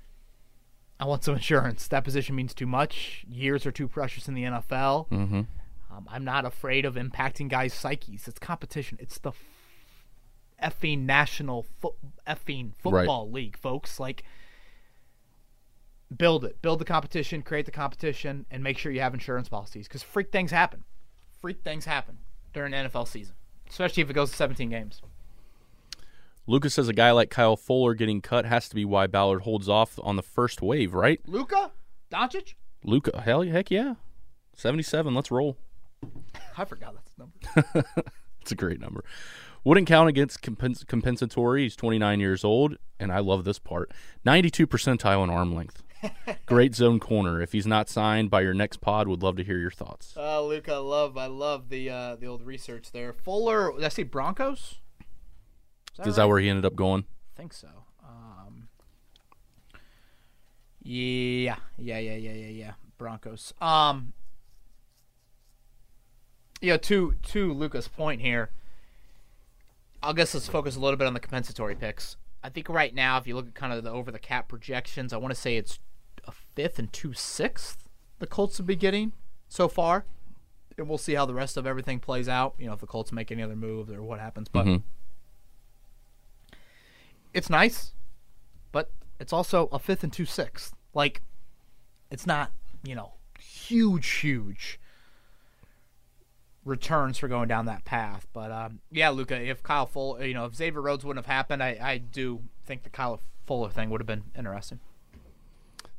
I 0.98 1.04
want 1.04 1.24
some 1.24 1.34
insurance. 1.34 1.88
That 1.88 2.04
position 2.04 2.34
means 2.34 2.54
too 2.54 2.64
much. 2.64 3.26
Years 3.28 3.66
are 3.66 3.70
too 3.70 3.86
precious 3.86 4.28
in 4.28 4.34
the 4.34 4.44
NFL. 4.44 5.10
Mm-hmm. 5.10 5.42
Um, 5.96 6.06
I'm 6.10 6.24
not 6.24 6.44
afraid 6.44 6.84
of 6.84 6.94
impacting 6.94 7.48
guys' 7.48 7.72
psyches. 7.72 8.28
It's 8.28 8.38
competition. 8.38 8.98
It's 9.00 9.18
the 9.18 9.32
effing 10.62 11.00
national 11.00 11.64
foot 11.80 11.94
effing 12.26 12.72
football 12.82 13.30
league, 13.30 13.56
folks. 13.56 13.98
Like, 13.98 14.24
build 16.14 16.44
it, 16.44 16.60
build 16.60 16.80
the 16.80 16.84
competition, 16.84 17.42
create 17.42 17.64
the 17.64 17.72
competition, 17.72 18.44
and 18.50 18.62
make 18.62 18.76
sure 18.76 18.92
you 18.92 19.00
have 19.00 19.14
insurance 19.14 19.48
policies 19.48 19.88
because 19.88 20.02
freak 20.02 20.30
things 20.30 20.50
happen. 20.50 20.84
Freak 21.40 21.62
things 21.62 21.84
happen 21.84 22.18
during 22.52 22.72
NFL 22.72 23.08
season, 23.08 23.34
especially 23.68 24.02
if 24.02 24.10
it 24.10 24.14
goes 24.14 24.30
to 24.30 24.36
17 24.36 24.68
games. 24.68 25.00
Lucas 26.46 26.74
says 26.74 26.88
a 26.88 26.92
guy 26.92 27.10
like 27.10 27.30
Kyle 27.30 27.56
Fuller 27.56 27.94
getting 27.94 28.20
cut 28.20 28.44
has 28.44 28.68
to 28.68 28.74
be 28.74 28.84
why 28.84 29.06
Ballard 29.06 29.42
holds 29.42 29.68
off 29.68 29.98
on 30.02 30.16
the 30.16 30.22
first 30.22 30.62
wave, 30.62 30.94
right? 30.94 31.20
Luca, 31.26 31.72
Doncic. 32.10 32.54
Luca, 32.84 33.20
hell, 33.22 33.42
heck 33.42 33.70
yeah, 33.70 33.94
seventy-seven. 34.54 35.14
Let's 35.14 35.30
roll. 35.30 35.56
I 36.58 36.64
forgot 36.64 36.94
that's 36.94 37.12
number. 37.18 37.84
It's 38.46 38.52
a 38.52 38.54
great 38.54 38.80
number. 38.80 39.02
Wouldn't 39.64 39.88
count 39.88 40.08
against 40.08 40.40
compens- 40.40 40.86
compensatory. 40.86 41.64
He's 41.64 41.74
29 41.74 42.20
years 42.20 42.44
old, 42.44 42.76
and 43.00 43.10
I 43.10 43.18
love 43.18 43.42
this 43.42 43.58
part 43.58 43.90
92 44.24 44.68
percentile 44.68 45.24
in 45.24 45.30
arm 45.30 45.52
length. 45.52 45.82
Great 46.46 46.76
zone 46.76 47.00
corner. 47.00 47.42
If 47.42 47.50
he's 47.50 47.66
not 47.66 47.88
signed 47.88 48.30
by 48.30 48.42
your 48.42 48.54
next 48.54 48.80
pod, 48.80 49.08
would 49.08 49.20
love 49.20 49.34
to 49.38 49.42
hear 49.42 49.58
your 49.58 49.72
thoughts. 49.72 50.14
Uh, 50.16 50.44
Luke, 50.44 50.68
I 50.68 50.76
love, 50.76 51.18
I 51.18 51.26
love 51.26 51.70
the 51.70 51.90
uh, 51.90 52.14
the 52.14 52.26
old 52.26 52.42
research 52.42 52.92
there. 52.92 53.12
Fuller, 53.12 53.72
did 53.72 53.82
I 53.82 53.88
say 53.88 54.04
Broncos? 54.04 54.76
Is 56.04 56.14
that 56.14 56.28
where 56.28 56.38
he 56.38 56.48
ended 56.48 56.64
up 56.64 56.76
going? 56.76 57.04
I 57.36 57.40
think 57.40 57.52
so. 57.52 57.68
Um, 58.06 58.68
yeah, 60.84 61.56
yeah, 61.78 61.98
yeah, 61.98 62.14
yeah, 62.14 62.32
yeah, 62.32 62.46
yeah. 62.46 62.72
Broncos. 62.96 63.52
Um, 63.60 64.12
yeah. 66.60 66.76
To 66.76 67.14
to 67.22 67.52
Luca's 67.52 67.88
point 67.88 68.20
here, 68.20 68.50
I 70.02 70.12
guess 70.12 70.34
let's 70.34 70.48
focus 70.48 70.76
a 70.76 70.80
little 70.80 70.96
bit 70.96 71.06
on 71.06 71.14
the 71.14 71.20
compensatory 71.20 71.74
picks. 71.74 72.16
I 72.42 72.48
think 72.48 72.68
right 72.68 72.94
now, 72.94 73.18
if 73.18 73.26
you 73.26 73.34
look 73.34 73.48
at 73.48 73.54
kind 73.54 73.72
of 73.72 73.82
the 73.84 73.90
over 73.90 74.10
the 74.10 74.18
cap 74.18 74.48
projections, 74.48 75.12
I 75.12 75.16
want 75.16 75.34
to 75.34 75.40
say 75.40 75.56
it's 75.56 75.78
a 76.24 76.32
fifth 76.32 76.78
and 76.78 76.92
two 76.92 77.12
sixth 77.12 77.88
the 78.18 78.26
Colts 78.26 78.58
will 78.58 78.64
be 78.66 78.76
getting 78.76 79.12
so 79.48 79.68
far, 79.68 80.04
and 80.78 80.88
we'll 80.88 80.96
see 80.98 81.14
how 81.14 81.26
the 81.26 81.34
rest 81.34 81.56
of 81.56 81.66
everything 81.66 82.00
plays 82.00 82.28
out. 82.28 82.54
You 82.58 82.66
know, 82.66 82.72
if 82.72 82.80
the 82.80 82.86
Colts 82.86 83.12
make 83.12 83.30
any 83.30 83.42
other 83.42 83.56
moves 83.56 83.90
or 83.92 84.02
what 84.02 84.18
happens, 84.20 84.48
but 84.48 84.64
Mhm. 84.66 84.82
it's 87.34 87.50
nice, 87.50 87.92
but 88.72 88.90
it's 89.20 89.32
also 89.32 89.68
a 89.72 89.78
fifth 89.78 90.02
and 90.02 90.12
two 90.12 90.24
sixth. 90.24 90.74
Like, 90.94 91.20
it's 92.10 92.26
not 92.26 92.52
you 92.84 92.94
know 92.94 93.14
huge, 93.40 94.06
huge 94.08 94.78
returns 96.66 97.16
for 97.16 97.28
going 97.28 97.48
down 97.48 97.66
that 97.66 97.84
path. 97.84 98.26
But 98.32 98.50
um, 98.50 98.80
yeah, 98.90 99.08
Luca, 99.10 99.40
if 99.40 99.62
Kyle 99.62 99.86
Fuller, 99.86 100.24
you 100.24 100.34
know, 100.34 100.44
if 100.44 100.54
Xavier 100.54 100.82
Rhodes 100.82 101.04
wouldn't 101.04 101.24
have 101.24 101.32
happened, 101.32 101.62
I, 101.62 101.78
I 101.80 101.98
do 101.98 102.42
think 102.64 102.82
the 102.82 102.90
Kyle 102.90 103.20
Fuller 103.46 103.70
thing 103.70 103.88
would 103.90 104.00
have 104.00 104.06
been 104.06 104.24
interesting. 104.36 104.80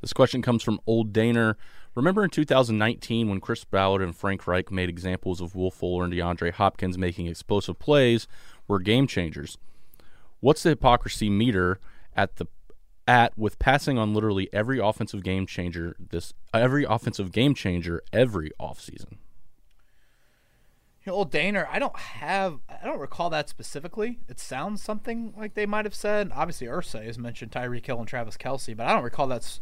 This 0.00 0.12
question 0.12 0.42
comes 0.42 0.62
from 0.62 0.78
Old 0.86 1.12
Daner. 1.12 1.56
Remember 1.94 2.22
in 2.22 2.30
2019 2.30 3.28
when 3.28 3.40
Chris 3.40 3.64
Ballard 3.64 4.02
and 4.02 4.14
Frank 4.14 4.46
Reich 4.46 4.70
made 4.70 4.88
examples 4.88 5.40
of 5.40 5.56
Will 5.56 5.72
Fuller 5.72 6.04
and 6.04 6.12
DeAndre 6.12 6.52
Hopkins 6.52 6.96
making 6.96 7.26
explosive 7.26 7.80
plays 7.80 8.28
were 8.68 8.78
game 8.78 9.08
changers? 9.08 9.58
What's 10.38 10.62
the 10.62 10.70
hypocrisy 10.70 11.28
meter 11.28 11.80
at 12.14 12.36
the 12.36 12.46
at 13.08 13.36
with 13.38 13.58
passing 13.58 13.96
on 13.96 14.12
literally 14.12 14.50
every 14.52 14.78
offensive 14.78 15.22
game 15.22 15.46
changer 15.46 15.96
this 15.98 16.34
every 16.52 16.84
offensive 16.84 17.32
game 17.32 17.54
changer 17.54 18.02
every 18.12 18.52
offseason? 18.60 19.16
Old 21.10 21.32
Daner, 21.32 21.66
I 21.70 21.78
don't 21.78 21.96
have, 21.96 22.60
I 22.68 22.86
don't 22.86 22.98
recall 22.98 23.30
that 23.30 23.48
specifically. 23.48 24.18
It 24.28 24.38
sounds 24.38 24.82
something 24.82 25.34
like 25.36 25.54
they 25.54 25.66
might 25.66 25.84
have 25.84 25.94
said. 25.94 26.30
Obviously, 26.34 26.66
Irsay 26.66 27.06
has 27.06 27.18
mentioned 27.18 27.52
Tyreek 27.52 27.86
Hill 27.86 27.98
and 27.98 28.08
Travis 28.08 28.36
Kelce, 28.36 28.76
but 28.76 28.86
I 28.86 28.92
don't 28.92 29.04
recall 29.04 29.26
that 29.28 29.60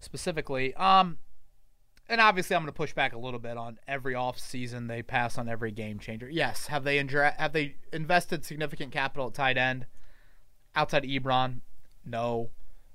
specifically. 0.00 0.74
Um, 0.74 1.18
and 2.08 2.20
obviously, 2.20 2.56
I'm 2.56 2.62
going 2.62 2.72
to 2.72 2.76
push 2.76 2.92
back 2.92 3.12
a 3.12 3.18
little 3.18 3.40
bit 3.40 3.56
on 3.56 3.78
every 3.86 4.14
off 4.14 4.38
season 4.38 4.86
they 4.86 5.02
pass 5.02 5.38
on 5.38 5.48
every 5.48 5.70
game 5.70 5.98
changer. 5.98 6.28
Yes, 6.28 6.66
have 6.66 6.84
they 6.84 6.98
indra- 6.98 7.34
have 7.38 7.52
they 7.52 7.76
invested 7.92 8.44
significant 8.44 8.92
capital 8.92 9.28
at 9.28 9.34
tight 9.34 9.56
end 9.56 9.86
outside 10.74 11.04
of 11.04 11.10
Ebron? 11.10 11.60
No. 12.04 12.50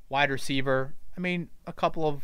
Wide 0.09 0.29
receiver, 0.29 0.95
I 1.17 1.19
mean, 1.19 1.49
a 1.65 1.73
couple 1.73 2.07
of 2.07 2.23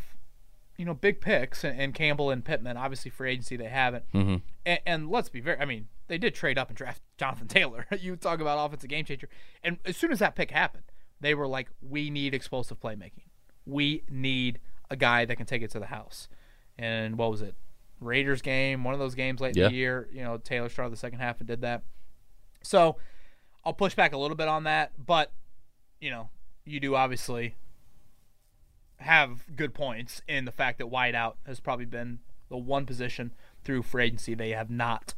you 0.76 0.84
know 0.84 0.94
big 0.94 1.20
picks 1.20 1.64
and, 1.64 1.78
and 1.78 1.94
Campbell 1.94 2.30
and 2.30 2.44
Pittman. 2.44 2.76
Obviously, 2.76 3.10
free 3.10 3.32
agency 3.32 3.56
they 3.56 3.68
haven't. 3.68 4.04
Mm-hmm. 4.12 4.36
And, 4.66 4.80
and 4.86 5.10
let's 5.10 5.28
be 5.28 5.40
very, 5.40 5.58
I 5.58 5.64
mean, 5.64 5.88
they 6.08 6.18
did 6.18 6.34
trade 6.34 6.58
up 6.58 6.68
and 6.68 6.76
draft 6.76 7.02
Jonathan 7.18 7.48
Taylor. 7.48 7.86
you 8.00 8.16
talk 8.16 8.40
about 8.40 8.64
offensive 8.64 8.90
game 8.90 9.04
changer. 9.04 9.28
And 9.62 9.78
as 9.84 9.96
soon 9.96 10.12
as 10.12 10.18
that 10.20 10.34
pick 10.34 10.50
happened, 10.50 10.84
they 11.20 11.34
were 11.34 11.46
like, 11.46 11.68
we 11.80 12.10
need 12.10 12.34
explosive 12.34 12.80
playmaking. 12.80 13.28
We 13.66 14.02
need 14.10 14.58
a 14.90 14.96
guy 14.96 15.24
that 15.24 15.36
can 15.36 15.46
take 15.46 15.62
it 15.62 15.70
to 15.70 15.78
the 15.78 15.86
house. 15.86 16.28
And 16.78 17.16
what 17.16 17.30
was 17.30 17.40
it? 17.40 17.54
Raiders 18.00 18.42
game, 18.42 18.84
one 18.84 18.92
of 18.92 19.00
those 19.00 19.14
games 19.14 19.40
late 19.40 19.56
Yeah. 19.56 19.66
in 19.66 19.70
the 19.72 19.76
year, 19.78 20.08
you 20.12 20.22
know, 20.22 20.36
Taylor 20.36 20.68
started 20.68 20.92
the 20.92 20.96
second 20.98 21.20
half 21.20 21.38
and 21.38 21.46
did 21.46 21.62
that. 21.62 21.82
So 22.62 22.96
I'll 23.64 23.72
push 23.72 23.94
back 23.94 24.12
a 24.12 24.18
little 24.18 24.36
bit 24.36 24.48
on 24.48 24.64
that, 24.64 24.92
but, 24.98 25.32
you 26.00 26.10
know, 26.10 26.28
you 26.66 26.80
do 26.80 26.94
obviously 26.96 27.54
have 28.98 29.44
good 29.56 29.74
points 29.74 30.22
in 30.28 30.44
the 30.44 30.52
fact 30.52 30.78
that 30.78 30.86
wideout 30.88 31.34
has 31.46 31.60
probably 31.60 31.84
been 31.86 32.18
the 32.48 32.56
one 32.56 32.86
position 32.86 33.32
through 33.64 33.82
free 33.82 34.04
agency 34.04 34.34
they 34.34 34.50
have 34.50 34.70
not 34.70 35.14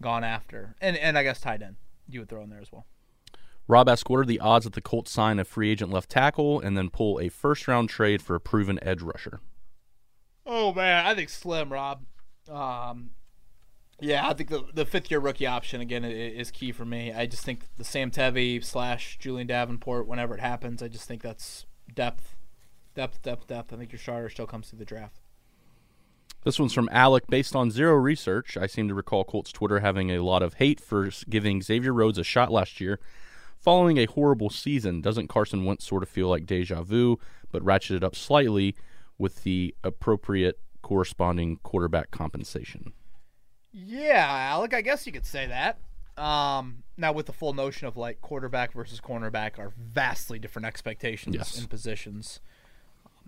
gone 0.00 0.24
after, 0.24 0.76
and 0.80 0.96
and 0.96 1.18
I 1.18 1.22
guess 1.22 1.40
tight 1.40 1.62
end 1.62 1.76
you 2.08 2.20
would 2.20 2.28
throw 2.28 2.42
in 2.42 2.50
there 2.50 2.60
as 2.60 2.72
well. 2.72 2.86
Rob 3.68 3.88
asks, 3.88 4.10
what 4.10 4.18
are 4.18 4.24
the 4.24 4.40
odds 4.40 4.64
that 4.64 4.72
the 4.72 4.80
Colts 4.80 5.12
sign 5.12 5.38
a 5.38 5.44
free 5.44 5.70
agent 5.70 5.92
left 5.92 6.10
tackle 6.10 6.58
and 6.58 6.76
then 6.76 6.90
pull 6.90 7.20
a 7.20 7.28
first 7.28 7.68
round 7.68 7.88
trade 7.88 8.20
for 8.20 8.34
a 8.34 8.40
proven 8.40 8.82
edge 8.82 9.00
rusher? 9.00 9.40
Oh 10.44 10.72
man, 10.74 11.06
I 11.06 11.14
think 11.14 11.28
slim, 11.28 11.72
Rob. 11.72 12.04
Um, 12.50 13.10
yeah, 14.00 14.26
I 14.26 14.32
think 14.34 14.48
the 14.48 14.64
the 14.74 14.84
fifth 14.84 15.10
year 15.10 15.20
rookie 15.20 15.46
option 15.46 15.80
again 15.80 16.04
is 16.04 16.50
key 16.50 16.72
for 16.72 16.84
me. 16.84 17.12
I 17.12 17.26
just 17.26 17.44
think 17.44 17.66
the 17.76 17.84
Sam 17.84 18.10
Tevi 18.10 18.64
slash 18.64 19.18
Julian 19.20 19.46
Davenport, 19.46 20.08
whenever 20.08 20.34
it 20.34 20.40
happens, 20.40 20.82
I 20.82 20.88
just 20.88 21.06
think 21.06 21.22
that's 21.22 21.66
depth, 21.94 22.34
depth, 22.94 23.22
depth, 23.22 23.46
depth. 23.46 23.72
I 23.72 23.76
think 23.76 23.92
your 23.92 24.00
starter 24.00 24.30
still 24.30 24.46
comes 24.46 24.68
through 24.68 24.80
the 24.80 24.84
draft. 24.84 25.20
This 26.42 26.58
one's 26.58 26.72
from 26.72 26.88
Alec. 26.90 27.26
Based 27.28 27.54
on 27.54 27.70
zero 27.70 27.94
research, 27.94 28.56
I 28.56 28.66
seem 28.66 28.88
to 28.88 28.94
recall 28.94 29.24
Colts 29.24 29.52
Twitter 29.52 29.80
having 29.80 30.10
a 30.10 30.20
lot 30.22 30.42
of 30.42 30.54
hate 30.54 30.80
for 30.80 31.10
giving 31.28 31.60
Xavier 31.62 31.92
Rhodes 31.92 32.18
a 32.18 32.24
shot 32.24 32.50
last 32.50 32.80
year. 32.80 32.98
Following 33.58 33.98
a 33.98 34.06
horrible 34.06 34.48
season, 34.48 35.02
doesn't 35.02 35.28
Carson 35.28 35.66
Wentz 35.66 35.84
sort 35.86 36.02
of 36.02 36.08
feel 36.08 36.28
like 36.28 36.46
deja 36.46 36.82
vu, 36.82 37.18
but 37.52 37.62
ratcheted 37.62 38.02
up 38.02 38.16
slightly 38.16 38.74
with 39.18 39.42
the 39.42 39.74
appropriate 39.84 40.58
corresponding 40.80 41.58
quarterback 41.62 42.10
compensation? 42.10 42.94
Yeah, 43.70 44.26
Alec, 44.26 44.72
I 44.72 44.80
guess 44.80 45.06
you 45.06 45.12
could 45.12 45.26
say 45.26 45.46
that. 45.46 45.78
Um, 46.16 46.82
now 46.96 47.12
with 47.12 47.26
the 47.26 47.32
full 47.32 47.52
notion 47.52 47.86
of 47.86 47.96
like 47.98 48.20
quarterback 48.22 48.72
versus 48.72 49.00
cornerback 49.00 49.58
are 49.58 49.72
vastly 49.78 50.38
different 50.38 50.66
expectations 50.66 51.36
Yes. 51.36 51.58
and 51.58 51.68
positions. 51.68 52.40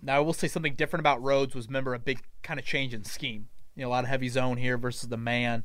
Now 0.03 0.17
I 0.17 0.19
will 0.19 0.33
say 0.33 0.47
something 0.47 0.75
different 0.75 1.01
about 1.01 1.21
Rhodes 1.23 1.55
was 1.55 1.67
remember 1.67 1.93
a 1.93 1.99
big 1.99 2.21
kind 2.41 2.59
of 2.59 2.65
change 2.65 2.93
in 2.93 3.03
scheme. 3.03 3.47
You 3.75 3.83
know, 3.83 3.87
a 3.87 3.91
lot 3.91 4.03
of 4.03 4.09
heavy 4.09 4.29
zone 4.29 4.57
here 4.57 4.77
versus 4.77 5.09
the 5.09 5.17
man. 5.17 5.63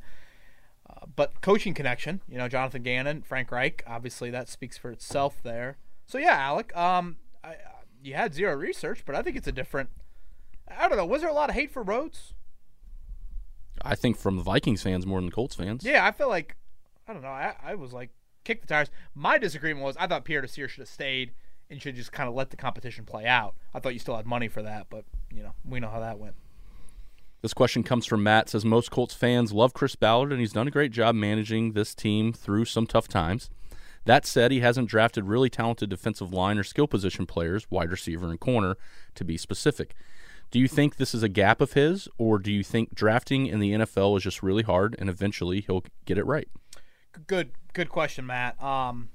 Uh, 0.89 1.05
but 1.15 1.41
coaching 1.41 1.73
connection, 1.73 2.21
you 2.27 2.37
know, 2.37 2.47
Jonathan 2.47 2.81
Gannon, 2.81 3.21
Frank 3.21 3.51
Reich, 3.51 3.83
obviously 3.85 4.31
that 4.31 4.47
speaks 4.49 4.77
for 4.77 4.91
itself 4.91 5.41
there. 5.43 5.77
So 6.07 6.17
yeah, 6.17 6.37
Alec, 6.37 6.75
um, 6.75 7.17
I, 7.43 7.57
you 8.01 8.15
had 8.15 8.33
zero 8.33 8.55
research, 8.55 9.03
but 9.05 9.13
I 9.13 9.21
think 9.21 9.35
it's 9.35 9.47
a 9.47 9.51
different. 9.51 9.89
I 10.67 10.87
don't 10.87 10.97
know. 10.97 11.05
Was 11.05 11.21
there 11.21 11.29
a 11.29 11.33
lot 11.33 11.49
of 11.49 11.55
hate 11.55 11.71
for 11.71 11.83
Rhodes? 11.83 12.33
I 13.81 13.95
think 13.95 14.17
from 14.17 14.41
Vikings 14.41 14.81
fans 14.81 15.05
more 15.05 15.21
than 15.21 15.31
Colts 15.31 15.55
fans. 15.55 15.83
Yeah, 15.83 16.05
I 16.05 16.11
feel 16.11 16.29
like 16.29 16.55
I 17.07 17.13
don't 17.13 17.21
know. 17.21 17.29
I, 17.29 17.55
I 17.63 17.75
was 17.75 17.93
like 17.93 18.09
kick 18.43 18.61
the 18.61 18.67
tires. 18.67 18.89
My 19.13 19.37
disagreement 19.37 19.83
was 19.83 19.97
I 19.97 20.07
thought 20.07 20.25
Pierre 20.25 20.41
Desir 20.41 20.67
should 20.67 20.81
have 20.81 20.89
stayed 20.89 21.33
and 21.69 21.81
should 21.81 21.95
just 21.95 22.11
kind 22.11 22.27
of 22.27 22.35
let 22.35 22.49
the 22.49 22.57
competition 22.57 23.05
play 23.05 23.25
out. 23.25 23.55
I 23.73 23.79
thought 23.79 23.93
you 23.93 23.99
still 23.99 24.15
had 24.15 24.25
money 24.25 24.47
for 24.47 24.61
that, 24.61 24.87
but 24.89 25.05
you 25.31 25.43
know 25.43 25.53
we 25.65 25.79
know 25.79 25.89
how 25.89 25.99
that 25.99 26.19
went. 26.19 26.35
This 27.41 27.53
question 27.53 27.83
comes 27.83 28.05
from 28.05 28.23
Matt. 28.23 28.49
Says 28.49 28.65
most 28.65 28.91
Colts 28.91 29.13
fans 29.13 29.53
love 29.53 29.73
Chris 29.73 29.95
Ballard, 29.95 30.31
and 30.31 30.41
he's 30.41 30.53
done 30.53 30.67
a 30.67 30.71
great 30.71 30.91
job 30.91 31.15
managing 31.15 31.71
this 31.71 31.95
team 31.95 32.33
through 32.33 32.65
some 32.65 32.85
tough 32.85 33.07
times. 33.07 33.49
That 34.05 34.25
said, 34.25 34.51
he 34.51 34.61
hasn't 34.61 34.89
drafted 34.89 35.25
really 35.25 35.49
talented 35.49 35.89
defensive 35.89 36.33
line 36.33 36.57
or 36.57 36.63
skill 36.63 36.87
position 36.87 37.25
players, 37.25 37.69
wide 37.69 37.91
receiver 37.91 38.29
and 38.29 38.39
corner, 38.39 38.75
to 39.15 39.23
be 39.23 39.37
specific. 39.37 39.93
Do 40.51 40.59
you 40.59 40.67
think 40.67 40.95
this 40.95 41.13
is 41.13 41.21
a 41.21 41.29
gap 41.29 41.61
of 41.61 41.73
his, 41.73 42.07
or 42.17 42.39
do 42.39 42.51
you 42.51 42.63
think 42.63 42.95
drafting 42.95 43.45
in 43.45 43.59
the 43.59 43.71
NFL 43.71 44.17
is 44.17 44.23
just 44.23 44.41
really 44.41 44.63
hard, 44.63 44.95
and 44.97 45.09
eventually 45.09 45.61
he'll 45.61 45.83
get 46.05 46.17
it 46.17 46.25
right? 46.25 46.47
Good, 47.27 47.51
good 47.73 47.89
question, 47.89 48.25
Matt. 48.25 48.61
Um, 48.63 49.09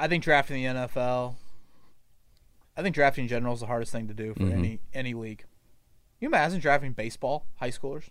I 0.00 0.08
think 0.08 0.24
drafting 0.24 0.56
the 0.56 0.64
NFL. 0.68 1.36
I 2.76 2.82
think 2.82 2.94
drafting 2.94 3.24
in 3.24 3.28
general 3.28 3.52
is 3.54 3.60
the 3.60 3.66
hardest 3.66 3.92
thing 3.92 4.08
to 4.08 4.14
do 4.14 4.34
for 4.34 4.40
Mhm. 4.44 4.52
any 4.52 4.80
any 4.94 5.14
league. 5.14 5.44
You 6.20 6.28
imagine 6.28 6.60
drafting 6.60 6.92
baseball 6.92 7.46
high 7.56 7.70
schoolers? 7.70 8.08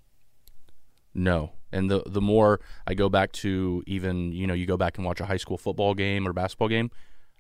No. 1.13 1.53
And 1.71 1.89
the 1.89 2.03
the 2.05 2.21
more 2.21 2.59
I 2.87 2.93
go 2.93 3.09
back 3.09 3.31
to 3.33 3.83
even, 3.87 4.31
you 4.31 4.47
know, 4.47 4.53
you 4.53 4.65
go 4.65 4.77
back 4.77 4.97
and 4.97 5.05
watch 5.05 5.19
a 5.19 5.25
high 5.25 5.37
school 5.37 5.57
football 5.57 5.93
game 5.93 6.27
or 6.27 6.33
basketball 6.33 6.67
game, 6.67 6.91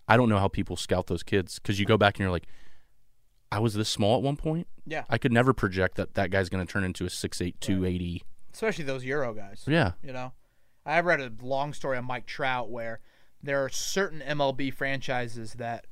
I 0.07 0.17
don't 0.17 0.29
know 0.29 0.39
how 0.39 0.47
people 0.47 0.75
scout 0.75 1.07
those 1.07 1.23
kids 1.23 1.59
cuz 1.59 1.79
you 1.79 1.85
go 1.85 1.97
back 1.97 2.15
and 2.15 2.21
you're 2.21 2.31
like 2.31 2.47
I 3.51 3.59
was 3.59 3.73
this 3.73 3.89
small 3.89 4.15
at 4.17 4.21
one 4.23 4.35
point. 4.37 4.67
Yeah, 4.85 5.05
I 5.09 5.17
could 5.17 5.31
never 5.31 5.53
project 5.53 5.95
that 5.95 6.13
that 6.13 6.29
guy's 6.29 6.49
going 6.49 6.65
to 6.65 6.71
turn 6.71 6.83
into 6.83 7.05
a 7.05 7.09
6'8 7.09 7.59
280. 7.59 8.23
especially 8.53 8.83
those 8.83 9.03
Euro 9.05 9.33
guys. 9.33 9.63
Yeah. 9.67 9.93
You 10.03 10.11
know, 10.13 10.33
I 10.85 10.99
read 11.01 11.19
a 11.21 11.31
long 11.41 11.73
story 11.73 11.97
on 11.97 12.05
Mike 12.05 12.25
Trout 12.27 12.69
where 12.69 12.99
there 13.41 13.63
are 13.63 13.69
certain 13.69 14.21
MLB 14.21 14.73
franchises 14.73 15.53
that 15.55 15.85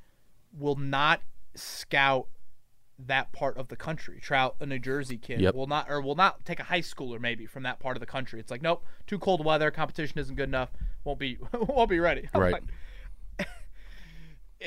will 0.58 0.76
not 0.76 1.22
scout 1.56 2.28
that 3.00 3.32
part 3.32 3.58
of 3.58 3.68
the 3.68 3.76
country. 3.76 4.20
Trout, 4.20 4.56
a 4.60 4.66
New 4.66 4.80
Jersey 4.80 5.18
kid, 5.18 5.42
Yep. 5.42 5.54
will 5.56 5.68
not 5.68 5.86
or 5.90 6.02
will 6.02 6.16
not 6.16 6.44
take 6.46 6.60
a 6.60 6.64
high 6.64 6.82
schooler 6.82 7.20
maybe 7.20 7.46
from 7.46 7.64
that 7.64 7.80
part 7.80 7.96
of 7.96 8.00
the 8.00 8.06
country. 8.08 8.40
It's 8.40 8.50
like 8.52 8.62
nope, 8.62 8.84
too 9.06 9.20
cold 9.20 9.46
weather, 9.46 9.70
competition 9.72 10.18
isn't 10.20 10.36
good 10.36 10.50
enough, 10.50 10.72
won't 11.04 11.20
be 11.20 11.38
won't 11.54 11.90
be 11.90 12.00
ready. 12.00 12.28
I'm 12.34 12.42
Right. 12.42 12.54
like, 12.54 13.48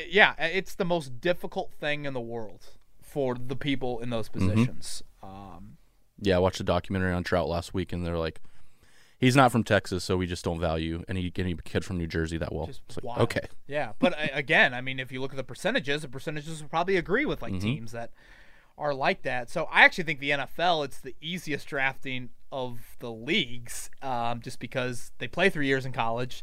yeah, 0.08 0.34
it's 0.38 0.74
the 0.74 0.84
most 0.84 1.20
difficult 1.20 1.72
thing 1.72 2.04
in 2.04 2.14
the 2.14 2.20
world 2.20 2.64
for 3.02 3.34
the 3.34 3.56
people 3.56 3.98
in 4.00 4.10
those 4.10 4.28
Mm-hmm. 4.28 4.48
positions. 4.48 5.02
Um, 5.22 5.76
Yeah, 6.20 6.36
I 6.36 6.38
watched 6.38 6.60
a 6.60 6.64
documentary 6.64 7.12
on 7.12 7.24
Trout 7.24 7.48
last 7.48 7.74
week, 7.74 7.92
and 7.92 8.06
they're 8.06 8.18
like, 8.18 8.40
he's 9.20 9.36
not 9.36 9.52
from 9.52 9.62
Texas, 9.64 10.02
so 10.02 10.16
we 10.16 10.26
just 10.26 10.44
don't 10.44 10.58
value 10.60 11.04
any 11.08 11.30
any 11.36 11.54
kid 11.64 11.84
from 11.84 11.98
New 11.98 12.06
Jersey 12.06 12.38
that 12.38 12.52
well. 12.52 12.68
Like, 13.02 13.18
okay, 13.18 13.46
Yeah, 13.66 13.92
but 13.98 14.14
uh, 14.14 14.26
again, 14.32 14.74
I 14.74 14.80
mean, 14.80 14.98
if 14.98 15.12
you 15.12 15.20
look 15.20 15.32
at 15.32 15.36
the 15.36 15.44
percentages, 15.44 16.02
the 16.02 16.08
percentages 16.08 16.60
would 16.62 16.70
probably 16.70 16.96
agree 16.96 17.24
with 17.26 17.40
Mm-hmm. 17.40 17.52
like 17.54 17.62
teams 17.62 17.92
that 17.92 18.10
are 18.78 18.94
like 18.94 19.22
that. 19.22 19.50
So 19.50 19.68
I 19.70 19.84
actually 19.84 20.04
think 20.04 20.20
the 20.20 20.30
NFL 20.30 20.84
it's 20.86 21.00
the 21.00 21.14
easiest 21.20 21.66
drafting 21.68 22.30
of 22.50 22.96
the 22.98 23.10
leagues, 23.12 23.90
um, 24.02 24.40
just 24.40 24.58
because 24.58 25.12
they 25.18 25.28
play 25.28 25.50
three 25.50 25.66
years 25.66 25.84
in 25.86 25.92
college, 25.92 26.42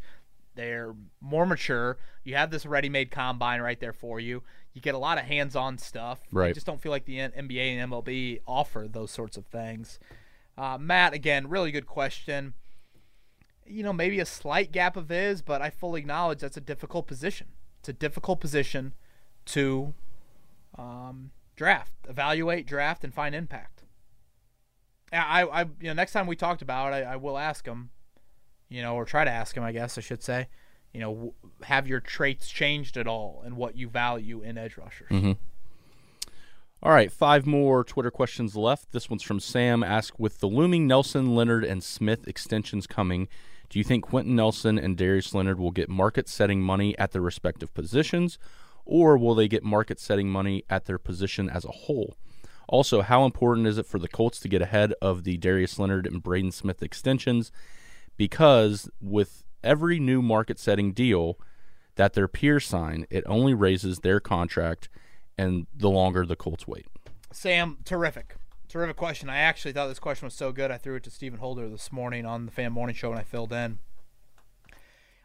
they're 0.55 0.93
more 1.19 1.45
mature. 1.45 1.97
You 2.23 2.35
have 2.35 2.49
this 2.51 2.65
ready-made 2.65 3.11
combine 3.11 3.61
right 3.61 3.79
there 3.79 3.93
for 3.93 4.19
you. 4.19 4.43
You 4.73 4.81
get 4.81 4.95
a 4.95 4.99
lot 4.99 5.17
of 5.17 5.25
hands-on 5.25 5.77
stuff. 5.79 6.19
I 6.25 6.27
Right. 6.31 6.53
just 6.53 6.65
don't 6.67 6.79
feel 6.79 6.91
like 6.91 7.05
the 7.05 7.17
NBA 7.17 7.75
and 7.77 7.91
MLB 7.91 8.39
offer 8.47 8.87
those 8.87 9.11
sorts 9.11 9.35
of 9.37 9.45
things. 9.47 9.99
Uh, 10.57 10.77
Matt, 10.79 11.13
again, 11.13 11.49
really 11.49 11.71
good 11.71 11.85
question 11.87 12.53
you 13.67 13.83
know, 13.83 13.93
maybe 13.93 14.19
a 14.19 14.25
slight 14.25 14.71
gap 14.71 14.97
of 14.97 15.09
his, 15.09 15.41
but 15.41 15.61
I 15.61 15.69
fully 15.69 16.01
acknowledge 16.01 16.39
that's 16.39 16.57
a 16.57 16.61
difficult 16.61 17.07
position. 17.07 17.47
It's 17.79 17.89
a 17.89 17.93
difficult 17.93 18.39
position 18.39 18.93
to 19.45 19.93
um, 20.77 21.31
draft, 21.55 21.93
evaluate, 22.07 22.65
draft, 22.67 23.03
and 23.03 23.13
find 23.13 23.33
impact. 23.35 23.83
I, 25.11 25.43
I, 25.43 25.61
you 25.61 25.87
know, 25.87 25.93
next 25.93 26.11
time 26.11 26.27
we 26.27 26.35
talked 26.35 26.61
about 26.61 26.93
it, 26.93 27.05
I, 27.05 27.13
I 27.13 27.15
will 27.15 27.37
ask 27.37 27.65
him, 27.65 27.91
you 28.69 28.81
know, 28.81 28.95
or 28.95 29.05
try 29.05 29.23
to 29.23 29.31
ask 29.31 29.55
him, 29.55 29.63
I 29.63 29.71
guess 29.71 29.97
I 29.97 30.01
should 30.01 30.21
say, 30.21 30.47
you 30.93 30.99
know, 30.99 31.33
have 31.63 31.87
your 31.87 31.99
traits 32.01 32.49
changed 32.49 32.97
at 32.97 33.07
all 33.07 33.41
and 33.45 33.55
what 33.55 33.77
you 33.77 33.87
value 33.87 34.41
in 34.41 34.57
edge 34.57 34.77
rushers? 34.77 35.07
All 36.83 36.91
right, 36.91 37.11
five 37.11 37.47
more 37.47 37.83
Twitter 37.83 38.11
questions 38.11 38.55
left. 38.55 38.91
This 38.91 39.09
one's 39.09 39.23
from 39.23 39.39
Sam. 39.39 39.81
Ask 39.83 40.19
with 40.19 40.39
the 40.39 40.47
looming 40.47 40.85
Nelson, 40.85 41.33
Leonard, 41.33 41.63
and 41.63 41.83
Smith 41.83 42.27
extensions 42.27 42.85
coming, 42.85 43.27
do 43.69 43.79
you 43.79 43.83
think 43.83 44.05
Quenton 44.05 44.35
Nelson 44.35 44.77
and 44.77 44.97
Darius 44.97 45.33
Leonard 45.33 45.59
will 45.59 45.71
get 45.71 45.89
market 45.89 46.27
setting 46.29 46.61
money 46.61 46.97
at 46.97 47.11
their 47.11 47.21
respective 47.21 47.73
positions, 47.73 48.37
or 48.85 49.17
will 49.17 49.35
they 49.35 49.47
get 49.47 49.63
market 49.63 49.99
setting 49.99 50.29
money 50.29 50.63
at 50.69 50.85
their 50.85 50.97
position 50.97 51.49
as 51.49 51.65
a 51.65 51.71
whole? 51.71 52.15
Also, 52.69 53.01
how 53.01 53.25
important 53.25 53.67
is 53.67 53.77
it 53.77 53.85
for 53.85 53.99
the 53.99 54.07
Colts 54.07 54.39
to 54.41 54.49
get 54.49 54.61
ahead 54.61 54.93
of 55.01 55.23
the 55.23 55.37
Darius 55.37 55.79
Leonard 55.79 56.05
and 56.05 56.23
Braden 56.23 56.51
Smith 56.51 56.83
extensions? 56.83 57.51
Because 58.17 58.89
with 59.01 59.43
every 59.63 59.99
new 59.99 60.21
market 60.21 60.59
setting 60.59 60.91
deal 60.91 61.37
that 61.95 62.13
their 62.13 62.27
peers 62.27 62.65
sign, 62.65 63.05
it 63.09 63.23
only 63.27 63.53
raises 63.53 63.99
their 63.99 64.19
contract 64.19 64.89
and 65.37 65.67
the 65.75 65.89
longer 65.89 66.25
the 66.25 66.35
Colts 66.35 66.67
wait. 66.67 66.87
Sam, 67.31 67.77
terrific. 67.85 68.35
Terrific 68.69 68.97
question. 68.97 69.29
I 69.29 69.37
actually 69.37 69.71
thought 69.71 69.87
this 69.87 69.99
question 69.99 70.25
was 70.25 70.33
so 70.33 70.51
good, 70.51 70.71
I 70.71 70.77
threw 70.77 70.95
it 70.95 71.03
to 71.03 71.11
Stephen 71.11 71.39
Holder 71.39 71.69
this 71.69 71.91
morning 71.91 72.25
on 72.25 72.45
the 72.45 72.51
Fan 72.51 72.73
Morning 72.73 72.95
Show 72.95 73.11
and 73.11 73.19
I 73.19 73.23
filled 73.23 73.53
in. 73.53 73.79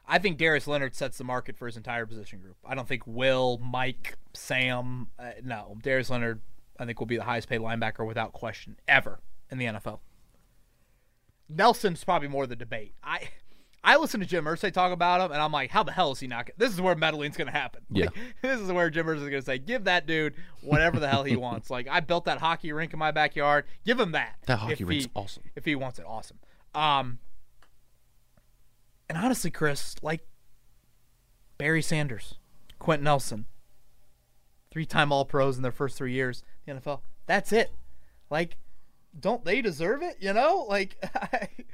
I 0.06 0.18
think 0.18 0.38
Darius 0.38 0.66
Leonard 0.66 0.94
sets 0.94 1.18
the 1.18 1.24
market 1.24 1.56
for 1.56 1.66
his 1.66 1.76
entire 1.76 2.06
position 2.06 2.38
group. 2.40 2.56
I 2.64 2.74
don't 2.74 2.86
think 2.86 3.02
Will, 3.06 3.58
Mike, 3.58 4.16
Sam, 4.32 5.08
uh, 5.18 5.32
no. 5.42 5.76
Darius 5.82 6.10
Leonard, 6.10 6.40
I 6.78 6.84
think, 6.84 7.00
will 7.00 7.06
be 7.06 7.16
the 7.16 7.24
highest 7.24 7.48
paid 7.48 7.60
linebacker 7.60 8.06
without 8.06 8.32
question 8.32 8.76
ever 8.86 9.20
in 9.50 9.58
the 9.58 9.66
NFL. 9.66 10.00
Nelson's 11.48 12.04
probably 12.04 12.28
more 12.28 12.46
the 12.46 12.56
debate. 12.56 12.94
I 13.02 13.28
I 13.84 13.96
listen 13.96 14.20
to 14.20 14.26
Jim 14.26 14.44
Irsay 14.44 14.72
talk 14.72 14.92
about 14.92 15.20
him, 15.20 15.32
and 15.32 15.42
I'm 15.42 15.50
like, 15.50 15.70
how 15.70 15.82
the 15.82 15.90
hell 15.90 16.12
is 16.12 16.20
he 16.20 16.28
not? 16.28 16.50
This 16.56 16.72
is 16.72 16.80
where 16.80 16.94
meddling's 16.94 17.36
going 17.36 17.46
to 17.46 17.52
happen. 17.52 17.82
Yeah. 17.90 18.04
Like, 18.06 18.14
this 18.42 18.60
is 18.60 18.70
where 18.70 18.88
Jim 18.90 19.06
Irsay 19.06 19.16
is 19.16 19.20
going 19.22 19.32
to 19.32 19.42
say, 19.42 19.58
give 19.58 19.84
that 19.84 20.06
dude 20.06 20.34
whatever 20.60 21.00
the 21.00 21.08
hell 21.08 21.24
he 21.24 21.34
wants. 21.34 21.68
Like, 21.68 21.88
I 21.88 21.98
built 22.00 22.26
that 22.26 22.38
hockey 22.38 22.72
rink 22.72 22.92
in 22.92 22.98
my 23.00 23.10
backyard. 23.10 23.64
Give 23.84 23.98
him 23.98 24.12
that. 24.12 24.36
That 24.46 24.58
hockey 24.58 24.84
rink's 24.84 25.06
he- 25.06 25.10
awesome. 25.16 25.42
If 25.56 25.64
he 25.64 25.74
wants 25.74 25.98
it, 25.98 26.04
awesome. 26.06 26.38
Um, 26.74 27.18
and 29.08 29.18
honestly, 29.18 29.50
Chris, 29.50 29.96
like 30.00 30.26
Barry 31.58 31.82
Sanders, 31.82 32.34
Quenton 32.78 33.04
Nelson, 33.04 33.46
three-time 34.70 35.10
All-Pros 35.12 35.56
in 35.56 35.62
their 35.62 35.72
first 35.72 35.96
three 35.96 36.12
years 36.12 36.44
in 36.66 36.76
the 36.76 36.82
NFL. 36.82 37.00
That's 37.26 37.52
it. 37.52 37.72
Like, 38.30 38.56
don't 39.18 39.44
they 39.44 39.60
deserve 39.60 40.02
it? 40.02 40.16
You 40.20 40.32
know, 40.32 40.66
like, 40.68 40.96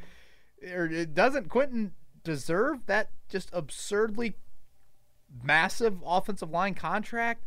or 0.72 0.88
doesn't 0.88 1.48
Quenton 1.48 1.92
deserve 2.24 2.86
that 2.86 3.10
just 3.28 3.50
absurdly 3.52 4.34
massive 5.42 6.02
offensive 6.04 6.50
line 6.50 6.74
contract? 6.74 7.44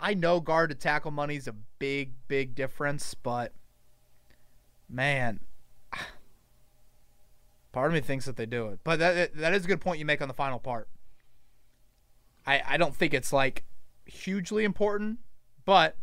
I 0.00 0.14
know 0.14 0.40
guard 0.40 0.70
to 0.70 0.76
tackle 0.76 1.10
money 1.10 1.36
is 1.36 1.46
a 1.46 1.54
big, 1.78 2.12
big 2.28 2.54
difference, 2.54 3.14
but 3.14 3.52
man, 4.88 5.40
part 7.72 7.88
of 7.88 7.94
me 7.94 8.00
thinks 8.00 8.26
that 8.26 8.36
they 8.36 8.46
do 8.46 8.68
it. 8.68 8.80
But 8.84 8.98
that 8.98 9.36
that 9.36 9.54
is 9.54 9.64
a 9.64 9.68
good 9.68 9.80
point 9.80 9.98
you 9.98 10.04
make 10.04 10.22
on 10.22 10.28
the 10.28 10.34
final 10.34 10.58
part. 10.58 10.88
I 12.46 12.62
I 12.66 12.76
don't 12.76 12.94
think 12.94 13.14
it's 13.14 13.32
like 13.32 13.64
hugely 14.06 14.64
important, 14.64 15.18
but 15.64 15.96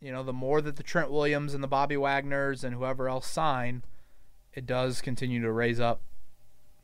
you 0.00 0.10
know, 0.10 0.24
the 0.24 0.32
more 0.32 0.60
that 0.60 0.76
the 0.76 0.82
Trent 0.82 1.12
Williams 1.12 1.54
and 1.54 1.62
the 1.62 1.68
Bobby 1.68 1.94
Wagners 1.94 2.64
and 2.64 2.74
whoever 2.74 3.08
else 3.08 3.26
sign, 3.26 3.84
it 4.54 4.66
does 4.66 5.00
continue 5.00 5.40
to 5.42 5.50
raise 5.52 5.80
up 5.80 6.02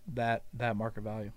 that 0.07 0.43
that 0.55 0.77
market 0.77 1.03
value. 1.03 1.33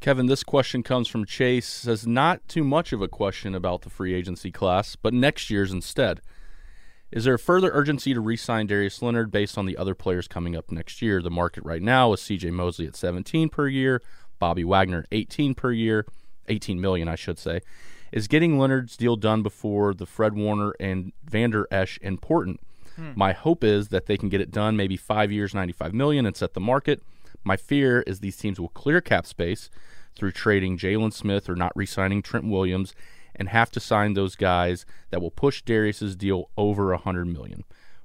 Kevin, 0.00 0.26
this 0.26 0.44
question 0.44 0.84
comes 0.84 1.08
from 1.08 1.24
Chase. 1.24 1.66
Says 1.66 2.06
not 2.06 2.46
too 2.46 2.62
much 2.62 2.92
of 2.92 3.02
a 3.02 3.08
question 3.08 3.54
about 3.54 3.82
the 3.82 3.90
free 3.90 4.14
agency 4.14 4.52
class, 4.52 4.94
but 4.94 5.12
next 5.12 5.50
year's 5.50 5.72
instead. 5.72 6.20
Is 7.10 7.24
there 7.24 7.34
a 7.34 7.38
further 7.38 7.70
urgency 7.72 8.12
to 8.12 8.20
re-sign 8.20 8.66
Darius 8.66 9.00
Leonard 9.00 9.30
based 9.30 9.56
on 9.56 9.66
the 9.66 9.76
other 9.76 9.94
players 9.94 10.28
coming 10.28 10.54
up 10.54 10.70
next 10.70 11.00
year? 11.00 11.22
The 11.22 11.30
market 11.30 11.64
right 11.64 11.82
now 11.82 12.12
is 12.12 12.20
C.J. 12.20 12.50
Mosley 12.50 12.86
at 12.86 12.94
17 12.94 13.48
per 13.48 13.66
year, 13.66 14.02
Bobby 14.38 14.62
Wagner 14.62 15.06
18 15.10 15.54
per 15.54 15.72
year, 15.72 16.06
18 16.48 16.80
million, 16.80 17.08
I 17.08 17.14
should 17.14 17.38
say. 17.38 17.60
Is 18.12 18.28
getting 18.28 18.58
Leonard's 18.58 18.96
deal 18.96 19.16
done 19.16 19.42
before 19.42 19.94
the 19.94 20.06
Fred 20.06 20.34
Warner 20.34 20.74
and 20.78 21.12
Vander 21.24 21.66
Esch 21.70 21.98
important? 22.02 22.60
My 23.14 23.32
hope 23.32 23.62
is 23.62 23.88
that 23.88 24.06
they 24.06 24.16
can 24.16 24.28
get 24.28 24.40
it 24.40 24.50
done 24.50 24.76
maybe 24.76 24.96
five 24.96 25.30
years, 25.30 25.54
95 25.54 25.94
million, 25.94 26.26
and 26.26 26.36
set 26.36 26.54
the 26.54 26.60
market. 26.60 27.02
My 27.44 27.56
fear 27.56 28.02
is 28.06 28.20
these 28.20 28.36
teams 28.36 28.58
will 28.58 28.68
clear 28.68 29.00
cap 29.00 29.26
space 29.26 29.70
through 30.16 30.32
trading 30.32 30.76
Jaylon 30.76 31.12
Smith 31.12 31.48
or 31.48 31.54
not 31.54 31.72
re-signing 31.76 32.22
Trent 32.22 32.46
Williams, 32.46 32.94
and 33.36 33.48
have 33.48 33.70
to 33.70 33.80
sign 33.80 34.14
those 34.14 34.34
guys 34.34 34.84
that 35.10 35.22
will 35.22 35.30
push 35.30 35.62
Darius's 35.62 36.16
deal 36.16 36.50
over 36.56 36.88
100 36.88 37.26
million. 37.26 37.62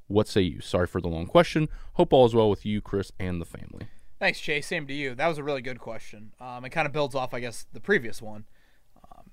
What 0.08 0.28
say 0.28 0.42
you? 0.42 0.62
Sorry 0.62 0.86
for 0.86 1.02
the 1.02 1.08
long 1.08 1.26
question. 1.26 1.70
Hope 1.94 2.14
all 2.14 2.26
is 2.26 2.36
well 2.36 2.50
with 2.50 2.66
you, 2.66 2.82
Chris, 2.82 3.12
and 3.20 3.42
the 3.42 3.46
family. 3.46 3.88
Thanks, 4.20 4.40
Jay. 4.40 4.62
Same 4.62 4.86
to 4.88 4.94
you. 4.94 5.16
That 5.16 5.28
was 5.28 5.40
a 5.40 5.44
really 5.44 5.62
good 5.62 5.80
question. 5.80 6.34
Um, 6.40 6.64
it 6.66 6.70
kind 6.70 6.86
of 6.86 6.94
builds 6.94 7.16
off, 7.16 7.34
I 7.34 7.40
guess, 7.40 7.66
the 7.74 7.80
previous 7.80 8.22
one. 8.22 8.46
Um, 9.12 9.32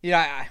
yeah, 0.00 0.20
I, 0.20 0.48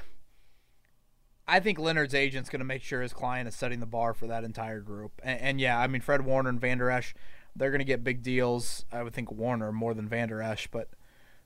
I 1.48 1.60
think 1.60 1.80
Leonard's 1.80 2.14
agent's 2.14 2.50
going 2.50 2.60
to 2.60 2.66
make 2.66 2.84
sure 2.84 3.02
his 3.02 3.14
client 3.14 3.48
is 3.48 3.56
setting 3.56 3.80
the 3.80 3.86
bar 3.86 4.14
for 4.14 4.28
that 4.28 4.44
entire 4.44 4.80
group. 4.80 5.20
And, 5.24 5.42
and 5.42 5.62
yeah, 5.62 5.80
I 5.80 5.88
mean, 5.88 6.02
Fred 6.02 6.24
Warner 6.24 6.50
and 6.50 6.62
Vander 6.62 6.90
Esch, 6.90 7.14
they're 7.56 7.72
going 7.72 7.80
to 7.80 7.86
get 7.86 8.04
big 8.04 8.24
deals. 8.24 8.86
I 8.92 9.04
would 9.04 9.14
think 9.14 9.32
Warner 9.32 9.72
more 9.72 9.94
than 9.94 10.08
Vander 10.08 10.42
Esch, 10.42 10.68
but 10.68 10.90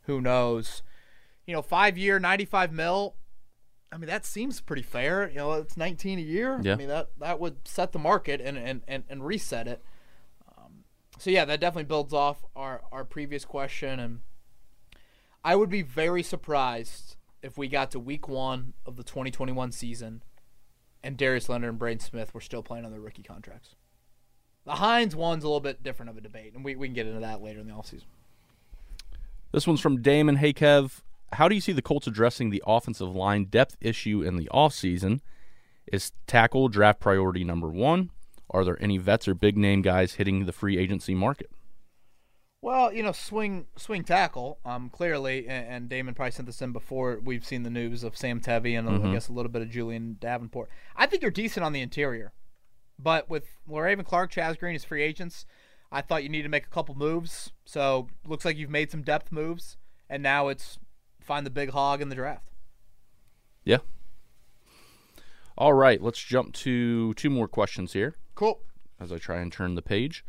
who 0.04 0.22
knows? 0.22 0.84
You 1.46 1.54
know, 1.54 1.62
five 1.62 1.98
year, 1.98 2.20
95 2.20 2.72
mil. 2.72 3.16
I 3.92 3.98
mean, 3.98 4.08
that 4.08 4.26
seems 4.26 4.62
pretty 4.62 4.82
fair. 4.82 5.30
You 5.30 5.38
know, 5.38 5.54
it's 5.54 5.78
19 5.78 6.20
a 6.20 6.22
year. 6.22 6.60
Yeah. 6.62 6.74
I 6.74 6.76
mean, 6.76 6.90
that, 6.90 7.10
that 7.20 7.40
would 7.40 7.68
set 7.68 7.92
the 7.92 8.00
market 8.00 8.42
and, 8.42 8.58
and, 8.58 8.82
and, 8.88 9.04
and 9.10 9.26
reset 9.26 9.68
it. 9.68 9.84
Um, 10.58 10.84
So 11.18 11.30
yeah, 11.30 11.46
that 11.46 11.62
definitely 11.62 11.86
builds 11.86 12.14
off 12.14 12.44
our, 12.56 12.82
our 12.92 13.06
previous 13.06 13.46
question, 13.46 14.00
and 14.00 14.20
I 15.44 15.56
would 15.56 15.70
be 15.70 15.82
very 15.82 16.24
surprised 16.24 17.16
if 17.46 17.60
we 17.60 17.68
got 17.68 17.92
to 17.92 18.00
week 18.00 18.28
one 18.28 18.74
of 18.88 18.96
the 18.96 19.04
2021 19.04 19.72
season, 19.72 20.24
and 21.04 21.16
Darius 21.16 21.48
Leonard 21.48 21.70
and 21.70 21.78
Braden 21.78 22.00
Smith 22.00 22.34
were 22.34 22.42
still 22.42 22.64
playing 22.64 22.86
on 22.86 22.92
their 22.92 23.00
rookie 23.00 23.22
contracts. 23.22 23.76
The 24.66 24.74
Hines 24.74 25.16
one's 25.16 25.44
a 25.44 25.48
little 25.48 25.60
bit 25.60 25.84
different 25.84 26.10
of 26.10 26.18
a 26.18 26.22
debate, 26.22 26.56
and 26.56 26.66
we, 26.66 26.76
we 26.76 26.88
can 26.88 26.96
get 26.96 27.06
into 27.06 27.20
that 27.20 27.44
later 27.44 27.60
in 27.60 27.68
the 27.68 27.74
offseason. 27.74 28.06
This 29.52 29.68
one's 29.68 29.80
from 29.80 30.02
Damon. 30.02 30.38
Hey, 30.38 30.54
Kev. 30.54 31.02
How 31.34 31.48
do 31.48 31.54
you 31.54 31.62
see 31.62 31.72
the 31.72 31.84
Colts 31.84 32.08
addressing 32.08 32.50
the 32.50 32.64
offensive 32.66 33.16
line 33.16 33.46
depth 33.46 33.78
issue 33.80 34.24
in 34.24 34.38
the 34.38 34.50
offseason? 34.52 35.20
Is 35.94 36.14
tackle 36.26 36.68
draft 36.68 37.00
priority 37.00 37.44
number 37.44 37.70
one? 37.70 38.10
Are 38.50 38.66
there 38.66 38.82
any 38.82 38.98
vets 38.98 39.28
or 39.28 39.36
big 39.36 39.56
name 39.56 39.84
guys 39.84 40.14
hitting 40.14 40.46
the 40.46 40.52
free 40.52 40.80
agency 40.80 41.14
market? 41.14 41.52
Well, 42.66 42.92
you 42.92 43.04
know, 43.04 43.12
swing 43.12 43.68
swing 43.76 44.04
tackle, 44.04 44.58
um, 44.66 44.90
clearly, 44.90 45.48
and, 45.48 45.68
and 45.68 45.88
Damon 45.88 46.16
probably 46.16 46.32
sent 46.32 46.48
this 46.48 46.64
in 46.64 46.72
before 46.72 47.20
we've 47.24 47.46
seen 47.46 47.62
the 47.62 47.70
news 47.70 48.04
of 48.04 48.18
Sam 48.18 48.42
Tevi 48.42 48.76
and 48.76 48.90
uh, 48.90 49.08
I 49.08 49.14
guess 49.14 49.30
a 49.30 49.34
little 49.34 49.52
bit 49.52 49.62
of 49.62 49.70
Julian 49.70 50.18
Davenport. 50.20 50.70
I 50.96 51.06
think 51.06 51.22
you're 51.22 51.30
decent 51.30 51.64
on 51.64 51.74
the 51.74 51.82
interior, 51.82 52.34
but 52.98 53.30
with 53.30 53.46
Raven 53.68 54.04
Clark, 54.04 54.32
Chaz 54.32 54.58
Green 54.58 54.74
as 54.74 54.84
free 54.84 55.04
agents, 55.04 55.46
I 55.92 56.02
thought 56.02 56.24
you 56.24 56.30
need 56.30 56.42
to 56.42 56.50
make 56.50 56.66
a 56.66 56.70
couple 56.70 56.96
moves. 56.96 57.52
So 57.66 58.08
looks 58.26 58.46
like 58.46 58.58
you've 58.58 58.72
made 58.72 58.90
some 58.90 59.04
depth 59.04 59.32
moves, 59.32 59.78
and 60.10 60.24
now 60.24 60.48
it's 60.48 60.80
find 61.22 61.46
the 61.46 61.52
big 61.52 61.70
hog 61.70 62.02
in 62.02 62.10
the 62.10 62.16
draft. 62.16 62.50
Yeah. 63.64 63.82
All 65.56 65.74
right, 65.74 66.02
let's 66.02 66.18
jump 66.18 66.56
to 66.56 67.14
two 67.14 67.30
more 67.30 67.48
questions 67.48 67.94
here 67.94 68.16
Cool. 68.34 68.60
as 69.00 69.12
I 69.12 69.20
try 69.20 69.42
and 69.42 69.54
turn 69.54 69.76
the 69.76 69.84
page. 69.84 70.26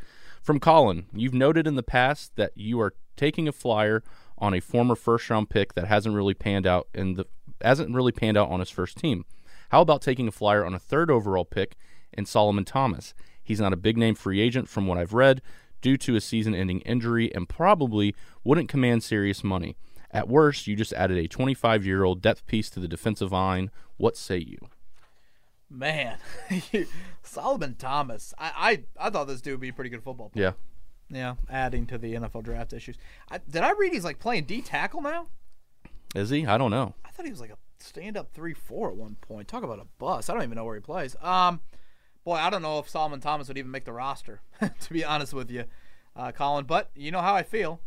From 0.46 0.60
Colin, 0.60 1.06
you've 1.12 1.34
noted 1.34 1.66
in 1.66 1.74
the 1.74 1.82
past 1.82 2.36
that 2.36 2.52
you 2.54 2.80
are 2.80 2.94
taking 3.16 3.48
a 3.48 3.52
flyer 3.52 4.04
on 4.38 4.54
a 4.54 4.60
former 4.60 4.94
first 4.94 5.28
round 5.28 5.50
pick 5.50 5.74
that 5.74 5.88
hasn't 5.88 6.14
really 6.14 6.34
panned 6.34 6.68
out 6.68 6.86
the 6.92 7.26
hasn't 7.60 7.92
really 7.92 8.12
panned 8.12 8.36
out 8.36 8.48
on 8.48 8.60
his 8.60 8.70
first 8.70 8.96
team. 8.96 9.24
How 9.70 9.80
about 9.80 10.02
taking 10.02 10.28
a 10.28 10.30
flyer 10.30 10.64
on 10.64 10.72
a 10.72 10.78
third 10.78 11.10
overall 11.10 11.44
pick 11.44 11.74
in 12.12 12.26
Solomon 12.26 12.64
Thomas? 12.64 13.12
He's 13.42 13.58
not 13.58 13.72
a 13.72 13.76
big 13.76 13.98
name 13.98 14.14
free 14.14 14.40
agent 14.40 14.68
from 14.68 14.86
what 14.86 14.98
I've 14.98 15.14
read 15.14 15.42
due 15.80 15.96
to 15.96 16.14
a 16.14 16.20
season 16.20 16.54
ending 16.54 16.80
injury 16.82 17.34
and 17.34 17.48
probably 17.48 18.14
wouldn't 18.44 18.68
command 18.68 19.02
serious 19.02 19.42
money. 19.42 19.76
At 20.12 20.28
worst, 20.28 20.68
you 20.68 20.76
just 20.76 20.92
added 20.92 21.18
a 21.18 21.26
25 21.26 21.84
year 21.84 22.04
old 22.04 22.22
depth 22.22 22.46
piece 22.46 22.70
to 22.70 22.78
the 22.78 22.86
defensive 22.86 23.32
line. 23.32 23.72
What 23.96 24.16
say 24.16 24.38
you? 24.38 24.58
Man, 25.68 26.18
Solomon 27.22 27.74
Thomas. 27.74 28.32
I, 28.38 28.84
I 28.98 29.06
I 29.06 29.10
thought 29.10 29.26
this 29.26 29.40
dude 29.40 29.54
would 29.54 29.60
be 29.60 29.68
a 29.68 29.72
pretty 29.72 29.90
good 29.90 30.02
football 30.02 30.30
player. 30.30 30.44
Yeah. 30.44 30.52
Yeah, 31.08 31.34
adding 31.48 31.86
to 31.86 31.98
the 31.98 32.14
NFL 32.14 32.42
draft 32.42 32.72
issues. 32.72 32.96
I, 33.30 33.38
did 33.38 33.62
I 33.62 33.72
read 33.72 33.92
he's 33.92 34.04
like 34.04 34.18
playing 34.18 34.44
D 34.44 34.60
tackle 34.60 35.02
now? 35.02 35.28
Is 36.14 36.30
he? 36.30 36.46
I 36.46 36.58
don't 36.58 36.70
know. 36.70 36.94
I 37.04 37.10
thought 37.10 37.26
he 37.26 37.30
was 37.30 37.40
like 37.40 37.50
a 37.50 37.58
stand 37.78 38.16
up 38.16 38.32
three 38.32 38.54
four 38.54 38.90
at 38.90 38.96
one 38.96 39.16
point. 39.20 39.48
Talk 39.48 39.62
about 39.62 39.78
a 39.78 39.86
bust. 39.98 40.28
I 40.28 40.34
don't 40.34 40.42
even 40.42 40.56
know 40.56 40.64
where 40.64 40.74
he 40.74 40.80
plays. 40.80 41.14
Um, 41.20 41.60
boy, 42.24 42.34
I 42.34 42.50
don't 42.50 42.62
know 42.62 42.78
if 42.78 42.88
Solomon 42.88 43.20
Thomas 43.20 43.48
would 43.48 43.58
even 43.58 43.70
make 43.70 43.84
the 43.84 43.92
roster. 43.92 44.40
to 44.80 44.92
be 44.92 45.04
honest 45.04 45.32
with 45.32 45.50
you, 45.50 45.64
uh, 46.16 46.32
Colin. 46.32 46.64
But 46.64 46.90
you 46.94 47.10
know 47.10 47.20
how 47.20 47.34
I 47.34 47.42
feel. 47.42 47.80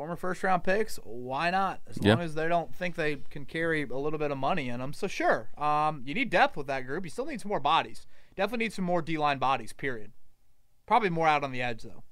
Former 0.00 0.16
first 0.16 0.42
round 0.42 0.64
picks, 0.64 0.96
why 1.04 1.50
not? 1.50 1.82
As 1.86 1.98
Yeah. 2.00 2.14
long 2.14 2.22
as 2.22 2.34
they 2.34 2.48
don't 2.48 2.74
think 2.74 2.94
they 2.94 3.16
can 3.28 3.44
carry 3.44 3.82
a 3.82 3.98
little 3.98 4.18
bit 4.18 4.30
of 4.30 4.38
money 4.38 4.70
in 4.70 4.80
them. 4.80 4.94
So 4.94 5.06
sure, 5.06 5.50
um, 5.58 6.00
you 6.06 6.14
need 6.14 6.30
depth 6.30 6.56
with 6.56 6.68
that 6.68 6.86
group. 6.86 7.04
You 7.04 7.10
still 7.10 7.26
need 7.26 7.38
some 7.42 7.50
more 7.50 7.60
bodies. 7.60 8.06
Definitely 8.34 8.64
need 8.64 8.72
some 8.72 8.86
more 8.86 9.02
D 9.02 9.18
line 9.18 9.36
bodies. 9.36 9.74
Period. 9.74 10.12
Probably 10.86 11.10
more 11.10 11.28
out 11.28 11.44
on 11.44 11.52
the 11.52 11.60
edge 11.60 11.82
though. 11.82 12.02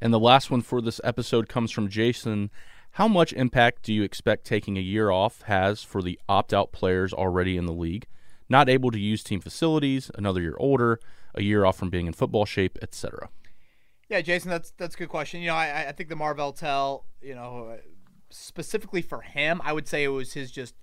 And 0.00 0.14
the 0.14 0.20
last 0.20 0.48
one 0.48 0.60
for 0.62 0.80
this 0.80 1.00
episode 1.02 1.48
comes 1.48 1.72
from 1.72 1.88
Jason. 1.88 2.52
How 2.92 3.08
much 3.08 3.32
impact 3.32 3.82
do 3.82 3.92
you 3.92 4.04
expect 4.04 4.46
taking 4.46 4.78
a 4.78 4.80
year 4.80 5.10
off 5.10 5.42
has 5.46 5.82
for 5.82 6.02
the 6.02 6.20
opt 6.28 6.54
out 6.54 6.70
players 6.70 7.12
already 7.12 7.56
in 7.56 7.66
the 7.66 7.72
league? 7.72 8.06
Not 8.48 8.68
able 8.68 8.92
to 8.92 8.98
use 9.00 9.24
team 9.24 9.40
facilities, 9.40 10.08
another 10.14 10.40
year 10.40 10.56
older, 10.60 11.00
a 11.34 11.42
year 11.42 11.64
off 11.64 11.76
from 11.76 11.90
being 11.90 12.06
in 12.06 12.12
football 12.12 12.44
shape, 12.44 12.78
etc. 12.80 13.28
Yeah, 14.14 14.20
Jason, 14.20 14.48
that's 14.48 14.70
that's 14.76 14.94
a 14.94 14.98
good 14.98 15.08
question. 15.08 15.40
You 15.40 15.48
know, 15.48 15.56
I 15.56 15.88
I 15.88 15.92
think 15.92 16.08
the 16.08 16.14
Marvell 16.14 16.52
Tell, 16.52 17.04
you 17.20 17.34
know, 17.34 17.76
specifically 18.30 19.02
for 19.02 19.22
him, 19.22 19.60
I 19.64 19.72
would 19.72 19.88
say 19.88 20.04
it 20.04 20.08
was 20.08 20.34
his 20.34 20.52
just 20.52 20.76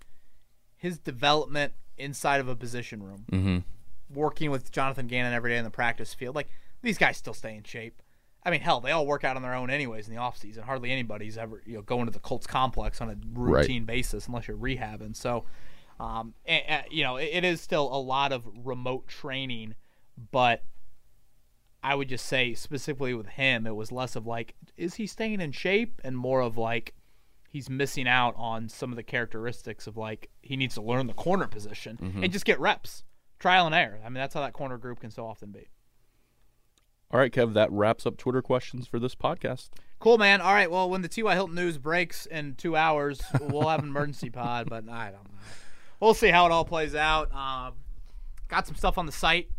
his 0.76 1.00
development 1.00 1.72
inside 1.98 2.42
of 2.42 2.50
a 2.50 2.58
position 2.58 3.02
room, 3.02 3.26
Mm-hmm. 3.32 3.60
working 4.14 4.52
with 4.52 4.70
Jonathan 4.74 5.08
Gannon 5.08 5.34
every 5.34 5.52
day 5.52 5.58
in 5.58 5.64
the 5.64 5.70
practice 5.70 6.14
field. 6.14 6.36
Like 6.36 6.50
these 6.82 6.98
guys 6.98 7.16
still 7.16 7.34
stay 7.34 7.56
in 7.56 7.64
shape. 7.64 8.02
I 8.44 8.52
mean, 8.52 8.60
hell, 8.60 8.82
they 8.82 8.92
all 8.92 9.06
work 9.08 9.24
out 9.24 9.38
on 9.38 9.44
their 9.44 9.54
own 9.54 9.70
anyways 9.70 10.10
in 10.10 10.14
the 10.14 10.20
off 10.20 10.38
season. 10.38 10.64
Hardly 10.64 10.92
anybody's 10.92 11.38
ever 11.38 11.62
you 11.66 11.76
know 11.76 11.84
going 11.84 12.08
to 12.08 12.12
the 12.12 12.20
Colts 12.20 12.48
complex 12.48 13.00
on 13.00 13.10
a 13.10 13.16
routine 13.34 13.86
basis 13.86 14.28
unless 14.28 14.50
you're 14.50 14.58
rehabbing. 14.58 15.16
So, 15.16 15.46
um, 16.02 16.34
and, 16.46 16.64
and, 16.68 16.84
you 16.92 17.06
know, 17.06 17.16
it, 17.16 17.30
it 17.32 17.44
is 17.46 17.62
still 17.62 17.88
a 17.96 18.02
lot 18.02 18.34
of 18.34 18.44
remote 18.66 19.08
training, 19.08 19.76
but 20.32 20.66
I 21.84 21.96
would 21.96 22.10
just 22.10 22.26
say 22.26 22.54
specifically 22.54 23.14
with 23.14 23.28
him, 23.28 23.66
it 23.66 23.76
was 23.76 23.92
less 23.92 24.16
of 24.16 24.28
like, 24.28 24.56
is 24.78 24.96
he 24.96 25.08
staying 25.08 25.42
in 25.42 25.52
shape, 25.52 26.00
and 26.04 26.16
more 26.16 26.42
of 26.42 26.58
like, 26.58 26.94
he's 27.50 27.70
missing 27.70 28.08
out 28.08 28.34
on 28.38 28.70
some 28.70 28.92
of 28.92 28.96
the 28.96 29.04
characteristics 29.04 29.86
of 29.88 29.98
like 29.98 30.30
he 30.42 30.56
needs 30.56 30.76
to 30.76 30.82
learn 30.82 31.08
the 31.08 31.14
corner 31.14 31.48
position 31.48 31.98
and 32.24 32.32
just 32.32 32.46
get 32.46 32.60
reps, 32.60 33.04
trial 33.40 33.66
and 33.66 33.76
error. 33.76 34.00
I 34.04 34.08
mean, 34.08 34.16
that's 34.16 34.34
how 34.34 34.42
that 34.42 34.54
corner 34.54 34.78
group 34.78 35.02
can 35.02 35.12
so 35.12 35.26
often 35.26 35.52
be. 35.52 35.70
All 37.12 37.20
right, 37.20 37.32
Kev, 37.32 37.54
that 37.56 37.70
wraps 37.74 38.06
up 38.06 38.16
Twitter 38.16 38.42
questions 38.42 38.88
for 38.88 38.98
this 38.98 39.16
podcast. 39.16 39.70
Cool, 40.00 40.18
man. 40.18 40.40
All 40.40 40.54
right. 40.54 40.72
Well, 40.72 40.90
when 40.90 41.02
the 41.02 41.10
T.Y. 41.10 41.34
Hilton 41.34 41.56
news 41.56 41.78
breaks 41.78 42.26
in 42.26 42.56
two 42.56 42.78
hours, 42.78 43.22
we'll 43.42 43.68
have 43.68 43.84
an 43.84 43.90
emergency 43.90 44.30
pod, 44.32 44.70
but 44.70 44.88
I 44.88 45.12
don't 45.12 45.26
know. 45.26 45.40
We'll 46.00 46.14
see 46.14 46.30
how 46.30 46.46
it 46.46 46.54
all 46.54 46.64
plays 46.64 46.96
out. 46.96 47.34
Um, 47.34 47.74
got 48.48 48.66
some 48.66 48.76
stuff 48.78 48.98
on 48.98 49.06
the 49.06 49.12
site 49.12 49.50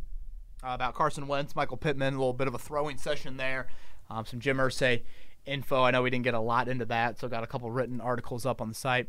uh, 0.62 0.70
about 0.74 0.94
Carson 0.94 1.26
Wentz, 1.26 1.56
Michael 1.56 1.76
Pittman, 1.76 2.14
a 2.14 2.18
little 2.18 2.32
bit 2.32 2.48
of 2.48 2.54
a 2.54 2.58
throwing 2.58 2.98
session 2.98 3.36
there. 3.36 3.68
Um, 4.10 4.24
some 4.26 4.40
Jim 4.40 4.58
Irsay 4.58 5.02
info. 5.46 5.82
I 5.82 5.90
know 5.90 6.02
we 6.02 6.10
didn't 6.10 6.24
get 6.24 6.34
a 6.34 6.40
lot 6.40 6.68
into 6.68 6.84
that, 6.86 7.18
so 7.18 7.28
got 7.28 7.44
a 7.44 7.46
couple 7.46 7.70
written 7.70 8.00
articles 8.00 8.46
up 8.46 8.60
on 8.60 8.68
the 8.68 8.74
site. 8.74 9.08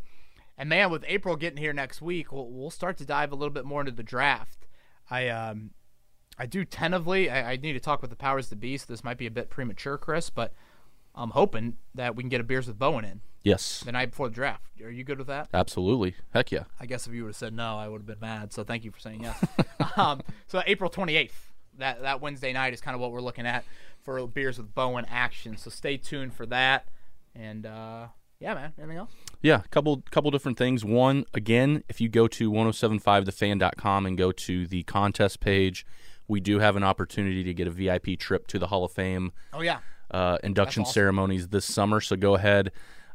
And 0.57 0.69
man, 0.69 0.91
with 0.91 1.03
April 1.07 1.35
getting 1.35 1.57
here 1.57 1.73
next 1.73 2.01
week, 2.01 2.31
we'll, 2.31 2.47
we'll 2.49 2.69
start 2.69 2.97
to 2.97 3.05
dive 3.05 3.31
a 3.31 3.35
little 3.35 3.53
bit 3.53 3.65
more 3.65 3.81
into 3.81 3.91
the 3.91 4.03
draft. 4.03 4.67
I 5.09 5.27
um, 5.29 5.71
I 6.37 6.45
do 6.45 6.63
tentatively. 6.65 7.29
I, 7.29 7.53
I 7.53 7.55
need 7.57 7.73
to 7.73 7.79
talk 7.79 8.01
with 8.01 8.09
the 8.09 8.15
powers 8.15 8.49
that 8.49 8.59
be. 8.59 8.77
So 8.77 8.85
this 8.87 9.03
might 9.03 9.17
be 9.17 9.27
a 9.27 9.31
bit 9.31 9.49
premature, 9.49 9.97
Chris, 9.97 10.29
but 10.29 10.53
I'm 11.15 11.31
hoping 11.31 11.77
that 11.93 12.15
we 12.15 12.23
can 12.23 12.29
get 12.29 12.41
a 12.41 12.43
beers 12.43 12.67
with 12.67 12.79
Bowen 12.79 13.05
in 13.05 13.21
Yes, 13.43 13.81
the 13.85 13.91
night 13.91 14.09
before 14.11 14.29
the 14.29 14.35
draft. 14.35 14.63
Are 14.83 14.89
you 14.89 15.03
good 15.03 15.17
with 15.17 15.27
that? 15.27 15.49
absolutely. 15.53 16.15
Heck 16.33 16.51
yeah. 16.51 16.63
I 16.79 16.85
guess 16.85 17.07
if 17.07 17.13
you 17.13 17.23
would 17.23 17.29
have 17.29 17.35
said 17.35 17.53
no, 17.53 17.77
I 17.77 17.87
would 17.87 17.99
have 17.99 18.07
been 18.07 18.19
mad. 18.19 18.51
So 18.53 18.63
thank 18.63 18.83
you 18.83 18.91
for 18.91 18.99
saying 18.99 19.23
yes. 19.23 19.43
um, 19.97 20.21
so 20.47 20.61
April 20.65 20.89
28th, 20.89 21.31
that 21.77 22.01
that 22.01 22.21
Wednesday 22.21 22.53
night 22.53 22.73
is 22.73 22.81
kind 22.81 22.95
of 22.95 23.01
what 23.01 23.11
we're 23.11 23.21
looking 23.21 23.45
at 23.45 23.63
for 24.01 24.25
beers 24.27 24.57
with 24.57 24.73
Bowen 24.73 25.05
action. 25.09 25.57
So 25.57 25.69
stay 25.69 25.97
tuned 25.97 26.33
for 26.33 26.45
that. 26.47 26.87
And 27.35 27.65
uh, 27.65 28.07
yeah, 28.39 28.53
man. 28.53 28.73
Anything 28.77 28.97
else? 28.97 29.11
Yeah, 29.41 29.61
couple 29.71 30.03
couple 30.11 30.31
different 30.31 30.57
things. 30.57 30.83
One, 30.85 31.25
again, 31.33 31.83
if 31.89 31.99
you 31.99 32.09
go 32.09 32.27
to 32.27 32.51
1075thefan.com 32.51 34.05
and 34.05 34.17
go 34.17 34.31
to 34.31 34.67
the 34.67 34.83
contest 34.83 35.39
page, 35.39 35.85
we 36.27 36.39
do 36.39 36.59
have 36.59 36.75
an 36.75 36.83
opportunity 36.83 37.43
to 37.43 37.53
get 37.53 37.67
a 37.67 37.71
VIP 37.71 38.17
trip 38.19 38.47
to 38.47 38.59
the 38.59 38.67
Hall 38.67 38.83
of 38.85 38.91
Fame 38.91 39.31
Oh 39.51 39.61
yeah. 39.61 39.79
uh, 40.11 40.37
induction 40.43 40.83
awesome. 40.83 40.93
ceremonies 40.93 41.49
this 41.49 41.65
summer. 41.65 41.99
So 42.01 42.15
go 42.15 42.35
ahead 42.35 42.71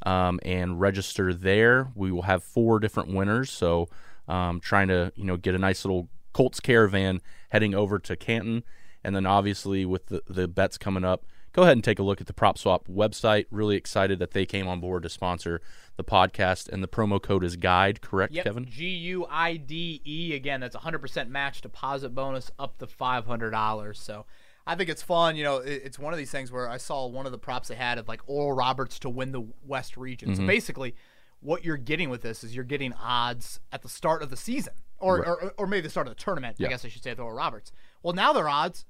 um, 0.08 0.40
and 0.44 0.80
register 0.80 1.34
there. 1.34 1.88
We 1.94 2.10
will 2.12 2.22
have 2.22 2.42
four 2.42 2.78
different 2.80 3.08
winners. 3.14 3.50
So 3.50 3.88
um, 4.26 4.60
trying 4.60 4.88
to 4.88 5.12
you 5.16 5.24
know 5.24 5.36
get 5.36 5.54
a 5.54 5.58
nice 5.58 5.84
little 5.84 6.08
Colts 6.32 6.60
caravan 6.60 7.20
heading 7.50 7.74
over 7.74 7.98
to 7.98 8.16
Canton, 8.16 8.62
and 9.04 9.14
then 9.14 9.26
obviously 9.26 9.84
with 9.84 10.06
the, 10.06 10.22
the 10.28 10.46
bets 10.46 10.78
coming 10.78 11.04
up, 11.04 11.24
go 11.52 11.62
ahead 11.62 11.72
and 11.72 11.82
take 11.82 11.98
a 11.98 12.02
look 12.02 12.20
at 12.20 12.26
the 12.26 12.32
Prop 12.34 12.56
Swap 12.58 12.86
website. 12.88 13.46
Really 13.50 13.76
excited 13.76 14.18
that 14.20 14.32
they 14.32 14.46
came 14.46 14.68
on 14.68 14.80
board 14.80 15.02
to 15.04 15.08
sponsor 15.08 15.60
the 15.96 16.04
podcast, 16.04 16.68
and 16.68 16.82
the 16.82 16.88
promo 16.88 17.20
code 17.20 17.42
is 17.42 17.56
Guide. 17.56 18.00
Correct, 18.00 18.32
Yep. 18.32 18.44
Kevin? 18.44 18.64
G 18.66 18.86
U 19.12 19.26
I 19.28 19.56
D 19.56 20.00
E 20.04 20.34
again. 20.34 20.60
That's 20.60 20.76
a 20.76 20.80
hundred 20.80 21.00
percent 21.00 21.28
match 21.30 21.60
deposit 21.60 22.10
bonus 22.14 22.50
up 22.58 22.78
to 22.78 22.86
five 22.86 23.26
hundred 23.26 23.50
dollars. 23.50 23.98
So 23.98 24.24
I 24.68 24.74
think 24.74 24.90
it's 24.90 25.02
fun. 25.02 25.34
You 25.34 25.44
know, 25.44 25.56
it- 25.56 25.82
it's 25.84 25.98
one 25.98 26.12
of 26.12 26.18
these 26.18 26.30
things 26.30 26.52
where 26.52 26.68
I 26.68 26.76
saw 26.76 27.06
one 27.06 27.24
of 27.24 27.32
the 27.32 27.38
props 27.38 27.68
they 27.68 27.74
had 27.74 27.96
of 27.96 28.06
like 28.06 28.20
Oral 28.26 28.52
Roberts 28.52 28.98
to 29.00 29.08
win 29.08 29.32
the 29.32 29.46
West 29.64 29.96
region. 29.96 30.34
So 30.34 30.40
mm-hmm. 30.40 30.46
basically, 30.46 30.94
what 31.40 31.64
you're 31.64 31.78
getting 31.78 32.10
with 32.10 32.20
this 32.20 32.44
is 32.44 32.54
you're 32.54 32.64
getting 32.64 32.92
odds 32.92 33.60
at 33.72 33.80
the 33.82 33.88
start 33.88 34.22
of 34.22 34.28
the 34.28 34.36
season, 34.36 34.74
or 34.98 35.26
or, 35.26 35.54
or 35.56 35.66
maybe 35.66 35.80
the 35.80 35.90
start 35.90 36.06
of 36.06 36.14
the 36.14 36.22
tournament. 36.22 36.56
I 36.60 36.64
guess 36.68 36.84
I 36.84 36.88
should 36.88 37.02
say 37.02 37.10
with 37.10 37.20
Oral 37.20 37.34
Roberts. 37.36 37.72
Well, 38.02 38.12
now 38.12 38.32
their 38.34 38.48
odds 38.48 38.84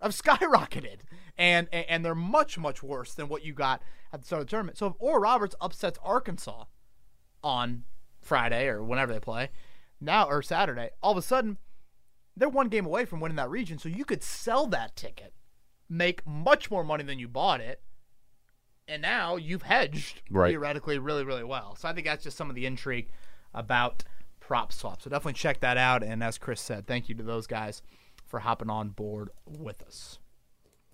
have 0.00 0.12
skyrocketed, 0.16 1.00
and 1.36 1.68
and 1.70 1.84
and 1.88 2.04
they're 2.04 2.14
much 2.14 2.56
much 2.56 2.82
worse 2.82 3.12
than 3.12 3.28
what 3.28 3.44
you 3.44 3.52
got 3.52 3.82
at 4.12 4.20
the 4.20 4.26
start 4.26 4.40
of 4.40 4.46
the 4.46 4.50
tournament. 4.50 4.78
So 4.78 4.86
if 4.86 4.94
Oral 4.98 5.20
Roberts 5.20 5.54
upsets 5.60 5.98
Arkansas 6.02 6.64
on 7.44 7.84
Friday 8.22 8.68
or 8.68 8.82
whenever 8.82 9.12
they 9.12 9.20
play, 9.20 9.50
now 10.00 10.26
or 10.28 10.40
Saturday, 10.40 10.90
all 11.02 11.12
of 11.12 11.18
a 11.18 11.22
sudden 11.22 11.58
they're 12.40 12.48
one 12.48 12.68
game 12.68 12.86
away 12.86 13.04
from 13.04 13.20
winning 13.20 13.36
that 13.36 13.50
region. 13.50 13.78
So 13.78 13.88
you 13.88 14.04
could 14.04 14.22
sell 14.24 14.66
that 14.68 14.96
ticket, 14.96 15.32
make 15.88 16.26
much 16.26 16.70
more 16.70 16.82
money 16.82 17.04
than 17.04 17.18
you 17.20 17.28
bought 17.28 17.60
it, 17.60 17.82
and 18.88 19.00
now 19.02 19.36
you've 19.36 19.62
hedged 19.62 20.22
Right. 20.30 20.50
theoretically 20.50 20.98
really 20.98 21.22
really 21.22 21.44
well. 21.44 21.76
So 21.76 21.88
I 21.88 21.92
think 21.92 22.06
that's 22.06 22.24
just 22.24 22.36
some 22.36 22.48
of 22.50 22.56
the 22.56 22.66
intrigue 22.66 23.10
about 23.54 24.02
prop 24.40 24.72
swap. 24.72 25.00
So 25.02 25.10
definitely 25.10 25.34
check 25.34 25.60
that 25.60 25.76
out. 25.76 26.02
And 26.02 26.24
as 26.24 26.38
Chris 26.38 26.60
said, 26.60 26.86
thank 26.86 27.08
you 27.08 27.14
to 27.14 27.22
those 27.22 27.46
guys 27.46 27.82
for 28.26 28.40
hopping 28.40 28.70
on 28.70 28.88
board 28.88 29.30
with 29.46 29.82
us. 29.82 30.18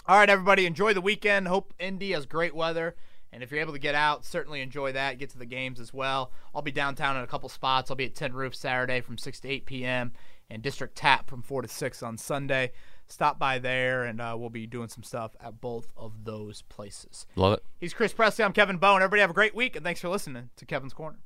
All 0.07 0.19
right, 0.19 0.29
everybody, 0.29 0.67
enjoy 0.67 0.93
the 0.95 1.01
weekend. 1.01 1.49
Hope 1.49 1.73
Indy 1.79 2.13
has 2.13 2.27
great 2.27 2.55
weather. 2.55 2.97
And 3.33 3.43
if 3.43 3.51
you're 3.51 3.61
able 3.61 3.73
to 3.73 3.79
get 3.79 3.95
out, 3.95 4.25
certainly 4.25 4.61
enjoy 4.61 4.93
that. 4.93 5.19
Get 5.19 5.31
to 5.31 5.39
the 5.39 5.47
games 5.47 5.81
as 5.81 5.93
well. 5.93 6.33
I'll 6.55 6.63
be 6.63 6.71
downtown 6.73 7.17
in 7.17 7.23
a 7.23 7.27
couple 7.27 7.49
spots. 7.49 7.91
I'll 7.91 7.97
be 7.97 8.05
at 8.07 8.15
Tin 8.15 8.33
Roof 8.33 8.55
Saturday 8.55 9.01
from 9.01 9.19
6 9.19 9.41
to 9.41 9.49
8 9.49 9.67
p.m. 9.67 10.13
and 10.51 10.63
District 10.63 10.97
Tap 10.97 11.29
from 11.29 11.43
4 11.43 11.63
to 11.63 11.69
6 11.69 12.03
on 12.03 12.19
Sunday. 12.19 12.73
Stop 13.09 13.39
by 13.39 13.59
there, 13.59 14.05
and 14.05 14.21
uh, 14.21 14.35
we'll 14.37 14.51
be 14.51 14.67
doing 14.67 14.89
some 14.89 15.03
stuff 15.03 15.37
at 15.41 15.61
both 15.61 15.93
of 15.97 16.25
those 16.25 16.63
places. 16.63 17.27
Love 17.37 17.55
it. 17.55 17.65
He's 17.79 17.95
Chris 17.95 18.13
Presley. 18.13 18.45
I'm 18.45 18.53
Kevin 18.53 18.79
Bowen. 18.79 19.03
Everybody 19.03 19.21
have 19.21 19.31
a 19.31 19.35
great 19.35 19.55
week, 19.55 19.77
and 19.77 19.85
thanks 19.85 20.01
for 20.01 20.09
listening 20.09 20.51
to 20.57 20.67
Kevin's 20.67 20.93
Corner. 20.93 21.19